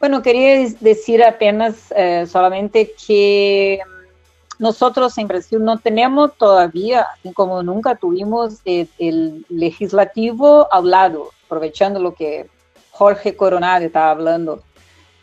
Bueno, 0.00 0.22
quería 0.22 0.68
decir 0.80 1.22
apenas 1.22 1.92
eh, 1.96 2.26
solamente 2.26 2.92
que 3.06 3.80
nosotros 4.58 5.16
en 5.18 5.28
Brasil 5.28 5.62
no 5.62 5.78
tenemos 5.78 6.34
todavía, 6.36 7.06
como 7.34 7.62
nunca 7.62 7.94
tuvimos 7.94 8.60
el, 8.64 9.44
legislativo 9.48 10.66
al 10.72 10.90
lado, 10.90 11.30
aprovechando 11.44 12.00
lo 12.00 12.14
que 12.14 12.48
Jorge 12.90 13.36
Coronado 13.36 13.84
estaba 13.84 14.10
hablando. 14.10 14.64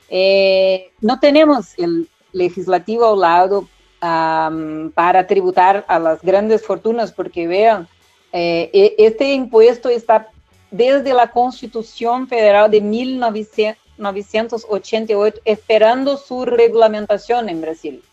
Eh, 0.09 0.91
no 1.01 1.19
tenemos 1.19 1.77
el 1.77 2.09
legislativo 2.31 3.11
al 3.13 3.19
lado 3.19 3.67
para 3.99 5.27
tributar 5.27 5.85
a 5.87 5.97
las 5.97 6.21
grandes 6.21 6.65
fortunas, 6.65 7.13
porque 7.13 7.47
vean, 7.47 7.87
eh, 8.33 8.69
e, 8.73 8.95
este 8.97 9.33
impuesto 9.33 9.87
está 9.89 10.27
desde 10.71 11.13
la 11.13 11.31
Constitución 11.31 12.27
Federal 12.27 12.69
de 12.69 12.81
1988 12.81 15.39
esperando 15.45 16.17
su 16.17 16.43
regulamentación 16.43 17.47
en 17.47 17.61
Brasil. 17.61 18.03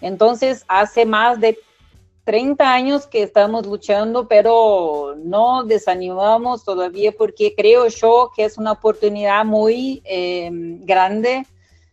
Entonces, 0.00 0.64
hace 0.68 1.06
más 1.06 1.40
de 1.40 1.58
30 2.24 2.72
años 2.72 3.06
que 3.06 3.22
estamos 3.22 3.66
luchando, 3.66 4.26
pero 4.28 5.14
no 5.18 5.64
desanimamos 5.64 6.64
todavía 6.64 7.12
porque 7.12 7.54
creo 7.54 7.86
yo 7.88 8.30
que 8.34 8.44
es 8.44 8.56
una 8.58 8.72
oportunidad 8.72 9.44
muy 9.44 10.02
eh, 10.04 10.48
grande 10.52 11.46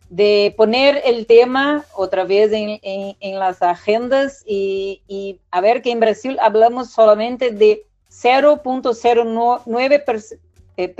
de 0.08 0.52
poner 0.56 1.02
el 1.04 1.26
tema 1.26 1.84
otra 1.94 2.24
vez 2.24 2.50
en, 2.52 3.38
las 3.38 3.62
agendas 3.62 4.42
y, 4.46 5.02
y, 5.08 5.38
a 5.50 5.60
ver 5.62 5.80
que 5.80 5.90
en 5.90 6.00
Brasil 6.00 6.36
hablamos 6.40 6.90
solamente 6.90 7.50
de 7.50 7.86
0.09% 8.10 10.38
eh, 10.76 10.94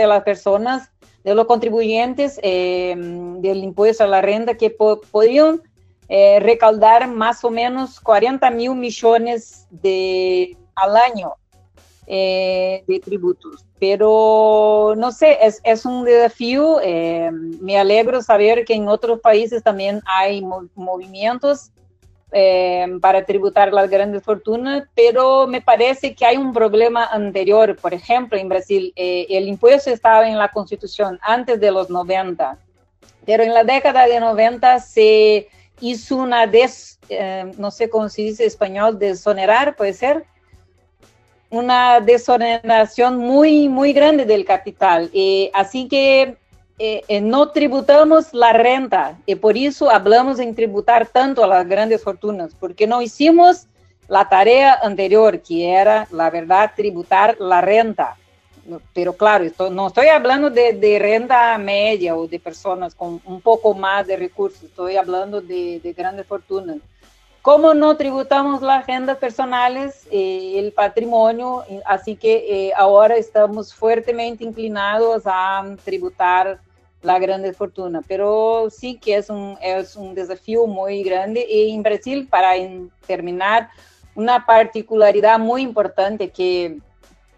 de 0.00 0.06
las 0.06 0.22
personas, 0.22 0.92
de 1.24 1.34
los 1.34 1.46
contribuyentes 1.46 2.38
eh, 2.42 2.94
del 2.96 3.64
impuesto 3.64 4.04
a 4.04 4.06
la 4.06 4.20
renta 4.20 4.56
que 4.56 4.70
podrían 4.70 5.60
eh, 6.08 6.40
recaudar 6.40 7.08
más 7.08 7.44
o 7.44 7.50
menos 7.50 8.00
40 8.00 8.50
mil 8.50 8.74
millones 8.74 9.66
de, 9.70 10.56
al 10.74 10.96
año 10.96 11.34
eh, 12.06 12.82
de 12.86 13.00
tributos. 13.00 13.64
Pero 13.78 14.94
no 14.96 15.12
sé, 15.12 15.38
es, 15.42 15.60
es 15.62 15.84
un 15.84 16.04
desafío. 16.04 16.78
Me 17.60 17.78
alegro 17.78 18.22
saber 18.22 18.64
que 18.64 18.74
en 18.74 18.88
otros 18.88 19.20
países 19.20 19.62
también 19.62 20.00
hay 20.06 20.42
movimientos 20.74 21.70
para 23.00 23.24
tributar 23.24 23.72
las 23.72 23.88
grandes 23.88 24.22
fortunas, 24.22 24.84
pero 24.94 25.46
me 25.46 25.62
parece 25.62 26.14
que 26.14 26.26
hay 26.26 26.36
un 26.36 26.52
problema 26.52 27.06
anterior. 27.06 27.76
Por 27.76 27.94
ejemplo, 27.94 28.38
en 28.38 28.48
Brasil, 28.48 28.92
el 28.96 29.48
impuesto 29.48 29.90
estaba 29.90 30.28
en 30.28 30.36
la 30.36 30.48
constitución 30.48 31.18
antes 31.22 31.58
de 31.58 31.70
los 31.70 31.88
90, 31.88 32.58
pero 33.24 33.42
en 33.42 33.54
la 33.54 33.64
década 33.64 34.06
de 34.06 34.20
90 34.20 34.80
se 34.80 35.48
hizo 35.80 36.16
una 36.16 36.46
des, 36.46 36.98
eh, 37.08 37.50
no 37.58 37.70
sé 37.70 37.88
cómo 37.88 38.08
se 38.08 38.22
dice 38.22 38.42
en 38.42 38.48
español, 38.48 38.98
desonerar, 38.98 39.76
puede 39.76 39.92
ser, 39.92 40.24
una 41.50 42.00
desoneración 42.00 43.18
muy, 43.18 43.68
muy 43.68 43.92
grande 43.92 44.24
del 44.24 44.44
capital. 44.44 45.10
y 45.12 45.50
así 45.54 45.88
que 45.88 46.36
eh, 46.78 47.02
eh, 47.08 47.20
no 47.20 47.50
tributamos 47.50 48.32
la 48.32 48.52
renta 48.52 49.18
y 49.26 49.34
por 49.34 49.56
eso 49.56 49.90
hablamos 49.90 50.38
en 50.38 50.54
tributar 50.54 51.06
tanto 51.06 51.42
a 51.42 51.46
las 51.46 51.66
grandes 51.68 52.02
fortunas, 52.02 52.54
porque 52.58 52.86
no 52.86 53.02
hicimos 53.02 53.66
la 54.08 54.28
tarea 54.28 54.78
anterior, 54.82 55.40
que 55.42 55.70
era, 55.70 56.08
la 56.10 56.30
verdad, 56.30 56.72
tributar 56.74 57.36
la 57.40 57.60
renta 57.60 58.16
pero 58.92 59.14
claro, 59.14 59.44
esto, 59.44 59.70
no 59.70 59.86
estoy 59.88 60.08
hablando 60.08 60.50
de, 60.50 60.72
de, 60.74 60.98
renta 60.98 61.56
media 61.58 62.14
o 62.16 62.26
de 62.26 62.38
personas 62.38 62.94
con 62.94 63.20
un 63.24 63.40
poco 63.40 63.74
más 63.74 64.06
de 64.06 64.16
recursos, 64.16 64.62
estoy 64.64 64.96
hablando 64.96 65.40
de, 65.40 65.80
de 65.80 65.92
grandes 65.92 66.26
fortunas. 66.26 66.78
¿Cómo 67.40 67.72
no 67.72 67.96
tributamos 67.96 68.60
las 68.60 68.82
agendas 68.82 69.16
personales, 69.16 70.06
eh, 70.10 70.58
el 70.58 70.72
patrimonio? 70.72 71.64
Así 71.86 72.16
que 72.16 72.66
eh, 72.68 72.72
ahora 72.76 73.16
estamos 73.16 73.72
fuertemente 73.72 74.44
inclinados 74.44 75.22
a 75.24 75.64
tributar 75.82 76.60
la 77.02 77.18
grande 77.18 77.52
fortuna, 77.52 78.02
pero 78.06 78.68
sí 78.70 78.98
que 78.98 79.16
es 79.16 79.30
un, 79.30 79.56
es 79.62 79.96
un 79.96 80.14
desafío 80.14 80.66
muy 80.66 81.02
grande. 81.02 81.46
Y 81.48 81.70
en 81.70 81.82
Brasil, 81.82 82.26
para 82.28 82.52
terminar, 83.06 83.70
una 84.14 84.44
particularidad 84.44 85.38
muy 85.38 85.62
importante 85.62 86.30
que 86.30 86.78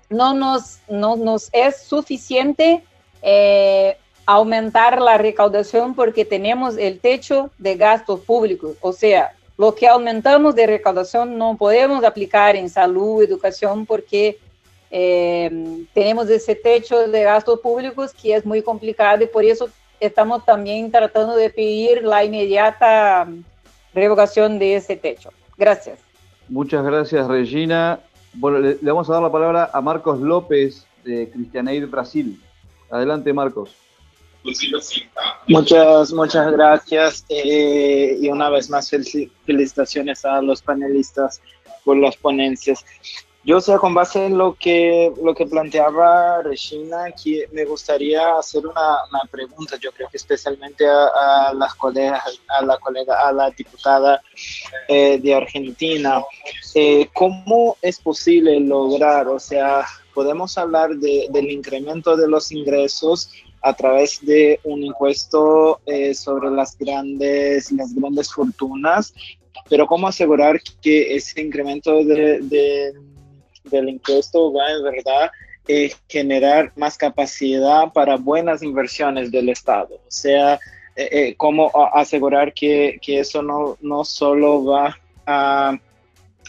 no 0.08 0.32
nos, 0.34 0.78
no 0.88 1.16
nos 1.16 1.50
es 1.52 1.82
suficiente 1.82 2.82
eh, 3.22 3.96
aumentar 4.24 5.00
la 5.00 5.18
recaudación 5.18 5.94
porque 5.94 6.24
tenemos 6.24 6.76
el 6.78 7.00
techo 7.00 7.50
de 7.58 7.76
gastos 7.76 8.20
públicos. 8.20 8.76
O 8.80 8.92
sea, 8.92 9.32
lo 9.58 9.74
que 9.74 9.86
aumentamos 9.86 10.54
de 10.54 10.66
recaudación 10.66 11.36
no 11.36 11.56
podemos 11.58 12.02
aplicar 12.02 12.56
en 12.56 12.70
salud, 12.70 13.22
educación, 13.22 13.84
porque 13.84 14.38
eh, 14.90 15.84
tenemos 15.94 16.28
ese 16.28 16.54
techo 16.54 17.06
de 17.08 17.22
gastos 17.22 17.60
públicos 17.60 18.12
que 18.12 18.34
es 18.34 18.44
muy 18.44 18.62
complicado 18.62 19.22
y 19.22 19.26
por 19.26 19.44
eso 19.44 19.68
estamos 20.00 20.44
también 20.44 20.90
tratando 20.90 21.36
de 21.36 21.50
pedir 21.50 22.02
la 22.02 22.24
inmediata 22.24 23.28
revocación 23.94 24.58
de 24.58 24.76
ese 24.76 24.96
techo. 24.96 25.30
Gracias. 25.56 25.98
Muchas 26.48 26.84
gracias, 26.84 27.28
Regina. 27.28 28.00
Bueno, 28.32 28.58
le, 28.58 28.76
vamos 28.82 29.08
a 29.08 29.14
dar 29.14 29.22
la 29.22 29.30
palabra 29.30 29.70
a 29.72 29.80
Marcos 29.80 30.20
López 30.20 30.86
de 31.04 31.30
Cristianeid 31.30 31.86
Brasil. 31.88 32.40
Adelante, 32.90 33.32
Marcos. 33.32 33.74
Muchas, 35.46 36.12
muchas 36.12 36.50
gracias 36.52 37.26
eh, 37.28 38.16
y 38.20 38.28
una 38.28 38.48
vez 38.48 38.70
más 38.70 38.90
felicitaciones 39.44 40.24
a 40.24 40.40
los 40.40 40.62
panelistas 40.62 41.42
por 41.84 41.98
las 41.98 42.16
ponencias. 42.16 42.84
Yo, 43.42 43.56
o 43.56 43.60
sea, 43.60 43.78
con 43.78 43.94
base 43.94 44.26
en 44.26 44.36
lo 44.36 44.54
que, 44.54 45.10
lo 45.22 45.34
que 45.34 45.46
planteaba 45.46 46.42
Regina, 46.42 47.04
aquí 47.04 47.40
me 47.52 47.64
gustaría 47.64 48.36
hacer 48.36 48.66
una, 48.66 48.98
pregunta, 49.30 49.78
yo 49.80 49.90
creo 49.92 50.08
que 50.10 50.18
especialmente 50.18 50.86
a, 50.86 51.54
las 51.54 51.74
colegas, 51.74 52.22
a 52.48 52.62
la 52.62 52.76
colega, 52.76 53.26
a 53.26 53.32
la 53.32 53.50
diputada 53.50 54.20
eh, 54.88 55.18
de 55.18 55.34
Argentina. 55.34 56.22
Eh, 56.74 57.08
¿Cómo 57.14 57.78
es 57.80 57.98
posible 57.98 58.60
lograr, 58.60 59.26
o 59.28 59.40
sea, 59.40 59.86
podemos 60.12 60.58
hablar 60.58 60.96
de, 60.96 61.28
del 61.30 61.50
incremento 61.50 62.18
de 62.18 62.28
los 62.28 62.52
ingresos 62.52 63.30
a 63.62 63.72
través 63.72 64.24
de 64.24 64.60
un 64.64 64.82
impuesto 64.82 65.80
eh, 65.86 66.12
sobre 66.12 66.50
las 66.50 66.76
grandes, 66.76 67.72
las 67.72 67.94
grandes 67.94 68.30
fortunas, 68.30 69.14
pero 69.70 69.86
cómo 69.86 70.08
asegurar 70.08 70.60
que 70.82 71.14
ese 71.14 71.40
incremento 71.40 72.04
de 72.04 72.92
del 73.64 73.88
impuesto 73.88 74.52
va 74.52 74.70
en 74.70 74.82
verdad 74.82 75.30
eh, 75.68 75.92
generar 76.08 76.72
más 76.76 76.96
capacidad 76.96 77.92
para 77.92 78.16
buenas 78.16 78.62
inversiones 78.62 79.30
del 79.30 79.50
Estado. 79.50 79.94
O 79.94 80.10
sea, 80.10 80.54
eh, 80.96 81.08
eh, 81.12 81.34
cómo 81.36 81.70
asegurar 81.94 82.52
que, 82.52 82.98
que, 83.00 83.20
eso 83.20 83.42
no, 83.42 83.76
no 83.80 84.04
solo 84.04 84.64
va 84.64 84.98
a, 85.26 85.78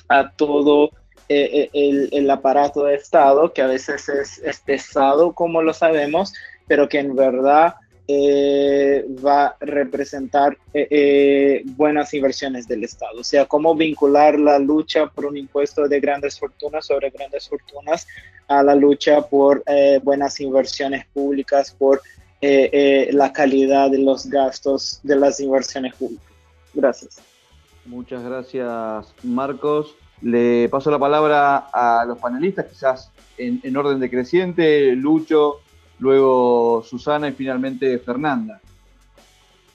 a 0.10 0.32
todo 0.32 0.92
el, 1.30 2.10
el, 2.12 2.30
aparato 2.30 2.84
de 2.86 2.96
Estado, 2.96 3.54
que 3.54 3.62
a 3.62 3.68
veces 3.68 4.10
es, 4.10 4.40
es 4.40 4.60
pesado, 4.60 5.34
como 5.34 5.62
lo 5.62 5.74
sabemos, 5.74 6.34
pero 6.68 6.90
que 6.90 7.00
en 7.00 7.16
verdad 7.16 7.76
eh, 8.08 9.06
va 9.24 9.46
a 9.46 9.58
representar 9.62 10.58
eh, 10.74 10.88
eh, 10.90 11.64
buenas 11.66 12.14
inversiones 12.14 12.68
del 12.68 12.84
Estado. 12.84 13.20
O 13.20 13.24
sea, 13.24 13.46
cómo 13.46 13.76
vincular 13.76 14.40
la 14.40 14.60
lucha 14.60 15.08
por 15.08 15.26
un 15.28 15.38
impuesto 15.38 15.88
de 15.88 16.00
grandes 16.00 16.40
fortunas 16.40 16.86
sobre 16.86 17.10
grandes 17.12 17.48
fortunas 17.48 18.08
a 18.48 18.64
la 18.64 18.76
lucha 18.76 19.22
por 19.22 19.64
buenas 20.04 20.40
inversiones 20.42 21.06
públicas, 21.14 21.74
por 21.78 22.02
la 22.42 23.32
calidad 23.32 23.92
de 23.92 24.00
los 24.00 24.26
gastos 24.26 25.00
de 25.04 25.16
las 25.16 25.40
inversiones 25.40 25.96
públicas. 25.96 26.26
Gracias. 26.74 27.22
Muchas 27.86 28.24
gracias, 28.24 29.14
Marcos. 29.24 29.96
Le 30.22 30.68
paso 30.70 30.92
la 30.92 31.00
palabra 31.00 31.70
a 31.72 32.04
los 32.06 32.18
panelistas, 32.18 32.66
quizás 32.66 33.12
en, 33.38 33.62
en 33.64 33.78
orden 33.78 34.00
decreciente. 34.00 34.96
Lucho, 34.96 35.62
luego 36.02 36.84
Susana 36.84 37.30
y 37.30 37.32
finalmente 37.32 37.98
Fernanda. 38.00 38.60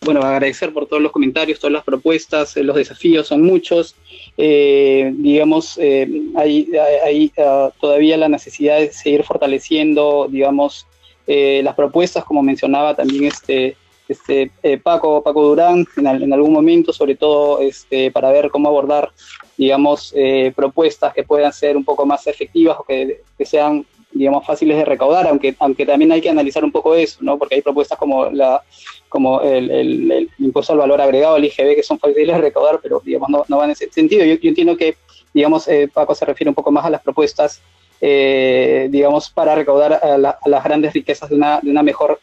Bueno, 0.01 0.21
agradecer 0.21 0.73
por 0.73 0.87
todos 0.87 1.03
los 1.03 1.11
comentarios, 1.11 1.59
todas 1.59 1.73
las 1.73 1.85
propuestas, 1.85 2.57
eh, 2.57 2.63
los 2.63 2.77
desafíos 2.77 3.29
son 3.29 3.43
muchos. 3.43 3.97
Eh, 4.37 5.13
digamos, 5.17 5.79
eh, 5.79 6.09
hay, 6.37 6.69
hay 7.05 7.33
uh, 7.39 7.71
todavía 7.81 8.17
la 8.17 8.29
necesidad 8.29 8.79
de 8.79 8.93
seguir 8.93 9.25
fortaleciendo, 9.25 10.29
digamos, 10.31 10.87
las 11.27 11.75
propuestas, 11.75 12.25
como 12.25 12.41
mencionaba 12.41 12.95
también 12.95 13.25
este, 13.25 13.77
este 14.09 14.49
Paco, 14.81 15.25
Paco 15.25 15.43
Durán 15.43 15.85
en, 15.97 16.07
en, 16.07 16.33
algún 16.33 16.53
momento, 16.53 16.93
sobre 16.93 17.17
todo 17.17 17.59
este, 17.61 18.13
para 18.13 18.31
ver 18.31 18.49
cómo 18.49 18.69
abordar, 18.69 19.11
digamos, 19.57 20.15
propuestas 20.55 21.13
que 21.15 21.25
puedan 21.25 21.53
ser 21.53 21.77
un 21.77 21.85
poco 21.85 22.07
más 22.07 22.29
efectivas 22.29 22.77
o 22.79 22.85
que, 22.85 23.23
que 23.37 23.45
sean 23.45 23.85
digamos, 24.13 24.47
fáciles 24.47 24.77
de 24.77 24.85
recaudar, 24.85 25.27
aunque, 25.27 25.55
aunque 25.59 25.85
también 25.85 26.13
hay 26.13 26.21
que 26.21 26.31
analizar 26.31 26.65
un 26.65 26.73
poco 26.73 26.95
eso, 26.95 27.19
¿no? 27.21 27.39
Porque 27.39 27.57
hay 27.57 27.63
propuestas 27.63 27.99
como, 27.99 28.31
la, 28.31 28.63
como 29.09 29.43
el, 29.43 30.31
impuesto 30.39 30.73
al 30.73 30.79
valor 30.79 31.01
agregado, 31.01 31.37
el 31.37 31.45
IGB, 31.45 31.77
que 31.77 31.83
son 31.83 31.99
fáciles 31.99 32.35
de 32.35 32.43
recaudar, 32.43 32.81
pero, 32.83 33.03
digamos, 33.05 33.29
no, 33.29 33.45
no 33.49 33.59
van 33.59 33.71
en 33.71 33.73
ese 33.73 33.91
sentido. 33.91 34.25
Yo, 34.25 34.37
yo 34.37 34.49
entiendo 34.49 34.77
que, 34.77 34.97
digamos, 35.35 35.69
eh, 35.69 35.89
Paco 35.93 36.15
se 36.15 36.25
refiere 36.25 36.49
un 36.49 36.55
poco 36.55 36.71
más 36.71 36.85
a 36.85 36.91
las 36.91 37.03
propuestas, 37.03 37.61
eh, 38.01 38.89
digamos, 38.91 39.31
para 39.31 39.55
recaudar 39.55 39.95
a, 39.95 40.19
la, 40.19 40.39
a, 40.41 40.49
las 40.49 40.65
grandes 40.65 40.93
riquezas 40.93 41.29
de 41.29 41.37
una, 41.37 41.61
de 41.61 41.71
una 41.71 41.83
mejor 41.83 42.21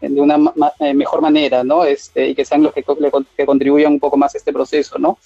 de 0.00 0.20
una 0.20 0.38
ma, 0.38 0.72
eh, 0.78 0.94
mejor 0.94 1.20
manera, 1.20 1.62
¿no? 1.62 1.84
Este, 1.84 2.28
y 2.28 2.34
que 2.34 2.44
sean 2.44 2.62
los 2.62 2.72
que, 2.72 2.84
que, 3.36 3.46
contribuyan 3.46 3.92
un 3.92 4.00
poco 4.00 4.16
más 4.16 4.34
a 4.34 4.38
este 4.38 4.52
proceso, 4.52 4.98
¿no? 4.98 5.18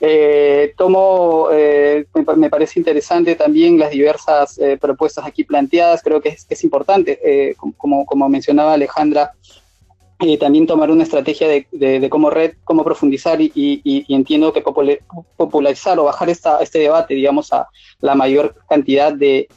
Eh, 0.00 0.74
tomo, 0.76 1.48
eh, 1.52 2.04
me, 2.36 2.50
parece 2.50 2.78
interesante 2.78 3.36
también 3.36 3.78
las 3.78 3.90
diversas 3.90 4.58
eh, 4.58 4.76
propuestas 4.78 5.24
aquí 5.24 5.44
planteadas, 5.44 6.02
creo 6.02 6.20
que 6.20 6.30
es, 6.30 6.46
es 6.48 6.64
importante, 6.64 7.20
eh, 7.24 7.54
como, 7.76 8.04
como 8.04 8.28
mencionaba 8.28 8.74
Alejandra, 8.74 9.32
eh, 10.20 10.38
también 10.38 10.66
tomar 10.66 10.90
una 10.90 11.02
estrategia 11.02 11.48
de, 11.48 11.66
de, 11.72 12.08
cómo 12.08 12.30
red, 12.30 12.54
cómo 12.64 12.84
profundizar 12.84 13.40
y, 13.40 13.52
y, 13.54 14.14
entiendo 14.14 14.52
que 14.52 14.62
popularizar 14.62 15.98
o 15.98 16.04
bajar 16.04 16.30
esta, 16.30 16.60
este 16.60 16.78
debate, 16.78 17.14
digamos, 17.14 17.52
a 17.52 17.68
la 18.00 18.14
mayor 18.14 18.54
cantidad 18.68 19.12
de, 19.12 19.48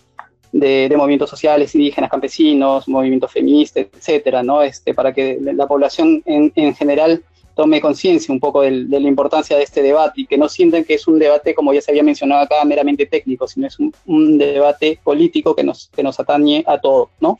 de, 0.60 0.94
movimientos 0.98 1.30
sociales, 1.30 1.74
indígenas, 1.76 2.10
campesinos, 2.10 2.88
movimientos 2.88 3.32
feministas, 3.32 3.88
etcétera, 3.94 4.44
¿no? 4.44 4.62
Este, 4.62 4.94
para 4.94 5.14
que 5.14 5.40
la 5.42 5.68
población 5.68 6.22
en, 6.26 6.52
en 6.56 6.76
general 6.76 7.24
tome 7.58 7.82
conciencia 7.82 8.32
un 8.32 8.40
poco 8.40 8.62
de 8.62 8.72
la 8.72 9.08
importancia 9.08 9.58
de 9.58 9.64
este 9.64 9.82
debate 9.82 10.22
y 10.22 10.28
que 10.28 10.38
no 10.38 10.48
sientan 10.48 10.86
que 10.86 10.94
es 10.94 11.08
un 11.08 11.18
debate, 11.18 11.56
como 11.56 11.74
ya 11.74 11.82
se 11.82 11.92
había 11.92 12.04
mencionado 12.04 12.44
acá, 12.44 12.64
meramente 12.64 13.08
técnico, 13.08 13.48
sino 13.48 13.68
es 13.68 13.78
un, 13.80 14.38
debate 14.38 15.00
político 15.04 15.56
que 15.56 15.64
nos, 15.64 15.90
que 15.94 16.04
nos 16.04 16.20
atañe 16.20 16.64
a 16.68 16.80
todos, 16.80 17.10
¿no? 17.20 17.40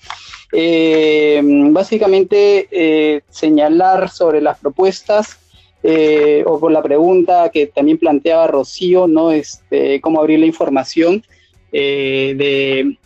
Eh, 0.52 1.39
básicamente, 1.69 2.68
eh, 2.72 3.22
señalar 3.30 4.10
sobre 4.10 4.41
las 4.41 4.57
propuestas 4.57 5.38
eh, 5.84 6.44
o 6.48 6.60
por 6.60 6.72
la 6.72 6.81
pregunta 6.81 7.49
que 7.53 7.68
también 7.68 7.99
planteaba 7.99 8.48
Rocío, 8.48 9.07
¿no? 9.07 9.31
Este, 9.31 10.02
cómo 10.02 10.19
abrir 10.19 10.39
la 10.39 10.48
información 10.48 11.23
de 11.72 12.98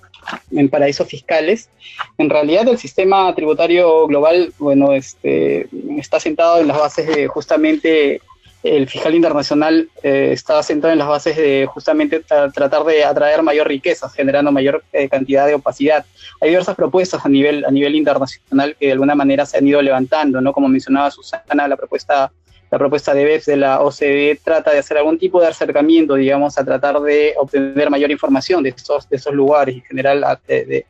en 0.52 0.70
paraísos 0.70 1.08
fiscales. 1.08 1.70
En 2.18 2.30
realidad 2.30 2.68
el 2.68 2.78
sistema 2.78 3.34
tributario 3.36 4.08
global, 4.08 4.54
bueno, 4.60 4.94
este, 4.94 5.68
está 5.98 6.20
sentado 6.20 6.60
en 6.60 6.68
las 6.68 6.78
bases 6.78 7.08
de 7.08 7.28
justamente 7.28 8.22
el 8.64 8.88
fiscal 8.88 9.16
internacional 9.16 9.90
eh, 10.04 10.30
está 10.34 10.62
sentado 10.62 10.94
en 10.94 11.00
las 11.00 11.08
bases 11.08 11.36
de 11.36 11.68
justamente 11.72 12.20
tratar 12.20 12.84
de 12.84 13.04
atraer 13.04 13.42
mayor 13.42 13.68
riqueza, 13.68 14.10
generando 14.10 14.52
mayor 14.52 14.84
eh, 14.94 15.10
cantidad 15.10 15.48
de 15.48 15.56
opacidad. 15.56 16.06
Hay 16.40 16.50
diversas 16.50 16.76
propuestas 16.76 17.26
a 17.26 17.30
nivel, 17.30 17.66
a 17.66 17.72
nivel 17.72 17.96
internacional 17.96 18.76
que 18.80 18.88
de 18.88 18.92
alguna 18.92 19.16
manera 19.16 19.46
se 19.46 19.58
han 19.58 19.68
ido 19.68 19.82
levantando, 19.82 20.42
¿no? 20.42 20.54
Como 20.54 20.68
mencionaba 20.68 21.10
Susana, 21.10 21.68
la 21.68 21.76
propuesta 21.76 22.32
la 22.72 22.78
propuesta 22.78 23.14
de 23.14 23.26
BEPS 23.26 23.46
de 23.48 23.58
la 23.58 23.82
OCDE 23.82 24.40
trata 24.42 24.72
de 24.72 24.80
hacer 24.80 24.98
algún 24.98 25.20
tipo 25.20 25.42
de 25.42 25.48
acercamiento, 25.48 26.16
digamos, 26.16 26.58
a 26.58 26.64
tratar 26.64 27.02
de 27.02 27.34
obtener 27.38 27.90
mayor 27.90 28.10
información 28.12 28.64
de 28.64 28.70
esos, 28.70 29.10
de 29.10 29.18
esos 29.18 29.34
lugares 29.34 29.76
en 29.76 29.82
general, 29.82 30.40
de, 30.48 30.86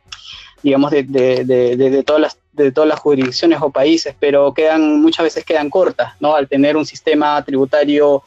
digamos, 0.62 0.92
de, 0.92 1.04
de, 1.04 2.04
todas 2.06 2.22
las 2.22 2.38
de 2.54 2.72
todas 2.72 2.88
las 2.88 3.00
jurisdicciones 3.00 3.60
o 3.62 3.72
países, 3.72 4.14
pero 4.20 4.54
quedan 4.54 5.02
muchas 5.02 5.24
veces 5.24 5.46
quedan 5.46 5.70
cortas, 5.70 6.14
¿no? 6.20 6.36
Al 6.36 6.48
tener 6.48 6.76
un 6.78 6.86
sistema 6.86 7.42
tributario 7.44 8.24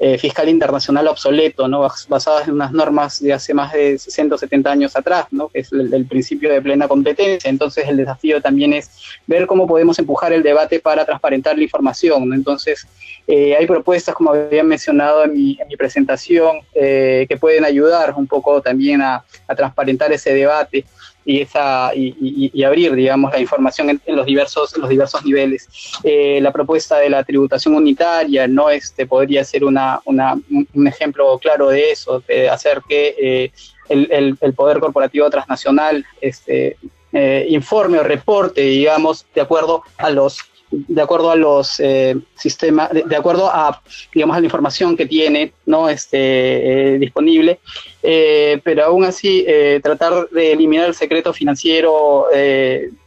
eh, 0.00 0.16
fiscal 0.16 0.48
internacional 0.48 1.08
obsoleto, 1.08 1.66
¿no? 1.66 1.88
basadas 2.08 2.46
en 2.46 2.54
unas 2.54 2.70
normas 2.70 3.20
de 3.20 3.32
hace 3.32 3.52
más 3.52 3.72
de 3.72 3.98
60 3.98 4.36
o 4.36 4.38
70 4.38 4.70
años 4.70 4.94
atrás, 4.94 5.26
¿no? 5.32 5.48
que 5.48 5.58
es 5.60 5.72
el, 5.72 6.06
principio 6.06 6.52
de 6.52 6.62
plena 6.62 6.86
competencia. 6.86 7.50
Entonces 7.50 7.88
el 7.88 7.96
desafío 7.96 8.40
también 8.40 8.72
es 8.72 8.90
ver 9.26 9.46
cómo 9.46 9.66
podemos 9.66 9.98
empujar 9.98 10.32
el 10.32 10.44
debate 10.44 10.78
para 10.78 11.04
transparentar 11.04 11.56
la 11.56 11.64
información. 11.64 12.32
Entonces 12.32 12.86
eh, 13.26 13.56
hay 13.56 13.66
propuestas, 13.66 14.14
como 14.14 14.30
había 14.30 14.62
mencionado 14.62 15.24
en 15.24 15.32
mi, 15.34 15.58
presentación, 15.76 16.58
eh, 16.74 17.26
que 17.28 17.36
pueden 17.36 17.64
ayudar 17.64 18.14
un 18.16 18.26
poco 18.26 18.62
también 18.62 19.02
a 19.02 19.24
transparentar 19.56 20.12
ese 20.12 20.32
debate 20.32 20.84
y, 21.28 21.42
esa, 21.42 21.90
y, 21.94 22.64
abrir, 22.64 22.94
digamos, 22.94 23.30
la 23.30 23.38
información 23.38 23.90
en, 23.90 24.16
los, 24.16 24.24
diversos, 24.24 24.74
los 24.78 24.88
diversos 24.88 25.22
niveles. 25.26 25.68
Eh, 26.02 26.38
la 26.40 26.50
propuesta 26.50 26.96
de 26.96 27.10
la 27.10 27.22
tributación 27.22 27.74
unitaria 27.74 28.48
no 28.48 28.70
este, 28.70 29.04
podría 29.06 29.44
ser 29.44 29.62
una, 29.62 30.00
una, 30.06 30.40
un 30.72 30.86
ejemplo 30.86 31.38
claro 31.38 31.68
de 31.68 31.90
eso, 31.90 32.20
de 32.26 32.48
hacer 32.48 32.80
que 32.88 33.14
eh, 33.20 33.52
el, 33.90 34.38
el, 34.40 34.54
poder 34.54 34.78
corporativo 34.78 35.28
transnacional 35.28 36.02
este, 36.22 36.78
eh, 37.12 37.46
informe 37.50 37.98
o 37.98 38.02
reporte, 38.02 38.62
digamos, 38.62 39.26
de 39.34 39.42
acuerdo 39.42 39.82
a 39.98 40.08
los 40.08 40.40
de 40.70 41.02
acuerdo 41.02 41.30
a 41.30 41.36
los 41.36 41.80
eh, 41.80 42.16
sistemas, 42.34 42.90
de, 42.92 43.16
acuerdo 43.16 43.48
a, 43.50 43.80
digamos, 44.14 44.36
a 44.36 44.40
la 44.40 44.46
información 44.46 44.96
que 44.96 45.06
tiene, 45.06 45.52
¿no? 45.66 45.88
Este, 45.88 46.94
eh, 46.94 46.98
disponible, 46.98 47.60
eh, 48.02 48.60
pero 48.62 48.84
aún 48.84 49.04
así 49.04 49.46
tratar 49.82 50.28
de 50.30 50.52
eliminar 50.52 50.88
el 50.88 50.94
secreto 50.94 51.32
financiero 51.32 52.26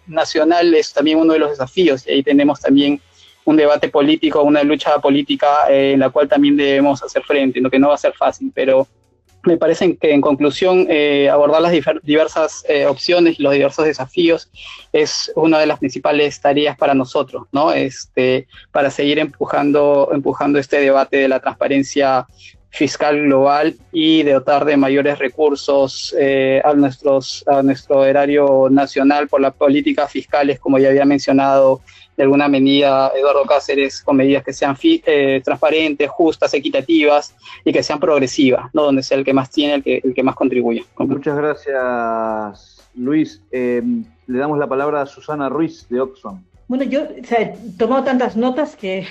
nacional 0.07 0.73
es 0.73 0.93
también 0.93 1.19
uno 1.19 1.33
de 1.33 1.39
los 1.39 1.51
desafíos, 1.51 2.05
y 2.07 2.11
ahí 2.11 2.23
tenemos 2.23 2.59
también 2.59 2.99
un 3.45 3.57
debate 3.57 3.89
político, 3.89 4.41
una 4.43 4.63
lucha 4.63 4.99
política 4.99 5.67
en 5.69 5.99
la 5.99 6.09
cual 6.09 6.27
también 6.27 6.57
debemos 6.57 7.03
hacer 7.03 7.23
frente, 7.23 7.59
lo 7.59 7.69
que 7.69 7.79
no 7.79 7.89
va 7.89 7.95
a 7.95 7.97
ser 7.97 8.13
fácil, 8.13 8.51
pero 8.53 8.87
me 9.43 9.57
parece 9.57 9.97
que 9.97 10.13
en 10.13 10.21
conclusión 10.21 10.87
eh, 10.89 11.29
abordar 11.29 11.61
las 11.61 11.73
diversas 12.03 12.63
eh, 12.67 12.85
opciones 12.85 13.39
y 13.39 13.43
los 13.43 13.53
diversos 13.53 13.85
desafíos 13.85 14.49
es 14.93 15.31
una 15.35 15.59
de 15.59 15.65
las 15.65 15.79
principales 15.79 16.39
tareas 16.39 16.77
para 16.77 16.93
nosotros, 16.93 17.47
¿no? 17.51 17.73
Este, 17.73 18.47
para 18.71 18.91
seguir 18.91 19.19
empujando, 19.19 20.09
empujando 20.13 20.59
este 20.59 20.79
debate 20.81 21.17
de 21.17 21.27
la 21.27 21.39
transparencia 21.39 22.27
fiscal 22.71 23.21
global 23.23 23.75
y 23.91 24.23
de 24.23 24.33
dotar 24.33 24.63
de 24.63 24.77
mayores 24.77 25.19
recursos 25.19 26.15
eh, 26.17 26.61
a, 26.63 26.73
nuestros, 26.73 27.43
a 27.47 27.61
nuestro 27.61 28.05
erario 28.05 28.69
nacional 28.71 29.27
por 29.27 29.41
las 29.41 29.53
políticas 29.53 30.09
fiscales, 30.09 30.59
como 30.59 30.79
ya 30.79 30.87
había 30.87 31.03
mencionado 31.05 31.81
de 32.17 32.23
alguna 32.23 32.47
medida 32.47 33.11
Eduardo 33.15 33.45
Cáceres, 33.45 34.01
con 34.01 34.17
medidas 34.17 34.43
que 34.43 34.53
sean 34.53 34.77
eh, 34.83 35.41
transparentes, 35.43 36.09
justas, 36.09 36.53
equitativas 36.53 37.35
y 37.63 37.71
que 37.71 37.83
sean 37.83 37.99
progresivas, 37.99 38.73
¿no? 38.73 38.83
donde 38.83 39.03
sea 39.03 39.17
el 39.17 39.25
que 39.25 39.33
más 39.33 39.49
tiene, 39.49 39.75
el 39.75 39.83
que, 39.83 40.01
el 40.03 40.13
que 40.13 40.23
más 40.23 40.35
contribuye. 40.35 40.85
Muchas 40.97 41.37
gracias, 41.37 42.89
Luis. 42.95 43.41
Eh, 43.51 43.81
le 44.27 44.37
damos 44.37 44.57
la 44.57 44.67
palabra 44.67 45.01
a 45.01 45.05
Susana 45.05 45.49
Ruiz 45.49 45.87
de 45.89 46.01
Oxfam. 46.01 46.43
Bueno, 46.67 46.83
yo 46.85 47.01
he 47.01 47.53
tomado 47.77 48.03
tantas 48.03 48.37
notas 48.37 48.75
que 48.75 49.05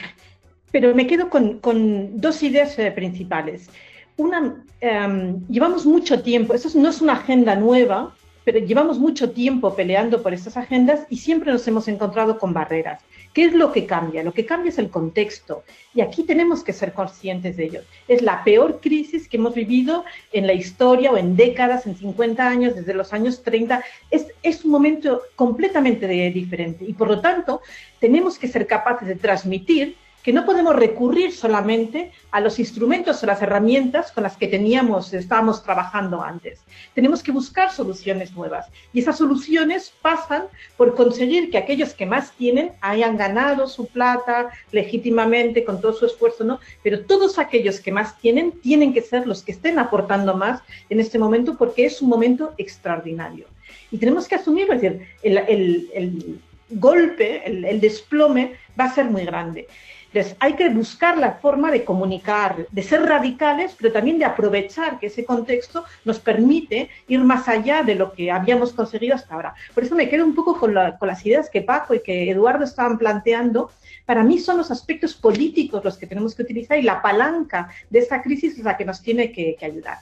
pero 0.70 0.94
me 0.94 1.06
quedo 1.06 1.30
con, 1.30 1.58
con 1.58 2.20
dos 2.20 2.42
ideas 2.42 2.78
eh, 2.78 2.90
principales. 2.90 3.68
Una, 4.16 4.64
em, 4.80 5.46
llevamos 5.48 5.86
mucho 5.86 6.22
tiempo, 6.22 6.54
eso 6.54 6.68
no 6.78 6.88
es 6.88 7.00
una 7.00 7.14
agenda 7.14 7.56
nueva, 7.56 8.14
pero 8.44 8.58
llevamos 8.58 8.98
mucho 8.98 9.30
tiempo 9.30 9.74
peleando 9.74 10.22
por 10.22 10.32
estas 10.32 10.56
agendas 10.56 11.06
y 11.10 11.18
siempre 11.18 11.52
nos 11.52 11.66
hemos 11.68 11.88
encontrado 11.88 12.38
con 12.38 12.52
barreras. 12.52 13.02
¿Qué 13.32 13.44
es 13.44 13.52
lo 13.52 13.70
que 13.70 13.86
cambia? 13.86 14.24
Lo 14.24 14.32
que 14.32 14.44
cambia 14.44 14.70
es 14.70 14.78
el 14.78 14.90
contexto 14.90 15.62
y 15.94 16.00
aquí 16.00 16.24
tenemos 16.24 16.64
que 16.64 16.72
ser 16.72 16.92
conscientes 16.92 17.56
de 17.56 17.64
ello. 17.64 17.80
Es 18.08 18.22
la 18.22 18.42
peor 18.42 18.80
crisis 18.80 19.28
que 19.28 19.36
hemos 19.36 19.54
vivido 19.54 20.04
en 20.32 20.46
la 20.46 20.52
historia 20.52 21.12
o 21.12 21.16
en 21.16 21.36
décadas, 21.36 21.86
en 21.86 21.96
50 21.96 22.46
años, 22.46 22.74
desde 22.74 22.94
los 22.94 23.12
años 23.12 23.42
30. 23.42 23.84
Es, 24.10 24.26
es 24.42 24.64
un 24.64 24.72
momento 24.72 25.22
completamente 25.36 26.08
diferente 26.30 26.84
y 26.84 26.92
por 26.92 27.08
lo 27.08 27.20
tanto 27.20 27.60
tenemos 28.00 28.38
que 28.38 28.48
ser 28.48 28.66
capaces 28.66 29.06
de 29.06 29.14
transmitir 29.14 29.96
que 30.22 30.32
no 30.32 30.44
podemos 30.44 30.76
recurrir 30.76 31.32
solamente 31.32 32.12
a 32.30 32.40
los 32.40 32.58
instrumentos 32.58 33.22
o 33.22 33.26
las 33.26 33.40
herramientas 33.42 34.12
con 34.12 34.22
las 34.22 34.36
que 34.36 34.48
teníamos, 34.48 35.12
estábamos 35.12 35.62
trabajando 35.62 36.22
antes. 36.22 36.60
Tenemos 36.94 37.22
que 37.22 37.32
buscar 37.32 37.72
soluciones 37.72 38.32
nuevas 38.32 38.66
y 38.92 39.00
esas 39.00 39.18
soluciones 39.18 39.92
pasan 40.02 40.44
por 40.76 40.94
conseguir 40.94 41.50
que 41.50 41.58
aquellos 41.58 41.94
que 41.94 42.06
más 42.06 42.32
tienen 42.32 42.72
hayan 42.80 43.16
ganado 43.16 43.66
su 43.66 43.86
plata 43.86 44.50
legítimamente 44.72 45.64
con 45.64 45.80
todo 45.80 45.92
su 45.92 46.06
esfuerzo, 46.06 46.44
¿no? 46.44 46.60
Pero 46.82 47.04
todos 47.04 47.38
aquellos 47.38 47.80
que 47.80 47.92
más 47.92 48.18
tienen 48.18 48.52
tienen 48.60 48.92
que 48.92 49.02
ser 49.02 49.26
los 49.26 49.42
que 49.42 49.52
estén 49.52 49.78
aportando 49.78 50.36
más 50.36 50.60
en 50.90 51.00
este 51.00 51.18
momento 51.18 51.56
porque 51.56 51.86
es 51.86 52.02
un 52.02 52.08
momento 52.08 52.52
extraordinario. 52.58 53.46
Y 53.90 53.98
tenemos 53.98 54.28
que 54.28 54.34
asumirlo, 54.34 54.74
es 54.74 54.82
decir, 54.82 55.06
el, 55.22 56.40
golpe, 56.72 57.42
el 57.44 57.80
desplome 57.80 58.54
va 58.78 58.84
a 58.84 58.94
ser 58.94 59.06
muy 59.06 59.24
grande. 59.24 59.66
Entonces, 60.12 60.36
hay 60.40 60.54
que 60.54 60.68
buscar 60.70 61.16
la 61.18 61.34
forma 61.34 61.70
de 61.70 61.84
comunicar, 61.84 62.66
de 62.68 62.82
ser 62.82 63.02
radicales, 63.02 63.76
pero 63.78 63.92
también 63.92 64.18
de 64.18 64.24
aprovechar 64.24 64.98
que 64.98 65.06
ese 65.06 65.24
contexto 65.24 65.84
nos 66.04 66.18
permite 66.18 66.90
ir 67.06 67.20
más 67.20 67.46
allá 67.46 67.84
de 67.84 67.94
lo 67.94 68.12
que 68.12 68.32
habíamos 68.32 68.72
conseguido 68.72 69.14
hasta 69.14 69.32
ahora. 69.32 69.54
Por 69.72 69.84
eso 69.84 69.94
me 69.94 70.08
quedo 70.08 70.24
un 70.24 70.34
poco 70.34 70.58
con, 70.58 70.74
las 70.74 71.24
ideas 71.24 71.48
que 71.48 71.62
Paco 71.62 71.94
y 71.94 72.02
que 72.02 72.28
Eduardo 72.28 72.64
estaban 72.64 72.98
planteando. 72.98 73.70
Para 74.04 74.24
mí 74.24 74.40
son 74.40 74.56
los 74.56 74.72
aspectos 74.72 75.14
políticos 75.14 75.84
los 75.84 75.96
que 75.96 76.08
tenemos 76.08 76.34
que 76.34 76.42
utilizar 76.42 76.76
y 76.76 76.82
la 76.82 77.00
palanca 77.00 77.68
de 77.88 78.00
esta 78.00 78.20
crisis 78.20 78.58
es 78.58 78.64
la 78.64 78.76
que 78.76 78.84
nos 78.84 79.00
tiene 79.02 79.30
que, 79.30 79.56
ayudar. 79.62 79.98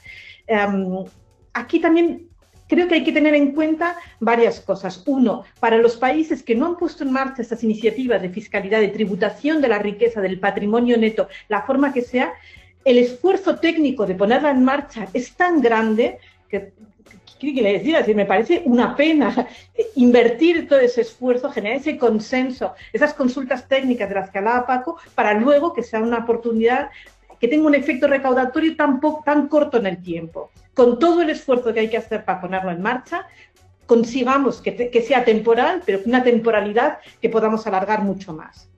Em, 0.47 1.05
aquí 1.53 1.81
también 1.81 2.29
creo 2.69 2.87
que 2.87 2.95
hay 2.95 3.05
que 3.05 3.13
tener 3.13 3.35
en 3.35 3.53
cuenta 3.53 3.97
varias 4.21 4.61
cosas. 4.61 5.03
Uno, 5.07 5.45
para 5.59 5.79
los 5.79 5.97
países 5.97 6.43
que 6.43 6.55
no 6.55 6.67
han 6.67 6.77
puesto 6.77 7.03
en 7.03 7.13
marcha 7.13 7.43
estas 7.43 7.65
iniciativas 7.65 8.23
de 8.23 8.29
fiscalidad, 8.29 8.81
de 8.81 8.89
tributación 8.89 9.61
de 9.61 9.69
la 9.69 9.79
riqueza, 9.79 10.21
del 10.21 10.39
patrimonio 10.39 10.97
neto, 10.97 11.29
la 11.49 11.63
forma 11.63 11.93
que 11.93 12.03
sea, 12.03 12.35
el 12.85 12.99
esfuerzo 12.99 13.57
técnico 13.57 14.07
de 14.07 14.15
ponerla 14.15 14.51
en 14.51 14.65
marcha 14.65 15.09
es 15.13 15.35
tan 15.35 15.61
grande 15.61 16.19
que, 16.49 16.73
¿qué 17.39 17.53
le 17.53 17.75
decía? 17.75 18.05
me 18.15 18.27
parece 18.27 18.63
una 18.65 18.95
pena 18.97 19.49
invertir 19.97 20.69
todo 20.69 20.79
ese 20.79 21.03
esfuerzo, 21.03 21.51
generar 21.51 21.79
ese 21.79 21.99
consenso, 21.99 22.75
esas 22.93 23.15
consultas 23.15 23.67
técnicas 23.69 24.09
de 24.09 24.15
las 24.15 24.31
que 24.31 24.39
hablaba 24.39 24.67
Paco, 24.67 24.99
para 25.15 25.35
luego 25.35 25.73
que 25.73 25.83
sea 25.83 26.01
una 26.01 26.19
oportunidad 26.19 26.91
que 27.41 27.49
tenga 27.49 27.67
un 27.67 27.75
efecto 27.75 28.09
recaudatorio 28.09 28.77
tan, 28.77 29.01
tan 29.25 29.49
corto 29.49 29.79
en 29.79 29.87
el 29.87 30.03
tiempo. 30.03 30.51
Con 30.79 31.01
todo 31.01 31.23
el 31.23 31.31
esfuerzo 31.31 31.75
que 31.75 31.81
hay 31.81 31.91
que 31.91 31.97
hacer 31.97 32.25
para 32.25 32.41
ponerlo 32.41 32.71
en 32.71 32.81
marcha, 32.81 33.27
consigamos 33.87 34.63
que, 34.63 35.05
sea 35.05 35.25
temporal, 35.25 35.83
pero 35.85 35.99
una 36.07 36.23
temporalidad 36.23 36.99
que 37.21 37.29
podamos 37.29 37.67
alargar 37.67 38.03
mucho 38.05 38.33
más. 38.33 38.69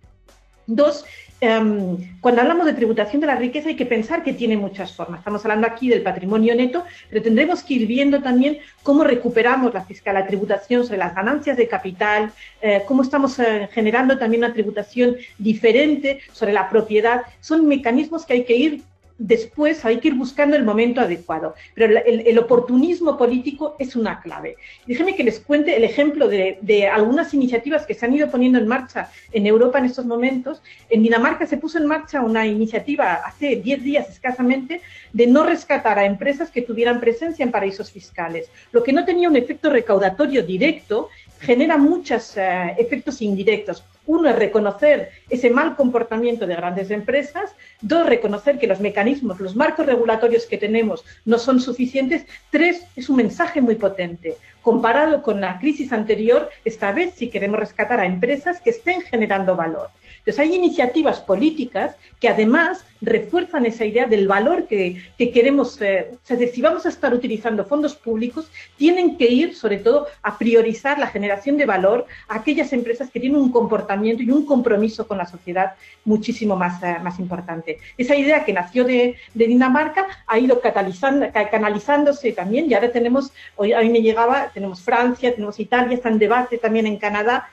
Dos, 0.66 1.04
Em, 1.42 2.20
cuando 2.20 2.42
hablamos 2.42 2.66
de 2.66 2.74
tributación 2.74 3.22
de 3.22 3.26
la 3.26 3.34
riqueza 3.34 3.70
hay 3.70 3.76
que 3.76 3.86
pensar 3.86 4.22
que 4.22 4.34
tiene 4.34 4.58
muchas 4.58 4.94
formas. 4.94 5.20
Estamos 5.20 5.42
hablando 5.44 5.66
aquí 5.66 5.88
del 5.88 6.02
patrimonio 6.02 6.54
neto, 6.54 6.84
pero 7.08 7.22
tendremos 7.22 7.62
que 7.62 7.74
ir 7.74 7.86
viendo 7.86 8.20
también 8.20 8.58
cómo 8.82 9.04
recuperamos 9.04 9.72
la 9.72 9.82
fiscal, 9.82 10.14
la 10.14 10.26
tributación 10.26 10.84
sobre 10.84 10.98
las 10.98 11.14
ganancias 11.14 11.56
de 11.56 11.66
capital, 11.66 12.30
eh, 12.60 12.82
cómo 12.86 13.02
estamos 13.02 13.38
eh, 13.38 13.70
generando 13.72 14.18
también 14.18 14.44
una 14.44 14.52
tributación 14.52 15.16
diferente 15.38 16.20
sobre 16.32 16.52
la 16.52 16.68
propiedad. 16.68 17.22
Son 17.40 17.66
mecanismos 17.66 18.26
que 18.26 18.34
hay 18.34 18.44
que 18.44 18.56
ir 18.56 18.82
después 19.20 19.84
hay 19.84 19.98
que 20.00 20.08
ir 20.08 20.14
buscando 20.14 20.56
el 20.56 20.64
momento 20.64 21.00
adecuado. 21.00 21.54
Pero 21.74 22.00
el, 22.04 22.38
oportunismo 22.38 23.18
político 23.18 23.76
es 23.78 23.94
una 23.94 24.20
clave. 24.22 24.56
Déjenme 24.86 25.14
que 25.14 25.22
les 25.22 25.38
cuente 25.40 25.76
el 25.76 25.84
ejemplo 25.84 26.26
de, 26.26 26.88
algunas 26.90 27.34
iniciativas 27.34 27.84
que 27.84 27.94
se 27.94 28.06
han 28.06 28.14
ido 28.14 28.30
poniendo 28.30 28.58
en 28.58 28.66
marcha 28.66 29.10
en 29.30 29.46
Europa 29.46 29.78
en 29.78 29.84
estos 29.84 30.06
momentos. 30.06 30.62
En 30.88 31.02
Dinamarca 31.02 31.46
se 31.46 31.58
puso 31.58 31.76
en 31.76 31.86
marcha 31.86 32.22
una 32.22 32.46
iniciativa 32.46 33.14
hace 33.14 33.56
10 33.56 33.84
días 33.84 34.08
escasamente 34.08 34.80
de 35.12 35.26
no 35.26 35.44
rescatar 35.44 35.98
a 35.98 36.06
empresas 36.06 36.50
que 36.50 36.62
tuvieran 36.62 36.98
presencia 36.98 37.44
en 37.44 37.50
paraísos 37.50 37.90
fiscales, 37.90 38.50
lo 38.72 38.82
que 38.82 38.92
no 38.92 39.04
tenía 39.04 39.28
un 39.28 39.36
efecto 39.36 39.68
recaudatorio 39.68 40.42
directo 40.42 41.08
genera 41.40 41.76
muchos 41.76 42.36
eh, 42.36 42.74
efectos 42.78 43.20
indirectos. 43.20 43.84
Uno 44.06 44.28
es 44.28 44.36
reconocer 44.36 45.10
ese 45.28 45.50
mal 45.50 45.76
comportamiento 45.76 46.46
de 46.46 46.56
grandes 46.56 46.90
empresas. 46.90 47.54
Dos, 47.80 48.06
reconocer 48.06 48.58
que 48.58 48.66
los 48.66 48.80
mecanismos, 48.80 49.40
los 49.40 49.56
marcos 49.56 49.86
regulatorios 49.86 50.46
que 50.46 50.58
tenemos 50.58 51.04
no 51.24 51.38
son 51.38 51.60
suficientes. 51.60 52.26
Tres, 52.50 52.84
es 52.96 53.08
un 53.08 53.16
mensaje 53.16 53.60
muy 53.60 53.76
potente. 53.76 54.36
Comparado 54.62 55.22
con 55.22 55.40
la 55.40 55.58
crisis 55.58 55.92
anterior, 55.92 56.50
esta 56.64 56.92
vez 56.92 57.14
sí 57.14 57.30
queremos 57.30 57.60
rescatar 57.60 58.00
a 58.00 58.06
empresas 58.06 58.60
que 58.60 58.70
estén 58.70 59.00
generando 59.02 59.56
valor. 59.56 59.90
Entonces 60.20 60.38
hay 60.38 60.54
iniciativas 60.54 61.20
políticas 61.20 61.96
que 62.20 62.28
además 62.28 62.84
refuerzan 63.00 63.64
esa 63.64 63.84
idea 63.84 64.06
del 64.06 64.28
valor 64.28 64.66
que, 64.66 65.02
queremos. 65.16 65.80
Eh, 65.80 66.10
o 66.12 66.18
sea, 66.22 66.36
si 66.36 66.60
vamos 66.60 66.84
a 66.84 66.90
estar 66.90 67.14
utilizando 67.14 67.64
fondos 67.64 67.94
públicos, 67.94 68.50
tienen 68.76 69.16
que 69.16 69.30
ir 69.30 69.54
sobre 69.54 69.78
todo 69.78 70.06
a 70.22 70.36
priorizar 70.36 70.98
la 70.98 71.06
generación 71.06 71.56
de 71.56 71.66
valor 71.66 72.06
a 72.28 72.36
aquellas 72.36 72.72
empresas 72.72 73.10
que 73.10 73.20
tienen 73.20 73.40
un 73.40 73.50
comportamiento 73.50 74.22
y 74.22 74.30
un 74.30 74.44
compromiso 74.44 75.06
con 75.06 75.18
la 75.18 75.26
sociedad 75.26 75.74
muchísimo 76.04 76.56
más, 76.56 76.82
eh, 76.82 76.98
más 77.02 77.18
importante. 77.18 77.78
Esa 77.96 78.14
idea 78.14 78.44
que 78.44 78.52
nació 78.52 78.84
de, 78.84 79.16
Dinamarca 79.34 80.06
ha 80.26 80.38
ido 80.38 80.60
canalizándose 80.60 82.32
también 82.32 82.70
y 82.70 82.74
ahora 82.74 82.92
tenemos, 82.92 83.32
hoy 83.56 83.72
a 83.72 83.80
mí 83.80 83.88
me 83.88 84.02
llegaba, 84.02 84.50
tenemos 84.52 84.82
Francia, 84.82 85.34
tenemos 85.34 85.58
Italia, 85.58 85.94
está 85.94 86.08
en 86.08 86.18
debate 86.18 86.58
también 86.58 86.86
en 86.86 86.98
Canadá 86.98 87.48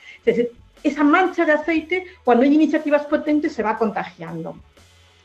esa 0.84 1.04
mancha 1.04 1.46
de 1.46 1.54
aceite, 1.54 2.06
cuando 2.24 2.44
hay 2.44 2.54
iniciativas 2.54 3.06
potentes, 3.06 3.54
se 3.54 3.64
va 3.64 3.78
contagiando. 3.78 4.58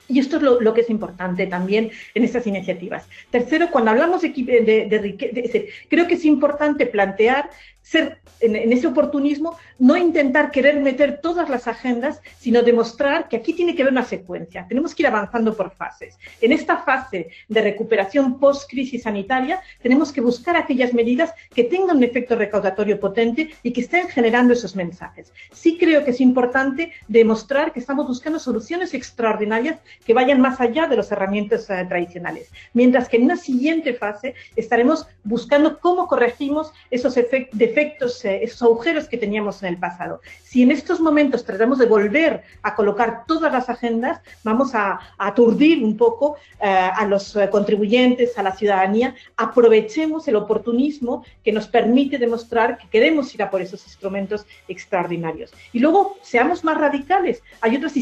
Y 0.09 0.19
esto 0.19 0.37
es 0.37 0.43
lo, 0.43 0.75
que 0.75 0.83
es 0.83 0.91
importante 0.91 1.47
también 1.47 1.91
en 2.15 2.25
estas 2.25 2.47
iniciativas. 2.47 3.09
Tercero, 3.31 3.71
cuando 3.71 3.93
hablamos 3.93 4.21
de, 4.21 4.29
de, 4.29 5.73
creo 5.89 6.07
que 6.07 6.15
es 6.15 6.25
importante 6.25 6.85
plantear 6.87 7.49
ser 7.83 8.21
en, 8.41 8.73
ese 8.73 8.87
oportunismo, 8.87 9.57
no 9.79 9.97
intentar 9.97 10.51
querer 10.51 10.81
meter 10.81 11.21
todas 11.21 11.49
las 11.49 11.69
agendas, 11.69 12.21
sino 12.39 12.63
demostrar 12.63 13.29
que 13.29 13.37
aquí 13.37 13.53
tiene 13.53 13.75
que 13.75 13.83
haber 13.83 13.93
una 13.93 14.05
secuencia. 14.05 14.67
Tenemos 14.69 14.95
que 14.95 15.03
ir 15.03 15.07
avanzando 15.07 15.57
por 15.57 15.71
fases. 15.71 16.19
En 16.41 16.53
esta 16.53 16.79
fase 16.79 17.31
de 17.49 17.63
recuperación 17.63 18.39
post-crisis 18.39 19.03
sanitaria, 19.03 19.61
tenemos 19.81 20.13
que 20.13 20.21
buscar 20.21 20.57
aquellas 20.57 20.93
medidas 20.93 21.33
que 21.55 21.65
tengan 21.65 21.99
un 21.99 22.05
efecto 22.05 22.37
recaudatorio 22.37 22.99
potente 22.99 23.51
y 23.63 23.73
que 23.73 23.83
estén 23.83 24.09
generando 24.09 24.53
esos 24.53 24.75
mensajes. 24.75 25.33
Sí 25.53 25.79
creo 25.79 26.05
que 26.05 26.11
es 26.11 26.21
importante 26.21 26.93
demostrar 27.09 27.73
que 27.73 27.81
estamos 27.81 28.07
buscando 28.07 28.39
soluciones 28.39 28.95
extraordinarias 28.95 29.79
que 30.05 30.15
vayan 30.15 30.41
más 30.41 30.61
allá 30.61 30.87
de 30.87 30.97
las 30.97 31.13
herramientas 31.13 31.69
eh, 31.71 31.85
tradicionales. 31.89 32.51
Mientras 32.73 33.09
que 33.09 33.17
en 33.17 33.25
una 33.25 33.37
siguiente 33.37 33.95
fase 33.95 34.35
estaremos 34.57 35.07
buscando 35.25 35.79
cómo 35.79 36.07
corregimos 36.07 36.73
esos 36.91 37.17
efectos 37.17 37.59
efectos, 37.73 38.25
eh, 38.25 38.41
esos 38.43 38.63
agujeros 38.63 39.09
que 39.09 39.17
teníamos 39.17 39.63
en 39.63 39.71
el 39.71 39.79
pasado. 39.79 40.21
Si 40.43 40.63
en 40.63 40.71
estos 40.71 41.01
momentos 41.01 41.45
tratamos 41.45 41.79
de 41.79 41.87
volver 41.87 42.43
a 42.63 42.75
colocar 42.75 43.25
todas 43.27 43.53
las 43.53 43.69
agendas, 43.69 44.21
vamos 44.45 44.75
a, 44.75 45.01
aturdir 45.19 45.83
un 45.83 45.97
poco 45.97 46.37
eh, 46.61 46.67
a 46.67 47.07
los 47.07 47.35
eh, 47.37 47.49
contribuyentes, 47.51 48.37
a 48.37 48.43
la 48.43 48.53
ciudadanía. 48.53 49.15
Aprovechemos 49.37 50.29
el 50.29 50.37
oportunismo 50.37 51.25
que 51.45 51.53
nos 51.53 51.67
permite 51.67 52.19
demostrar 52.19 52.77
que 52.79 52.89
queremos 52.89 53.35
ir 53.35 53.43
a 53.43 53.51
por 53.51 53.63
esos 53.63 53.85
instrumentos 53.87 54.47
extraordinarios. 54.69 55.53
Y 55.73 55.79
luego, 55.79 56.17
seamos 56.23 56.65
más 56.65 56.77
radicales. 56.79 57.43
Hay 57.61 57.77
otras 57.77 57.95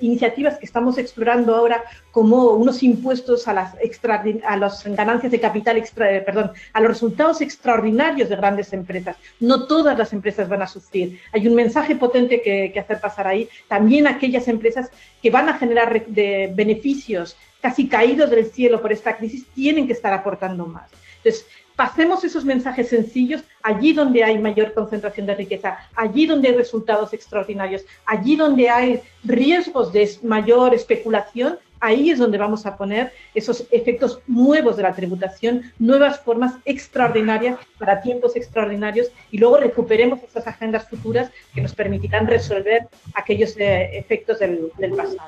iniciativas 0.00 0.58
que 0.58 0.66
estamos 0.66 0.98
explorando 0.98 1.54
ahora, 1.54 1.84
como 2.12 2.50
unos 2.50 2.82
impuestos 2.82 3.48
a 3.48 3.54
las, 3.54 3.74
extra, 3.80 4.22
a 4.46 4.56
las 4.56 4.84
ganancias 4.84 5.32
de 5.32 5.40
capital, 5.40 5.76
extra, 5.76 6.24
perdón, 6.24 6.52
a 6.72 6.80
los 6.80 6.90
resultados 6.90 7.40
extraordinarios 7.40 8.28
de 8.28 8.36
grandes 8.36 8.72
empresas 8.72 9.16
no 9.40 9.66
todas 9.66 9.98
las 9.98 10.12
empresas 10.12 10.48
van 10.48 10.62
a 10.62 10.66
sufrir. 10.66 11.20
Hay 11.32 11.46
un 11.48 11.54
mensaje 11.54 11.96
potente 11.96 12.42
que, 12.42 12.78
hacer 12.78 13.00
pasar 13.00 13.26
ahí. 13.26 13.48
También 13.68 14.06
aquellas 14.06 14.48
empresas 14.48 14.90
que 15.20 15.30
van 15.30 15.48
a 15.48 15.58
generar 15.58 16.04
beneficios 16.06 17.36
casi 17.60 17.88
caídos 17.88 18.30
del 18.30 18.46
cielo 18.46 18.80
por 18.80 18.92
esta 18.92 19.16
crisis 19.16 19.46
tienen 19.54 19.86
que 19.86 19.92
estar 19.92 20.12
aportando 20.12 20.66
más. 20.66 20.90
Entonces, 21.18 21.46
pasemos 21.76 22.24
esos 22.24 22.44
mensajes 22.44 22.88
sencillos 22.88 23.42
allí 23.62 23.92
donde 23.92 24.24
hay 24.24 24.38
mayor 24.38 24.74
concentración 24.74 25.26
de 25.26 25.36
riqueza, 25.36 25.78
allí 25.94 26.26
donde 26.26 26.48
hay 26.48 26.56
resultados 26.56 27.12
extraordinarios, 27.12 27.84
allí 28.04 28.36
donde 28.36 28.68
hay 28.68 29.00
riesgos 29.22 29.92
de 29.92 30.10
mayor 30.22 30.74
especulación, 30.74 31.58
ahí 31.82 32.10
es 32.10 32.18
donde 32.18 32.38
vamos 32.38 32.64
a 32.64 32.76
poner 32.76 33.12
esos 33.34 33.66
efectos 33.70 34.20
nuevos 34.26 34.76
de 34.76 34.84
la 34.84 34.94
tributación, 34.94 35.62
nuevas 35.78 36.20
formas 36.20 36.54
extraordinarias 36.64 37.58
para 37.78 38.00
tiempos 38.00 38.36
extraordinarios 38.36 39.08
y 39.30 39.38
luego 39.38 39.58
recuperemos 39.58 40.22
esas 40.22 40.46
agendas 40.46 40.88
futuras 40.88 41.30
que 41.52 41.60
nos 41.60 41.74
permitirán 41.74 42.26
resolver 42.26 42.86
aquellos 43.14 43.56
eh, 43.58 43.98
efectos 43.98 44.38
del, 44.38 44.70
pasado. 44.96 45.18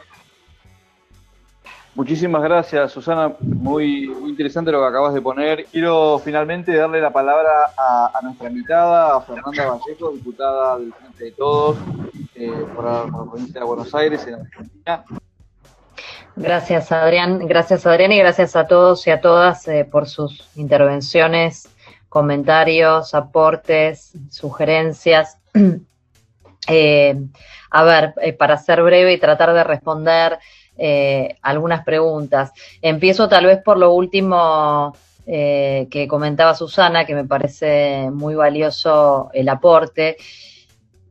Muchísimas 1.96 2.42
gracias, 2.42 2.92
Susana. 2.92 3.34
Muy, 3.40 4.04
interesante 4.26 4.70
lo 4.70 4.80
que 4.80 4.86
acabas 4.86 5.14
de 5.14 5.20
poner. 5.20 5.64
Quiero 5.66 6.20
finalmente 6.20 6.74
darle 6.74 7.00
la 7.00 7.12
palabra 7.12 7.50
a, 7.76 8.20
nuestra 8.22 8.48
invitada, 8.48 9.16
a 9.16 9.20
Fernanda 9.20 9.70
Vallejo, 9.70 10.12
diputada 10.12 10.78
del 10.78 10.92
Frente 10.92 11.24
de 11.24 11.32
Todos 11.32 11.78
eh, 12.34 12.64
por, 12.74 12.84
la, 12.84 13.04
la 13.04 13.30
provincia 13.30 13.60
de 13.60 13.66
Buenos 13.66 13.94
Aires, 13.94 14.26
en 14.26 14.34
Argentina. 14.34 15.04
Gracias, 16.36 16.90
Adrián. 16.90 17.46
Gracias, 17.46 17.86
Adrián, 17.86 18.10
y 18.10 18.18
gracias 18.18 18.56
a 18.56 18.66
todos 18.66 19.06
y 19.06 19.10
a 19.10 19.20
todas 19.20 19.68
eh, 19.68 19.84
por 19.84 20.08
sus 20.08 20.48
intervenciones, 20.56 21.68
comentarios, 22.08 23.14
aportes, 23.14 24.12
sugerencias. 24.30 25.38
Eh, 26.66 27.14
a 27.70 27.84
ver, 27.84 28.14
eh, 28.22 28.32
para 28.32 28.56
ser 28.56 28.82
breve 28.82 29.12
y 29.12 29.18
tratar 29.18 29.52
de 29.52 29.64
responder 29.64 30.38
algunas 31.42 31.84
preguntas. 31.84 32.52
Empiezo 32.80 33.28
tal 33.28 33.44
vez 33.44 33.62
por 33.62 33.76
lo 33.76 33.92
último 33.92 34.96
que 35.26 36.06
comentaba 36.08 36.54
Susana, 36.54 37.04
que 37.04 37.14
me 37.14 37.26
parece 37.26 38.08
muy 38.10 38.34
valioso 38.34 39.28
el 39.34 39.50
aporte. 39.50 40.16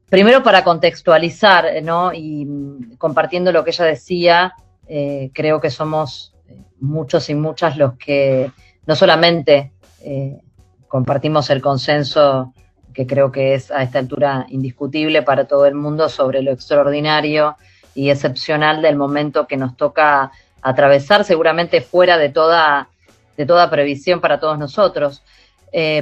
Primero 0.09 0.41
para 0.41 0.63
contextualizar, 0.63 1.83
¿no? 1.83 2.13
Y 2.13 2.45
mm, 2.45 2.97
compartiendo 2.97 3.51
lo 3.51 3.63
que 3.63 3.69
ella 3.69 3.85
decía, 3.85 4.55
eh, 4.87 5.31
creo 5.33 5.61
que 5.61 5.69
somos 5.69 6.33
eh, 6.47 6.57
muchos 6.79 7.29
y 7.29 7.35
muchas 7.35 7.77
los 7.77 7.93
que 7.97 8.51
no 8.85 8.95
solamente 8.95 9.71
eh, 10.01 10.41
compartimos 10.87 11.49
el 11.49 11.61
consenso 11.61 12.53
que 12.93 13.07
creo 13.07 13.31
que 13.31 13.55
es 13.55 13.71
a 13.71 13.81
esta 13.81 13.99
altura 13.99 14.45
indiscutible 14.49 15.23
para 15.23 15.45
todo 15.45 15.65
el 15.65 15.73
mundo 15.73 16.09
sobre 16.09 16.41
lo 16.41 16.51
extraordinario 16.51 17.55
y 17.95 18.09
excepcional 18.09 18.81
del 18.81 18.97
momento 18.97 19.47
que 19.47 19.57
nos 19.57 19.75
toca 19.77 20.31
atravesar, 20.61 21.23
seguramente 21.23 21.81
fuera 21.81 22.17
de 22.17 22.29
toda, 22.29 22.89
de 23.37 23.45
toda 23.45 23.69
previsión 23.69 24.21
para 24.21 24.39
todos 24.39 24.59
nosotros. 24.59 25.23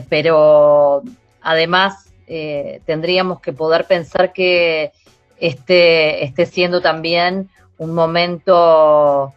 pero 0.09 1.01
además 1.41 2.11
tendríamos 2.85 3.39
que 3.39 3.53
poder 3.53 3.85
pensar 3.85 4.33
que 4.33 4.91
este 5.37 6.25
esté 6.25 6.45
siendo 6.45 6.81
también 6.81 7.49
un 7.81 7.95
momento, 7.95 9.33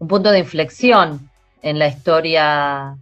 un 0.00 0.08
punto 0.08 0.32
de 0.32 0.40
inflexión 0.40 1.30
en 1.62 1.78
la 1.78 1.86
historia 1.86 2.96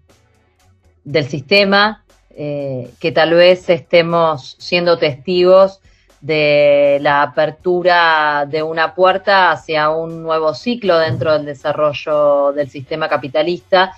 del 1.04 1.26
sistema, 1.26 2.04
eh, 2.36 2.90
que 3.00 3.10
tal 3.10 3.32
vez 3.32 3.70
estemos 3.70 4.56
siendo 4.58 4.98
testigos 4.98 5.80
de 6.20 6.98
la 7.00 7.22
apertura 7.22 8.44
de 8.46 8.62
una 8.62 8.94
puerta 8.94 9.52
hacia 9.52 9.88
un 9.88 10.22
nuevo 10.22 10.52
ciclo 10.52 10.98
dentro 10.98 11.32
del 11.32 11.46
desarrollo 11.46 12.52
del 12.52 12.68
sistema 12.68 13.08
capitalista. 13.08 13.94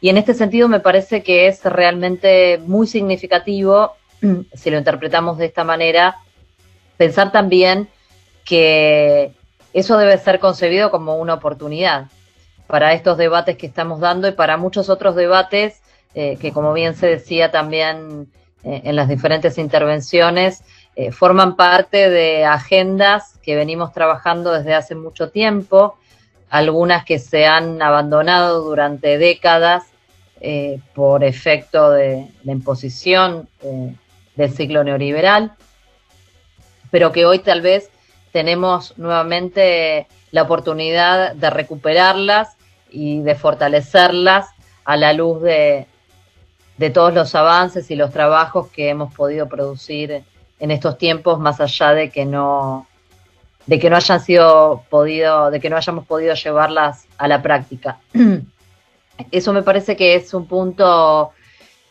Y 0.00 0.08
en 0.08 0.16
este 0.16 0.34
sentido 0.34 0.68
me 0.68 0.80
parece 0.80 1.22
que 1.22 1.46
es 1.46 1.64
realmente 1.64 2.58
muy 2.66 2.88
significativo, 2.88 3.92
si 4.52 4.70
lo 4.70 4.78
interpretamos 4.78 5.38
de 5.38 5.46
esta 5.46 5.62
manera, 5.62 6.16
pensar 6.96 7.30
también 7.30 7.88
que 8.44 9.32
eso 9.74 9.98
debe 9.98 10.16
ser 10.18 10.38
concebido 10.38 10.90
como 10.90 11.16
una 11.16 11.34
oportunidad 11.34 12.06
para 12.66 12.94
estos 12.94 13.18
debates 13.18 13.58
que 13.58 13.66
estamos 13.66 14.00
dando 14.00 14.28
y 14.28 14.32
para 14.32 14.56
muchos 14.56 14.88
otros 14.88 15.16
debates 15.16 15.82
eh, 16.14 16.38
que, 16.40 16.52
como 16.52 16.72
bien 16.72 16.94
se 16.94 17.08
decía 17.08 17.50
también 17.50 18.28
eh, 18.62 18.82
en 18.84 18.94
las 18.94 19.08
diferentes 19.08 19.58
intervenciones, 19.58 20.62
eh, 20.94 21.10
forman 21.10 21.56
parte 21.56 22.08
de 22.08 22.44
agendas 22.44 23.38
que 23.42 23.56
venimos 23.56 23.92
trabajando 23.92 24.52
desde 24.52 24.74
hace 24.74 24.94
mucho 24.94 25.30
tiempo, 25.30 25.98
algunas 26.50 27.04
que 27.04 27.18
se 27.18 27.46
han 27.46 27.82
abandonado 27.82 28.62
durante 28.62 29.18
décadas 29.18 29.84
por 30.92 31.24
efecto 31.24 31.90
de 31.90 32.28
la 32.42 32.52
imposición 32.52 33.48
del 34.36 34.52
ciclo 34.52 34.84
neoliberal, 34.84 35.52
pero 36.90 37.12
que 37.12 37.24
hoy 37.24 37.38
tal 37.38 37.62
vez 37.62 37.88
tenemos 38.34 38.98
nuevamente 38.98 40.08
la 40.32 40.42
oportunidad 40.42 41.36
de 41.36 41.50
recuperarlas 41.50 42.56
y 42.90 43.20
de 43.20 43.36
fortalecerlas 43.36 44.48
a 44.84 44.96
la 44.96 45.12
luz 45.12 45.40
de, 45.40 45.86
de 46.76 46.90
todos 46.90 47.14
los 47.14 47.32
avances 47.36 47.92
y 47.92 47.94
los 47.94 48.10
trabajos 48.10 48.70
que 48.70 48.88
hemos 48.88 49.14
podido 49.14 49.48
producir 49.48 50.24
en 50.58 50.70
estos 50.72 50.98
tiempos, 50.98 51.38
más 51.38 51.60
allá 51.60 51.94
de 51.94 52.10
que 52.10 52.24
no 52.24 52.88
de 53.66 53.78
que 53.78 53.88
no 53.88 53.94
hayan 53.94 54.20
sido 54.20 54.82
podido, 54.90 55.52
de 55.52 55.60
que 55.60 55.70
no 55.70 55.76
hayamos 55.76 56.04
podido 56.04 56.34
llevarlas 56.34 57.06
a 57.16 57.28
la 57.28 57.40
práctica. 57.40 58.00
Eso 59.30 59.52
me 59.52 59.62
parece 59.62 59.94
que 59.94 60.16
es 60.16 60.34
un 60.34 60.48
punto 60.48 61.30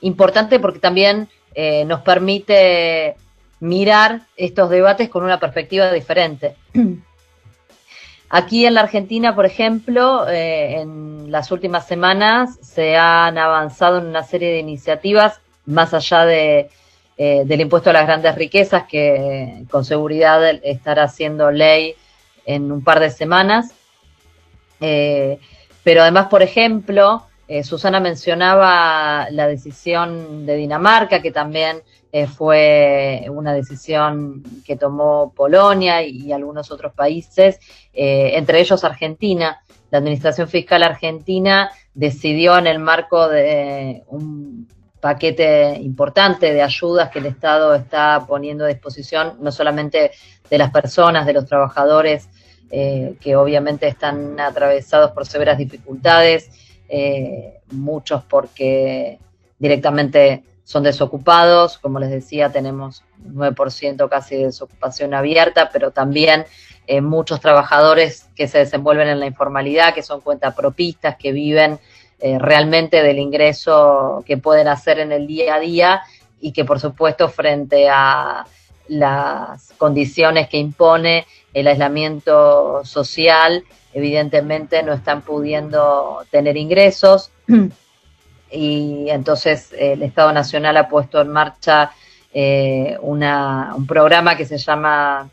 importante 0.01 0.59
porque 0.59 0.79
también 0.79 1.29
eh, 1.55 1.85
nos 1.85 2.01
permite 2.01 3.15
mirar 3.63 4.23
estos 4.35 4.69
debates 4.69 5.07
con 5.07 5.23
una 5.23 5.39
perspectiva 5.39 5.89
diferente. 5.91 6.57
Aquí 8.29 8.65
en 8.65 8.73
la 8.73 8.81
Argentina, 8.81 9.35
por 9.35 9.45
ejemplo, 9.45 10.27
eh, 10.27 10.81
en 10.81 11.31
las 11.31 11.49
últimas 11.49 11.87
semanas 11.87 12.59
se 12.61 12.97
han 12.97 13.37
avanzado 13.37 13.99
en 13.99 14.07
una 14.07 14.23
serie 14.23 14.49
de 14.49 14.59
iniciativas, 14.59 15.39
más 15.65 15.93
allá 15.93 16.25
de, 16.25 16.69
eh, 17.17 17.43
del 17.45 17.61
impuesto 17.61 17.91
a 17.91 17.93
las 17.93 18.05
grandes 18.05 18.35
riquezas, 18.35 18.83
que 18.83 19.63
con 19.71 19.85
seguridad 19.85 20.43
estará 20.63 21.07
siendo 21.07 21.49
ley 21.49 21.95
en 22.45 22.69
un 22.69 22.83
par 22.83 22.99
de 22.99 23.11
semanas. 23.11 23.73
Eh, 24.81 25.39
pero 25.83 26.01
además, 26.01 26.27
por 26.27 26.41
ejemplo, 26.41 27.27
Susana 27.63 27.99
mencionaba 27.99 29.27
la 29.29 29.47
decisión 29.47 30.45
de 30.45 30.55
Dinamarca, 30.55 31.21
que 31.21 31.31
también 31.31 31.83
eh, 32.15 32.27
fue 32.27 33.25
una 33.31 33.55
decisión 33.55 34.43
que 34.63 34.75
tomó 34.75 35.33
Polonia 35.35 36.03
y, 36.03 36.31
algunos 36.31 36.69
otros 36.69 36.93
países, 36.93 37.59
eh, 37.91 38.33
entre 38.35 38.59
ellos 38.59 38.83
Argentina. 38.83 39.63
La 39.89 39.97
Administración 39.97 40.47
Fiscal 40.47 40.83
Argentina 40.83 41.71
decidió 41.95 42.55
en 42.59 42.67
el 42.67 42.77
marco 42.77 43.27
de 43.27 44.03
un 44.09 44.67
paquete 44.99 45.75
importante 45.81 46.53
de 46.53 46.61
ayudas 46.61 47.09
que 47.09 47.17
el 47.17 47.25
Estado 47.25 47.73
está 47.73 48.23
poniendo 48.27 48.65
a 48.65 48.67
disposición, 48.67 49.37
no 49.39 49.51
solamente 49.51 50.11
de 50.51 50.57
las 50.59 50.69
personas, 50.69 51.25
de 51.25 51.33
los 51.33 51.47
trabajadores, 51.47 52.29
eh, 52.69 53.15
que 53.19 53.35
obviamente 53.35 53.87
están 53.87 54.39
atravesados 54.39 55.09
por 55.13 55.25
severas 55.25 55.57
dificultades, 55.57 56.51
muchos 57.71 58.23
porque 58.25 59.17
directamente 59.57 60.43
son 60.63 60.83
desocupados, 60.83 61.77
como 61.77 61.99
les 61.99 62.09
decía, 62.09 62.51
tenemos 62.51 63.03
un 63.23 63.35
9% 63.35 64.09
casi 64.09 64.35
de 64.37 64.45
desocupación 64.45 65.13
abierta, 65.13 65.69
pero 65.71 65.91
también 65.91 66.45
eh, 66.87 67.01
muchos 67.01 67.39
trabajadores 67.41 68.29
que 68.35 68.47
se 68.47 68.59
desenvuelven 68.59 69.07
en 69.07 69.19
la 69.19 69.25
informalidad, 69.25 69.93
que 69.93 70.03
son 70.03 70.21
cuentapropistas, 70.21 71.17
que 71.17 71.31
viven 71.31 71.79
eh, 72.19 72.39
realmente 72.39 73.03
del 73.03 73.19
ingreso 73.19 74.23
que 74.25 74.37
pueden 74.37 74.67
hacer 74.67 74.99
en 74.99 75.11
el 75.11 75.27
día 75.27 75.55
a 75.55 75.59
día 75.59 76.01
y 76.39 76.53
que 76.53 76.63
por 76.65 76.79
supuesto 76.79 77.29
frente 77.29 77.89
a 77.89 78.45
las 78.87 79.73
condiciones 79.77 80.49
que 80.49 80.57
impone 80.57 81.25
el 81.53 81.67
aislamiento 81.67 82.83
social, 82.85 83.63
evidentemente 83.93 84.83
no 84.83 84.93
están 84.93 85.21
pudiendo 85.21 86.25
tener 86.31 86.57
ingresos. 86.57 87.31
y 88.53 89.09
entonces 89.09 89.73
el 89.77 90.03
Estado 90.03 90.31
Nacional 90.31 90.77
ha 90.77 90.87
puesto 90.87 91.19
en 91.19 91.29
marcha 91.29 91.91
eh, 92.33 92.97
un 93.01 93.85
programa 93.87 94.35
que 94.35 94.45
se 94.45 94.57
llama 94.57 95.29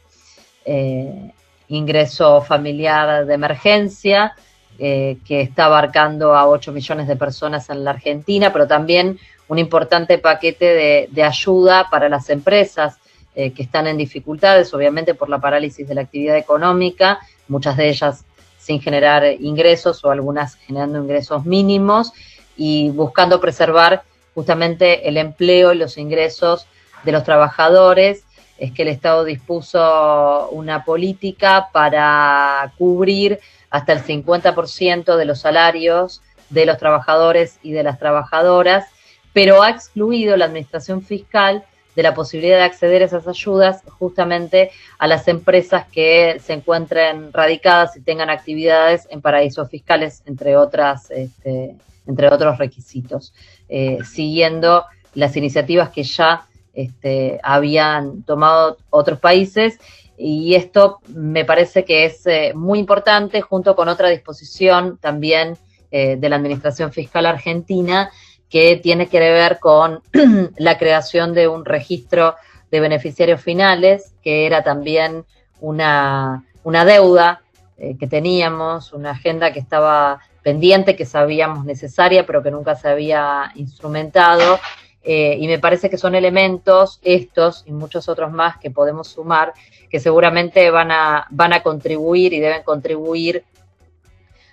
eh, 0.65 1.33
Ingreso 1.69 2.43
Familiar 2.43 3.25
de 3.25 3.35
Emergencia, 3.35 4.35
eh, 4.79 5.19
que 5.27 5.41
está 5.41 5.67
abarcando 5.67 6.35
a 6.35 6.47
8 6.47 6.73
millones 6.73 7.09
de 7.09 7.17
personas 7.17 7.71
en 7.71 7.85
la 7.85 7.93
Argentina, 7.93 8.53
pero 8.53 8.67
también 8.67 9.19
un 9.49 9.59
importante 9.59 10.19
paquete 10.19 11.09
de, 11.11 11.23
ayuda 11.23 11.89
para 11.91 12.09
las 12.09 12.31
empresas 12.31 12.97
que 13.33 13.63
están 13.63 13.87
en 13.87 13.97
dificultades, 13.97 14.75
obviamente 14.75 15.15
por 15.15 15.31
la 15.31 15.39
parálisis 15.39 15.89
de 15.89 15.95
la 15.95 16.03
actividad 16.03 16.37
económica, 16.37 17.21
muchas 17.49 17.77
de 17.77 17.89
ellas 17.89 18.25
sin 18.59 18.81
generar 18.81 19.25
ingresos 19.41 20.05
o 20.05 20.11
algunas 20.11 20.57
generando 20.57 20.99
ingresos 20.99 21.47
mínimos, 21.47 22.13
y 22.61 22.91
buscando 22.91 23.41
preservar 23.41 24.03
justamente 24.35 25.09
el 25.09 25.17
empleo 25.17 25.73
y 25.73 25.79
los 25.79 25.97
ingresos 25.97 26.67
de 27.05 27.13
los 27.13 27.25
trabajadores, 27.25 28.25
es 28.59 28.71
que 28.73 28.83
el 28.83 28.89
Estado 28.89 29.25
dispuso 29.25 30.51
una 30.51 30.85
política 30.85 31.71
para 31.73 32.71
cubrir 32.77 33.41
hasta 33.71 33.95
el 33.95 34.05
50% 34.05 35.17
de 35.17 35.25
los 35.25 35.41
salarios 35.41 36.21
de 36.51 36.67
los 36.67 36.77
trabajadores 36.77 37.59
y 37.63 37.73
de 37.73 37.83
las 37.83 37.99
trabajadoras, 37.99 38.85
pero 39.33 39.63
ha 39.63 39.71
excluido 39.71 40.37
la 40.37 40.45
administración 40.45 41.01
fiscal 41.01 41.65
de 41.97 42.03
la 42.03 42.13
posibilidad 42.13 42.59
de 42.59 42.65
acceder 42.65 43.01
a 43.01 43.07
esas 43.07 43.27
ayudas 43.27 43.83
justamente 43.89 44.71
a 44.99 45.07
las 45.07 45.29
empresas 45.29 45.87
que 45.91 46.39
se 46.45 46.53
encuentren 46.53 47.33
radicadas 47.33 47.97
y 47.97 48.03
tengan 48.03 48.29
actividades 48.29 49.09
en 49.09 49.23
paraísos 49.23 49.71
fiscales, 49.71 50.23
entre 50.27 50.59
otras 50.59 51.11
este, 51.11 51.77
entre 52.11 52.29
otros 52.29 52.59
requisitos, 52.59 53.33
eh, 53.69 53.99
siguiendo 54.05 54.85
las 55.15 55.37
iniciativas 55.37 55.91
que 55.91 56.03
ya 56.03 56.45
este, 56.75 57.39
habían 57.43 58.25
tomado 58.25 58.79
otros 58.91 59.21
países. 59.21 59.79
Y 60.19 60.57
esto 60.57 60.99
me 61.15 61.45
parece 61.45 61.85
que 61.85 62.05
es 62.05 62.27
eh, 62.27 62.53
muy 62.55 62.81
importante, 62.81 63.41
junto 63.41 63.77
con 63.77 63.89
otra 63.89 64.09
disposición 64.09 64.99
también 64.99 65.57
eh, 65.93 66.17
de 66.17 66.29
la 66.29 66.37
Administración 66.37 66.93
Fiscal 66.93 67.27
Argentina, 67.27 68.11
que 68.49 68.77
tiene 68.77 69.07
que 69.07 69.21
ver 69.21 69.59
con 69.61 70.03
la 70.57 70.77
creación 70.79 71.33
de 71.33 71.47
un 71.47 71.65
registro 71.65 72.35
de 72.73 72.81
beneficiarios 72.81 73.41
finales, 73.41 74.15
que 74.21 74.47
era 74.47 74.65
también 74.65 75.25
una, 75.61 76.45
una 76.65 76.85
deuda 76.85 77.43
que 77.99 78.07
teníamos, 78.07 78.93
una 78.93 79.13
agenda 79.13 79.55
que 79.55 79.59
estaba 79.59 80.21
pendiente 80.43 80.97
que 80.97 81.07
sabíamos 81.07 81.65
necesaria, 81.65 82.27
pero 82.27 82.43
que 82.43 82.51
nunca 82.51 82.75
se 82.75 82.89
había 82.89 83.53
instrumentado. 83.55 84.59
Eh, 85.03 85.37
y 85.41 85.47
me 85.47 85.59
parece 85.59 85.89
que 85.89 85.97
son 85.97 86.15
elementos, 86.15 87.01
estos 87.03 87.65
y 87.67 87.73
muchos 87.73 88.09
otros 88.09 88.31
más 88.33 88.59
que 88.59 88.71
podemos 88.71 89.09
sumar, 89.09 89.53
que 89.89 89.99
seguramente 89.99 90.71
van 90.71 90.91
a, 90.91 91.27
van 91.31 91.53
a 91.53 91.63
contribuir 91.63 92.33
y 92.35 92.41
deben 92.41 92.63
contribuir 92.63 93.45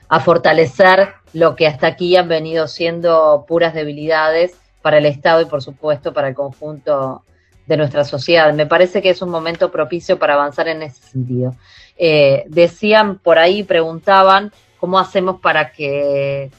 a 0.09 0.19
fortalecer 0.21 1.09
lo 1.33 1.55
que 1.55 1.67
hasta 1.67 1.87
aquí 1.87 2.15
han 2.15 2.29
venido 2.29 2.67
siendo 2.67 3.45
puras 3.47 3.73
debilidades 3.73 4.55
para 4.81 4.99
el 4.99 5.05
Estado 5.05 5.41
y 5.41 5.45
por 5.45 5.61
supuesto 5.61 6.13
para 6.13 6.29
el 6.29 6.35
conjunto 6.35 7.23
de 7.65 7.75
nuestra 7.75 8.05
sociedad. 8.05 8.53
Me 8.53 8.65
parece 8.65 9.01
que 9.01 9.09
es 9.09 9.21
un 9.21 9.29
momento 9.29 9.69
propicio 9.69 10.17
para 10.17 10.35
avanzar 10.35 10.69
en 10.69 10.81
ese 10.81 11.01
sentido. 11.03 11.55
Eh, 11.97 12.45
decían 12.47 13.17
por 13.19 13.37
ahí, 13.37 13.63
preguntaban 13.63 14.53
cómo 14.79 14.99
hacemos 14.99 15.39
para 15.39 15.71
que 15.71 16.51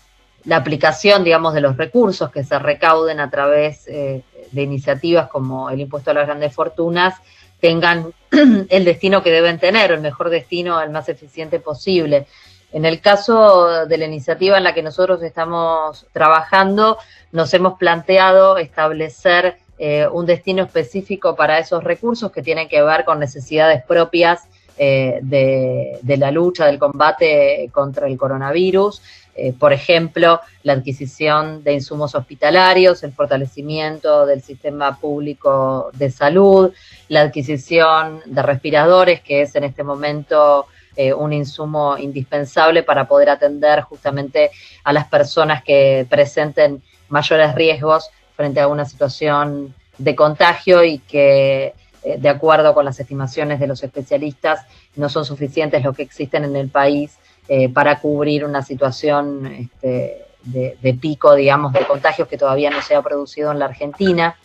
la 0.45 0.57
aplicación, 0.57 1.25
digamos, 1.25 1.55
de 1.55 1.61
los 1.61 1.77
recursos 1.77 2.31
que 2.31 2.45
se 2.45 2.59
recauden 2.59 3.21
a 3.21 3.31
través 3.31 3.87
eh, 3.89 4.23
de 4.51 4.63
iniciativas 4.63 5.29
como 5.29 5.69
el 5.71 5.81
impuesto 5.81 6.11
a 6.11 6.15
las 6.15 6.27
grandes 6.27 6.55
fortunas 6.55 7.15
tengan 7.61 8.13
el 8.31 8.85
destino 8.85 9.23
que 9.23 9.31
deben 9.31 9.59
tener, 9.59 9.93
el 9.93 10.01
mejor 10.01 10.31
destino, 10.31 10.81
el 10.81 10.91
más 10.91 11.09
eficiente 11.09 11.61
posible. 11.61 12.27
En 12.73 12.85
el 12.85 13.01
caso 13.01 13.87
de 13.87 13.99
la 13.99 14.05
iniciativa 14.05 14.59
en 14.59 14.65
la 14.65 14.75
que 14.75 14.83
nosotros 14.83 15.23
estamos 15.23 16.07
trabajando, 16.13 16.99
nos 17.33 17.53
hemos 17.55 17.79
planteado 17.79 18.59
establecer 18.59 19.59
eh, 19.79 20.07
un 20.11 20.27
destino 20.27 20.65
específico 20.65 21.35
para 21.35 21.59
esos 21.59 21.83
recursos 21.83 22.31
que 22.31 22.43
tienen 22.43 22.69
que 22.69 22.83
ver 22.83 23.05
con 23.05 23.19
necesidades 23.19 23.83
propias 23.85 24.49
eh, 24.79 25.19
de, 25.23 26.17
la 26.17 26.31
lucha, 26.31 26.67
del 26.67 26.79
combate 26.79 27.69
contra 27.73 28.07
el 28.07 28.17
coronavirus, 28.17 29.03
eh, 29.35 29.53
por 29.53 29.73
ejemplo, 29.73 30.41
la 30.63 30.73
adquisición 30.73 31.63
de 31.63 31.75
insumos 31.75 32.15
hospitalarios, 32.15 33.03
el 33.03 33.13
fortalecimiento 33.13 34.27
del 34.27 34.43
sistema 34.43 34.97
público 34.99 35.91
de 35.95 36.11
salud, 36.11 36.73
la 37.09 37.23
adquisición 37.23 38.21
de 38.27 38.43
respiradores, 38.43 39.21
que 39.21 39.43
es 39.43 39.55
en 39.55 39.65
este 39.65 39.85
momento 39.85 40.67
eh, 40.97 41.13
un 41.13 41.33
insumo 41.33 41.97
indispensable 41.97 42.83
para 42.83 43.07
poder 43.07 43.31
atender 43.31 43.83
justamente 43.83 44.51
a 44.83 44.93
las 44.93 45.07
personas 45.07 45.63
que 45.63 46.05
presenten 46.11 46.83
mayores 47.09 47.55
riesgos 47.55 48.11
frente 48.35 48.61
a 48.61 48.67
una 48.67 48.85
situación 48.85 49.75
de 49.99 50.17
contagio 50.17 50.83
y 50.83 50.99
que, 50.99 51.75
de 52.05 52.29
acuerdo 52.29 52.75
con 52.75 52.85
las 52.85 53.01
estimaciones 53.01 53.61
de 53.61 53.67
los 53.67 53.83
especialistas, 53.83 54.67
no 54.97 55.09
son 55.09 55.25
suficientes 55.25 55.83
los 55.85 55.97
que 55.97 56.03
existen 56.03 56.45
en 56.45 56.57
el 56.57 56.69
país 56.69 57.19
eh, 57.51 57.71
para 57.71 57.99
cubrir 57.99 58.45
una 58.45 58.61
situación 58.61 59.47
este, 59.47 60.27
de, 60.45 60.99
pico, 61.01 61.35
digamos, 61.35 61.73
de 61.73 61.81
contagios 61.87 62.29
que 62.29 62.37
todavía 62.37 62.69
no 62.69 62.83
se 62.83 62.95
ha 62.95 63.01
producido 63.01 63.51
en 63.53 63.59
la 63.59 63.65
Argentina. 63.65 64.37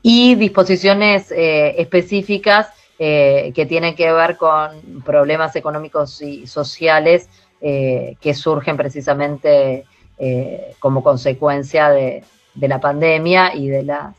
Y 0.00 0.36
disposiciones 0.36 1.30
eh, 1.32 1.74
específicas 1.78 2.68
eh, 2.98 3.52
que 3.54 3.66
tienen 3.66 3.94
que 3.94 4.10
ver 4.10 4.38
con 4.38 5.02
problemas 5.04 5.54
económicos 5.54 6.22
y 6.22 6.46
sociales 6.46 7.28
que 7.58 8.34
surgen 8.34 8.76
precisamente 8.76 9.86
como 10.78 11.02
consecuencia 11.02 11.88
de, 11.88 12.22
la 12.54 12.78
pandemia 12.78 13.56
y 13.56 13.68
de 13.68 13.82
las 13.82 14.14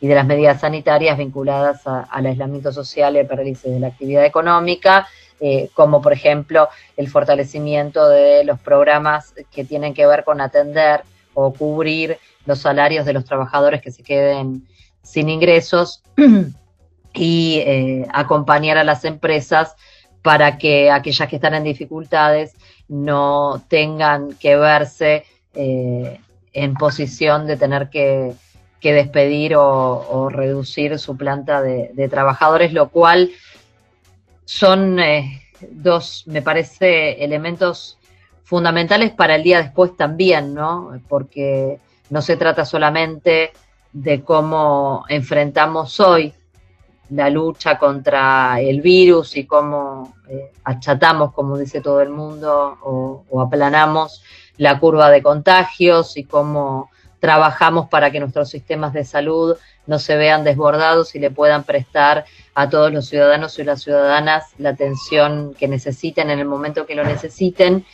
y 0.00 0.06
de 0.06 0.14
las 0.14 0.26
medidas 0.26 0.60
sanitarias 0.60 1.18
vinculadas 1.18 1.82
al 1.86 2.26
aislamiento 2.26 2.72
social 2.72 3.16
y 3.16 3.18
al 3.18 3.28
de 3.28 3.80
la 3.80 3.88
actividad 3.88 4.24
económica, 4.24 5.06
eh, 5.40 5.70
como 5.74 6.00
por 6.00 6.12
ejemplo 6.12 6.68
el 6.96 7.08
fortalecimiento 7.08 8.08
de 8.08 8.44
los 8.44 8.58
programas 8.60 9.34
que 9.50 9.64
tienen 9.64 9.94
que 9.94 10.06
ver 10.06 10.24
con 10.24 10.40
atender 10.40 11.02
o 11.34 11.52
cubrir 11.52 12.18
los 12.46 12.60
salarios 12.60 13.06
de 13.06 13.12
los 13.12 13.24
trabajadores 13.24 13.80
que 13.82 13.90
se 13.90 14.02
queden 14.02 14.66
sin 15.02 15.28
ingresos 15.28 16.02
y 17.14 17.62
eh, 17.64 18.06
acompañar 18.12 18.78
a 18.78 18.84
las 18.84 19.04
empresas 19.04 19.76
para 20.22 20.58
que 20.58 20.90
aquellas 20.90 21.28
que 21.28 21.36
están 21.36 21.54
en 21.54 21.64
dificultades 21.64 22.54
no 22.88 23.62
tengan 23.68 24.32
que 24.34 24.56
verse 24.56 25.24
eh, 25.54 26.20
en 26.52 26.74
posición 26.74 27.46
de 27.46 27.56
tener 27.56 27.90
que, 27.90 28.34
despedir 28.80 29.54
o, 29.56 30.28
reducir 30.30 30.98
su 30.98 31.16
planta 31.16 31.62
de 31.62 32.08
trabajadores, 32.08 32.72
lo 32.72 32.88
cual 32.88 33.30
son 34.48 34.98
eh, 34.98 35.42
dos, 35.70 36.24
me 36.26 36.40
parece, 36.40 37.22
elementos 37.22 37.98
fundamentales 38.44 39.10
para 39.10 39.34
el 39.34 39.42
día 39.42 39.60
después 39.60 39.94
también, 39.94 40.54
¿no? 40.54 40.98
Porque 41.06 41.78
no 42.08 42.22
se 42.22 42.38
trata 42.38 42.64
solamente 42.64 43.52
de 43.92 44.22
cómo 44.22 45.04
enfrentamos 45.10 46.00
hoy 46.00 46.32
la 47.10 47.28
lucha 47.28 47.78
contra 47.78 48.58
el 48.58 48.80
virus 48.80 49.36
y 49.36 49.44
cómo 49.44 50.14
eh, 50.30 50.50
achatamos, 50.64 51.34
como 51.34 51.58
dice 51.58 51.82
todo 51.82 52.00
el 52.00 52.08
mundo, 52.08 52.78
o, 52.82 53.42
aplanamos 53.42 54.22
la 54.56 54.80
curva 54.80 55.10
de 55.10 55.22
contagios 55.22 56.16
y 56.16 56.24
cómo 56.24 56.88
trabajamos 57.20 57.88
para 57.88 58.10
que 58.10 58.20
nuestros 58.20 58.48
sistemas 58.50 58.92
de 58.92 59.04
salud 59.04 59.56
no 59.86 59.98
se 59.98 60.16
vean 60.16 60.44
desbordados 60.44 61.14
y 61.14 61.18
le 61.18 61.30
puedan 61.30 61.64
prestar 61.64 62.24
a 62.54 62.68
todos 62.68 62.92
los 62.92 63.06
ciudadanos 63.06 63.58
y 63.58 63.64
las 63.64 63.82
ciudadanas 63.82 64.44
la 64.58 64.70
atención 64.70 65.54
que 65.58 65.68
necesiten 65.68 66.30
en 66.30 66.38
el 66.38 66.46
momento 66.46 66.86
que 66.86 66.94
lo 66.94 67.04
necesiten, 67.04 67.84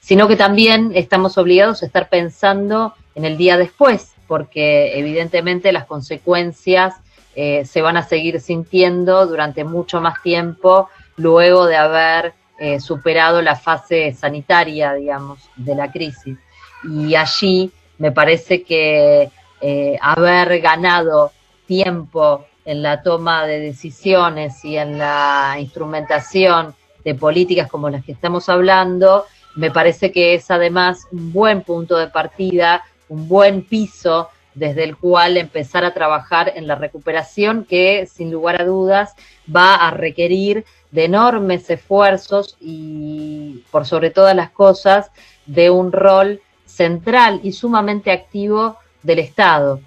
sino 0.00 0.28
que 0.28 0.36
también 0.36 0.92
estamos 0.94 1.36
obligados 1.38 1.82
a 1.82 1.86
estar 1.86 2.08
pensando 2.08 2.94
en 3.14 3.24
el 3.24 3.36
día 3.36 3.56
después, 3.56 4.14
porque 4.26 4.98
evidentemente 4.98 5.72
las 5.72 5.86
consecuencias 5.86 6.94
eh, 7.34 7.64
se 7.64 7.82
van 7.82 7.96
a 7.96 8.02
seguir 8.02 8.40
sintiendo 8.40 9.26
durante 9.26 9.64
mucho 9.64 10.00
más 10.00 10.22
tiempo 10.22 10.88
luego 11.16 11.66
de 11.66 11.76
haber 11.76 12.34
eh, 12.58 12.80
superado 12.80 13.40
la 13.42 13.56
fase 13.56 14.12
sanitaria, 14.12 14.94
digamos, 14.94 15.48
de 15.56 15.74
la 15.74 15.90
crisis. 15.90 16.38
Y 16.84 17.14
allí 17.14 17.72
me 18.00 18.10
parece 18.12 18.64
que 18.64 19.30
eh, 19.60 19.98
haber 20.00 20.60
ganado 20.60 21.32
tiempo 21.66 22.46
en 22.64 22.82
la 22.82 23.02
toma 23.02 23.46
de 23.46 23.60
decisiones 23.60 24.64
y 24.64 24.78
en 24.78 24.98
la 24.98 25.56
instrumentación 25.60 26.74
de 27.04 27.14
políticas 27.14 27.70
como 27.70 27.90
las 27.90 28.04
que 28.04 28.12
estamos 28.12 28.48
hablando, 28.48 29.26
me 29.54 29.70
parece 29.70 30.10
que 30.12 30.34
es 30.34 30.50
además 30.50 31.06
un 31.12 31.32
buen 31.32 31.62
punto 31.62 31.98
de 31.98 32.08
partida, 32.08 32.82
un 33.08 33.28
buen 33.28 33.62
piso 33.62 34.30
desde 34.54 34.84
el 34.84 34.96
cual 34.96 35.36
empezar 35.36 35.84
a 35.84 35.92
trabajar 35.92 36.52
en 36.56 36.66
la 36.66 36.76
recuperación 36.76 37.64
que 37.64 38.06
sin 38.06 38.32
lugar 38.32 38.62
a 38.62 38.64
dudas 38.64 39.14
va 39.54 39.74
a 39.74 39.90
requerir 39.90 40.64
de 40.90 41.04
enormes 41.04 41.68
esfuerzos 41.68 42.56
y 42.60 43.62
por 43.70 43.86
sobre 43.86 44.10
todas 44.10 44.34
las 44.34 44.50
cosas 44.50 45.10
de 45.44 45.68
un 45.68 45.92
rol 45.92 46.40
central 46.80 47.40
y 47.42 47.52
sumamente 47.52 48.10
activo 48.10 48.78
del 49.02 49.18
Estado. 49.18 49.80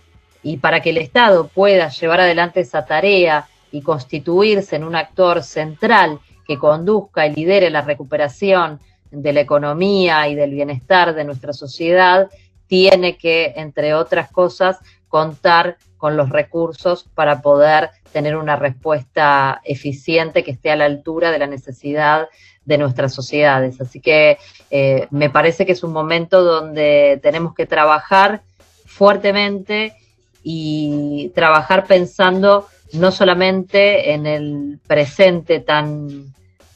Y 0.43 0.57
para 0.57 0.79
que 0.79 0.91
el 0.91 0.99
Estado 0.99 1.47
pueda 1.47 1.89
llevar 1.89 2.19
adelante 2.19 2.59
esa 2.59 2.85
tarea 2.85 3.47
y 3.71 3.81
constituirse 3.81 4.75
en 4.75 4.83
un 4.83 4.95
actor 4.95 5.41
central 5.41 6.19
que 6.47 6.59
conduzca 6.59 7.25
y 7.25 7.33
lidere 7.33 7.71
la 7.71 7.81
recuperación 7.81 8.79
de 9.09 9.33
la 9.33 9.39
economía 9.39 10.27
y 10.27 10.35
del 10.35 10.51
bienestar 10.51 11.15
de 11.15 11.23
nuestra 11.23 11.51
sociedad, 11.51 12.29
tiene 12.67 13.17
que, 13.17 13.53
entre 13.55 13.95
otras 13.95 14.31
cosas, 14.31 14.77
contar 15.07 15.77
con 15.97 16.15
los 16.15 16.29
recursos 16.29 17.09
para 17.15 17.41
poder 17.41 17.89
tener 18.11 18.35
una 18.35 18.55
respuesta 18.55 19.61
eficiente 19.63 20.43
que 20.43 20.51
esté 20.51 20.69
a 20.69 20.75
la 20.75 20.85
altura 20.85 21.31
de 21.31 21.39
la 21.39 21.47
necesidad 21.47 22.27
de 22.65 22.77
nuestras 22.77 23.13
sociedades. 23.13 23.79
Así 23.81 23.99
que 23.99 24.37
eh, 24.69 25.07
me 25.11 25.29
parece 25.29 25.65
que 25.65 25.73
es 25.73 25.83
un 25.83 25.93
momento 25.93 26.43
donde 26.43 27.19
tenemos 27.21 27.53
que 27.53 27.65
trabajar 27.65 28.41
fuertemente 28.85 29.95
y 30.43 31.31
trabajar 31.35 31.85
pensando 31.85 32.67
no 32.93 33.11
solamente 33.11 34.13
en 34.13 34.27
el 34.27 34.79
presente 34.85 35.59
tan, 35.59 36.33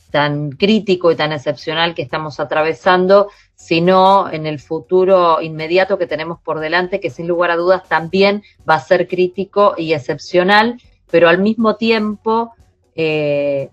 tan 0.09 0.51
crítico 0.51 1.11
y 1.11 1.15
tan 1.15 1.31
excepcional 1.31 1.93
que 1.93 2.01
estamos 2.01 2.39
atravesando, 2.39 3.29
sino 3.55 4.31
en 4.31 4.47
el 4.47 4.59
futuro 4.59 5.41
inmediato 5.41 5.97
que 5.97 6.07
tenemos 6.07 6.39
por 6.39 6.59
delante, 6.59 6.99
que 6.99 7.09
sin 7.09 7.27
lugar 7.27 7.51
a 7.51 7.55
dudas 7.55 7.83
también 7.87 8.43
va 8.67 8.75
a 8.75 8.79
ser 8.79 9.07
crítico 9.07 9.75
y 9.77 9.93
excepcional, 9.93 10.81
pero 11.11 11.29
al 11.29 11.39
mismo 11.39 11.75
tiempo 11.75 12.53
eh, 12.95 13.69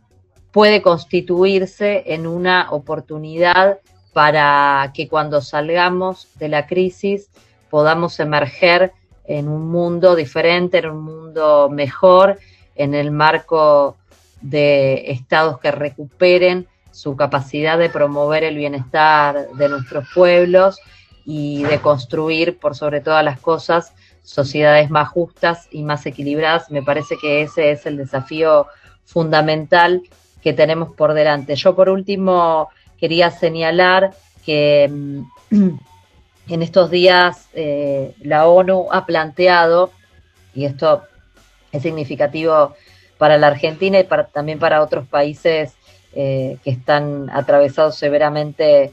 puede 0.55 0.83
constituirse 0.83 2.05
en 2.15 2.29
una 2.29 2.71
oportunidad 2.71 3.81
para 4.13 4.93
que 4.95 5.09
cuando 5.09 5.41
salgamos 5.41 6.29
de 6.37 6.49
la 6.49 6.69
crisis 6.69 7.29
podamos 7.71 8.21
emerger 8.21 8.93
en 9.25 9.49
un 9.49 9.69
mundo 9.69 10.15
diferente, 10.15 10.79
en 10.79 10.91
un 10.91 11.03
mundo 11.03 11.69
mejor, 11.71 12.39
en 12.77 12.95
el 12.95 13.11
marco 13.11 13.97
de 14.43 15.11
estados 15.11 15.59
que 15.59 15.73
recuperen 15.73 16.69
su 16.93 17.17
capacidad 17.17 17.77
de 17.77 17.91
promover 17.91 18.45
el 18.45 18.57
bienestar 18.57 19.49
de 19.55 19.69
nuestros 19.69 20.07
pueblos 20.15 20.79
y 21.25 21.65
de 21.65 21.81
construir, 21.81 22.59
por 22.61 22.77
sobre 22.77 23.01
todas 23.01 23.25
las 23.25 23.41
cosas, 23.41 23.93
sociedades 24.23 24.89
más 24.89 25.09
justas 25.09 25.67
y 25.73 25.83
más 25.83 26.07
equilibradas. 26.07 26.71
Me 26.71 26.85
parece 26.85 27.17
que 27.21 27.43
ese 27.43 27.73
es 27.73 27.87
el 27.87 27.97
desafío 27.97 28.69
fundamental 29.05 30.01
que 30.45 30.53
tenemos 30.53 30.95
por 30.95 31.15
delante. 31.15 31.57
Yo, 31.57 31.75
por 31.75 31.89
último, 31.89 32.69
quería 33.01 33.31
señalar 33.31 34.11
que 34.45 34.89
mm, 34.91 35.23
en 36.49 36.63
estos 36.63 36.91
días 36.91 37.49
eh, 37.55 38.15
la 38.21 38.47
ONU 38.47 38.89
ha 38.93 39.07
planteado, 39.07 39.91
y 40.55 40.67
esto 40.67 41.03
es 41.73 41.83
significativo 41.83 42.75
para 43.17 43.39
la 43.39 43.47
Argentina 43.49 43.99
y 43.99 44.07
también 44.33 44.59
para 44.59 44.83
otros 44.83 45.09
países 45.09 45.75
eh, 46.13 46.59
que 46.63 46.71
están 46.71 47.31
atravesados 47.31 47.97
severamente 47.97 48.93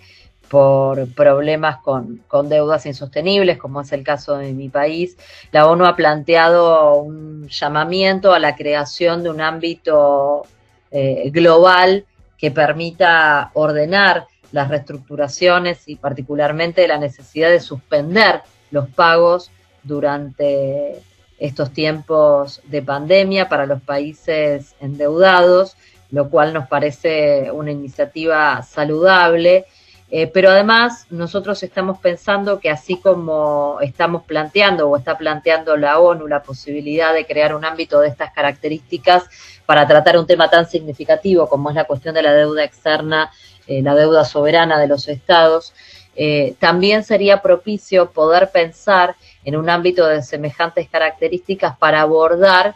por 0.50 1.08
problemas 1.14 1.78
con, 1.82 2.22
deudas 2.50 2.86
insostenibles, 2.86 3.58
como 3.58 3.82
es 3.82 3.92
el 3.92 4.04
caso 4.04 4.38
de 4.38 4.54
mi 4.54 4.70
país, 4.70 5.18
la 5.52 5.68
ONU 5.68 5.86
ha 5.86 5.96
planteado 5.96 6.96
un 6.96 7.48
llamamiento 7.48 8.34
a 8.34 8.40
la 8.40 8.56
creación 8.56 9.24
de 9.24 9.30
un 9.30 9.40
ámbito 9.42 10.44
eh, 10.92 11.30
global 11.32 12.06
que 12.38 12.52
permita 12.52 13.52
ordenar 13.54 14.28
las 14.52 14.68
reestructuraciones 14.70 15.88
y 15.88 15.96
particularmente 15.96 16.88
la 16.88 16.98
necesidad 16.98 17.50
de 17.50 17.60
suspender 17.60 18.42
los 18.72 18.90
pagos 18.90 19.52
durante 19.84 21.02
estos 21.40 21.72
tiempos 21.72 22.62
de 22.66 22.82
pandemia 22.82 23.50
para 23.50 23.66
los 23.66 23.82
países 23.82 24.76
endeudados, 24.80 25.76
lo 26.12 26.30
cual 26.30 26.54
nos 26.54 26.68
parece 26.68 27.52
una 27.52 27.72
iniciativa 27.72 28.62
saludable. 28.64 29.66
Eh, 30.14 30.28
pero 30.28 30.50
además 30.50 31.08
nosotros 31.10 31.64
estamos 31.64 31.98
pensando 32.00 32.60
que 32.60 32.70
así 32.70 32.98
como 32.98 33.78
estamos 33.80 34.24
planteando 34.24 34.90
o 34.90 34.98
está 34.98 35.18
planteando 35.18 35.78
la 35.78 36.00
ONU 36.00 36.28
la 36.28 36.44
posibilidad 36.44 37.14
de 37.14 37.26
crear 37.26 37.56
un 37.56 37.64
ámbito 37.64 38.02
de 38.02 38.10
estas 38.10 38.34
características 38.34 39.24
para 39.72 39.88
tratar 39.88 40.18
un 40.18 40.28
tema 40.28 40.50
tan 40.50 40.68
significativo 40.70 41.48
como 41.48 41.70
es 41.70 41.76
la 41.78 41.86
cuestión 41.86 42.14
de 42.14 42.22
la 42.22 42.34
deuda 42.34 42.62
externa, 42.62 43.32
eh, 43.66 43.82
la 43.82 43.96
deuda 43.96 44.26
soberana 44.26 44.78
de 44.78 44.86
los 44.86 45.08
estados, 45.08 45.74
eh, 46.14 46.56
también 46.60 47.06
sería 47.06 47.42
propicio 47.42 48.12
poder 48.12 48.52
pensar 48.52 49.16
en 49.46 49.56
un 49.56 49.70
ámbito 49.70 50.06
de 50.06 50.24
semejantes 50.24 50.90
características 50.90 51.78
para 51.78 52.02
abordar 52.02 52.76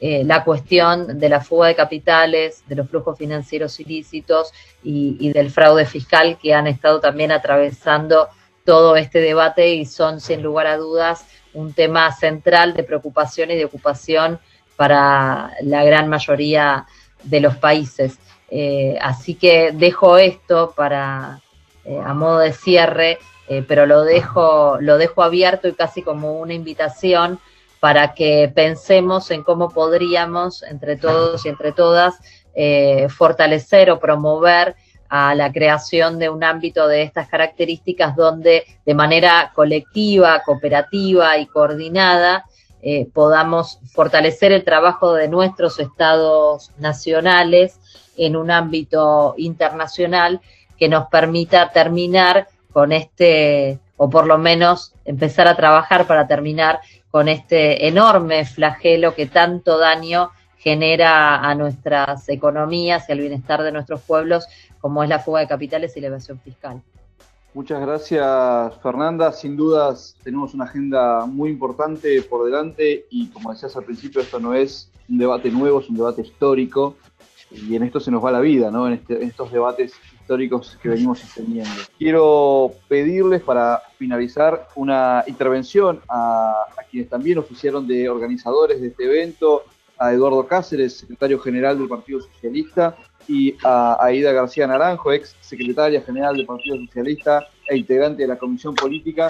eh, 0.00 0.22
la 0.22 0.44
cuestión 0.44 1.18
de 1.18 1.28
la 1.28 1.40
fuga 1.40 1.66
de 1.66 1.74
capitales, 1.74 2.62
de 2.68 2.76
los 2.76 2.88
flujos 2.88 3.18
financieros 3.18 3.80
ilícitos 3.80 4.52
y, 4.84 5.32
del 5.32 5.50
fraude 5.50 5.84
fiscal 5.84 6.38
que 6.40 6.54
han 6.54 6.68
estado 6.68 7.00
también 7.00 7.32
atravesando 7.32 8.28
todo 8.64 8.94
este 8.94 9.18
debate 9.18 9.74
y 9.74 9.84
son 9.84 10.20
sin 10.20 10.44
lugar 10.44 10.68
a 10.68 10.76
dudas 10.76 11.26
un 11.54 11.72
tema 11.72 12.12
central 12.12 12.72
de 12.74 12.84
preocupación 12.84 13.50
y 13.50 13.56
de 13.56 13.64
ocupación 13.64 14.38
para 14.76 15.52
la 15.62 15.84
gran 15.84 16.08
mayoría 16.08 16.86
de 17.22 17.40
los 17.40 17.56
países. 17.56 18.18
Eh, 18.50 18.96
así 19.00 19.34
que 19.34 19.72
dejo 19.72 20.18
esto 20.18 20.72
para 20.76 21.40
eh, 21.84 22.00
a 22.04 22.14
modo 22.14 22.38
de 22.38 22.52
cierre, 22.52 23.18
pero 23.68 23.86
lo 23.86 24.02
dejo, 24.02 24.78
lo 24.80 24.98
dejo 24.98 25.22
abierto 25.22 25.68
y 25.68 25.74
casi 25.74 26.02
como 26.02 26.40
una 26.40 26.52
invitación 26.52 27.38
para 27.80 28.14
que 28.14 28.50
pensemos 28.52 29.30
en 29.30 29.44
cómo 29.44 29.68
podríamos, 29.70 30.62
entre 30.64 30.96
todos 30.96 31.46
y 31.46 31.50
entre 31.50 31.70
todas, 31.72 32.16
eh, 32.54 33.08
fortalecer 33.08 33.90
o 33.90 34.00
promover 34.00 34.74
a 35.08 35.34
la 35.34 35.52
creación 35.52 36.18
de 36.18 36.28
un 36.28 36.42
ámbito 36.42 36.88
de 36.88 37.02
estas 37.02 37.28
características 37.28 38.16
donde 38.16 38.64
de 38.84 38.94
manera 38.94 39.52
colectiva, 39.54 40.42
cooperativa 40.44 41.38
y 41.38 41.46
coordinada 41.46 42.44
eh, 42.82 43.08
podamos 43.12 43.80
fortalecer 43.92 44.52
el 44.52 44.64
trabajo 44.64 45.14
de 45.14 45.28
nuestros 45.28 45.80
estados 45.80 46.70
nacionales 46.78 47.80
en 48.16 48.36
un 48.36 48.50
ámbito 48.50 49.34
internacional 49.36 50.40
que 50.78 50.88
nos 50.88 51.08
permita 51.08 51.70
terminar 51.72 52.48
con 52.72 52.92
este, 52.92 53.78
o 53.96 54.10
por 54.10 54.26
lo 54.26 54.38
menos 54.38 54.92
empezar 55.04 55.48
a 55.48 55.56
trabajar 55.56 56.06
para 56.06 56.26
terminar 56.26 56.80
con 57.10 57.28
este 57.28 57.88
enorme 57.88 58.44
flagelo 58.44 59.14
que 59.14 59.26
tanto 59.26 59.78
daño 59.78 60.30
genera 60.58 61.36
a 61.36 61.54
nuestras 61.54 62.28
economías 62.28 63.08
y 63.08 63.12
al 63.12 63.20
bienestar 63.20 63.62
de 63.62 63.72
nuestros 63.72 64.02
pueblos, 64.02 64.46
como 64.80 65.02
es 65.02 65.08
la 65.08 65.20
fuga 65.20 65.40
de 65.40 65.48
capitales 65.48 65.96
y 65.96 66.00
la 66.00 66.08
evasión 66.08 66.38
fiscal. 66.40 66.82
Muchas 67.56 67.80
gracias, 67.80 68.82
Fernanda. 68.82 69.32
Sin 69.32 69.56
dudas, 69.56 70.14
tenemos 70.22 70.52
una 70.52 70.64
agenda 70.66 71.24
muy 71.24 71.48
importante 71.48 72.20
por 72.20 72.44
delante 72.44 73.06
y, 73.08 73.28
como 73.28 73.50
decías 73.50 73.74
al 73.76 73.84
principio, 73.84 74.20
esto 74.20 74.38
no 74.38 74.52
es 74.52 74.90
un 75.08 75.16
debate 75.16 75.50
nuevo, 75.50 75.80
es 75.80 75.88
un 75.88 75.96
debate 75.96 76.20
histórico 76.20 76.96
y 77.50 77.74
en 77.74 77.84
esto 77.84 77.98
se 77.98 78.10
nos 78.10 78.22
va 78.22 78.30
la 78.30 78.40
vida, 78.40 78.70
¿no? 78.70 78.86
En, 78.86 78.92
este, 78.92 79.22
en 79.22 79.30
estos 79.30 79.50
debates 79.50 79.94
históricos 80.20 80.78
que 80.82 80.90
venimos 80.90 81.22
teniendo. 81.34 81.70
Quiero 81.96 82.72
pedirles 82.88 83.40
para 83.40 83.80
finalizar 83.96 84.68
una 84.74 85.24
intervención 85.26 86.02
a, 86.10 86.52
quienes 86.90 87.08
también 87.08 87.38
oficiaron 87.38 87.88
de 87.88 88.10
organizadores 88.10 88.82
de 88.82 88.88
este 88.88 89.04
evento, 89.04 89.62
a 89.96 90.12
Eduardo 90.12 90.46
Cáceres, 90.46 90.98
secretario 90.98 91.38
general 91.38 91.78
del 91.78 91.88
Partido 91.88 92.20
Socialista, 92.20 92.98
y 93.28 93.56
a 93.64 93.96
Aida 94.00 94.32
García 94.32 94.66
Naranjo, 94.66 95.12
ex 95.12 95.34
secretaria 95.40 96.02
general 96.02 96.36
del 96.36 96.46
Partido 96.46 96.76
Socialista 96.86 97.46
e 97.68 97.76
integrante 97.76 98.22
de 98.22 98.28
la 98.28 98.38
Comisión 98.38 98.74
Política. 98.74 99.28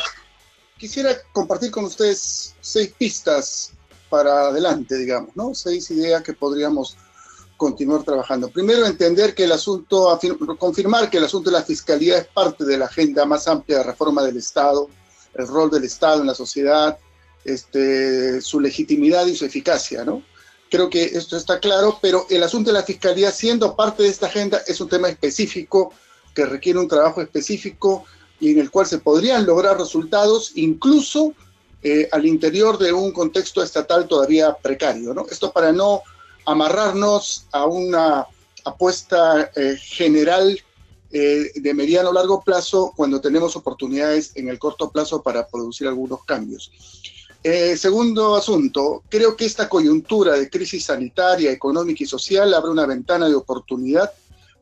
Quisiera 0.78 1.10
compartir 1.32 1.70
con 1.70 1.84
ustedes 1.84 2.54
seis 2.60 2.92
pistas 2.98 3.72
para 4.08 4.48
adelante, 4.48 4.96
digamos, 4.96 5.34
¿no? 5.34 5.54
Seis 5.54 5.90
ideas 5.90 6.22
que 6.22 6.32
podríamos 6.32 6.96
continuar 7.56 8.02
trabajando. 8.02 8.50
Primero, 8.50 8.84
entender 8.84 9.34
que 9.34 9.44
el 9.44 9.52
asunto, 9.52 10.18
confirmar 10.58 11.08
que 11.08 11.16
el 11.18 11.24
asunto 11.24 11.50
de 11.50 11.56
la 11.56 11.64
fiscalía 11.64 12.18
es 12.18 12.26
parte 12.26 12.64
de 12.64 12.76
la 12.76 12.84
agenda 12.84 13.24
más 13.24 13.48
amplia 13.48 13.78
de 13.78 13.84
reforma 13.84 14.22
del 14.22 14.36
Estado, 14.36 14.88
el 15.34 15.46
rol 15.46 15.70
del 15.70 15.84
Estado 15.84 16.20
en 16.20 16.26
la 16.26 16.34
sociedad, 16.34 16.98
este, 17.44 18.40
su 18.40 18.60
legitimidad 18.60 19.26
y 19.26 19.34
su 19.34 19.46
eficacia, 19.46 20.04
¿no? 20.04 20.22
Creo 20.70 20.90
que 20.90 21.04
esto 21.04 21.36
está 21.36 21.60
claro, 21.60 21.98
pero 22.02 22.26
el 22.28 22.42
asunto 22.42 22.70
de 22.70 22.78
la 22.78 22.82
fiscalía, 22.82 23.30
siendo 23.30 23.76
parte 23.76 24.02
de 24.02 24.08
esta 24.08 24.26
agenda, 24.26 24.62
es 24.66 24.80
un 24.80 24.88
tema 24.88 25.08
específico 25.08 25.92
que 26.34 26.44
requiere 26.44 26.78
un 26.78 26.88
trabajo 26.88 27.22
específico 27.22 28.04
y 28.40 28.52
en 28.52 28.58
el 28.58 28.70
cual 28.70 28.86
se 28.86 28.98
podrían 28.98 29.46
lograr 29.46 29.78
resultados 29.78 30.52
incluso 30.56 31.32
eh, 31.82 32.08
al 32.10 32.26
interior 32.26 32.78
de 32.78 32.92
un 32.92 33.12
contexto 33.12 33.62
estatal 33.62 34.08
todavía 34.08 34.54
precario. 34.54 35.14
Esto 35.30 35.52
para 35.52 35.72
no 35.72 36.02
amarrarnos 36.44 37.46
a 37.52 37.66
una 37.66 38.26
apuesta 38.64 39.50
eh, 39.54 39.76
general 39.80 40.58
eh, 41.12 41.52
de 41.54 41.74
mediano 41.74 42.10
o 42.10 42.12
largo 42.12 42.42
plazo 42.42 42.92
cuando 42.96 43.20
tenemos 43.20 43.54
oportunidades 43.54 44.32
en 44.34 44.48
el 44.48 44.58
corto 44.58 44.90
plazo 44.90 45.22
para 45.22 45.46
producir 45.46 45.86
algunos 45.86 46.24
cambios. 46.24 46.72
Eh, 47.42 47.76
segundo 47.76 48.34
asunto, 48.34 49.02
creo 49.08 49.36
que 49.36 49.44
esta 49.44 49.68
coyuntura 49.68 50.32
de 50.34 50.50
crisis 50.50 50.86
sanitaria, 50.86 51.52
económica 51.52 52.02
y 52.02 52.06
social 52.06 52.52
abre 52.54 52.70
una 52.70 52.86
ventana 52.86 53.28
de 53.28 53.34
oportunidad 53.34 54.10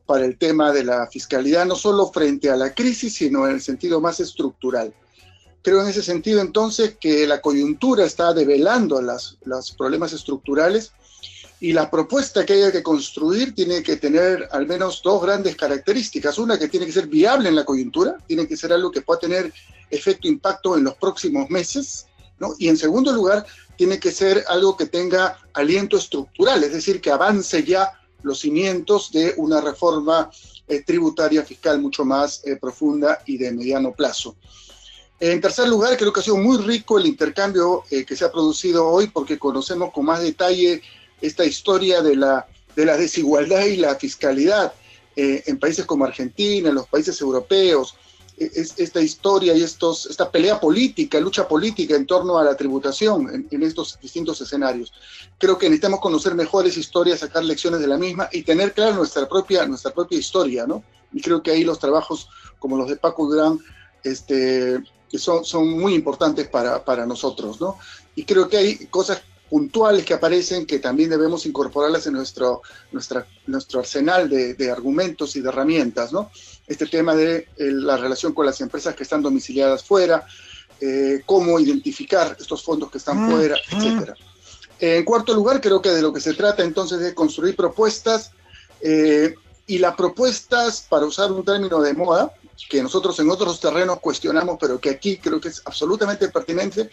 para 0.05 0.25
el 0.25 0.37
tema 0.37 0.71
de 0.71 0.83
la 0.83 1.07
fiscalidad, 1.07 1.65
no 1.65 1.75
solo 1.75 2.11
frente 2.11 2.49
a 2.49 2.55
la 2.55 2.73
crisis, 2.73 3.15
sino 3.15 3.47
en 3.47 3.55
el 3.55 3.61
sentido 3.61 3.99
más 3.99 4.19
estructural. 4.19 4.93
Creo 5.63 5.81
en 5.81 5.87
ese 5.87 6.03
sentido 6.03 6.41
entonces 6.41 6.95
que 6.99 7.25
la 7.25 7.41
coyuntura 7.41 8.05
está 8.05 8.33
develando 8.33 9.01
las, 9.01 9.37
los 9.45 9.71
problemas 9.71 10.13
estructurales 10.13 10.91
y 11.59 11.73
la 11.73 11.89
propuesta 11.89 12.45
que 12.45 12.53
haya 12.53 12.71
que 12.71 12.83
construir 12.83 13.55
tiene 13.55 13.81
que 13.81 13.95
tener 13.95 14.47
al 14.51 14.67
menos 14.67 15.01
dos 15.03 15.23
grandes 15.23 15.55
características. 15.55 16.37
Una 16.37 16.59
que 16.59 16.67
tiene 16.67 16.85
que 16.85 16.91
ser 16.91 17.07
viable 17.07 17.49
en 17.49 17.55
la 17.55 17.65
coyuntura, 17.65 18.17
tiene 18.27 18.47
que 18.47 18.57
ser 18.57 18.73
algo 18.73 18.91
que 18.91 19.01
pueda 19.01 19.21
tener 19.21 19.51
efecto 19.89 20.27
impacto 20.27 20.77
en 20.77 20.83
los 20.83 20.95
próximos 20.95 21.49
meses, 21.49 22.05
Y 22.59 22.67
en 22.67 22.77
segundo 22.77 23.11
lugar, 23.11 23.45
tiene 23.77 23.99
que 23.99 24.11
ser 24.11 24.43
algo 24.47 24.77
que 24.77 24.85
tenga 24.85 25.37
aliento 25.53 25.97
estructural, 25.97 26.63
es 26.63 26.73
decir, 26.73 27.01
que 27.01 27.11
avance 27.11 27.63
ya 27.63 27.91
los 28.23 28.39
cimientos 28.39 29.11
de 29.11 29.33
una 29.37 29.61
reforma 29.61 30.29
eh, 30.67 30.81
tributaria 30.81 31.43
fiscal 31.43 31.79
mucho 31.79 32.03
más 32.03 32.41
eh, 32.45 32.55
profunda 32.55 33.21
y 33.25 33.37
de 33.37 33.51
mediano 33.51 33.93
plazo. 33.93 34.35
En 35.19 35.39
tercer 35.39 35.67
lugar, 35.67 35.95
creo 35.95 36.11
que 36.11 36.19
ha 36.19 36.23
sido 36.23 36.37
muy 36.37 36.57
rico 36.57 36.97
el 36.97 37.05
intercambio 37.05 37.83
eh, 37.89 38.03
que 38.03 38.15
se 38.15 38.25
ha 38.25 38.31
producido 38.31 38.87
hoy 38.87 39.07
porque 39.07 39.37
conocemos 39.37 39.93
con 39.93 40.05
más 40.05 40.21
detalle 40.21 40.81
esta 41.21 41.45
historia 41.45 42.01
de 42.01 42.15
la, 42.15 42.47
de 42.75 42.85
la 42.85 42.97
desigualdad 42.97 43.65
y 43.65 43.77
la 43.77 43.95
fiscalidad 43.95 44.73
en 45.17 45.57
países 45.59 45.85
como 45.85 46.03
Argentina, 46.03 46.67
en 46.67 46.75
los 46.75 46.89
países 46.89 47.21
europeos, 47.21 47.95
es, 48.37 48.73
esta 48.77 49.01
historia 49.01 49.55
y 49.55 49.61
estos, 49.61 50.05
esta 50.07 50.29
pelea 50.29 50.59
política, 50.59 51.19
lucha 51.19 51.47
política 51.47 51.95
en 51.95 52.05
torno 52.05 52.37
a 52.37 52.43
la 52.43 52.55
tributación 52.55 53.47
en, 53.49 53.63
estos 53.63 53.97
distintos 54.01 54.41
escenarios. 54.41 54.93
Creo 55.37 55.57
que 55.57 55.67
necesitamos 55.67 55.99
conocer 55.99 56.35
mejores 56.35 56.77
historias, 56.77 57.19
sacar 57.19 57.43
lecciones 57.43 57.79
de 57.79 57.87
la 57.87 57.97
misma 57.97 58.29
y 58.31 58.43
tener 58.43 58.73
clara 58.73 58.95
nuestra 58.95 59.27
propia, 59.27 59.65
nuestra 59.65 59.91
propia 59.91 60.17
historia, 60.17 60.65
¿no? 60.67 60.83
Y 61.13 61.21
creo 61.21 61.41
que 61.41 61.51
ahí 61.51 61.63
los 61.63 61.79
trabajos 61.79 62.27
como 62.59 62.77
los 62.77 62.89
de 62.89 62.97
Paco 62.97 63.27
Durán 63.27 63.59
este, 64.03 64.83
son, 65.13 65.45
son 65.45 65.69
muy 65.69 65.93
importantes 65.93 66.47
para, 66.47 66.83
para 66.83 67.05
nosotros, 67.05 67.61
¿no? 67.61 67.77
Y 68.15 68.23
creo 68.23 68.49
que 68.49 68.57
hay 68.57 68.75
cosas 68.87 69.21
puntuales 69.55 70.03
que 70.03 70.13
aparecen 70.13 70.65
que 70.65 70.79
también 70.79 71.09
debemos 71.09 71.45
incorporarlas 71.45 72.05
en 72.07 72.13
nuestro, 72.13 72.61
nuestra, 72.91 73.25
nuestro 73.47 73.79
arsenal 73.79 74.27
de, 74.27 74.69
argumentos 74.69 75.37
y 75.37 75.39
de 75.39 75.47
herramientas, 75.47 76.11
¿no? 76.11 76.29
Este 76.67 76.85
tema 76.87 77.15
de 77.15 77.37
eh, 77.37 77.71
la 77.71 77.95
relación 77.95 78.33
con 78.33 78.45
las 78.45 78.59
empresas 78.59 78.95
que 78.95 79.03
están 79.03 79.21
domiciliadas 79.21 79.81
fuera, 79.81 80.25
eh, 80.81 81.21
cómo 81.25 81.57
identificar 81.57 82.35
estos 82.37 82.65
fondos 82.65 82.91
que 82.91 82.97
están 82.97 83.31
fuera, 83.31 83.55
etcétera. 83.71 84.15
En 84.77 85.05
cuarto 85.05 85.33
lugar, 85.33 85.61
creo 85.61 85.81
que 85.81 85.91
de 85.91 86.01
lo 86.01 86.11
que 86.11 86.19
se 86.19 86.33
trata 86.33 86.61
entonces 86.61 86.99
es 86.99 87.05
de 87.05 87.15
construir 87.15 87.55
propuestas 87.55 88.31
eh, 88.81 89.35
y 89.67 89.77
las 89.77 89.95
propuestas, 89.95 90.85
para 90.89 91.05
usar 91.05 91.31
un 91.31 91.45
término 91.45 91.79
de 91.81 91.93
moda, 91.93 92.33
que 92.69 92.83
nosotros 92.83 93.17
en 93.19 93.29
otros 93.29 93.61
terrenos 93.61 94.01
cuestionamos, 94.01 94.57
pero 94.59 94.81
que 94.81 94.89
aquí 94.89 95.15
creo 95.15 95.39
que 95.39 95.47
es 95.47 95.61
absolutamente 95.63 96.27
pertinente, 96.27 96.89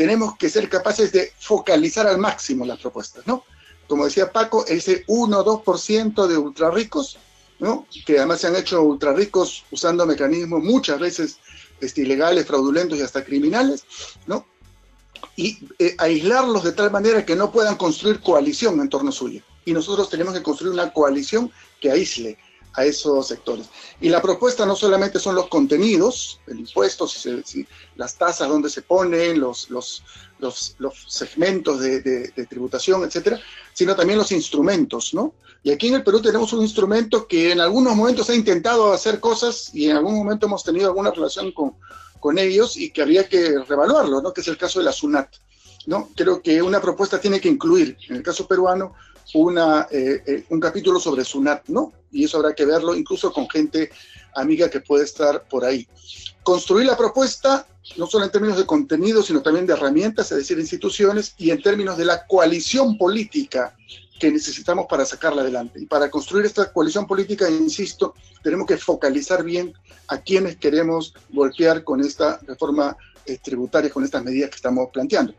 tenemos 0.00 0.38
que 0.38 0.48
ser 0.48 0.70
capaces 0.70 1.12
de 1.12 1.30
focalizar 1.38 2.06
al 2.06 2.16
máximo 2.16 2.64
las 2.64 2.78
propuestas, 2.78 3.26
¿no? 3.26 3.44
Como 3.86 4.06
decía 4.06 4.32
Paco, 4.32 4.64
ese 4.66 5.04
1 5.08 5.38
o 5.38 5.62
2% 5.62 6.26
de 6.26 6.38
ultra 6.38 6.70
ricos, 6.70 7.18
¿no? 7.58 7.86
Que 8.06 8.16
además 8.16 8.40
se 8.40 8.46
han 8.46 8.56
hecho 8.56 8.80
ultra 8.80 9.12
ricos 9.12 9.62
usando 9.70 10.06
mecanismos 10.06 10.64
muchas 10.64 10.98
veces 10.98 11.36
este, 11.82 12.00
ilegales, 12.00 12.46
fraudulentos 12.46 12.98
y 12.98 13.02
hasta 13.02 13.22
criminales, 13.22 13.84
¿no? 14.26 14.46
Y 15.36 15.58
eh, 15.78 15.94
aislarlos 15.98 16.64
de 16.64 16.72
tal 16.72 16.90
manera 16.90 17.26
que 17.26 17.36
no 17.36 17.52
puedan 17.52 17.76
construir 17.76 18.20
coalición 18.20 18.80
en 18.80 18.88
torno 18.88 19.12
suyo. 19.12 19.42
Y 19.66 19.74
nosotros 19.74 20.08
tenemos 20.08 20.32
que 20.32 20.42
construir 20.42 20.72
una 20.72 20.94
coalición 20.94 21.52
que 21.78 21.90
aísle 21.90 22.38
a 22.74 22.84
esos 22.84 23.26
sectores. 23.28 23.66
Y 24.00 24.08
la 24.08 24.22
propuesta 24.22 24.64
no 24.64 24.76
solamente 24.76 25.18
son 25.18 25.34
los 25.34 25.48
contenidos, 25.48 26.40
el 26.46 26.60
impuesto, 26.60 27.06
si 27.06 27.66
las 27.96 28.16
tasas 28.16 28.48
donde 28.48 28.70
se 28.70 28.82
ponen, 28.82 29.40
los, 29.40 29.70
los, 29.70 30.02
los, 30.38 30.76
segmentos 31.08 31.80
de, 31.80 32.00
de, 32.00 32.46
tributación, 32.46 33.04
etcétera, 33.04 33.40
sino 33.72 33.94
también 33.94 34.18
los 34.18 34.32
instrumentos, 34.32 35.14
¿no? 35.14 35.34
Y 35.62 35.70
aquí 35.70 35.88
en 35.88 35.94
el 35.94 36.04
Perú 36.04 36.22
tenemos 36.22 36.52
un 36.54 36.62
instrumento 36.62 37.26
que 37.26 37.52
en 37.52 37.60
algunos 37.60 37.94
momentos 37.94 38.30
ha 38.30 38.34
intentado 38.34 38.92
hacer 38.92 39.20
cosas 39.20 39.70
y 39.74 39.90
en 39.90 39.96
algún 39.96 40.14
momento 40.14 40.46
hemos 40.46 40.64
tenido 40.64 40.88
alguna 40.88 41.10
relación 41.10 41.52
con, 41.52 41.74
con 42.18 42.38
ellos 42.38 42.76
y 42.76 42.90
que 42.90 43.02
habría 43.02 43.28
que 43.28 43.58
revaluarlo, 43.68 44.22
¿no? 44.22 44.32
Que 44.32 44.40
es 44.40 44.48
el 44.48 44.56
caso 44.56 44.78
de 44.78 44.86
la 44.86 44.92
SUNAT, 44.92 45.28
¿no? 45.86 46.08
Creo 46.16 46.40
que 46.40 46.62
una 46.62 46.80
propuesta 46.80 47.20
tiene 47.20 47.40
que 47.40 47.48
incluir, 47.48 47.98
en 48.08 48.16
el 48.16 48.22
caso 48.22 48.46
peruano, 48.46 48.94
una, 49.34 49.86
eh, 49.90 50.22
eh, 50.26 50.44
un 50.50 50.60
capítulo 50.60 50.98
sobre 50.98 51.24
SUNAT, 51.24 51.68
¿no? 51.68 51.92
Y 52.10 52.24
eso 52.24 52.38
habrá 52.38 52.54
que 52.54 52.64
verlo 52.64 52.94
incluso 52.94 53.32
con 53.32 53.48
gente 53.48 53.90
amiga 54.34 54.68
que 54.70 54.80
puede 54.80 55.04
estar 55.04 55.48
por 55.48 55.64
ahí. 55.64 55.86
Construir 56.42 56.86
la 56.86 56.96
propuesta, 56.96 57.66
no 57.96 58.06
solo 58.06 58.24
en 58.24 58.30
términos 58.30 58.58
de 58.58 58.66
contenido, 58.66 59.22
sino 59.22 59.42
también 59.42 59.66
de 59.66 59.74
herramientas, 59.74 60.30
es 60.32 60.38
decir, 60.38 60.58
instituciones, 60.58 61.34
y 61.38 61.50
en 61.50 61.62
términos 61.62 61.96
de 61.96 62.04
la 62.04 62.26
coalición 62.26 62.96
política 62.96 63.76
que 64.18 64.30
necesitamos 64.30 64.86
para 64.88 65.04
sacarla 65.04 65.42
adelante. 65.42 65.80
Y 65.80 65.86
para 65.86 66.10
construir 66.10 66.44
esta 66.44 66.72
coalición 66.72 67.06
política, 67.06 67.48
insisto, 67.48 68.14
tenemos 68.42 68.66
que 68.66 68.76
focalizar 68.76 69.42
bien 69.42 69.72
a 70.08 70.18
quienes 70.18 70.56
queremos 70.56 71.14
golpear 71.30 71.82
con 71.84 72.00
esta 72.00 72.38
reforma 72.46 72.96
eh, 73.24 73.38
tributaria, 73.42 73.90
con 73.90 74.04
estas 74.04 74.22
medidas 74.22 74.50
que 74.50 74.56
estamos 74.56 74.88
planteando. 74.92 75.34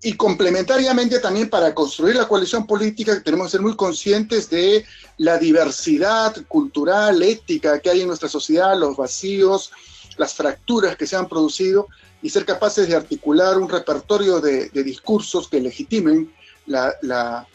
Y 0.00 0.12
complementariamente 0.12 1.18
también 1.18 1.50
para 1.50 1.74
construir 1.74 2.14
la 2.14 2.28
coalición 2.28 2.66
política 2.66 3.20
tenemos 3.20 3.48
que 3.48 3.50
ser 3.52 3.60
muy 3.62 3.74
conscientes 3.74 4.48
de 4.48 4.84
la 5.16 5.38
diversidad 5.38 6.36
cultural, 6.46 7.20
ética 7.22 7.80
que 7.80 7.90
hay 7.90 8.02
en 8.02 8.06
nuestra 8.06 8.28
sociedad, 8.28 8.78
los 8.78 8.96
vacíos, 8.96 9.72
las 10.16 10.34
fracturas 10.34 10.96
que 10.96 11.06
se 11.06 11.16
han 11.16 11.28
producido 11.28 11.88
y 12.22 12.30
ser 12.30 12.44
capaces 12.44 12.86
de 12.88 12.94
articular 12.94 13.58
un 13.58 13.68
repertorio 13.68 14.40
de, 14.40 14.68
discursos 14.70 15.48
que 15.48 15.60
legitimen 15.60 16.32
la, 16.66 16.94
la, 17.02 17.46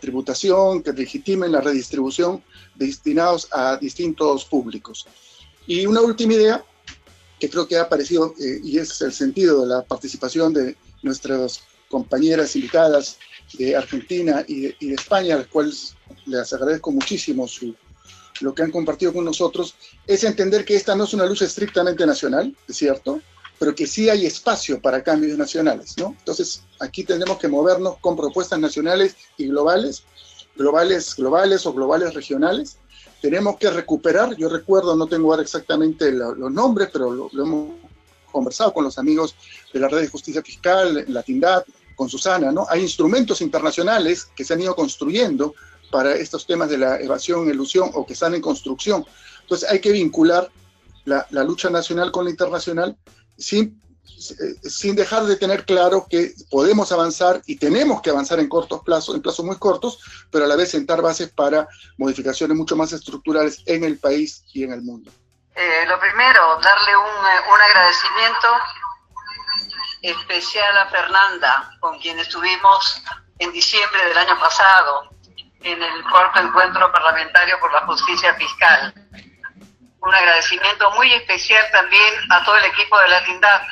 tributación, 0.00 0.84
que 0.84 0.92
legitimen 0.92 1.50
la 1.50 1.60
redistribución 1.60 2.44
destinados 2.76 3.48
a 3.50 3.76
distintos 3.76 4.44
públicos. 4.44 5.06
Y 5.66 5.84
una 5.84 6.00
última 6.00 6.34
idea 6.34 6.64
que 7.40 7.50
creo 7.50 7.66
que 7.66 7.76
ha 7.76 7.82
aparecido 7.82 8.34
eh, 8.38 8.60
y 8.62 8.78
es 8.78 9.00
el 9.00 9.12
sentido 9.12 9.62
de 9.62 9.66
la 9.66 9.82
participación 9.82 10.52
de 10.52 10.76
nuestros 11.02 11.62
compañeras 11.90 12.54
invitadas 12.54 13.18
de 13.58 13.76
Argentina 13.76 14.44
y 14.46 14.68
de, 14.68 14.94
España, 14.94 15.34
a 15.34 15.38
las 15.38 15.48
cuales 15.48 15.94
les 16.24 16.52
agradezco 16.52 16.92
muchísimo 16.92 17.48
su, 17.48 17.74
lo 18.40 18.54
que 18.54 18.62
han 18.62 18.70
compartido 18.70 19.12
con 19.12 19.24
nosotros, 19.24 19.74
es 20.06 20.22
entender 20.24 20.64
que 20.64 20.76
esta 20.76 20.94
no 20.94 21.04
es 21.04 21.12
una 21.12 21.26
lucha 21.26 21.44
estrictamente 21.44 22.06
nacional, 22.06 22.56
es 22.68 22.76
cierto, 22.76 23.20
pero 23.58 23.74
que 23.74 23.86
sí 23.86 24.08
hay 24.08 24.24
espacio 24.24 24.80
para 24.80 25.02
cambios 25.02 25.36
nacionales, 25.36 25.96
¿no? 25.98 26.14
Entonces, 26.18 26.62
aquí 26.78 27.04
tenemos 27.04 27.38
que 27.38 27.48
movernos 27.48 27.98
con 28.00 28.16
propuestas 28.16 28.58
nacionales 28.58 29.16
y 29.36 29.48
globales, 29.48 30.04
globales, 30.56 31.14
globales 31.16 31.66
o 31.66 31.72
globales 31.72 32.14
regionales. 32.14 32.78
Tenemos 33.20 33.58
que 33.58 33.68
recuperar, 33.68 34.34
yo 34.36 34.48
recuerdo, 34.48 34.96
no 34.96 35.06
tengo 35.06 35.30
ahora 35.30 35.42
exactamente 35.42 36.10
los 36.12 36.50
nombres, 36.52 36.88
pero 36.90 37.10
lo, 37.10 37.28
lo, 37.32 37.44
hemos 37.44 37.70
conversado 38.32 38.72
con 38.72 38.84
los 38.84 38.96
amigos 38.96 39.34
de 39.74 39.80
la 39.80 39.88
Red 39.88 40.02
de 40.02 40.08
Justicia 40.08 40.42
Fiscal, 40.42 41.04
la 41.08 41.22
TINDAD, 41.22 41.64
con 42.00 42.08
Susana, 42.08 42.50
¿no? 42.50 42.66
Hay 42.70 42.80
instrumentos 42.80 43.42
internacionales 43.42 44.24
que 44.34 44.42
se 44.42 44.54
han 44.54 44.62
ido 44.62 44.74
construyendo 44.74 45.54
para 45.90 46.14
estos 46.14 46.46
temas 46.46 46.70
de 46.70 46.78
la 46.78 46.98
evasión, 46.98 47.46
ilusión 47.46 47.90
o 47.92 48.06
que 48.06 48.14
están 48.14 48.34
en 48.34 48.40
construcción. 48.40 49.04
Entonces 49.42 49.68
hay 49.68 49.80
que 49.80 49.92
vincular 49.92 50.50
la, 51.04 51.26
lucha 51.44 51.68
nacional 51.68 52.10
con 52.10 52.24
la 52.24 52.30
internacional 52.30 52.96
sin, 53.36 53.82
eh, 54.06 54.66
sin 54.66 54.96
dejar 54.96 55.24
de 55.24 55.36
tener 55.36 55.66
claro 55.66 56.06
que 56.08 56.32
podemos 56.50 56.90
avanzar 56.90 57.42
y 57.44 57.56
tenemos 57.56 58.00
que 58.00 58.08
avanzar 58.08 58.40
en 58.40 58.48
cortos 58.48 58.80
plazos, 58.82 59.14
en 59.14 59.20
plazos 59.20 59.44
muy 59.44 59.56
cortos, 59.56 59.98
pero 60.30 60.46
a 60.46 60.48
la 60.48 60.56
vez 60.56 60.70
sentar 60.70 61.02
bases 61.02 61.28
para 61.28 61.68
modificaciones 61.98 62.56
mucho 62.56 62.76
más 62.76 62.94
estructurales 62.94 63.62
en 63.66 63.84
el 63.84 63.98
país 63.98 64.42
y 64.54 64.64
en 64.64 64.72
el 64.72 64.80
mundo. 64.80 65.10
Eh, 65.54 65.84
lo 65.86 66.00
primero, 66.00 66.40
darle 66.62 66.96
un, 66.96 67.26
eh, 67.26 67.40
un 67.52 67.60
agradecimiento 67.60 68.48
especial 70.02 70.78
a 70.78 70.86
Fernanda, 70.86 71.70
con 71.80 71.98
quien 71.98 72.18
estuvimos 72.18 73.02
en 73.38 73.52
diciembre 73.52 74.04
del 74.06 74.18
año 74.18 74.38
pasado 74.38 75.10
en 75.62 75.82
el 75.82 76.04
cuarto 76.04 76.40
encuentro 76.40 76.90
parlamentario 76.90 77.58
por 77.60 77.72
la 77.72 77.82
justicia 77.82 78.34
fiscal. 78.34 78.94
Un 80.00 80.14
agradecimiento 80.14 80.90
muy 80.92 81.12
especial 81.12 81.64
también 81.70 82.14
a 82.30 82.42
todo 82.44 82.56
el 82.56 82.64
equipo 82.64 82.98
de 82.98 83.08
la 83.08 83.24
Tindad, 83.24 83.62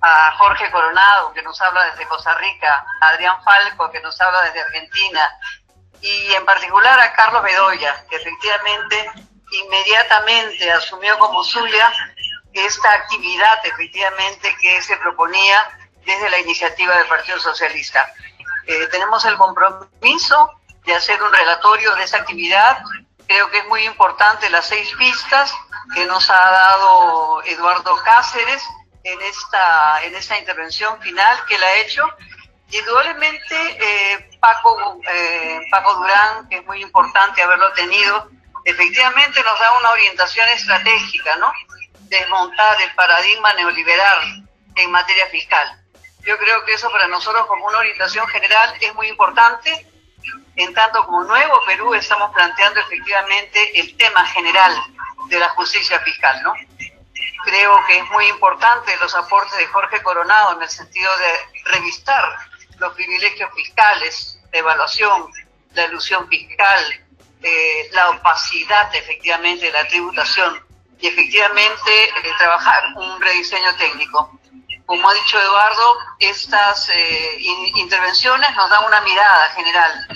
a 0.00 0.32
Jorge 0.38 0.70
Coronado, 0.70 1.32
que 1.32 1.42
nos 1.42 1.60
habla 1.60 1.84
desde 1.86 2.06
Costa 2.06 2.34
Rica, 2.36 2.84
a 3.00 3.08
Adrián 3.08 3.42
Falco, 3.42 3.90
que 3.90 4.00
nos 4.00 4.20
habla 4.20 4.42
desde 4.42 4.60
Argentina, 4.60 5.28
y 6.00 6.32
en 6.34 6.44
particular 6.44 7.00
a 7.00 7.12
Carlos 7.12 7.42
Bedoya, 7.42 8.04
que 8.08 8.16
efectivamente 8.16 9.10
inmediatamente 9.50 10.70
asumió 10.70 11.18
como 11.18 11.42
suya 11.42 11.92
esta 12.66 12.92
actividad 12.92 13.64
efectivamente 13.64 14.56
que 14.60 14.82
se 14.82 14.96
proponía 14.96 15.56
desde 16.04 16.30
la 16.30 16.38
iniciativa 16.38 16.96
del 16.96 17.06
Partido 17.06 17.38
Socialista. 17.38 18.12
Eh, 18.66 18.86
tenemos 18.90 19.24
el 19.24 19.36
compromiso 19.36 20.50
de 20.84 20.94
hacer 20.94 21.22
un 21.22 21.32
relatorio 21.32 21.94
de 21.94 22.04
esta 22.04 22.18
actividad. 22.18 22.82
Creo 23.26 23.50
que 23.50 23.58
es 23.58 23.66
muy 23.66 23.84
importante 23.84 24.48
las 24.50 24.66
seis 24.66 24.90
pistas 24.98 25.54
que 25.94 26.06
nos 26.06 26.28
ha 26.30 26.50
dado 26.50 27.42
Eduardo 27.44 27.94
Cáceres 28.04 28.62
en 29.04 29.20
esta, 29.22 30.02
en 30.04 30.14
esta 30.14 30.38
intervención 30.38 31.00
final 31.00 31.44
que 31.46 31.56
él 31.56 31.62
ha 31.62 31.74
hecho. 31.74 32.02
Indudablemente, 32.70 33.56
eh, 33.80 34.30
Paco, 34.40 35.00
eh, 35.10 35.60
Paco 35.70 35.94
Durán, 35.94 36.48
que 36.48 36.56
es 36.56 36.66
muy 36.66 36.82
importante 36.82 37.42
haberlo 37.42 37.72
tenido, 37.72 38.30
efectivamente 38.64 39.42
nos 39.42 39.58
da 39.58 39.78
una 39.78 39.90
orientación 39.90 40.48
estratégica, 40.50 41.36
¿no? 41.36 41.50
Desmontar 42.08 42.80
el 42.82 42.94
paradigma 42.94 43.52
neoliberal 43.54 44.48
en 44.76 44.90
materia 44.90 45.26
fiscal. 45.26 45.82
Yo 46.24 46.36
creo 46.38 46.64
que 46.64 46.74
eso 46.74 46.90
para 46.90 47.06
nosotros 47.08 47.46
como 47.46 47.66
una 47.66 47.78
orientación 47.78 48.26
general 48.28 48.74
es 48.80 48.94
muy 48.94 49.08
importante, 49.08 49.86
en 50.56 50.74
tanto 50.74 51.04
como 51.04 51.24
Nuevo 51.24 51.62
Perú 51.66 51.94
estamos 51.94 52.32
planteando 52.34 52.80
efectivamente 52.80 53.80
el 53.80 53.96
tema 53.96 54.26
general 54.26 54.74
de 55.28 55.38
la 55.38 55.48
justicia 55.50 56.00
fiscal, 56.00 56.42
¿no? 56.42 56.52
Creo 57.44 57.80
que 57.86 57.98
es 57.98 58.10
muy 58.10 58.26
importante 58.26 58.96
los 58.98 59.14
aportes 59.14 59.56
de 59.58 59.66
Jorge 59.66 60.02
Coronado 60.02 60.56
en 60.56 60.62
el 60.62 60.68
sentido 60.68 61.10
de 61.18 61.62
revistar 61.70 62.24
los 62.78 62.92
privilegios 62.94 63.50
fiscales, 63.54 64.40
la 64.52 64.58
evaluación, 64.58 65.30
la 65.74 65.84
ilusión 65.84 66.28
fiscal, 66.28 67.06
eh, 67.42 67.88
la 67.92 68.10
opacidad 68.10 68.94
efectivamente 68.94 69.66
de 69.66 69.72
la 69.72 69.86
tributación 69.86 70.67
y 71.00 71.06
efectivamente 71.06 72.04
eh, 72.04 72.32
trabajar 72.38 72.82
un 72.96 73.20
rediseño 73.20 73.74
técnico. 73.76 74.38
Como 74.86 75.08
ha 75.08 75.14
dicho 75.14 75.38
Eduardo, 75.38 75.98
estas 76.18 76.88
eh, 76.88 77.36
intervenciones 77.76 78.54
nos 78.56 78.70
dan 78.70 78.84
una 78.84 79.00
mirada 79.02 79.48
general 79.50 80.08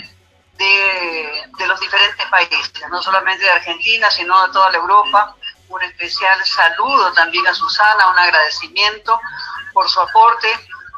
de, 0.57 1.43
de, 1.57 1.67
los 1.67 1.79
diferentes 1.79 2.25
países, 2.27 2.71
no 2.89 3.01
solamente 3.01 3.43
de 3.43 3.51
Argentina, 3.51 4.09
sino 4.09 4.47
de 4.47 4.53
toda 4.53 4.71
la 4.71 4.77
Europa. 4.77 5.35
Un 5.69 5.81
especial 5.83 6.43
saludo 6.45 7.13
también 7.13 7.47
a 7.47 7.53
Susana, 7.53 8.09
un 8.09 8.19
agradecimiento 8.19 9.19
por 9.73 9.87
su 9.89 10.01
aporte. 10.01 10.47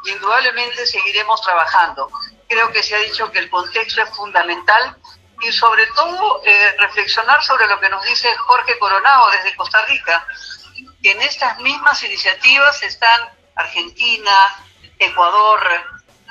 Indudablemente 0.06 0.86
seguiremos 0.86 1.40
trabajando. 1.42 2.10
Creo 2.48 2.70
que 2.72 2.82
se 2.82 2.94
ha 2.94 2.98
dicho 2.98 3.30
que 3.30 3.40
el 3.40 3.50
contexto 3.50 4.02
es 4.02 4.10
fundamental 4.10 4.96
y 5.42 5.52
sobre 5.52 5.86
todo 5.88 6.42
eh, 6.44 6.76
reflexionar 6.78 7.42
sobre 7.42 7.66
lo 7.66 7.78
que 7.80 7.88
nos 7.88 8.02
dice 8.04 8.34
Jorge 8.36 8.78
Coronado 8.78 9.30
desde 9.30 9.56
Costa 9.56 9.84
Rica, 9.86 10.26
que 11.02 11.12
en 11.12 11.22
estas 11.22 11.58
mismas 11.60 12.02
iniciativas 12.02 12.82
están 12.82 13.28
Argentina, 13.54 14.54
Ecuador, 14.98 15.60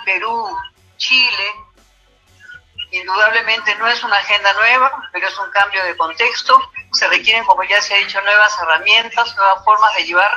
Perú, 0.06 0.58
Chile. 0.98 1.54
Indudablemente 2.92 3.76
no 3.76 3.88
es 3.88 4.04
una 4.04 4.18
agenda 4.18 4.54
nueva, 4.54 5.10
pero 5.12 5.28
es 5.28 5.38
un 5.38 5.50
cambio 5.52 5.84
de 5.84 5.98
contexto. 5.98 6.58
Se 6.94 7.08
requieren, 7.08 7.44
como 7.46 7.64
ya 7.64 7.82
se 7.82 7.96
ha 7.96 7.98
dicho, 7.98 8.22
nuevas 8.22 8.58
herramientas, 8.62 9.36
nuevas 9.36 9.64
formas 9.66 9.96
de 9.96 10.06
llevar, 10.06 10.32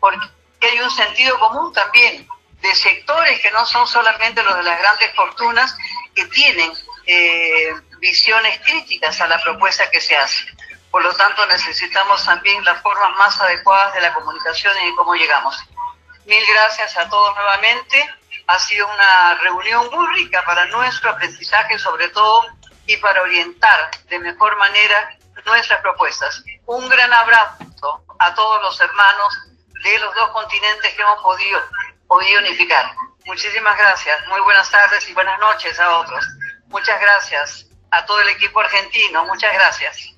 porque 0.00 0.28
hay 0.60 0.80
un 0.80 0.90
sentido 0.90 1.38
común 1.38 1.72
también 1.72 2.28
de 2.60 2.74
sectores 2.74 3.40
que 3.40 3.50
no 3.52 3.64
son 3.64 3.86
solamente 3.86 4.42
los 4.42 4.56
de 4.56 4.62
las 4.64 4.78
grandes 4.80 5.14
fortunas, 5.14 5.76
que 6.14 6.24
tienen 6.26 6.72
eh, 7.06 7.72
visiones 7.98 8.60
críticas 8.60 9.20
a 9.20 9.26
la 9.26 9.40
propuesta 9.42 9.90
que 9.90 10.00
se 10.00 10.16
hace. 10.16 10.44
Por 10.90 11.02
lo 11.02 11.14
tanto, 11.14 11.44
necesitamos 11.46 12.24
también 12.24 12.64
las 12.64 12.80
formas 12.80 13.16
más 13.16 13.40
adecuadas 13.40 13.94
de 13.94 14.00
la 14.00 14.14
comunicación 14.14 14.74
y 14.82 14.86
de 14.90 14.96
cómo 14.96 15.14
llegamos. 15.14 15.56
Mil 16.24 16.42
gracias 16.46 16.96
a 16.96 17.08
todos 17.08 17.34
nuevamente. 17.36 18.14
Ha 18.46 18.58
sido 18.58 18.88
una 18.88 19.34
reunión 19.34 19.88
muy 19.90 20.14
rica 20.14 20.42
para 20.44 20.64
nuestro 20.66 21.10
aprendizaje, 21.10 21.78
sobre 21.78 22.08
todo, 22.08 22.46
y 22.86 22.96
para 22.96 23.22
orientar 23.22 23.90
de 24.08 24.18
mejor 24.18 24.56
manera 24.56 25.16
nuestras 25.44 25.80
propuestas. 25.80 26.42
Un 26.66 26.88
gran 26.88 27.12
abrazo 27.12 28.04
a 28.18 28.34
todos 28.34 28.62
los 28.62 28.80
hermanos 28.80 29.38
de 29.84 29.98
los 29.98 30.14
dos 30.14 30.30
continentes 30.30 30.94
que 30.94 31.02
hemos 31.02 31.22
podido, 31.22 31.60
podido 32.06 32.40
unificar. 32.40 32.94
Muchísimas 33.26 33.76
gracias, 33.76 34.26
muy 34.28 34.40
buenas 34.40 34.70
tardes 34.70 35.06
y 35.08 35.12
buenas 35.12 35.38
noches 35.38 35.78
a 35.78 35.98
otros. 35.98 36.26
Muchas 36.68 36.98
gracias 37.00 37.67
a 37.90 38.04
todo 38.06 38.20
el 38.20 38.28
equipo 38.30 38.60
argentino, 38.60 39.24
muchas 39.26 39.52
gracias. 39.54 40.14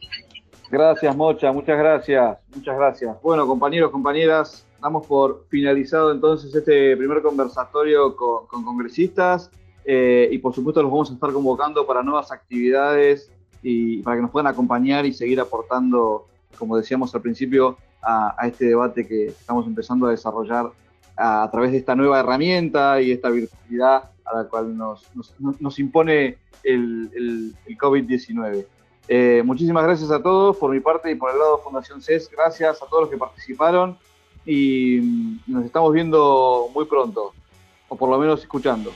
Gracias, 0.70 1.16
Mocha, 1.16 1.52
muchas 1.52 1.78
gracias, 1.78 2.38
muchas 2.54 2.76
gracias. 2.76 3.22
Bueno, 3.22 3.46
compañeros, 3.46 3.90
compañeras, 3.90 4.66
damos 4.80 5.06
por 5.06 5.46
finalizado 5.48 6.12
entonces 6.12 6.54
este 6.54 6.96
primer 6.96 7.22
conversatorio 7.22 8.16
con, 8.16 8.46
congresistas 8.46 9.50
eh, 9.84 10.28
y 10.30 10.38
por 10.38 10.54
supuesto 10.54 10.82
los 10.82 10.90
vamos 10.90 11.10
a 11.10 11.14
estar 11.14 11.32
convocando 11.32 11.86
para 11.86 12.02
nuevas 12.02 12.30
actividades 12.30 13.30
y 13.62 14.02
para 14.02 14.16
que 14.16 14.22
nos 14.22 14.30
puedan 14.30 14.46
acompañar 14.46 15.04
y 15.06 15.12
seguir 15.12 15.40
aportando, 15.40 16.26
como 16.58 16.76
decíamos 16.76 17.14
al 17.14 17.22
principio, 17.22 17.76
a, 18.02 18.34
este 18.46 18.66
debate 18.66 19.06
que 19.06 19.26
estamos 19.26 19.66
empezando 19.66 20.06
a 20.06 20.10
desarrollar 20.10 20.70
a, 21.16 21.48
través 21.50 21.72
de 21.72 21.78
esta 21.78 21.94
nueva 21.94 22.20
herramienta 22.20 23.00
y 23.00 23.12
esta 23.12 23.28
virtualidad 23.28 24.10
a 24.24 24.36
la 24.36 24.44
cual 24.44 24.76
nos, 24.76 25.04
nos, 25.38 25.78
impone 25.78 26.38
el, 26.62 27.10
el, 27.14 27.54
el 27.66 27.78
COVID-19. 27.78 28.66
Eh, 29.08 29.42
muchísimas 29.44 29.82
gracias 29.84 30.10
a 30.10 30.22
todos 30.22 30.56
por 30.56 30.70
mi 30.70 30.80
parte 30.80 31.10
y 31.10 31.16
por 31.16 31.30
el 31.30 31.38
lado 31.38 31.56
de 31.56 31.62
Fundación 31.62 32.00
CES. 32.00 32.30
Gracias 32.30 32.82
a 32.82 32.86
todos 32.86 33.02
los 33.02 33.10
que 33.10 33.16
participaron 33.16 33.98
y 34.46 35.38
nos 35.46 35.64
estamos 35.64 35.92
viendo 35.92 36.68
muy 36.74 36.84
pronto, 36.84 37.32
o 37.88 37.96
por 37.96 38.08
lo 38.08 38.18
menos 38.18 38.40
escuchando. 38.40 38.92